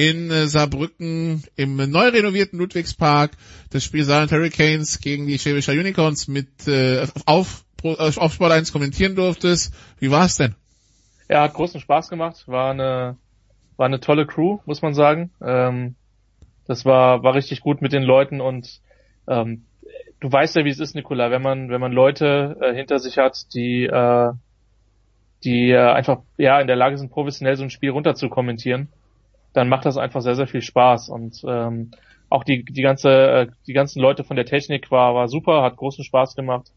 [0.00, 3.32] in äh, Saarbrücken im neu renovierten Ludwigspark
[3.68, 9.16] das Spiel Silent Hurricanes gegen die Schwäbischer Unicorns mit äh, auf auf Sport 1 kommentieren
[9.16, 9.72] durftest.
[9.98, 10.54] Wie war es denn?
[11.30, 12.46] Ja, hat großen Spaß gemacht.
[12.46, 13.16] War eine,
[13.78, 15.30] war eine tolle Crew, muss man sagen.
[15.42, 15.94] Ähm,
[16.66, 18.80] das war, war richtig gut mit den Leuten und
[19.26, 19.64] ähm,
[20.20, 23.16] du weißt ja, wie es ist, Nikola, wenn man, wenn man Leute äh, hinter sich
[23.16, 24.32] hat, die, äh,
[25.42, 28.88] die äh, einfach ja in der Lage sind, professionell so ein Spiel runter zu kommentieren,
[29.52, 31.08] dann macht das einfach sehr, sehr viel Spaß.
[31.08, 31.90] Und ähm,
[32.28, 35.76] auch die, die ganze, äh, die ganzen Leute von der Technik war, war super, hat
[35.76, 36.70] großen Spaß gemacht.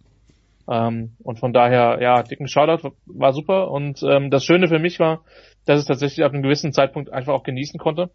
[0.70, 3.70] Ähm, und von daher, ja, dicken Shoutout, war super.
[3.70, 5.24] Und ähm, das Schöne für mich war,
[5.66, 8.10] dass ich tatsächlich ab einem gewissen Zeitpunkt einfach auch genießen konnte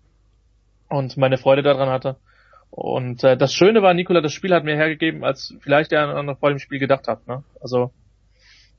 [0.89, 2.17] und meine Freude daran hatte.
[2.71, 6.39] Und äh, das Schöne war, Nikola, das Spiel hat mir hergegeben, als vielleicht der noch
[6.39, 7.27] vor dem Spiel gedacht hat.
[7.27, 7.45] Ne?
[7.61, 7.93] Also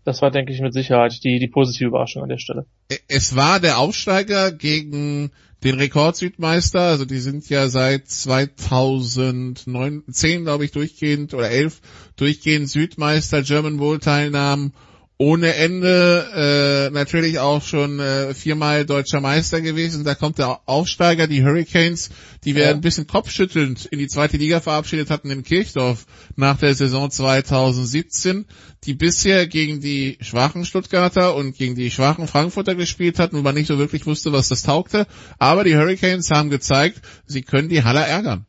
[0.05, 2.65] das war, denke ich, mit Sicherheit die, die positive Überraschung an der Stelle.
[3.07, 5.31] Es war der Aufsteiger gegen
[5.63, 6.81] den Rekord-Südmeister.
[6.81, 11.81] Also die sind ja seit 2009, 10 glaube ich durchgehend oder 11
[12.15, 14.73] durchgehend Südmeister, German Bowl Teilnahmen
[15.21, 20.05] ohne Ende, äh, natürlich auch schon äh, viermal deutscher Meister gewesen.
[20.05, 22.09] Da kommt der Aufsteiger, die Hurricanes,
[22.45, 22.69] die wir ja.
[22.69, 26.05] ein bisschen kopfschüttelnd in die zweite Liga verabschiedet hatten in Kirchdorf
[26.37, 28.45] nach der Saison 2017,
[28.85, 33.55] die bisher gegen die schwachen Stuttgarter und gegen die schwachen Frankfurter gespielt hatten, wo man
[33.55, 35.05] nicht so wirklich wusste, was das taugte.
[35.37, 38.45] Aber die Hurricanes haben gezeigt, sie können die Haller ärgern.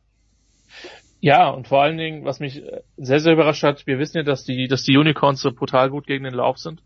[1.21, 4.23] Ja, und vor allen Dingen, was mich äh, sehr, sehr überrascht hat, wir wissen ja,
[4.23, 6.81] dass die, dass die Unicorns so brutal gut gegen den Lauf sind.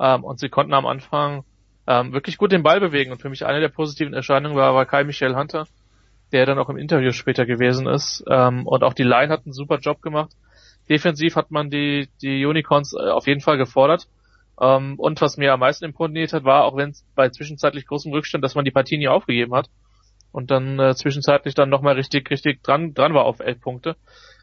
[0.00, 1.44] Ähm, und sie konnten am Anfang
[1.86, 3.12] ähm, wirklich gut den Ball bewegen.
[3.12, 5.68] Und für mich eine der positiven Erscheinungen war, war Kai Michel Hunter,
[6.32, 8.24] der dann auch im Interview später gewesen ist.
[8.28, 10.32] Ähm, und auch die Line hat einen super Job gemacht.
[10.88, 14.08] Defensiv hat man die, die Unicorns äh, auf jeden Fall gefordert.
[14.60, 18.10] Ähm, und was mir am meisten imponiert hat, war, auch wenn es bei zwischenzeitlich großem
[18.10, 19.70] Rückstand, dass man die Partie nie aufgegeben hat
[20.32, 23.96] und dann äh, zwischenzeitlich dann nochmal richtig, richtig dran, dran war auf elf Punkte.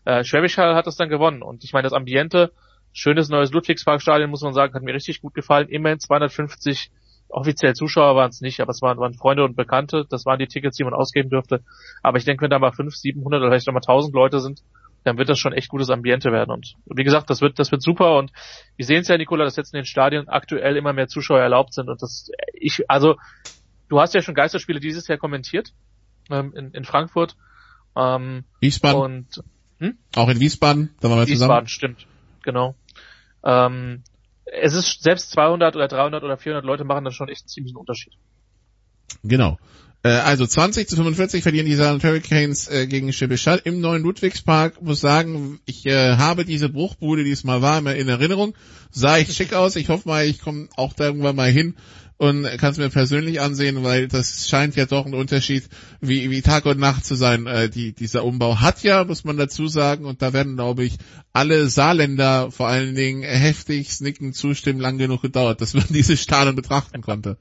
[0.06, 2.51] Äh, Schwäbisch Hall hat das dann gewonnen und ich meine, das Ambiente,
[2.93, 5.69] schönes neues Ludwigsparkstadion, muss man sagen, hat mir richtig gut gefallen.
[5.69, 6.91] Immerhin 250
[7.30, 10.48] offiziell Zuschauer waren es nicht, aber es waren, waren Freunde und Bekannte, das waren die
[10.48, 11.61] Tickets, die man ausgeben dürfte.
[12.01, 14.61] Aber ich denke, wenn da mal 500, 700 oder vielleicht nochmal 1000 Leute sind,
[15.03, 16.51] dann wird das schon echt gutes Ambiente werden.
[16.51, 18.17] Und wie gesagt, das wird, das wird super.
[18.17, 18.32] Und
[18.75, 21.74] wir sehen es ja, Nikola, dass jetzt in den Stadien aktuell immer mehr Zuschauer erlaubt
[21.74, 21.90] sind.
[21.90, 23.16] Und das, ich, also
[23.90, 25.74] du hast ja schon Geisterspiele dieses Jahr kommentiert
[26.30, 27.35] ähm, in, in Frankfurt.
[27.95, 29.01] Ähm, Wiesbaden.
[29.01, 29.43] Und,
[29.80, 29.98] hm?
[30.16, 31.98] Auch in Wiesbaden, da waren wir Wiesbaden, zusammen.
[31.98, 32.07] stimmt,
[32.43, 32.75] genau.
[33.43, 34.03] Ähm,
[34.45, 37.77] es ist selbst 200 oder 300 oder 400 Leute machen dann schon echt einen ziemlichen
[37.77, 38.14] Unterschied.
[39.24, 39.57] Genau.
[40.03, 44.82] Äh, also 20 zu 45 verlieren die Saarland Hurricanes äh, gegen Schäbischall im neuen Ludwigspark.
[44.82, 48.53] Muss sagen, ich äh, habe diese Bruchbude, die es mal war, immer in Erinnerung.
[48.91, 49.75] Sah echt schick aus.
[49.75, 51.75] Ich hoffe mal, ich komme auch da irgendwann mal hin
[52.17, 55.65] und kann es mir persönlich ansehen, weil das scheint ja doch ein Unterschied
[56.01, 57.45] wie, wie Tag und Nacht zu sein.
[57.45, 60.97] Äh, die, dieser Umbau hat ja, muss man dazu sagen, und da werden, glaube ich,
[61.31, 66.55] alle Saarländer vor allen Dingen heftig nicken, zustimmen, lang genug gedauert, dass man diese Stadion
[66.55, 67.37] betrachten konnte.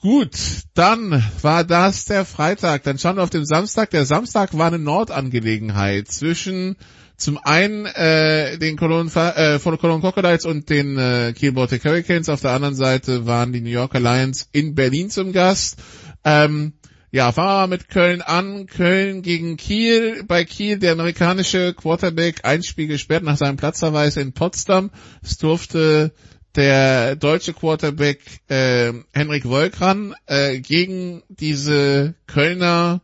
[0.00, 0.36] Gut,
[0.74, 2.84] dann war das der Freitag.
[2.84, 3.90] Dann schauen wir auf den Samstag.
[3.90, 6.76] Der Samstag war eine Nordangelegenheit zwischen
[7.16, 12.28] zum einen äh, den Cologne, äh, von Cologne Crocodiles und den äh, Kiel Baltic Hurricanes.
[12.28, 15.78] Auf der anderen Seite waren die New Yorker Lions in Berlin zum Gast.
[16.24, 16.74] Ähm,
[17.10, 18.66] ja, fangen wir mit Köln an.
[18.66, 20.24] Köln gegen Kiel.
[20.24, 24.90] Bei Kiel der amerikanische Quarterback ein Spiel gesperrt nach seinem Platzverweis in Potsdam.
[25.22, 26.12] Es durfte
[26.56, 33.00] der deutsche Quarterback äh, Henrik Wolkran äh, gegen diese Kölner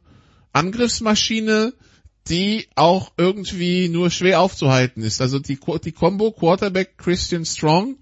[0.53, 1.73] Angriffsmaschine
[2.29, 5.21] die auch irgendwie nur schwer aufzuhalten ist.
[5.21, 7.97] Also die, die Combo Quarterback Christian Strong,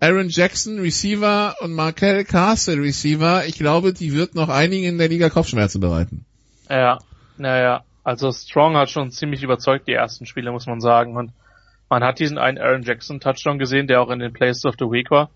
[0.00, 5.08] Aaron Jackson Receiver und Markel Castle Receiver, ich glaube, die wird noch einigen in der
[5.08, 6.24] Liga Kopfschmerzen bereiten.
[6.68, 6.98] Ja,
[7.36, 11.16] naja, also Strong hat schon ziemlich überzeugt die ersten Spiele, muss man sagen.
[11.16, 11.32] Und
[11.90, 14.86] man hat diesen einen Aaron Jackson Touchdown gesehen, der auch in den Plays of the
[14.86, 15.30] Week war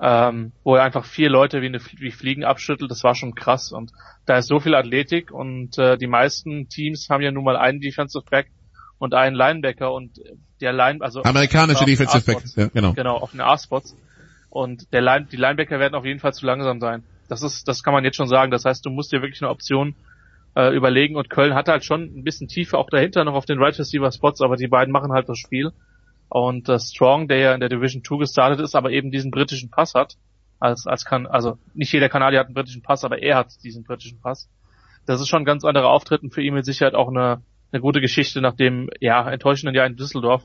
[0.00, 3.72] ähm, wo er einfach vier Leute wie, eine, wie Fliegen abschüttelt, das war schon krass.
[3.72, 3.92] Und
[4.26, 7.80] da ist so viel Athletik und äh, die meisten Teams haben ja nun mal einen
[7.80, 8.50] Defensive Back
[8.98, 10.20] und einen Linebacker und
[10.60, 12.92] der Line, also amerikanische Defensive Back, ja, genau.
[12.92, 13.96] Genau, auf den A-Spots.
[14.48, 17.02] Und der Line, die Linebacker werden auf jeden Fall zu langsam sein.
[17.28, 18.50] Das ist, das kann man jetzt schon sagen.
[18.50, 19.94] Das heißt, du musst dir wirklich eine Option
[20.54, 23.58] äh, überlegen und Köln hat halt schon ein bisschen Tiefe auch dahinter noch auf den
[23.58, 25.72] Right Receiver Spots, aber die beiden machen halt das Spiel.
[26.32, 29.68] Und äh, Strong, der ja in der Division 2 gestartet ist, aber eben diesen britischen
[29.68, 30.16] Pass hat,
[30.60, 33.84] als, als kann, also nicht jeder Kanadier hat einen britischen Pass, aber er hat diesen
[33.84, 34.48] britischen Pass.
[35.04, 37.82] Das ist schon ein ganz anderer Auftritt und für ihn mit Sicherheit auch eine, eine
[37.82, 40.42] gute Geschichte nach dem, ja, enttäuschenden Jahr in Düsseldorf,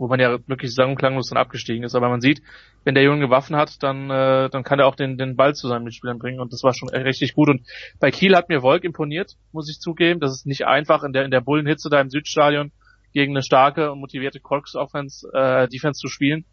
[0.00, 1.94] wo man ja wirklich sang- und klanglos dann abgestiegen ist.
[1.94, 2.42] Aber man sieht,
[2.82, 5.68] wenn der Junge Waffen hat, dann, äh, dann kann er auch den, den Ball zu
[5.68, 7.50] seinen Mitspielern bringen und das war schon richtig gut.
[7.50, 7.68] Und
[8.00, 10.18] bei Kiel hat mir Volk imponiert, muss ich zugeben.
[10.18, 12.72] Das ist nicht einfach in der, in der Bullenhitze da im Südstadion
[13.12, 16.44] gegen eine starke und motivierte Colts Offense äh, Defense zu spielen.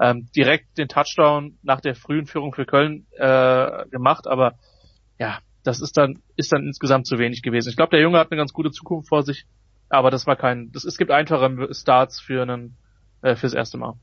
[0.00, 4.54] Ähm, direkt den Touchdown nach der frühen Führung für Köln äh, gemacht, aber
[5.18, 7.68] ja, das ist dann ist dann insgesamt zu wenig gewesen.
[7.68, 9.46] Ich glaube, der Junge hat eine ganz gute Zukunft vor sich,
[9.88, 12.76] aber das war kein, das, es gibt einfache Starts für einen
[13.22, 13.94] äh, fürs erste Mal.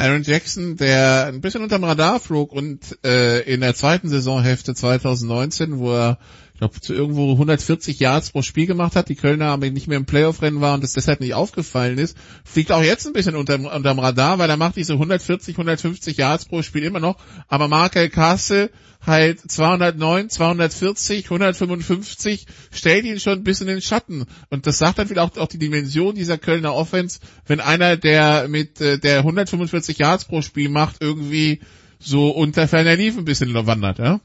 [0.00, 5.80] Aaron Jackson, der ein bisschen unterm Radar flog und äh, in der zweiten Saisonhälfte 2019,
[5.80, 6.18] wo er
[6.58, 9.96] ich glaube, zu irgendwo 140 Yards pro Spiel gemacht hat, die Kölner aber nicht mehr
[9.96, 13.66] im Playoff-Rennen war und das deshalb nicht aufgefallen ist, fliegt auch jetzt ein bisschen unterm,
[13.66, 18.10] unterm Radar, weil er macht diese 140, 150 Yards pro Spiel immer noch, aber Markel
[18.10, 18.72] Kassel
[19.06, 24.24] halt 209, 240, 155, stellt ihn schon ein bisschen in den Schatten.
[24.50, 28.48] Und das sagt dann vielleicht auch, auch die Dimension dieser Kölner Offense, wenn einer, der
[28.48, 31.60] mit äh, der 145 Yards pro Spiel macht, irgendwie
[32.00, 34.20] so unter ferner Lief ein bisschen wandert, ja?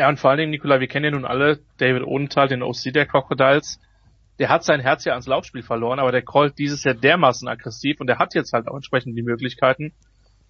[0.00, 2.84] Ja, und vor allen Dingen, Nikola, wir kennen ja nun alle David Odenthal, den OC
[2.94, 3.78] der Crocodiles.
[4.38, 8.00] Der hat sein Herz ja ans Laufspiel verloren, aber der callt dieses Jahr dermaßen aggressiv
[8.00, 9.92] und der hat jetzt halt auch entsprechend die Möglichkeiten.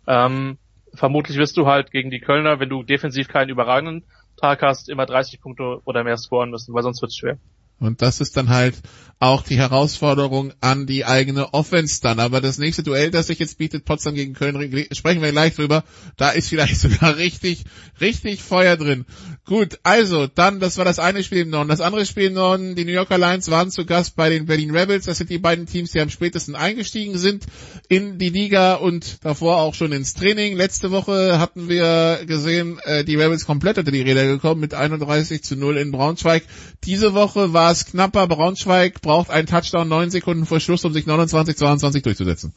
[0.07, 0.59] Ähm,
[0.95, 4.05] vermutlich wirst du halt gegen die Kölner, wenn du defensiv keinen überragenden
[4.37, 7.37] Tag hast, immer 30 Punkte oder mehr scoren müssen, weil sonst wird's schwer.
[7.81, 8.77] Und das ist dann halt
[9.19, 12.21] auch die Herausforderung an die eigene Offense dann.
[12.21, 15.83] Aber das nächste Duell, das sich jetzt bietet, Potsdam gegen Köln, sprechen wir gleich drüber.
[16.19, 17.65] Da ist vielleicht sogar richtig,
[17.99, 19.07] richtig Feuer drin.
[19.47, 21.69] Gut, also dann, das war das eine Spiel im Norden.
[21.69, 24.71] Das andere Spiel im Norden, die New Yorker Lions waren zu Gast bei den Berlin
[24.71, 25.07] Rebels.
[25.07, 27.47] Das sind die beiden Teams, die am spätesten eingestiegen sind
[27.89, 30.57] in die Liga und davor auch schon ins Training.
[30.57, 35.43] Letzte Woche hatten wir gesehen, äh, die Rebels komplett unter die Räder gekommen mit 31
[35.43, 36.45] zu 0 in Braunschweig.
[36.85, 38.29] Diese Woche war es knapper.
[38.29, 42.53] Braunschweig braucht einen Touchdown neun Sekunden vor Schluss, um sich 29-22 durchzusetzen.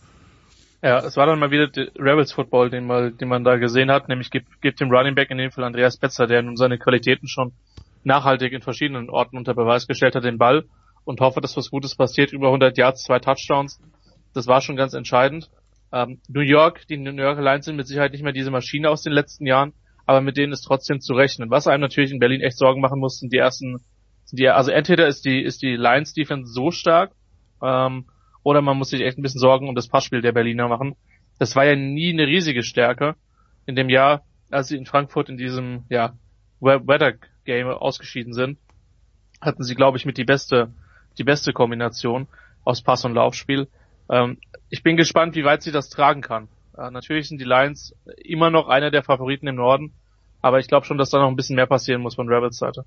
[0.84, 4.10] Ja, es war dann mal wieder Rebels Football, den man, den man da gesehen hat,
[4.10, 7.30] nämlich gibt, gibt dem Running Back in dem Fall Andreas Betzer, der nun seine Qualitäten
[7.30, 7.54] schon
[8.04, 10.66] nachhaltig in verschiedenen Orten unter Beweis gestellt hat, den Ball
[11.06, 12.34] und hoffe, dass was Gutes passiert.
[12.34, 13.80] Über 100 Yards, zwei Touchdowns.
[14.34, 15.50] Das war schon ganz entscheidend.
[15.94, 19.04] Ähm, New York, die New York Lions sind mit Sicherheit nicht mehr diese Maschine aus
[19.04, 19.72] den letzten Jahren,
[20.06, 21.50] aber mit denen ist trotzdem zu rechnen.
[21.50, 23.80] Was einem natürlich in Berlin echt Sorgen machen muss, sind die ersten
[24.34, 27.12] die, also entweder ist die, ist die Lions Defense so stark,
[27.62, 28.06] ähm,
[28.44, 30.96] oder man muss sich echt ein bisschen Sorgen um das Passspiel der Berliner machen.
[31.40, 33.16] Das war ja nie eine riesige Stärke
[33.66, 36.14] in dem Jahr, als sie in Frankfurt in diesem, ja,
[36.60, 37.14] Weather
[37.46, 38.58] Game ausgeschieden sind,
[39.42, 40.72] hatten sie, glaube ich, mit die beste,
[41.18, 42.28] die beste Kombination
[42.64, 43.68] aus Pass- und Laufspiel.
[44.10, 44.38] Ähm,
[44.70, 46.48] ich bin gespannt, wie weit sie das tragen kann.
[46.78, 49.94] Äh, natürlich sind die Lions immer noch einer der Favoriten im Norden,
[50.42, 52.86] aber ich glaube schon, dass da noch ein bisschen mehr passieren muss von Rebels Seite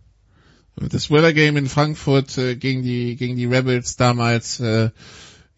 [0.76, 4.90] das Weather Game in Frankfurt äh, gegen die gegen die Rebels damals äh,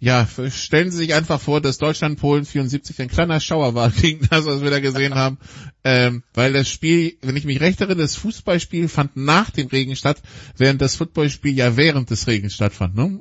[0.00, 4.26] ja, stellen Sie sich einfach vor, dass Deutschland Polen 74 ein kleiner Schauer war gegen
[4.30, 5.38] das, was wir da gesehen haben,
[5.84, 9.96] ähm, weil das Spiel, wenn ich mich recht erinnere, das Fußballspiel fand nach dem Regen
[9.96, 10.22] statt,
[10.56, 13.20] während das Footballspiel ja während des Regens stattfand, ne?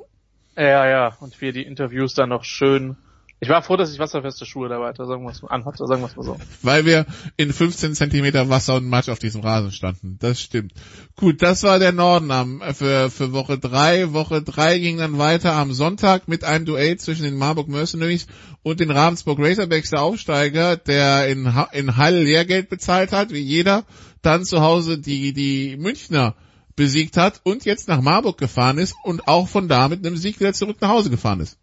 [0.56, 2.96] Ja, ja, und wir die Interviews dann noch schön
[3.40, 6.08] ich war froh, dass ich wasserfeste Schuhe dabei hatte, sagen wir es anhatte, sagen wir
[6.08, 6.36] es mal so.
[6.62, 10.16] Weil wir in 15 Zentimeter Wasser und Matsch auf diesem Rasen standen.
[10.18, 10.72] Das stimmt.
[11.14, 14.12] Gut, das war der Norden am, für, für Woche drei.
[14.12, 18.26] Woche drei ging dann weiter am Sonntag mit einem Duell zwischen den Marburg Mercenaries
[18.64, 23.84] und den Ravensburg Razorbacks, der Aufsteiger, der in, in Hall Lehrgeld bezahlt hat, wie jeder,
[24.20, 26.34] dann zu Hause die, die Münchner
[26.74, 30.40] besiegt hat und jetzt nach Marburg gefahren ist und auch von da mit einem Sieg
[30.40, 31.56] wieder zurück nach Hause gefahren ist.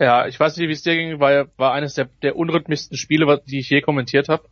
[0.00, 3.42] Ja, ich weiß nicht, wie es dir ging, war, war eines der, der unrhythmischsten Spiele,
[3.46, 4.48] die ich je kommentiert habe.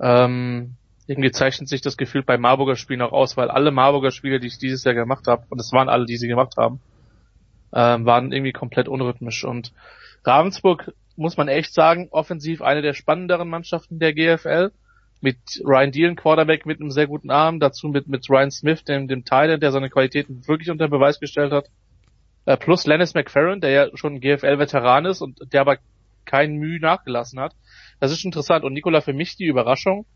[0.00, 0.76] Ähm,
[1.06, 4.46] irgendwie zeichnet sich das Gefühl bei Marburger Spielen auch aus, weil alle Marburger Spiele, die
[4.46, 6.80] ich dieses Jahr gemacht habe, und es waren alle, die sie gemacht haben,
[7.74, 9.44] ähm, waren irgendwie komplett unrhythmisch.
[9.44, 9.74] Und
[10.24, 14.72] Ravensburg, muss man echt sagen, offensiv eine der spannenderen Mannschaften der GFL.
[15.20, 19.08] Mit Ryan Dealen, Quarterback mit einem sehr guten Arm, dazu mit, mit Ryan Smith, dem,
[19.08, 21.68] dem Tyler, der seine Qualitäten wirklich unter Beweis gestellt hat.
[22.46, 25.78] Äh, plus Lennis McFerrin, der ja schon GFL-Veteran ist und der aber
[26.24, 27.54] kein Mühe nachgelassen hat.
[28.00, 28.64] Das ist interessant.
[28.64, 30.06] Und Nikola, für mich die Überraschung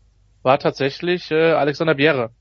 [0.43, 2.31] war tatsächlich äh, Alexander Bierre.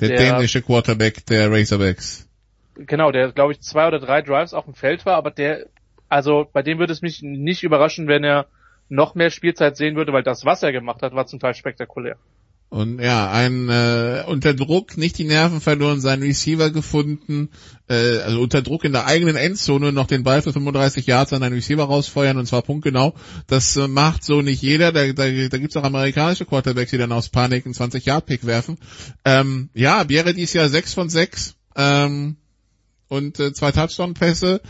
[0.00, 2.28] Der, der dänische Quarterback der Razorbacks.
[2.74, 5.66] Genau, der glaube ich zwei oder drei Drives auf dem Feld war, aber der,
[6.08, 8.46] also bei dem würde es mich nicht überraschen, wenn er
[8.88, 12.16] noch mehr Spielzeit sehen würde, weil das, was er gemacht hat, war zum Teil spektakulär.
[12.68, 17.50] Und ja, ein äh, unter Druck, nicht die Nerven verloren, seinen Receiver gefunden,
[17.88, 21.44] äh, also unter Druck in der eigenen Endzone noch den Ball für 35 Yards an
[21.44, 23.14] einen Receiver rausfeuern und zwar punktgenau.
[23.46, 24.90] Das äh, macht so nicht jeder.
[24.90, 28.44] Da, da, da gibt's auch amerikanische Quarterbacks, die dann aus Panik einen 20 Yard Pick
[28.44, 28.78] werfen.
[29.24, 31.54] Ähm, ja, Bierre dies Jahr 6 von 6.
[31.76, 32.36] Ähm,
[33.08, 34.60] und äh, zwei Touchdown-Pässe.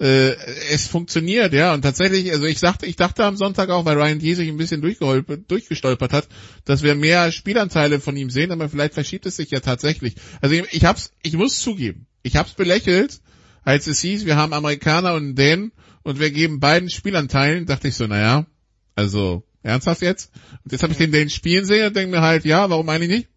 [0.00, 0.34] Äh,
[0.70, 1.74] es funktioniert, ja.
[1.74, 4.56] Und tatsächlich, also ich sagte, ich dachte am Sonntag auch, weil Ryan G sich ein
[4.56, 6.28] bisschen durchgestolpert hat,
[6.64, 10.14] dass wir mehr Spielanteile von ihm sehen, aber vielleicht verschiebt es sich ja tatsächlich.
[10.40, 13.20] Also ich, ich hab's, ich muss zugeben, ich hab's belächelt,
[13.62, 17.94] als es hieß, wir haben Amerikaner und Dänen und wir geben beiden Spielanteilen, dachte ich
[17.94, 18.46] so, naja,
[18.94, 20.30] also ernsthaft jetzt?
[20.64, 23.10] Und jetzt habe ich den Dänen spielen sehen und denke mir halt, ja, warum eigentlich
[23.10, 23.28] nicht?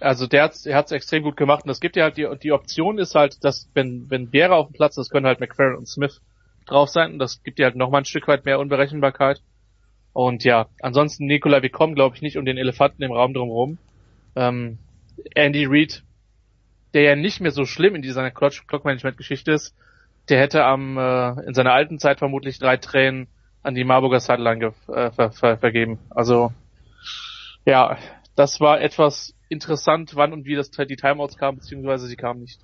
[0.00, 2.52] Also der hat er hat's extrem gut gemacht und das gibt ja halt die, die
[2.52, 5.88] Option ist halt, dass wenn wenn Bäre auf dem Platz ist, können halt McFerrin und
[5.88, 6.20] Smith
[6.66, 9.42] drauf sein und das gibt dir halt nochmal ein Stück weit mehr Unberechenbarkeit.
[10.12, 13.78] Und ja, ansonsten Nikola, wir kommen glaube ich nicht um den Elefanten im Raum drumherum.
[14.34, 14.78] Ähm,
[15.34, 16.02] Andy Reid,
[16.94, 19.76] der ja nicht mehr so schlimm in dieser Clock-Management-Geschichte ist,
[20.28, 23.28] der hätte am äh, in seiner alten Zeit vermutlich drei Tränen
[23.62, 25.98] an die Marburger Sideline äh, ver ver vergeben.
[26.10, 26.52] Also
[27.66, 27.98] ja,
[28.36, 32.60] das war etwas interessant, wann und wie das die Timeouts kamen, beziehungsweise sie kamen nicht.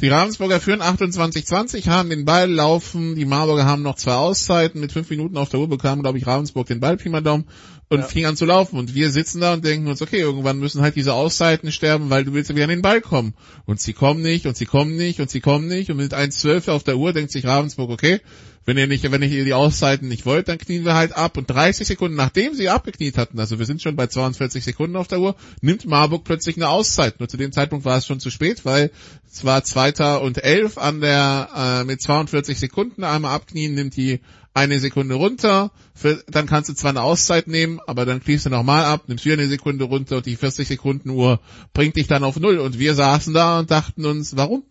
[0.00, 4.90] Die Ravensburger führen 28-20, haben den Ball laufen, die Marburger haben noch zwei Auszeiten, mit
[4.90, 7.44] fünf Minuten auf der Uhr bekamen, glaube ich, Ravensburg den Ball, Pi mal Daumen,
[7.88, 8.06] und ja.
[8.06, 8.78] fing an zu laufen.
[8.78, 12.24] Und wir sitzen da und denken uns, okay, irgendwann müssen halt diese Auszeiten sterben, weil
[12.24, 13.34] du willst ja wieder an den Ball kommen.
[13.66, 16.70] Und sie kommen nicht, und sie kommen nicht, und sie kommen nicht, und mit 1,12
[16.70, 18.20] auf der Uhr denkt sich Ravensburg, okay,
[18.64, 21.36] wenn ihr nicht, wenn ihr die Auszeiten nicht wollt, dann knien wir halt ab.
[21.36, 25.08] Und 30 Sekunden nachdem sie abgekniet hatten, also wir sind schon bei 42 Sekunden auf
[25.08, 27.20] der Uhr, nimmt Marburg plötzlich eine Auszeit.
[27.20, 28.90] Nur zu dem Zeitpunkt war es schon zu spät, weil
[29.30, 34.20] es war Zweiter und Elf an der, äh, mit 42 Sekunden einmal abknien, nimmt die
[34.54, 38.50] eine Sekunde runter, für, dann kannst du zwar eine Auszeit nehmen, aber dann kriegst du
[38.50, 41.40] nochmal ab, nimmst wieder eine Sekunde runter und die 40 Sekunden Uhr
[41.72, 42.58] bringt dich dann auf Null.
[42.58, 44.62] Und wir saßen da und dachten uns, warum?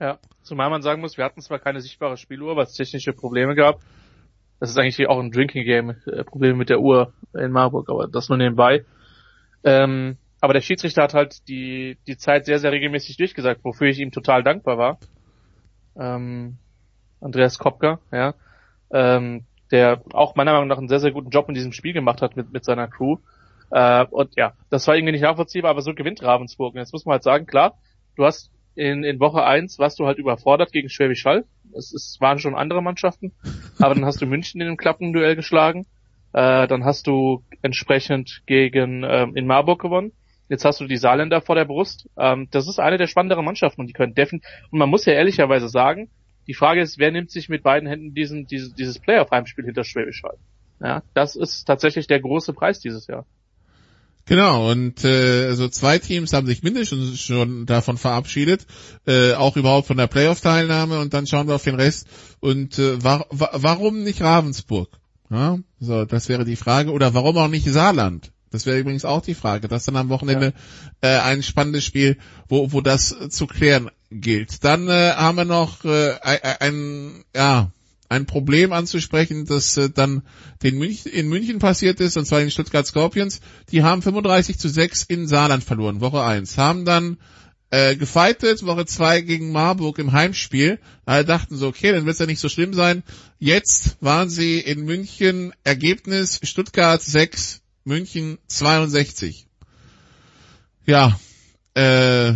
[0.00, 3.54] Ja, zumal man sagen muss, wir hatten zwar keine sichtbare Spieluhr, weil es technische Probleme
[3.54, 3.80] gab.
[4.60, 8.06] Das ist eigentlich auch ein Drinking Game, äh, Problem mit der Uhr in Marburg, aber
[8.06, 8.84] das nur nebenbei.
[9.64, 13.98] Ähm, aber der Schiedsrichter hat halt die, die Zeit sehr, sehr regelmäßig durchgesagt, wofür ich
[13.98, 14.98] ihm total dankbar war.
[15.96, 16.58] Ähm,
[17.20, 18.34] Andreas Kopka, ja
[18.94, 22.22] ähm, der auch meiner Meinung nach einen sehr, sehr guten Job in diesem Spiel gemacht
[22.22, 23.16] hat mit, mit seiner Crew.
[23.70, 26.74] Äh, und ja, das war irgendwie nicht nachvollziehbar, aber so gewinnt Ravensburg.
[26.74, 27.76] Und jetzt muss man halt sagen, klar,
[28.16, 31.44] du hast in, in Woche eins warst du halt überfordert gegen Schwäbisch Hall.
[31.72, 33.32] Es, es waren schon andere Mannschaften,
[33.78, 35.86] aber dann hast du München in dem Klappenduell geschlagen.
[36.32, 40.12] Äh, dann hast du entsprechend gegen ähm, in Marburg gewonnen.
[40.48, 42.08] Jetzt hast du die Saarländer vor der Brust.
[42.18, 44.48] Ähm, das ist eine der spannenderen Mannschaften und die können definitiv.
[44.70, 46.10] Und man muss ja ehrlicherweise sagen,
[46.46, 50.22] die Frage ist, wer nimmt sich mit beiden Händen diesen, dieses, dieses Playoff-Heimspiel hinter Schwäbisch
[50.22, 50.36] Hall?
[50.80, 53.24] Ja, das ist tatsächlich der große Preis dieses Jahr.
[54.26, 58.66] Genau, und äh, so zwei Teams haben sich mindestens schon davon verabschiedet,
[59.06, 62.06] äh, auch überhaupt von der Playoff-Teilnahme und dann schauen wir auf den Rest.
[62.40, 64.88] Und äh, wa wa warum nicht Ravensburg?
[65.30, 66.92] Ja, so, das wäre die Frage.
[66.92, 68.32] Oder warum auch nicht Saarland?
[68.50, 69.68] Das wäre übrigens auch die Frage.
[69.68, 70.54] Das ist dann am Wochenende
[71.02, 71.16] ja.
[71.16, 74.64] äh, ein spannendes Spiel, wo, wo das zu klären gilt.
[74.64, 77.72] Dann äh, haben wir noch äh, ein, ein, ja,
[78.14, 80.22] ein Problem anzusprechen, das äh, dann
[80.62, 83.40] den Münch, in München passiert ist, und zwar in Stuttgart Scorpions.
[83.70, 86.56] Die haben 35 zu 6 in Saarland verloren, Woche 1.
[86.56, 87.18] Haben dann
[87.70, 90.78] äh, gefeitet, Woche 2 gegen Marburg im Heimspiel.
[91.04, 93.02] Alle dachten so, okay, dann wird es ja nicht so schlimm sein.
[93.38, 99.48] Jetzt waren sie in München, Ergebnis Stuttgart 6, München 62.
[100.86, 101.18] Ja,
[101.74, 102.34] äh,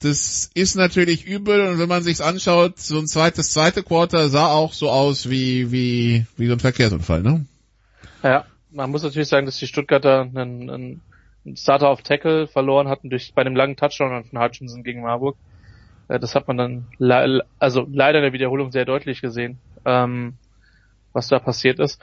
[0.00, 4.52] das ist natürlich übel und wenn man sich's anschaut, so ein zweites, zweite Quarter sah
[4.52, 7.46] auch so aus wie, wie, wie so ein Verkehrsunfall, ne?
[8.22, 13.10] Ja, man muss natürlich sagen, dass die Stuttgarter einen, einen Starter auf Tackle verloren hatten
[13.10, 15.36] durch, bei einem langen Touchdown von Hutchinson gegen Marburg.
[16.08, 16.86] Äh, das hat man dann,
[17.58, 20.34] also leider in der Wiederholung sehr deutlich gesehen, ähm,
[21.12, 22.00] was da passiert ist.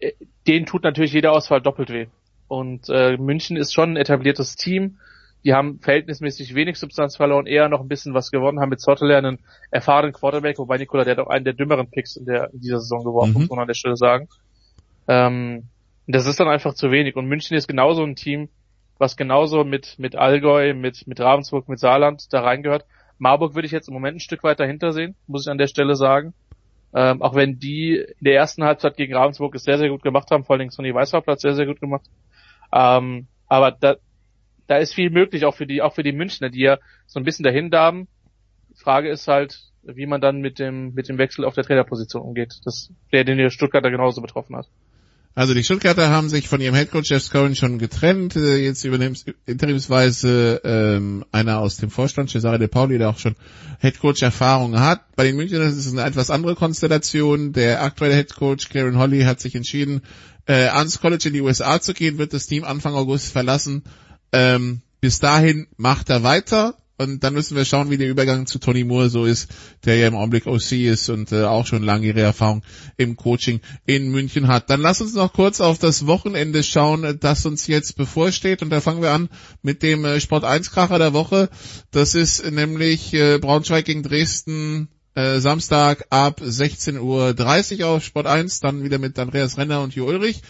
[0.00, 0.12] Äh,
[0.46, 2.06] den tut natürlich jeder Ausfall doppelt weh.
[2.48, 4.98] Und äh, München ist schon ein etabliertes Team
[5.44, 9.18] die haben verhältnismäßig wenig Substanz verloren, eher noch ein bisschen was gewonnen, haben mit Zotteler
[9.18, 9.38] einen
[9.70, 12.80] erfahrenen Quarterback, wobei Nikola, der hat auch einen der dümmeren Picks in, der, in dieser
[12.80, 13.38] Saison geworfen, mhm.
[13.40, 14.28] muss man an der Stelle sagen.
[15.08, 15.68] Ähm,
[16.06, 17.16] das ist dann einfach zu wenig.
[17.16, 18.48] Und München ist genauso ein Team,
[18.98, 22.86] was genauso mit, mit Allgäu, mit, mit Ravensburg, mit Saarland da reingehört.
[23.18, 25.66] Marburg würde ich jetzt im Moment ein Stück weit dahinter sehen, muss ich an der
[25.66, 26.34] Stelle sagen.
[26.94, 30.30] Ähm, auch wenn die in der ersten Halbzeit gegen Ravensburg es sehr, sehr gut gemacht
[30.30, 32.04] haben, vor allen Dingen Sonny Weißhauptplatz sehr, sehr gut gemacht.
[32.72, 33.96] Ähm, aber da,
[34.72, 37.24] da ist viel möglich, auch für die, auch für die Münchner, die ja so ein
[37.24, 38.08] bisschen dahin darben.
[38.74, 42.54] Frage ist halt, wie man dann mit dem, mit dem Wechsel auf der Trainerposition umgeht.
[42.64, 44.66] Das, der, den der Stuttgarter genauso betroffen hat.
[45.34, 48.34] Also die Stuttgarter haben sich von ihrem Headcoach Jeff Scowen schon getrennt.
[48.34, 53.36] Äh, jetzt übernimmt interimsweise ähm, einer aus dem Vorstand, Cesare De Pauli, der auch schon
[53.80, 55.02] Headcoach-Erfahrung hat.
[55.16, 57.52] Bei den Münchnern ist es eine etwas andere Konstellation.
[57.52, 60.00] Der aktuelle Headcoach Karen Holly hat sich entschieden,
[60.46, 63.82] äh, ans College in die USA zu gehen, wird das Team Anfang August verlassen
[64.32, 68.58] ähm, bis dahin macht er weiter und dann müssen wir schauen, wie der Übergang zu
[68.58, 69.50] Tony Moore so ist,
[69.84, 72.62] der ja im Augenblick OC ist und äh, auch schon lange ihre Erfahrung
[72.96, 74.70] im Coaching in München hat.
[74.70, 78.80] Dann lass uns noch kurz auf das Wochenende schauen, das uns jetzt bevorsteht und da
[78.80, 79.28] fangen wir an
[79.62, 81.48] mit dem äh, Sport 1 Kracher der Woche.
[81.90, 88.60] Das ist nämlich äh, Braunschweig gegen Dresden äh, Samstag ab 16.30 Uhr auf Sport 1,
[88.60, 90.42] dann wieder mit Andreas Renner und Jo Ulrich.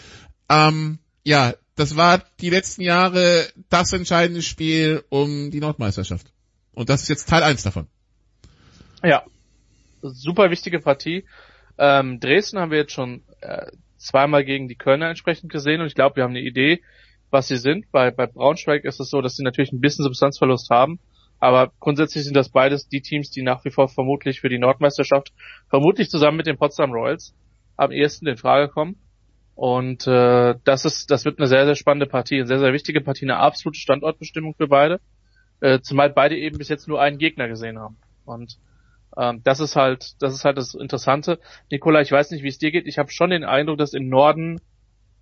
[0.49, 6.27] Ähm, ja, das war die letzten Jahre das entscheidende Spiel um die Nordmeisterschaft.
[6.73, 7.87] Und das ist jetzt Teil 1 davon.
[9.03, 9.23] Ja,
[10.01, 11.25] super wichtige Partie.
[11.77, 15.95] Ähm, Dresden haben wir jetzt schon äh, zweimal gegen die Kölner entsprechend gesehen und ich
[15.95, 16.81] glaube, wir haben eine Idee,
[17.31, 17.91] was sie sind.
[17.91, 20.99] Bei, bei Braunschweig ist es so, dass sie natürlich ein bisschen Substanzverlust haben,
[21.39, 25.33] aber grundsätzlich sind das beides die Teams, die nach wie vor vermutlich für die Nordmeisterschaft,
[25.67, 27.33] vermutlich zusammen mit den Potsdam Royals,
[27.75, 28.97] am ehesten in Frage kommen.
[29.55, 33.01] Und äh, das ist, das wird eine sehr, sehr spannende Partie, eine sehr, sehr wichtige
[33.01, 34.99] Partie, eine absolute Standortbestimmung für beide.
[35.59, 37.97] Äh, zumal beide eben bis jetzt nur einen Gegner gesehen haben.
[38.25, 38.57] Und
[39.15, 41.39] ähm, das ist halt, das ist halt das Interessante.
[41.71, 42.87] Nikola, ich weiß nicht, wie es dir geht.
[42.87, 44.59] Ich habe schon den Eindruck, dass im Norden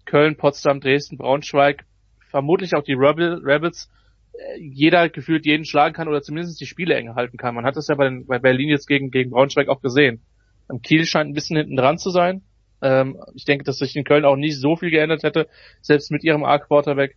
[0.05, 1.85] Köln, Potsdam, Dresden, Braunschweig,
[2.29, 3.89] vermutlich auch die Rebel, Rebels,
[4.33, 7.53] äh, jeder gefühlt jeden schlagen kann oder zumindest die Spiele eng halten kann.
[7.53, 10.21] Man hat das ja bei, den, bei Berlin jetzt gegen, gegen Braunschweig auch gesehen.
[10.67, 12.43] Am Kiel scheint ein bisschen hinten dran zu sein.
[12.81, 15.47] Ähm, ich denke, dass sich in Köln auch nicht so viel geändert hätte,
[15.81, 17.15] selbst mit ihrem A-Quarterback.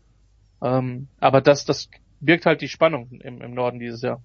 [0.63, 1.89] Ähm, aber das, das
[2.21, 4.23] birgt halt die Spannung im, im Norden dieses Jahr.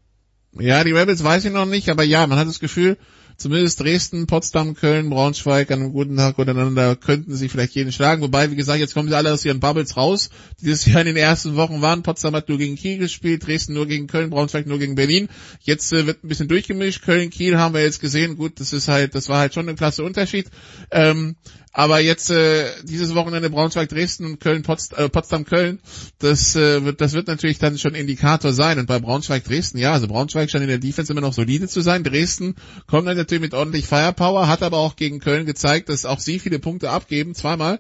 [0.53, 2.97] Ja, die Rebels weiß ich noch nicht, aber ja, man hat das Gefühl,
[3.39, 8.21] zumindest Dresden, Potsdam, Köln, Braunschweig an einem guten Tag untereinander könnten sie vielleicht jeden schlagen.
[8.21, 11.07] Wobei, wie gesagt, jetzt kommen sie alle aus ihren Bubbles raus, die dieses Jahr in
[11.07, 12.03] den ersten Wochen waren.
[12.03, 15.29] Potsdam hat nur gegen Kiel gespielt, Dresden nur gegen Köln, Braunschweig nur gegen Berlin.
[15.61, 17.01] Jetzt äh, wird ein bisschen durchgemischt.
[17.01, 18.35] Köln, Kiel haben wir jetzt gesehen.
[18.37, 20.47] Gut, das ist halt, das war halt schon ein klasse Unterschied.
[20.91, 21.35] Ähm,
[21.71, 25.79] aber jetzt äh, dieses Wochenende Braunschweig, Dresden und Köln, Potst, äh, Potsdam, Köln,
[26.17, 28.79] das äh, wird, das wird natürlich dann schon Indikator sein.
[28.79, 31.81] Und bei Braunschweig, Dresden, ja, also Braunschweig scheint in der Defense immer noch solide zu
[31.81, 32.03] sein.
[32.03, 32.55] Dresden
[32.87, 36.39] kommt dann natürlich mit ordentlich Firepower, hat aber auch gegen Köln gezeigt, dass auch sie
[36.39, 37.79] viele Punkte abgeben, zweimal.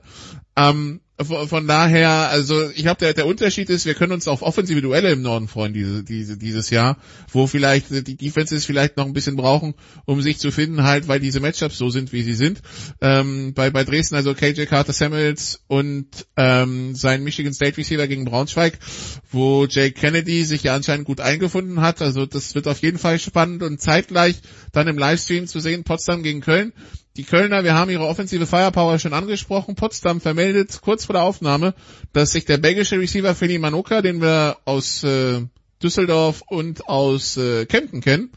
[0.59, 4.81] Ähm, von daher, also ich glaube, der, der Unterschied ist, wir können uns auf offensive
[4.81, 6.97] Duelle im Norden freuen diese, diese, dieses Jahr,
[7.33, 9.73] wo vielleicht die Defenses vielleicht noch ein bisschen brauchen,
[10.05, 12.61] um sich zu finden, halt, weil diese Matchups so sind, wie sie sind.
[13.01, 16.07] Ähm, bei, bei Dresden also KJ Carter Samuels und
[16.37, 18.79] ähm, sein Michigan State Receiver gegen Braunschweig,
[19.29, 22.01] wo Jake Kennedy sich ja anscheinend gut eingefunden hat.
[22.01, 24.37] Also das wird auf jeden Fall spannend und zeitgleich
[24.71, 26.71] dann im Livestream zu sehen, Potsdam gegen Köln.
[27.19, 29.75] Die Kölner, wir haben ihre offensive Firepower schon angesprochen.
[29.75, 31.73] Potsdam vermeldet kurz vor der Aufnahme,
[32.13, 35.41] dass sich der belgische Receiver Feli Manoka, den wir aus äh,
[35.83, 38.31] Düsseldorf und aus äh, Kempten kennen,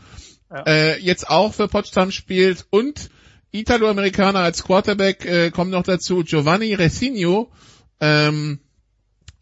[0.50, 0.64] ja.
[0.66, 3.08] äh, jetzt auch für Potsdam spielt und
[3.52, 6.24] Italo-Amerikaner als Quarterback äh, kommt noch dazu.
[6.24, 7.52] Giovanni Resigno
[8.00, 8.58] ähm,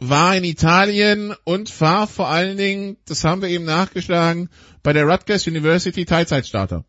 [0.00, 4.50] war in Italien und war vor allen Dingen, das haben wir eben nachgeschlagen,
[4.82, 6.84] bei der Rutgers University Teilzeitstarter.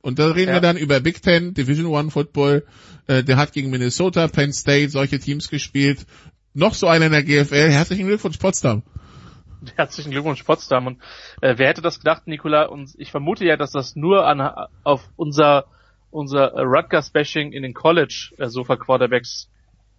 [0.00, 0.54] Und da reden ja.
[0.54, 2.64] wir dann über Big Ten, Division One Football.
[3.06, 6.06] Äh, der hat gegen Minnesota, Penn State solche Teams gespielt.
[6.54, 7.70] Noch so einer in der GFL.
[7.70, 8.82] Herzlichen Glückwunsch Potsdam.
[9.76, 10.86] Herzlichen Glückwunsch Potsdam.
[10.86, 11.02] Und
[11.40, 12.66] äh, wer hätte das gedacht, Nikola?
[12.66, 14.40] Und ich vermute ja, dass das nur an
[14.84, 15.66] auf unser
[16.10, 18.48] unser Rutgers-Bashing in den College äh,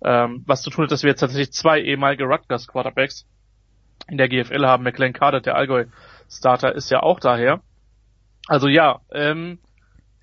[0.02, 3.28] ähm, was zu tun hat, dass wir jetzt tatsächlich zwei ehemalige Rutgers Quarterbacks
[4.08, 4.84] in der GFL haben.
[4.84, 5.86] McLean Carter, der Allgäu
[6.30, 7.62] Starter, ist ja auch daher.
[8.48, 9.60] Also ja, ähm,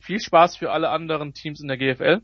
[0.07, 2.23] viel Spaß für alle anderen Teams in der GFL.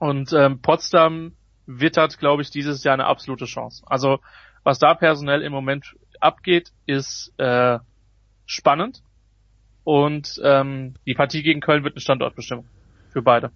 [0.00, 1.32] Und ähm, Potsdam
[1.66, 3.84] wittert, glaube ich, dieses Jahr eine absolute Chance.
[3.86, 4.18] Also
[4.64, 7.78] was da personell im Moment abgeht, ist äh,
[8.46, 9.02] spannend.
[9.84, 12.66] Und ähm, die Partie gegen Köln wird eine Standortbestimmung
[13.12, 13.50] für beide.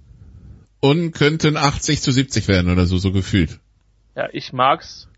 [0.81, 3.59] Und könnten 80 zu 70 werden oder so, so gefühlt.
[4.15, 5.09] Ja, ich mag's.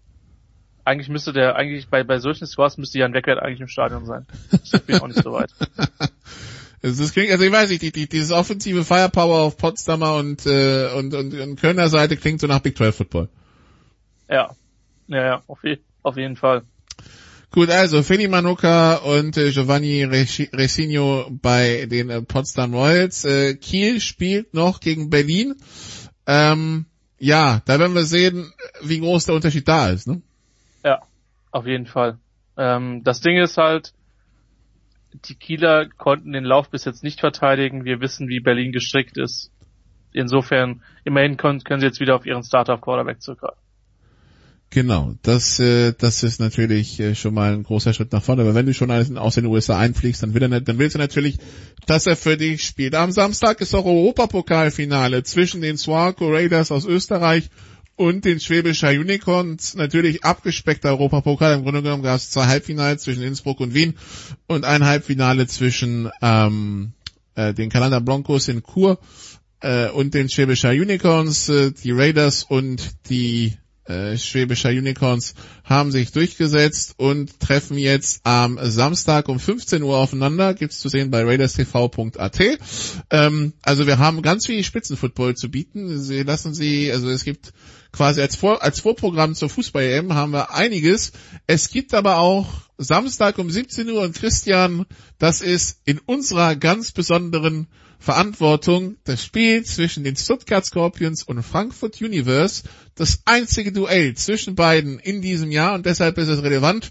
[0.85, 4.26] Eigentlich müsste der, eigentlich bei, bei solchen Scores müsste Jan Wegwert eigentlich im Stadion sein.
[4.62, 5.51] Ich bin auch nicht so weit.
[6.82, 10.46] Also das klingt, also ich weiß nicht, die, die, dieses offensive Firepower auf Potsdamer und,
[10.46, 13.28] äh, und, und, und Kölner Seite klingt so nach Big 12 Football.
[14.28, 14.55] Ja,
[15.08, 16.62] ja, ja, auf, je, auf jeden Fall.
[17.52, 23.24] Gut, also Feli Manuka und äh, Giovanni Resigno bei den äh, Potsdam Royals.
[23.24, 25.55] Äh, Kiel spielt noch gegen Berlin.
[26.26, 26.86] Ähm,
[27.18, 30.06] ja, da werden wir sehen, wie groß der Unterschied da ist.
[30.06, 30.20] Ne?
[30.84, 31.00] Ja,
[31.50, 32.18] auf jeden Fall.
[32.58, 33.94] Ähm, das Ding ist halt,
[35.25, 37.85] die Kieler konnten den Lauf bis jetzt nicht verteidigen.
[37.85, 39.51] Wir wissen, wie Berlin gestrickt ist.
[40.12, 43.61] Insofern, immerhin können, können sie jetzt wieder auf ihren Starter auf Quarterback zurückgreifen.
[44.70, 48.43] Genau, das, äh, das ist natürlich äh, schon mal ein großer Schritt nach vorne.
[48.43, 51.39] Aber wenn du schon aus den USA einfliegst, dann, will er, dann willst du natürlich,
[51.86, 52.95] dass er für dich spielt.
[52.95, 57.49] Am Samstag ist auch Europapokalfinale zwischen den Swarco Raiders aus Österreich
[57.97, 59.75] und den Schwäbischer Unicorns.
[59.75, 61.55] Natürlich abgespeckter Europapokal.
[61.55, 63.94] Im Grunde genommen gab es zwei Halbfinale zwischen Innsbruck und Wien
[64.47, 66.92] und ein Halbfinale zwischen ähm,
[67.34, 68.99] äh, den Kalender Broncos in Chur
[69.60, 71.49] äh, und den Schwäbischer Unicorns.
[71.49, 75.34] Äh, die Raiders und die äh, Schwäbischer Unicorns
[75.65, 80.55] haben sich durchgesetzt und treffen jetzt am Samstag um 15 Uhr aufeinander.
[80.55, 82.41] Gibt's zu sehen bei raiderstv.at.
[83.10, 86.00] Ähm, also wir haben ganz viel Spitzenfootball zu bieten.
[86.00, 87.52] Sie lassen Sie, also es gibt
[87.97, 91.12] quasi als, Vor als Vorprogramm zur Fußball-EM haben wir einiges.
[91.47, 92.47] Es gibt aber auch
[92.78, 94.84] Samstag um 17 Uhr und Christian,
[95.18, 102.02] das ist in unserer ganz besonderen Verantwortung das Spiel zwischen den Stuttgart Scorpions und Frankfurt
[102.02, 102.64] Universe,
[102.94, 106.90] das einzige Duell zwischen beiden in diesem Jahr und deshalb ist es relevant,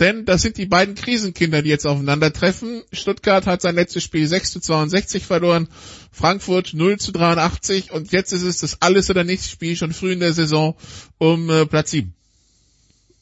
[0.00, 2.82] denn das sind die beiden Krisenkinder, die jetzt aufeinandertreffen.
[2.90, 5.68] Stuttgart hat sein letztes Spiel 6 zu 62 verloren,
[6.10, 10.12] Frankfurt 0 zu 83 und jetzt ist es das alles oder nichts Spiel schon früh
[10.12, 10.76] in der Saison
[11.18, 12.14] um äh, Platz 7.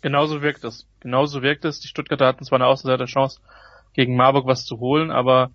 [0.01, 0.87] Genauso wirkt es.
[1.05, 1.81] Genauso wirkt es.
[1.81, 3.41] Die Stuttgarter hatten zwar eine Außenseiter Chance,
[3.93, 5.51] gegen Marburg was zu holen, aber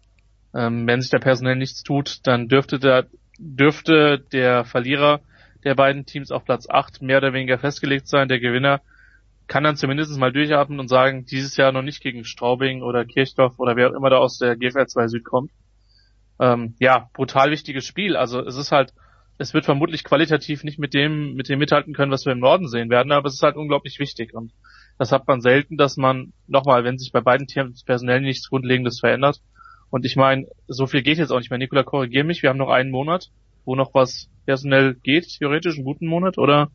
[0.53, 3.07] ähm, wenn sich da personell nichts tut, dann dürfte der,
[3.39, 5.21] dürfte der Verlierer
[5.63, 8.27] der beiden Teams auf Platz 8 mehr oder weniger festgelegt sein.
[8.27, 8.81] Der Gewinner
[9.47, 13.57] kann dann zumindest mal durchatmen und sagen, dieses Jahr noch nicht gegen Straubing oder Kirchdorf
[13.57, 15.51] oder wer auch immer da aus der GFL 2 Süd kommt.
[16.39, 18.15] Ähm, ja, brutal wichtiges Spiel.
[18.15, 18.93] Also es ist halt,
[19.39, 22.67] es wird vermutlich qualitativ nicht mit dem, mit dem mithalten können, was wir im Norden
[22.67, 24.53] sehen werden, aber es ist halt unglaublich wichtig und
[24.99, 28.99] das hat man selten, dass man nochmal, wenn sich bei beiden Teams personell nichts Grundlegendes
[28.99, 29.41] verändert,
[29.89, 31.57] und ich meine, so viel geht jetzt auch nicht mehr.
[31.57, 33.31] Nikola, korrigier mich, wir haben noch einen Monat,
[33.65, 36.69] wo noch was personell geht, theoretisch, einen guten Monat, oder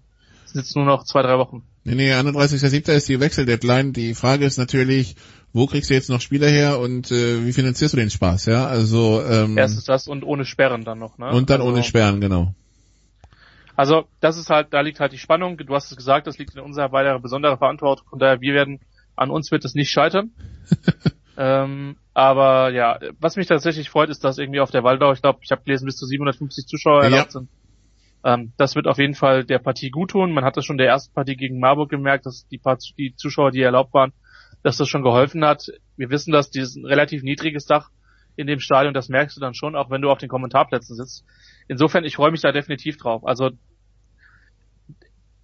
[0.46, 1.62] sind jetzt nur noch zwei, drei Wochen?
[1.84, 2.92] Nee, nee, 31.07.
[2.92, 3.92] ist die Wechseldeadline.
[3.92, 5.16] Die Frage ist natürlich,
[5.52, 8.66] wo kriegst du jetzt noch Spieler her und äh, wie finanzierst du den Spaß, ja?
[8.66, 11.30] Also ähm, Erstens das und ohne Sperren dann noch, ne?
[11.30, 12.54] Und dann also, ohne Sperren, genau.
[13.76, 15.56] Also das ist halt, da liegt halt die Spannung.
[15.56, 18.06] Du hast es gesagt, das liegt in unserer beider besonderer Verantwortung.
[18.08, 18.80] Von daher, wir werden,
[19.16, 20.32] an uns wird es nicht scheitern.
[21.36, 25.40] ähm, aber ja, was mich tatsächlich freut, ist, dass irgendwie auf der Waldau, ich glaube,
[25.42, 27.40] ich habe gelesen, bis zu 750 Zuschauer erlaubt ja.
[27.40, 27.48] sind.
[28.24, 30.32] Ähm, das wird auf jeden Fall der Partie gut tun.
[30.32, 33.50] Man hat das schon der ersten Partie gegen Marburg gemerkt, dass die, paar, die Zuschauer,
[33.50, 34.12] die erlaubt waren,
[34.62, 35.66] dass das schon geholfen hat.
[35.96, 37.90] Wir wissen, dass dieses relativ niedriges Dach
[38.36, 41.24] in dem Stadion, das merkst du dann schon, auch wenn du auf den Kommentarplätzen sitzt.
[41.68, 43.26] Insofern, ich freue mich da definitiv drauf.
[43.26, 43.50] Also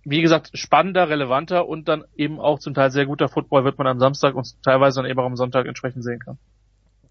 [0.05, 3.87] wie gesagt, spannender, relevanter und dann eben auch zum Teil sehr guter Football wird man
[3.87, 6.39] am Samstag und teilweise dann eben auch am Sonntag entsprechend sehen kann.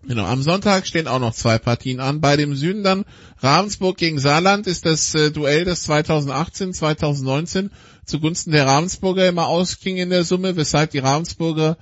[0.07, 2.21] Genau, am Sonntag stehen auch noch zwei Partien an.
[2.21, 3.03] Bei dem Süden dann
[3.39, 7.69] Ravensburg gegen Saarland ist das äh, Duell, das 2018, 2019
[8.05, 11.77] zugunsten der Ravensburger immer ausging in der Summe, weshalb die Ravensburger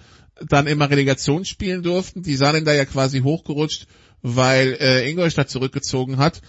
[0.47, 2.23] dann immer Relegation spielen durften.
[2.23, 3.87] Die Saarländer ja quasi hochgerutscht,
[4.23, 6.41] weil äh, Ingolstadt zurückgezogen hat.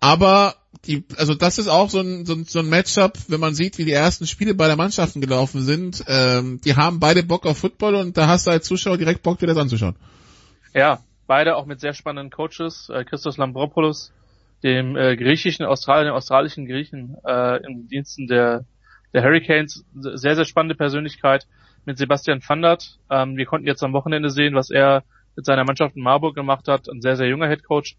[0.00, 0.54] Aber
[0.84, 3.78] die, also das ist auch so ein, so ein, so ein Matchup, wenn man sieht,
[3.78, 6.04] wie die ersten Spiele bei der Mannschaften gelaufen sind.
[6.06, 9.38] Ähm, die haben beide Bock auf Football und da hast du als Zuschauer direkt Bock,
[9.38, 9.96] dir das anzuschauen.
[10.74, 12.90] Ja, beide auch mit sehr spannenden Coaches.
[12.90, 14.12] Äh, Christos Lambropoulos,
[14.62, 18.64] dem äh, griechischen Australier, dem australischen Griechen äh, im Diensten der,
[19.12, 19.84] der Hurricanes.
[19.94, 21.46] Sehr, sehr spannende Persönlichkeit
[21.86, 22.98] mit Sebastian Vandert.
[23.10, 25.02] Ähm, wir konnten jetzt am Wochenende sehen, was er
[25.34, 26.88] mit seiner Mannschaft in Marburg gemacht hat.
[26.88, 27.96] Ein sehr, sehr junger Head Coach.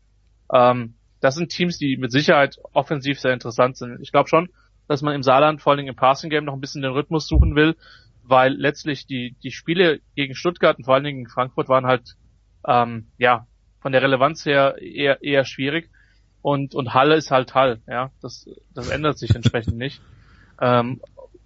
[0.53, 3.99] Ähm, das sind Teams, die mit Sicherheit offensiv sehr interessant sind.
[4.01, 4.49] Ich glaube schon,
[4.87, 7.27] dass man im Saarland vor allen Dingen im Passing Game noch ein bisschen den Rhythmus
[7.27, 7.75] suchen will,
[8.23, 12.15] weil letztlich die, die Spiele gegen Stuttgart und vor allen Dingen gegen Frankfurt waren halt,
[12.67, 13.47] ähm, ja,
[13.81, 15.89] von der Relevanz her eher, eher schwierig.
[16.41, 18.11] Und, und Halle ist halt Hall, ja.
[18.21, 20.01] Das, das ändert sich entsprechend nicht.
[20.61, 20.99] Ähm,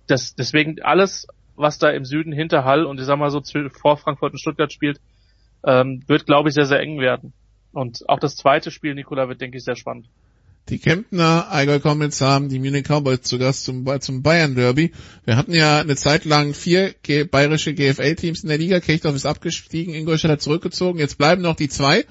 [0.08, 3.98] das, deswegen alles, was da im Süden hinter Hall und ich sag mal so vor
[3.98, 5.00] Frankfurt und Stuttgart spielt,
[5.64, 7.32] ähm, wird, glaube ich, sehr, sehr eng werden.
[7.74, 10.08] Und auch das zweite Spiel, Nikola, wird, denke ich, sehr spannend.
[10.70, 14.94] Die Kemptner Allgäu Comets haben die Munich Cowboys zu Gast zum, zum Bayern Derby.
[15.26, 18.80] Wir hatten ja eine Zeit lang vier G bayerische GFL-Teams in der Liga.
[18.80, 21.00] Kirchdorf ist abgestiegen, Ingolstadt hat zurückgezogen.
[21.00, 22.06] Jetzt bleiben noch die zwei.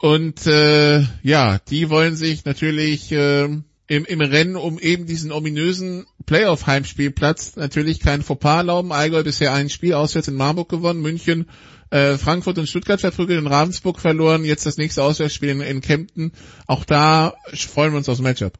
[0.00, 3.48] Und äh, ja, die wollen sich natürlich äh,
[3.88, 8.92] im, im Rennen um eben diesen ominösen Playoff-Heimspielplatz natürlich kein Fauxpas erlauben.
[8.92, 11.48] Allgäu bisher ein Spiel auswärts in Marburg gewonnen, München
[11.90, 14.44] äh, Frankfurt und Stuttgart verprügelt und Ravensburg verloren.
[14.44, 16.32] Jetzt das nächste Auswärtsspiel in, in Kempten.
[16.66, 18.54] Auch da freuen wir uns aufs Matchup.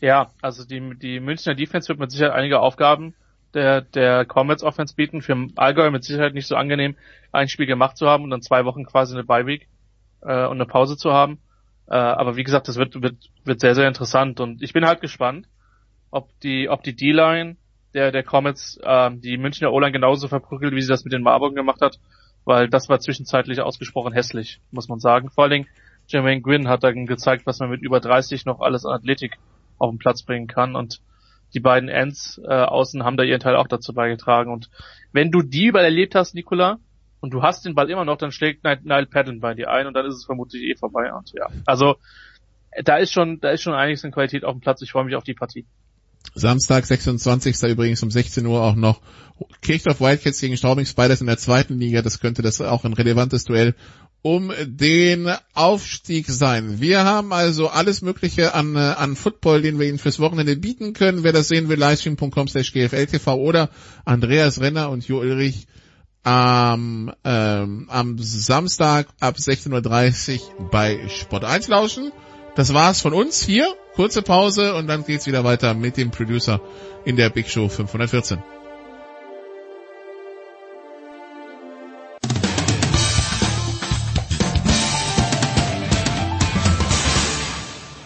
[0.00, 3.14] Ja, also die, die Münchner Defense wird mit Sicherheit einige Aufgaben
[3.54, 5.22] der, der Comets Offense bieten.
[5.22, 6.96] Für Allgäu mit Sicherheit nicht so angenehm,
[7.32, 9.68] ein Spiel gemacht zu haben und dann zwei Wochen quasi eine Bye-Week
[10.20, 11.38] äh, und eine Pause zu haben.
[11.88, 15.00] Äh, aber wie gesagt, das wird, wird, wird sehr, sehr interessant und ich bin halt
[15.00, 15.46] gespannt,
[16.10, 17.56] ob die, ob die D-Line
[17.94, 21.54] der, der Comets äh, die Münchner O-Line genauso verprügelt, wie sie das mit den Marburg
[21.54, 21.98] gemacht hat
[22.46, 25.28] weil das war zwischenzeitlich ausgesprochen hässlich, muss man sagen.
[25.28, 25.68] Vor allen Dingen
[26.06, 29.36] Jermaine Gwynn hat dann gezeigt, was man mit über 30 noch alles an Athletik
[29.76, 31.02] auf den Platz bringen kann und
[31.52, 34.70] die beiden Ends äh, außen haben da ihren Teil auch dazu beigetragen und
[35.12, 36.78] wenn du die überlebt hast, Nikola,
[37.20, 39.94] und du hast den Ball immer noch, dann schlägt Nile Paddle bei dir ein und
[39.94, 41.48] dann ist es vermutlich eh vorbei und ja.
[41.64, 41.96] Also
[42.84, 44.82] da ist schon, da ist schon einiges an Qualität auf dem Platz.
[44.82, 45.66] Ich freue mich auf die Partie.
[46.34, 47.62] Samstag, 26.
[47.64, 49.00] übrigens um 16 Uhr auch noch
[49.60, 52.02] Kirchdorf Wildcats gegen Straubing Spiders in der zweiten Liga.
[52.02, 53.74] Das könnte das auch ein relevantes Duell
[54.22, 56.80] um den Aufstieg sein.
[56.80, 60.94] Wir haben also alles Mögliche an, äh, an Football, den wir Ihnen fürs Wochenende bieten
[60.94, 61.22] können.
[61.22, 63.70] Wer das sehen will, livestream.com slash gfltv oder
[64.04, 65.68] Andreas Renner und Jo Ulrich
[66.24, 72.10] am, ähm, am Samstag ab 16.30 Uhr bei Sport 1 lauschen.
[72.56, 73.66] Das war's von uns hier.
[73.94, 76.58] Kurze Pause und dann geht's wieder weiter mit dem Producer
[77.04, 78.42] in der Big Show 514.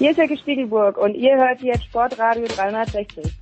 [0.01, 3.40] Hier ist Herr Stiegelburg und ihr hört jetzt Sportradio 360.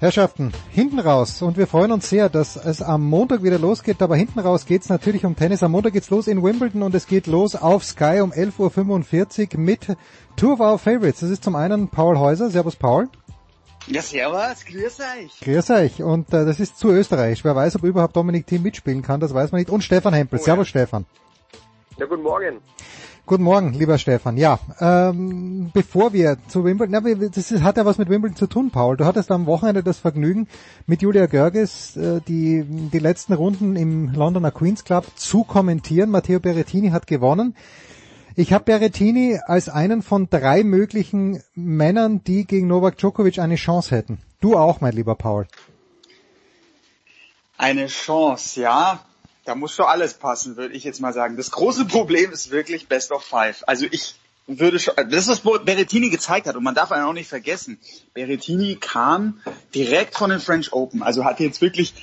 [0.00, 4.16] Herrschaften, hinten raus und wir freuen uns sehr, dass es am Montag wieder losgeht, aber
[4.16, 5.62] hinten raus geht's natürlich um Tennis.
[5.62, 9.60] Am Montag geht's los in Wimbledon und es geht los auf Sky um 11.45 Uhr
[9.60, 9.96] mit
[10.36, 11.20] Two of Our Favorites.
[11.20, 12.50] Das ist zum einen Paul Häuser.
[12.50, 13.08] Servus Paul.
[13.86, 15.40] Ja, servus, grüß euch.
[15.40, 16.02] Grüß euch.
[16.02, 17.44] Und äh, das ist zu österreichisch.
[17.44, 19.70] Wer weiß, ob überhaupt Dominik Thiem mitspielen kann, das weiß man nicht.
[19.70, 20.38] Und Stefan Hempel.
[20.40, 20.70] Oh, Servus ja.
[20.70, 21.06] Stefan.
[21.98, 22.60] Ja, guten Morgen.
[23.26, 24.36] Guten Morgen, lieber Stefan.
[24.36, 28.98] Ja, ähm, bevor wir zu Wimbledon, das hat ja was mit Wimbledon zu tun, Paul.
[28.98, 30.46] Du hattest am Wochenende das Vergnügen,
[30.86, 36.10] mit Julia Görges äh, die, die letzten Runden im Londoner Queens Club zu kommentieren.
[36.10, 37.56] Matteo Berrettini hat gewonnen.
[38.36, 43.96] Ich habe Berrettini als einen von drei möglichen Männern, die gegen Novak Djokovic eine Chance
[43.96, 44.18] hätten.
[44.42, 45.46] Du auch, mein lieber Paul.
[47.56, 49.00] Eine Chance, ja
[49.44, 51.36] da muss schon alles passen, würde ich jetzt mal sagen.
[51.36, 53.64] Das große Problem ist wirklich Best of Five.
[53.66, 54.14] Also ich
[54.46, 57.78] würde schon, das ist, was Berrettini gezeigt hat und man darf einen auch nicht vergessen.
[58.12, 59.40] Berrettini kam
[59.74, 61.94] direkt von den French Open, also hat jetzt wirklich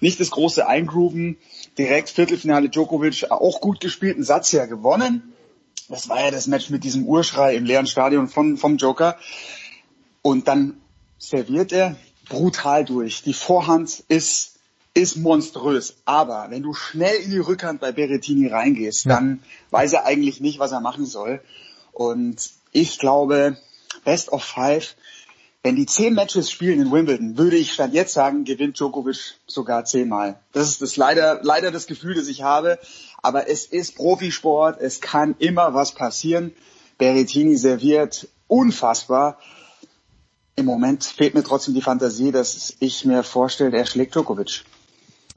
[0.00, 1.36] nicht das große Eingrooven,
[1.78, 5.32] direkt Viertelfinale Djokovic auch gut gespielt, einen Satz ja gewonnen.
[5.88, 9.18] Das war ja das Match mit diesem Urschrei im leeren Stadion von, vom Joker.
[10.22, 10.80] Und dann
[11.18, 11.96] serviert er
[12.28, 13.22] brutal durch.
[13.22, 14.51] Die Vorhand ist
[14.94, 15.96] ist monströs.
[16.04, 19.14] Aber wenn du schnell in die Rückhand bei Berettini reingehst, ja.
[19.14, 21.40] dann weiß er eigentlich nicht, was er machen soll.
[21.92, 23.56] Und ich glaube,
[24.04, 24.94] Best of Five,
[25.62, 29.84] wenn die zehn Matches spielen in Wimbledon, würde ich statt jetzt sagen, gewinnt Djokovic sogar
[29.84, 30.40] zehnmal.
[30.52, 32.78] Das ist das leider, leider das Gefühl, das ich habe.
[33.22, 36.52] Aber es ist Profisport, es kann immer was passieren.
[36.98, 39.38] Berettini serviert unfassbar.
[40.56, 44.64] Im Moment fehlt mir trotzdem die Fantasie, dass ich mir vorstelle, er schlägt Djokovic.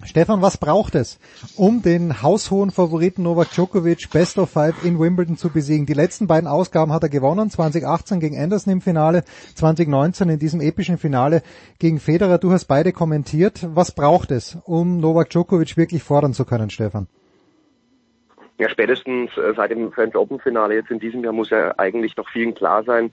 [0.04, 1.20] Stefan, was braucht es,
[1.56, 5.86] um den haushohen Favoriten Novak Djokovic Best of Five in Wimbledon zu besiegen?
[5.86, 9.24] Die letzten beiden Ausgaben hat er gewonnen, 2018 gegen Anderson im Finale,
[9.56, 11.42] 2019 in diesem epischen Finale
[11.80, 12.38] gegen Federer.
[12.38, 13.66] Du hast beide kommentiert.
[13.74, 17.08] Was braucht es, um Novak Djokovic wirklich fordern zu können, Stefan?
[18.58, 22.16] Ja, spätestens äh, seit dem French Open Finale jetzt in diesem Jahr muss ja eigentlich
[22.16, 23.12] noch vielen klar sein,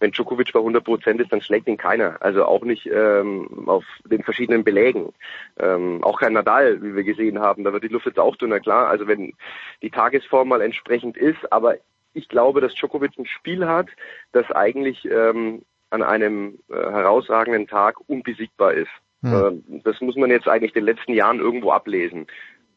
[0.00, 2.16] wenn Djokovic bei 100 Prozent ist, dann schlägt ihn keiner.
[2.20, 5.12] Also auch nicht ähm, auf den verschiedenen Belägen.
[5.58, 7.64] Ähm, auch kein Nadal, wie wir gesehen haben.
[7.64, 8.88] Da wird die Luft jetzt auch dünner, klar.
[8.88, 9.34] Also wenn
[9.82, 11.76] die Tagesform mal entsprechend ist, aber
[12.12, 13.88] ich glaube, dass Djokovic ein Spiel hat,
[14.32, 18.90] das eigentlich ähm, an einem äh, herausragenden Tag unbesiegbar ist.
[19.22, 19.62] Hm.
[19.68, 22.26] Äh, das muss man jetzt eigentlich den letzten Jahren irgendwo ablesen.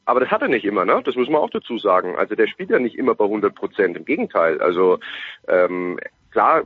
[0.06, 1.02] Aber das hat er nicht immer, ne?
[1.04, 2.16] Das muss man auch dazu sagen.
[2.16, 3.98] Also der spielt ja nicht immer bei 100 Prozent.
[3.98, 4.62] Im Gegenteil.
[4.62, 5.00] Also
[5.50, 6.00] ähm,
[6.38, 6.62] klar,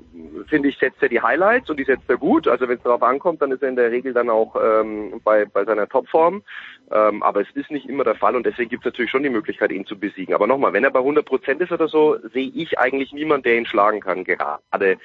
[0.50, 2.46] finde ich, setzt er die Highlights und die setzt er gut.
[2.46, 5.46] Also wenn es darauf ankommt, dann ist er in der Regel dann auch ähm, bei,
[5.46, 6.44] bei seiner Topform.
[6.92, 9.30] Ähm, aber es ist nicht immer der Fall und deswegen gibt es natürlich schon die
[9.30, 10.36] Möglichkeit, ihn zu besiegen.
[10.36, 13.56] Aber nochmal, wenn er bei 100 Prozent ist oder so, sehe ich eigentlich niemand, der
[13.56, 14.26] ihn schlagen kann.
[14.26, 14.98] Gerade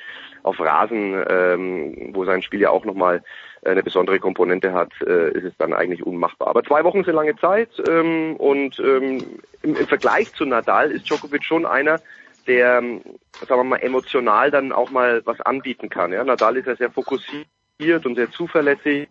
[0.43, 3.23] auf Rasen, ähm, wo sein Spiel ja auch nochmal
[3.65, 6.49] eine besondere Komponente hat, äh, ist es dann eigentlich unmachbar.
[6.49, 9.23] Aber zwei Wochen sind lange Zeit ähm, und ähm,
[9.63, 12.01] im, im Vergleich zu Nadal ist Djokovic schon einer,
[12.47, 13.03] der, ähm,
[13.47, 16.13] sagen wir mal, emotional dann auch mal was anbieten kann.
[16.13, 16.25] Ja?
[16.25, 19.09] Nadal ist ja sehr fokussiert und sehr zuverlässig.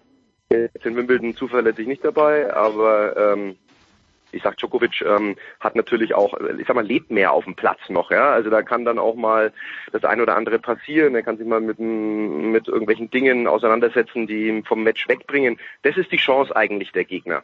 [0.49, 3.55] Jetzt in Wimbledon zuverlässig nicht dabei, aber ähm,
[4.35, 7.79] ich sag, Djokovic ähm, hat natürlich auch, ich sag mal, lebt mehr auf dem Platz
[7.89, 8.31] noch, ja.
[8.31, 9.53] Also da kann dann auch mal
[9.91, 11.15] das ein oder andere passieren.
[11.15, 15.57] Er kann sich mal mit, mit irgendwelchen Dingen auseinandersetzen, die ihn vom Match wegbringen.
[15.83, 17.43] Das ist die Chance eigentlich der Gegner.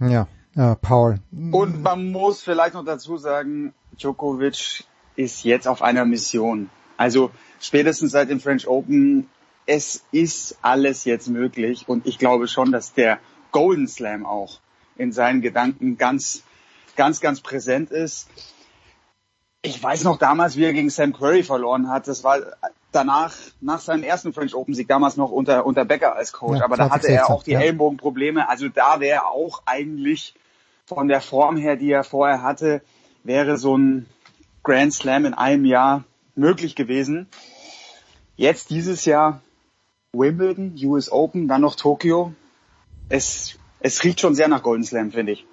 [0.00, 1.16] Ja, ja Paul.
[1.52, 4.84] Und man muss vielleicht noch dazu sagen, Djokovic
[5.16, 6.70] ist jetzt auf einer Mission.
[6.96, 7.30] Also
[7.60, 9.28] spätestens seit dem French Open,
[9.66, 13.18] es ist alles jetzt möglich und ich glaube schon, dass der
[13.50, 14.60] Golden Slam auch
[14.96, 16.42] in seinen Gedanken ganz,
[16.96, 18.28] ganz, ganz präsent ist.
[19.62, 22.06] Ich weiß noch damals, wie er gegen Sam Querrey verloren hat.
[22.06, 22.38] Das war
[22.92, 26.58] danach, nach seinem ersten French Open Sieg, damals noch unter, unter Becker als Coach.
[26.58, 27.60] Ja, Aber da hatte er auch die ja.
[27.60, 28.48] Ellenbogenprobleme.
[28.48, 30.34] Also da wäre auch eigentlich
[30.84, 32.80] von der Form her, die er vorher hatte,
[33.24, 34.06] wäre so ein
[34.66, 36.02] Grand Slam in einem Jahr
[36.34, 37.28] möglich gewesen.
[38.34, 39.40] Jetzt dieses Jahr
[40.12, 42.34] Wimbledon, US Open, dann noch Tokio.
[43.08, 45.46] Es, es riecht schon sehr nach Golden Slam, finde ich.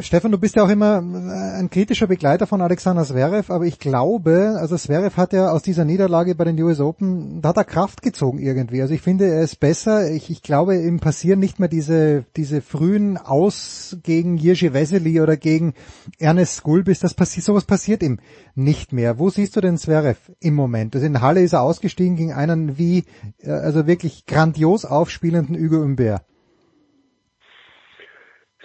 [0.00, 3.78] Stefan, du bist ja auch immer äh, ein kritischer Begleiter von Alexander Zverev, aber ich
[3.78, 7.64] glaube, also Zverev hat ja aus dieser Niederlage bei den US Open, da hat er
[7.64, 8.82] Kraft gezogen irgendwie.
[8.82, 10.10] Also ich finde, er ist besser.
[10.10, 15.36] Ich, ich glaube, ihm passieren nicht mehr diese, diese frühen Aus gegen Jiří Vesely oder
[15.36, 15.74] gegen
[16.18, 16.98] Ernest Gulbis.
[16.98, 18.18] Das passiert, sowas passiert ihm
[18.56, 19.20] nicht mehr.
[19.20, 20.96] Wo siehst du denn Zverev im Moment?
[20.96, 23.04] Also in Halle ist er ausgestiegen gegen einen wie,
[23.38, 26.22] äh, also wirklich grandios aufspielenden Hugo Humbert.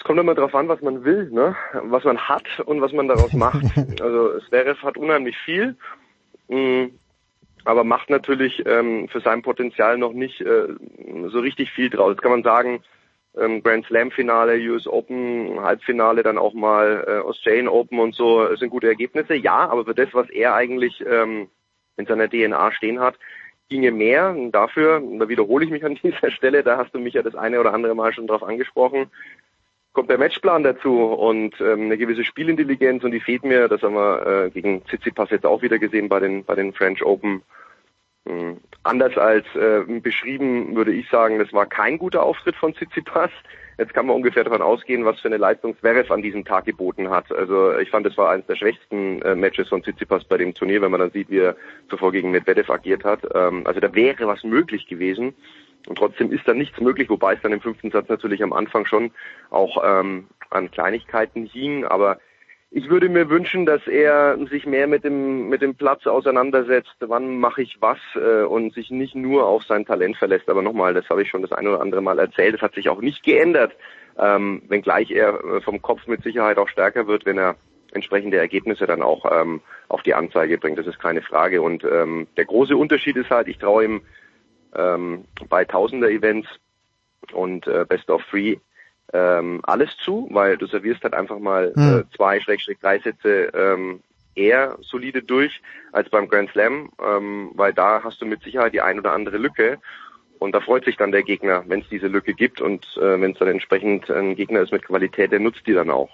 [0.01, 1.55] Es kommt immer darauf an, was man will, ne?
[1.73, 3.63] was man hat und was man daraus macht.
[4.01, 5.75] Also Zverev hat unheimlich viel,
[6.47, 6.91] mh, mm,
[7.65, 10.69] aber macht natürlich ähm, für sein Potenzial noch nicht äh,
[11.27, 12.13] so richtig viel draus.
[12.13, 12.81] Jetzt kann man sagen,
[13.37, 18.55] ähm, Grand Slam Finale, US Open, Halbfinale, dann auch mal äh, Australian Open und so
[18.55, 19.35] sind gute Ergebnisse.
[19.35, 21.47] Ja, aber für das, was er eigentlich ähm,
[21.97, 23.19] in seiner DNA stehen hat,
[23.69, 24.31] ginge mehr.
[24.31, 27.35] Und dafür, da wiederhole ich mich an dieser Stelle, da hast du mich ja das
[27.35, 29.11] eine oder andere Mal schon drauf angesprochen,
[29.93, 33.67] kommt der Matchplan dazu und ähm, eine gewisse Spielintelligenz und die fehlt mir.
[33.67, 37.03] Das haben wir äh, gegen Tsitsipas jetzt auch wieder gesehen bei den bei den French
[37.03, 37.41] Open.
[38.27, 43.31] Ähm, anders als äh, beschrieben würde ich sagen, das war kein guter Auftritt von Tsitsipas.
[43.77, 47.09] Jetzt kann man ungefähr davon ausgehen, was für eine Leistung Zverev an diesem Tag geboten
[47.09, 47.31] hat.
[47.31, 50.81] Also ich fand, das war eines der schwächsten äh, Matches von Tsitsipas bei dem Turnier,
[50.81, 51.55] wenn man dann sieht, wie er
[51.89, 53.21] zuvor gegen Medvedev agiert hat.
[53.33, 55.33] Ähm, also da wäre was möglich gewesen.
[55.87, 58.85] Und trotzdem ist da nichts möglich, wobei es dann im fünften Satz natürlich am Anfang
[58.85, 59.11] schon
[59.49, 61.85] auch ähm, an Kleinigkeiten hing.
[61.85, 62.19] Aber
[62.69, 67.37] ich würde mir wünschen, dass er sich mehr mit dem mit dem Platz auseinandersetzt, wann
[67.37, 70.49] mache ich was äh, und sich nicht nur auf sein Talent verlässt.
[70.49, 72.53] Aber nochmal, das habe ich schon das eine oder andere Mal erzählt.
[72.53, 73.75] Das hat sich auch nicht geändert,
[74.17, 77.55] ähm, wenngleich er äh, vom Kopf mit Sicherheit auch stärker wird, wenn er
[77.91, 80.79] entsprechende Ergebnisse dann auch ähm, auf die Anzeige bringt.
[80.79, 81.61] Das ist keine Frage.
[81.61, 84.01] Und ähm, der große Unterschied ist halt, ich traue ihm
[84.75, 86.47] ähm, bei Tausender-Events
[87.33, 88.57] und äh, Best of Three
[89.13, 91.99] ähm, alles zu, weil du servierst halt einfach mal hm.
[91.99, 94.01] äh, zwei, Schrägstrich, drei Sätze ähm,
[94.35, 98.81] eher solide durch als beim Grand Slam, ähm, weil da hast du mit Sicherheit die
[98.81, 99.79] ein oder andere Lücke
[100.39, 103.31] und da freut sich dann der Gegner, wenn es diese Lücke gibt und äh, wenn
[103.31, 106.09] es dann entsprechend ein Gegner ist mit Qualität, der nutzt die dann auch.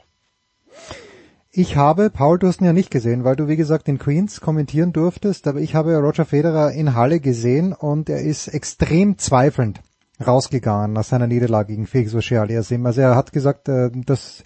[1.59, 4.41] Ich habe, Paul, du hast ihn ja nicht gesehen, weil du wie gesagt in Queens
[4.41, 9.81] kommentieren durftest, aber ich habe Roger Federer in Halle gesehen und er ist extrem zweifelnd
[10.23, 12.87] rausgegangen nach seiner Niederlage gegen Felix Auger-Aliassime.
[12.87, 14.43] Also er hat gesagt, äh, dass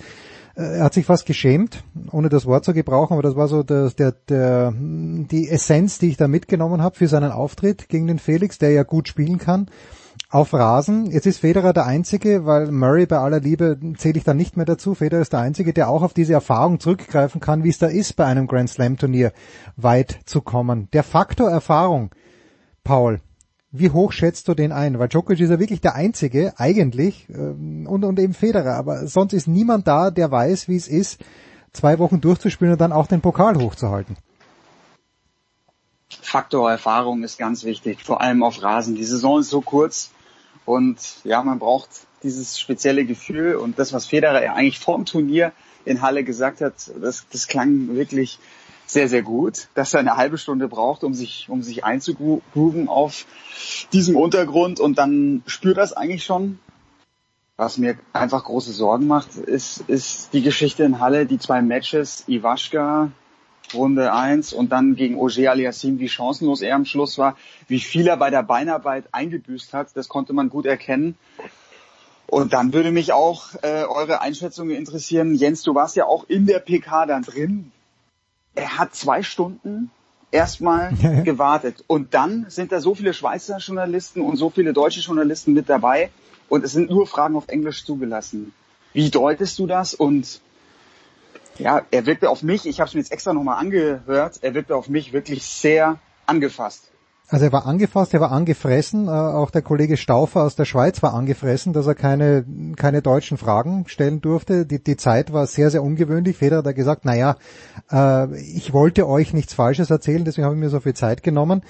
[0.56, 1.84] äh, er hat sich fast geschämt,
[2.14, 6.12] ohne das Wort zu gebrauchen, aber das war so der, der, der, die Essenz, die
[6.12, 9.70] ich da mitgenommen habe für seinen Auftritt gegen den Felix, der ja gut spielen kann
[10.32, 11.12] auf Rasen.
[11.12, 14.66] Jetzt ist Federer der Einzige, weil Murray bei aller Liebe zähle ich da nicht mehr
[14.66, 14.96] dazu.
[14.96, 18.16] Federer ist der Einzige, der auch auf diese Erfahrung zurückgreifen kann, wie es da ist,
[18.16, 19.34] bei einem Grand Slam Turnier
[19.76, 20.88] weit zu kommen.
[20.94, 22.12] Der Faktor Erfahrung,
[22.86, 23.20] Paul,
[23.72, 25.00] wie hoch schätzt du den ein?
[25.00, 29.34] Weil Djokovic ist ja wirklich der Einzige, eigentlich, ähm, und, und eben Federer, aber sonst
[29.34, 31.22] ist niemand da, der weiß, wie es ist,
[31.74, 34.18] zwei Wochen durchzuspielen und dann auch den Pokal hochzuhalten.
[36.22, 38.96] Faktor Erfahrung ist ganz wichtig, vor allem auf Rasen.
[38.96, 40.12] Die Saison ist so kurz
[40.66, 41.90] und ja, man braucht
[42.24, 45.54] dieses spezielle Gefühl und das, was Federer eigentlich vor dem Turnier
[45.86, 48.40] in Halle gesagt hat, das, das klang wirklich
[48.86, 53.26] sehr, sehr gut, dass er eine halbe Stunde braucht, um sich, um sich einzugrooven auf
[53.94, 56.60] diesem Untergrund und dann spürt das eigentlich schon.
[57.58, 62.24] Was mir einfach große Sorgen macht, ist, ist die Geschichte in Halle, die zwei Matches,
[62.28, 63.12] Iwaschka
[63.74, 68.08] Runde 1 und dann gegen Auger Aliassim, wie chancenlos er am Schluss war, wie viel
[68.08, 71.18] er bei der Beinarbeit eingebüßt hat, das konnte man gut erkennen.
[72.28, 75.36] Und dann würde mich auch äh, eure Einschätzung interessieren.
[75.36, 77.72] Jens, du warst ja auch in der PK dann drin.
[78.56, 79.92] Er hat zwei Stunden
[80.32, 80.94] erstmal
[81.26, 81.84] gewartet.
[81.88, 86.10] Und dann sind da so viele Schweizer Journalisten und so viele deutsche Journalisten mit dabei.
[86.48, 88.54] Und es sind nur Fragen auf Englisch zugelassen.
[88.94, 89.94] Wie deutest du das?
[89.94, 90.42] Und
[91.58, 94.76] ja, er wirkte auf mich, ich habe es mir jetzt extra nochmal angehört, er wirkte
[94.76, 96.92] auf mich wirklich sehr angefasst.
[97.32, 101.02] Also er war angefasst, er war angefressen, äh, auch der Kollege Stauffer aus der Schweiz
[101.02, 102.44] war angefressen, dass er keine,
[102.76, 104.66] keine deutschen Fragen stellen durfte.
[104.66, 106.36] Die, die Zeit war sehr, sehr ungewöhnlich.
[106.36, 107.38] Feder hat gesagt, naja,
[107.90, 111.62] äh, ich wollte euch nichts Falsches erzählen, deswegen habe ich mir so viel Zeit genommen.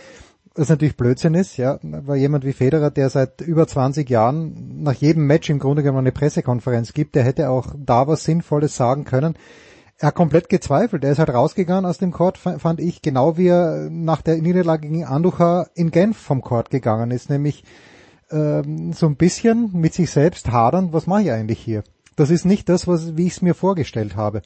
[0.56, 4.94] Was natürlich Blödsinn ist, ja, weil jemand wie Federer, der seit über 20 Jahren nach
[4.94, 9.06] jedem Match im Grunde genommen eine Pressekonferenz gibt, der hätte auch da was Sinnvolles sagen
[9.06, 9.36] können
[10.02, 11.04] er hat komplett gezweifelt.
[11.04, 14.88] Er ist halt rausgegangen aus dem Court, fand ich, genau wie er nach der Niederlage
[14.88, 17.64] gegen Anducha in Genf vom Court gegangen ist, nämlich
[18.32, 21.84] ähm, so ein bisschen mit sich selbst hadern, was mache ich eigentlich hier?
[22.16, 24.42] Das ist nicht das, was, wie ich es mir vorgestellt habe.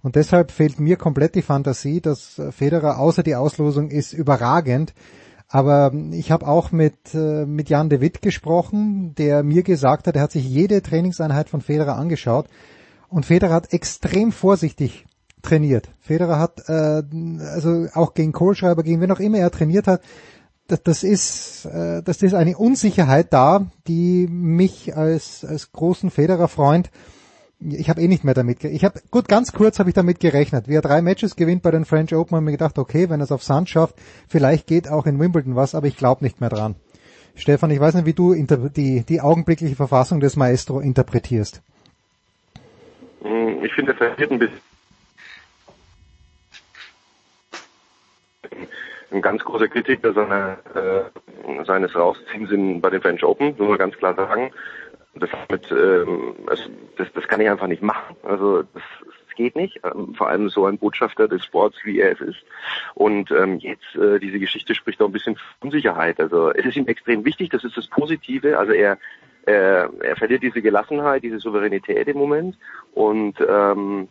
[0.00, 4.94] Und deshalb fehlt mir komplett die Fantasie, dass Federer außer die Auslosung ist überragend.
[5.48, 10.14] Aber ich habe auch mit, äh, mit Jan de Witt gesprochen, der mir gesagt hat,
[10.14, 12.46] er hat sich jede Trainingseinheit von Federer angeschaut
[13.10, 15.06] Und Federer hat extrem vorsichtig
[15.42, 15.88] trainiert.
[16.00, 17.02] Federer hat äh,
[17.44, 20.00] also auch gegen Kohlschreiber, gegen wen auch immer er trainiert hat,
[20.66, 26.90] das, ist äh, das ist eine Unsicherheit da, die mich als als großen Federer Freund
[27.62, 30.66] ich habe eh nicht mehr damit, ich habe gut ganz kurz habe ich damit gerechnet.
[30.66, 33.24] Wie er drei Matches gewinnt bei den French Open, habe mir gedacht, okay, wenn er
[33.24, 33.96] es auf Sand schafft,
[34.28, 36.76] vielleicht geht auch in Wimbledon was, aber ich glaube nicht mehr dran.
[37.34, 41.62] Stefan, ich weiß nicht, wie du die die augenblickliche Verfassung des Maestro interpretierst.
[43.22, 44.60] Hm, Ich finde, er verliert ein bisschen.
[49.12, 53.96] Ein ganz großer Kritiker seiner, äh, seines Rausziehens bei den French Open, muss man ganz
[53.96, 54.52] klar sagen.
[55.16, 56.64] Das, mit, ähm, also
[56.96, 58.14] das, das kann ich einfach nicht machen.
[58.22, 59.80] Also das, das geht nicht.
[59.82, 62.38] Ähm, vor allem so ein Botschafter des Sports, wie er es ist.
[62.94, 66.20] Und ähm, jetzt äh, diese Geschichte spricht auch ein bisschen Unsicherheit.
[66.20, 68.56] Also es ist ihm extrem wichtig, das ist das Positive.
[68.56, 68.96] Also er
[69.46, 72.56] er, er verliert diese Gelassenheit, diese Souveränität im Moment
[72.94, 74.08] und ähm,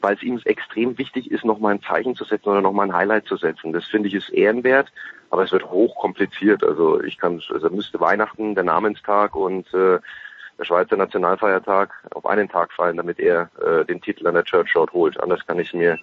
[0.00, 3.26] weil es ihm extrem wichtig ist, nochmal ein Zeichen zu setzen oder nochmal ein Highlight
[3.26, 3.72] zu setzen.
[3.72, 4.92] Das finde ich ist ehrenwert,
[5.30, 6.64] aber es wird hoch kompliziert.
[6.64, 9.98] Also ich kann, also müsste Weihnachten, der Namenstag und äh,
[10.58, 14.74] der Schweizer Nationalfeiertag auf einen Tag fallen, damit er äh, den Titel an der Church
[14.74, 15.20] Road holt.
[15.20, 15.98] Anders kann ich mir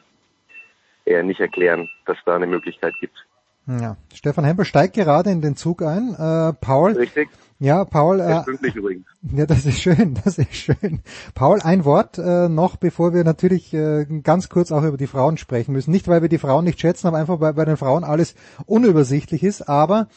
[1.05, 3.25] eher nicht erklären, dass da eine Möglichkeit gibt.
[3.67, 6.15] Ja, Stefan Hempel steigt gerade in den Zug ein.
[6.17, 6.93] Äh, Paul.
[6.93, 7.29] Richtig.
[7.59, 8.19] Ja, Paul.
[8.19, 9.05] Äh, pünktlich übrigens.
[9.35, 11.01] ja, das ist schön, das ist schön.
[11.33, 15.37] Paul, ein Wort äh, noch, bevor wir natürlich äh, ganz kurz auch über die Frauen
[15.37, 15.91] sprechen müssen.
[15.91, 18.35] Nicht, weil wir die Frauen nicht schätzen, aber einfach, weil bei den Frauen alles
[18.67, 19.67] unübersichtlich ist.
[19.67, 20.07] Aber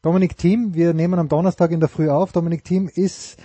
[0.00, 2.32] Dominik Thiem, wir nehmen am Donnerstag in der Früh auf.
[2.32, 3.36] Dominik Thiem ist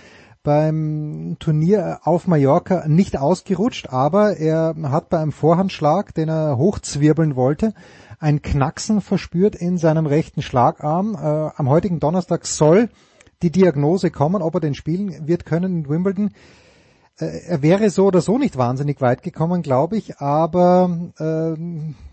[0.42, 7.36] beim Turnier auf Mallorca nicht ausgerutscht, aber er hat bei einem Vorhandschlag, den er hochzwirbeln
[7.36, 7.74] wollte,
[8.18, 11.14] ein Knacksen verspürt in seinem rechten Schlagarm.
[11.14, 11.18] Äh,
[11.56, 12.88] am heutigen Donnerstag soll
[13.42, 16.30] die Diagnose kommen, ob er den spielen wird können in Wimbledon.
[17.18, 21.60] Äh, er wäre so oder so nicht wahnsinnig weit gekommen, glaube ich, aber äh,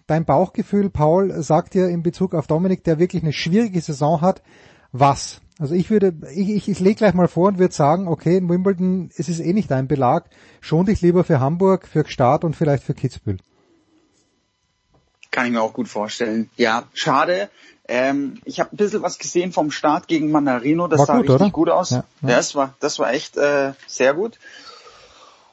[0.08, 4.42] dein Bauchgefühl, Paul, sagt dir in Bezug auf Dominik, der wirklich eine schwierige Saison hat,
[4.92, 5.42] was?
[5.60, 8.50] Also ich würde, ich, ich, ich lege gleich mal vor und würde sagen, okay, in
[8.50, 10.30] Wimbledon ist es eh nicht dein Belag,
[10.62, 13.38] schon dich lieber für Hamburg, für Gstaad und vielleicht für Kitzbühel.
[15.32, 16.50] Kann ich mir auch gut vorstellen.
[16.58, 17.50] Ja, schade.
[17.88, 20.88] Ähm, ich habe ein bisschen was gesehen vom Start gegen Mandarino.
[20.88, 21.50] Das War sah gut, richtig oder?
[21.52, 21.92] gut aus.
[21.92, 22.36] Ja, Ja, ja.
[22.36, 24.40] das war, das war echt äh, sehr gut.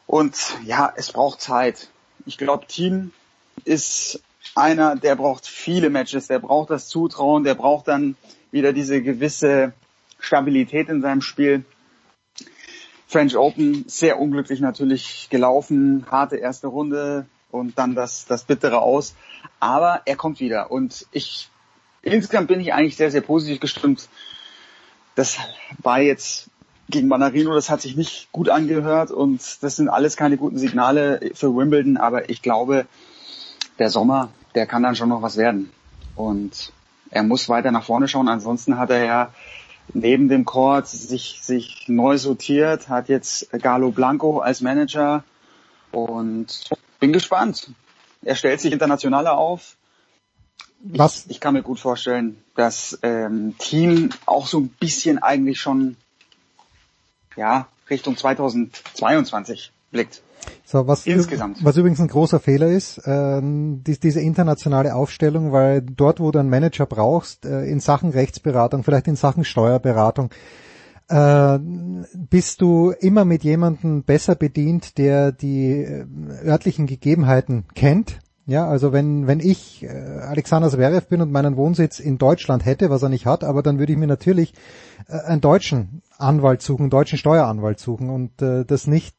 [0.07, 1.89] Und ja, es braucht Zeit.
[2.27, 3.13] Ich glaube, Team
[3.65, 4.21] ist
[4.55, 6.27] einer, der braucht viele Matches.
[6.29, 7.45] Der braucht das Zutrauen.
[7.45, 8.17] Der braucht dann
[8.51, 9.73] wieder diese gewisse
[10.19, 11.65] Stabilität in seinem Spiel.
[13.09, 19.15] French Open sehr unglücklich natürlich gelaufen, harte erste Runde und dann das, das bittere aus.
[19.61, 21.49] Aber er kommt wieder und ich,
[22.03, 24.09] insgesamt bin ich eigentlich sehr, sehr positiv gestimmt.
[25.15, 25.39] Das
[25.83, 26.51] war jetzt
[26.89, 31.33] gegen Manarino, das hat sich nicht gut angehört und das sind alles keine guten Signale
[31.35, 32.87] für Wimbledon, aber ich glaube,
[33.79, 35.71] der Sommer, der kann dann schon noch was werden.
[36.15, 36.73] Und
[37.11, 39.31] er muss weiter nach vorne schauen, ansonsten hat er ja
[39.93, 45.25] neben dem Court sich, sich neu sortiert, hat jetzt Galo Blanco als Manager
[45.93, 47.71] und bin gespannt.
[48.27, 49.77] Er stellt sich internationaler auf.
[50.81, 51.25] Was?
[51.25, 55.97] Ich, ich kann mir gut vorstellen, dass ähm, Team auch so ein bisschen eigentlich schon
[57.37, 60.23] ja Richtung 2022 blickt.
[60.65, 61.65] So, was, Insgesamt.
[61.65, 66.39] was übrigens ein großer Fehler ist, ähm, die, diese internationale Aufstellung, weil dort, wo du
[66.41, 70.31] einen Manager brauchst, äh, in Sachen Rechtsberatung, vielleicht in Sachen Steuerberatung,
[71.09, 76.07] äh, bist du immer mit jemandem besser bedient, der die äh,
[76.45, 78.19] örtlichen Gegebenheiten kennt.
[78.49, 82.91] Ja, also wenn, wenn ich äh, Alexander Zverev bin und meinen Wohnsitz in Deutschland hätte,
[82.91, 84.55] was er nicht hat, aber dann würde ich mir natürlich
[85.09, 89.17] äh, einen deutschen Anwalt suchen, einen deutschen Steueranwalt suchen und das nicht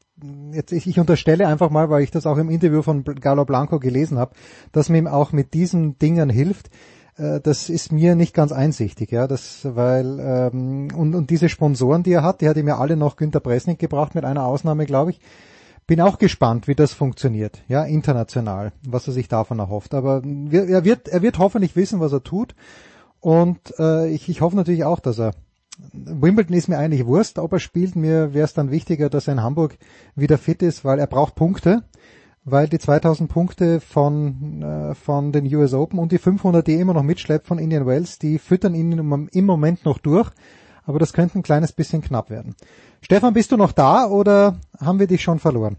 [0.52, 3.80] jetzt ich, ich unterstelle einfach mal, weil ich das auch im Interview von Galo Blanco
[3.80, 4.34] gelesen habe,
[4.72, 6.70] dass man ihm auch mit diesen Dingen hilft.
[7.18, 12.04] Äh, das ist mir nicht ganz einsichtig, ja, das, weil ähm, und, und diese Sponsoren,
[12.04, 14.86] die er hat, die hat ihm ja alle noch Günter Presnik gebracht, mit einer Ausnahme,
[14.86, 15.20] glaube ich.
[15.86, 19.94] Bin auch gespannt, wie das funktioniert, ja, international, was er sich davon erhofft.
[19.94, 20.22] Aber
[20.52, 22.56] er wird, er wird hoffentlich wissen, was er tut.
[23.22, 25.32] Und äh, ich, ich hoffe natürlich auch, dass er
[25.94, 27.96] Wimbledon ist mir eigentlich Wurst, ob er spielt.
[27.96, 29.78] Mir wäre es dann wichtiger, dass er in Hamburg
[30.16, 31.84] wieder fit ist, weil er braucht Punkte,
[32.50, 36.82] weil die 2000 Punkte von, äh, von den US Open und die 500, die er
[36.82, 38.94] immer noch mitschleppt von Indian Wells, die füttern ihn
[39.32, 40.32] im, Moment noch durch.
[40.86, 42.56] Aber das könnte ein kleines bisschen knapp werden.
[43.02, 45.76] Stefan, bist du noch da oder haben wir dich schon verloren?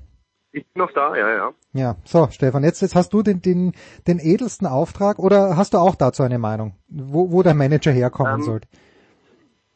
[0.52, 1.50] Ich bin noch da, ja, ja.
[1.72, 3.72] Ja, so Stefan, jetzt, jetzt hast du den, den,
[4.06, 8.40] den edelsten Auftrag oder hast du auch dazu eine Meinung, wo, wo der Manager herkommen
[8.40, 8.68] Ähm, sollte?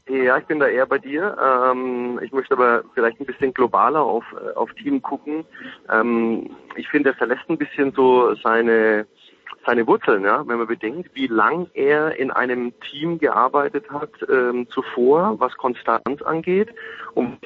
[0.09, 1.37] Ja, ich bin da eher bei dir.
[1.41, 5.45] Ähm, ich möchte aber vielleicht ein bisschen globaler auf, äh, auf Team gucken.
[5.89, 9.07] Ähm, ich finde, er verlässt ein bisschen so seine
[9.65, 14.67] seine Wurzeln, ja, wenn man bedenkt, wie lang er in einem Team gearbeitet hat ähm,
[14.71, 16.75] zuvor, was Konstanz angeht
[17.15, 17.39] und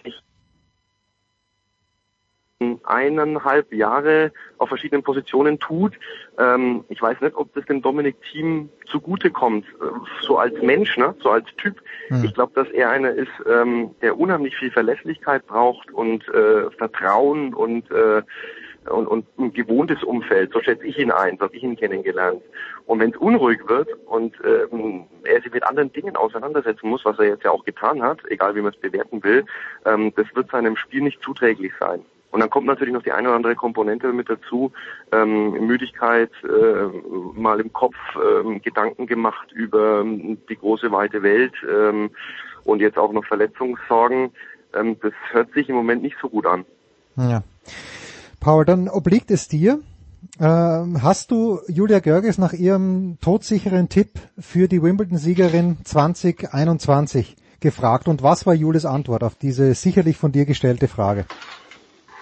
[2.85, 5.93] eineinhalb Jahre auf verschiedenen Positionen tut.
[6.39, 9.85] Ähm, ich weiß nicht, ob das dem Dominik Team zugutekommt, äh,
[10.23, 11.15] so als Mensch, ne?
[11.21, 11.77] so als Typ.
[12.09, 12.25] Mhm.
[12.25, 17.53] Ich glaube, dass er einer ist, ähm, der unheimlich viel Verlässlichkeit braucht und äh, Vertrauen
[17.53, 18.23] und äh,
[18.89, 22.41] und, und ein gewohntes Umfeld, so schätze ich ihn ein, so habe ich ihn kennengelernt.
[22.87, 27.19] Und wenn es unruhig wird und ähm, er sich mit anderen Dingen auseinandersetzen muss, was
[27.19, 29.45] er jetzt ja auch getan hat, egal wie man es bewerten will,
[29.85, 32.05] ähm, das wird seinem Spiel nicht zuträglich sein.
[32.31, 34.73] Und dann kommt natürlich noch die eine oder andere Komponente mit dazu,
[35.13, 41.55] ähm, Müdigkeit, äh, mal im Kopf ähm, Gedanken gemacht über ähm, die große weite Welt
[41.71, 42.11] ähm,
[42.65, 44.33] und jetzt auch noch Verletzungssorgen.
[44.75, 46.65] Ähm, das hört sich im Moment nicht so gut an.
[47.17, 47.43] Ja.
[48.41, 49.81] Paul, dann obliegt es dir.
[50.39, 58.23] Ähm, hast du Julia Görges nach ihrem todsicheren Tipp für die Wimbledon-Siegerin 2021 gefragt und
[58.23, 61.25] was war Julias Antwort auf diese sicherlich von dir gestellte Frage?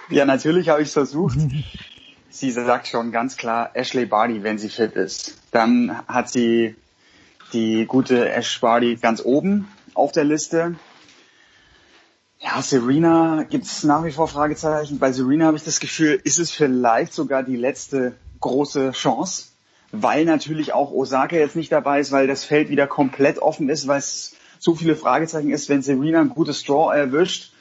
[0.09, 1.37] Ja, natürlich habe ich es versucht.
[2.29, 5.37] sie sagt schon ganz klar Ashley Barty, wenn sie fit ist.
[5.51, 6.75] Dann hat sie
[7.53, 10.75] die gute Ash Barty ganz oben auf der Liste.
[12.39, 14.99] Ja, Serena gibt es nach wie vor Fragezeichen.
[14.99, 19.45] Bei Serena habe ich das Gefühl, ist es vielleicht sogar die letzte große Chance,
[19.91, 23.87] weil natürlich auch Osaka jetzt nicht dabei ist, weil das Feld wieder komplett offen ist,
[23.87, 27.53] weil es so viele Fragezeichen ist, wenn Serena ein gutes Draw erwischt.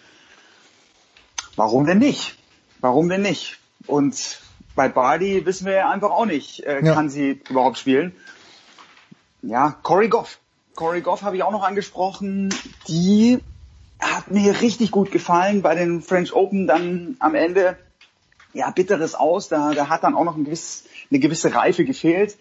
[1.56, 2.36] Warum denn nicht?
[2.80, 3.58] Warum denn nicht?
[3.86, 4.40] Und
[4.74, 6.94] bei Bardi wissen wir ja einfach auch nicht, äh, ja.
[6.94, 8.14] kann sie überhaupt spielen.
[9.42, 10.38] Ja, Corey Goff.
[10.74, 12.52] Corey Goff habe ich auch noch angesprochen.
[12.88, 13.38] Die
[14.00, 17.76] hat mir richtig gut gefallen bei den French Open dann am Ende.
[18.52, 22.36] Ja, bitteres Aus, da, da hat dann auch noch ein gewiss, eine gewisse Reife gefehlt.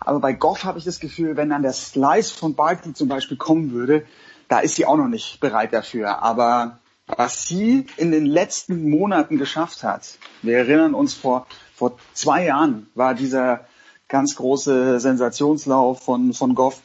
[0.00, 3.36] Aber bei Goff habe ich das Gefühl, wenn dann der Slice von Barkley zum Beispiel
[3.36, 4.04] kommen würde,
[4.48, 6.22] da ist sie auch noch nicht bereit dafür.
[6.22, 6.78] Aber
[7.16, 12.88] was sie in den letzten Monaten geschafft hat, wir erinnern uns vor, vor zwei Jahren
[12.94, 13.66] war dieser
[14.08, 16.80] ganz große Sensationslauf von, von Goff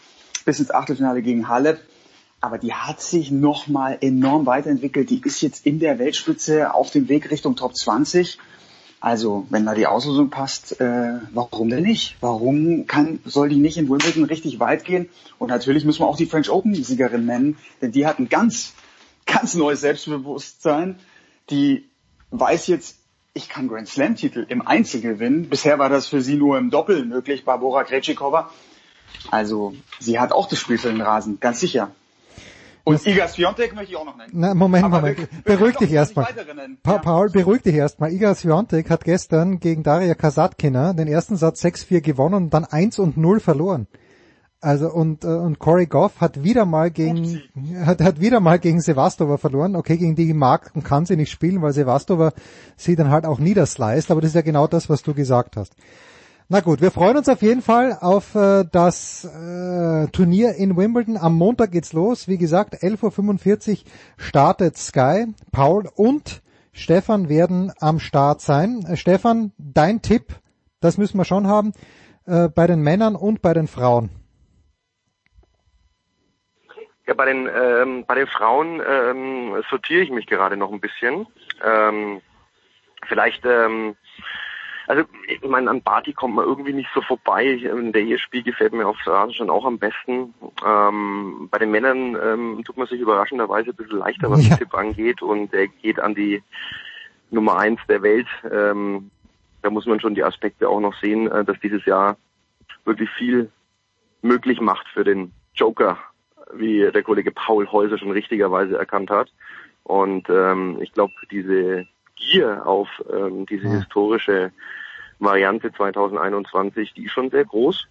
[0.46, 1.80] bis ins Achtelfinale gegen Halep
[2.40, 5.10] aber die hat sich nochmal enorm weiterentwickelt.
[5.10, 8.38] Die ist jetzt in der Weltspitze auf dem Weg Richtung Top 20.
[9.00, 12.18] Also, wenn da die Auslosung passt, äh, warum denn nicht?
[12.20, 15.10] Warum kann, soll die nicht in Wimbledon richtig weit gehen?
[15.38, 18.74] Und natürlich müssen wir auch die French Open Siegerin nennen, denn die hat ein ganz,
[19.28, 21.00] ganz neues Selbstbewusstsein.
[21.50, 21.90] Die
[22.32, 22.98] weiß jetzt,
[23.34, 25.50] ich kann Grand Slam Titel im Einzel gewinnen.
[25.50, 28.50] Bisher war das für sie nur im Doppel möglich, Barbara Krejcikova.
[29.30, 31.92] Also, sie hat auch das Spiel für den Rasen, ganz sicher.
[32.84, 34.32] Und Iga Swiatek möchte ich auch noch nennen.
[34.34, 35.18] Na, Moment, Aber Moment.
[35.18, 36.26] Wir, wir beruhig dich erstmal.
[36.84, 37.00] Pa.
[37.00, 38.14] Paul, beruhig dich erstmal.
[38.14, 42.98] Iga Swiatek hat gestern gegen Daria Kasatkina den ersten Satz 6-4 gewonnen und dann 1
[43.00, 43.88] und 0 verloren.
[44.60, 47.42] Also und äh, und Corey Goff hat wieder mal gegen
[47.86, 49.76] hat, hat wieder mal gegen Sevastova verloren.
[49.76, 52.34] Okay, gegen die mag und kann sie nicht spielen, weil Sevastova
[52.76, 55.76] sie dann halt auch niedersliced, aber das ist ja genau das, was du gesagt hast.
[56.50, 61.18] Na gut, wir freuen uns auf jeden Fall auf äh, das äh, Turnier in Wimbledon.
[61.18, 62.30] Am Montag geht's los.
[62.30, 63.78] Wie gesagt, 11.45 Uhr
[64.16, 65.26] startet Sky.
[65.52, 68.86] Paul und Stefan werden am Start sein.
[68.88, 70.40] Äh, Stefan, dein Tipp,
[70.80, 71.74] das müssen wir schon haben,
[72.26, 74.10] äh, bei den Männern und bei den Frauen.
[77.08, 81.26] Ja, bei den, ähm, bei den Frauen ähm, sortiere ich mich gerade noch ein bisschen.
[81.64, 82.22] Ähm,
[83.08, 83.96] vielleicht ähm,
[84.88, 87.60] also ich meine, an Barty kommt man irgendwie nicht so vorbei.
[87.62, 90.34] Der ESP gefällt mir auf Rasen schon auch am besten.
[90.66, 94.56] Ähm, bei den Männern ähm, tut man sich überraschenderweise ein bisschen leichter, was ja.
[94.56, 96.42] den Tipp angeht und er geht an die
[97.32, 98.28] Nummer eins der Welt.
[98.50, 99.12] Ähm,
[99.62, 102.16] da muss man schon die Aspekte auch noch sehen, äh, dass dieses Jahr
[102.86, 103.52] wirklich viel
[104.22, 105.98] möglich macht für den Joker,
[106.54, 109.32] wie der Kollege Paul Häuser schon richtigerweise erkannt hat.
[109.84, 114.52] Und ähm, ich glaube, diese Gier auf ähm, diese historische
[115.20, 117.88] Variante 2021, die ist schon sehr groß.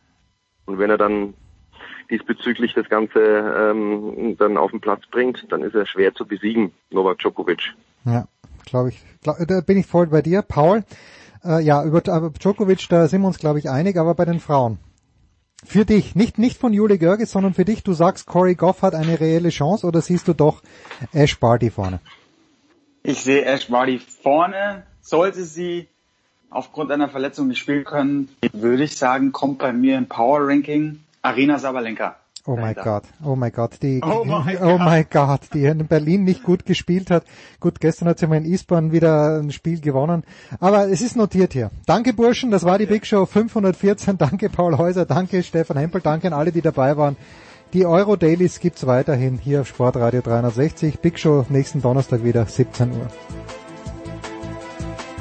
[0.66, 1.34] Und wenn er dann
[2.10, 6.72] diesbezüglich das Ganze ähm, dann auf den Platz bringt, dann ist er schwer zu besiegen,
[6.90, 7.74] Novak Djokovic.
[8.04, 8.26] Ja,
[8.64, 9.02] glaube ich.
[9.22, 10.84] Glaub, da bin ich voll bei dir, Paul.
[11.44, 14.78] Äh, ja, über Djokovic, da sind wir uns, glaube ich, einig, aber bei den Frauen.
[15.64, 18.94] Für dich, nicht, nicht von Juli Görges, sondern für dich, du sagst, Corey Goff hat
[18.94, 20.62] eine reelle Chance oder siehst du doch
[21.12, 22.00] Ash Barty vorne?
[23.02, 24.84] Ich sehe Ash Barty vorne.
[25.00, 25.88] Sollte sie
[26.50, 31.00] aufgrund einer Verletzung nicht spielen können, würde ich sagen, kommt bei mir im Power Ranking
[31.22, 32.16] Arena Sabalenka.
[32.46, 32.74] Oh mein.
[32.76, 34.78] Gott, oh mein Gott, die, Oh mein oh
[35.10, 37.24] Gott, die in Berlin nicht gut gespielt hat.
[37.58, 40.22] Gut, gestern hat sie mal in Eastbourne wieder ein Spiel gewonnen.
[40.60, 41.70] Aber es ist notiert hier.
[41.86, 44.18] Danke Burschen, das war die Big Show 514.
[44.18, 47.16] Danke Paul Häuser, danke Stefan Hempel, danke an alle, die dabei waren.
[47.72, 51.00] Die Euro Dailies gibt's weiterhin hier auf Sportradio 360.
[51.00, 53.65] Big Show nächsten Donnerstag wieder 17 Uhr.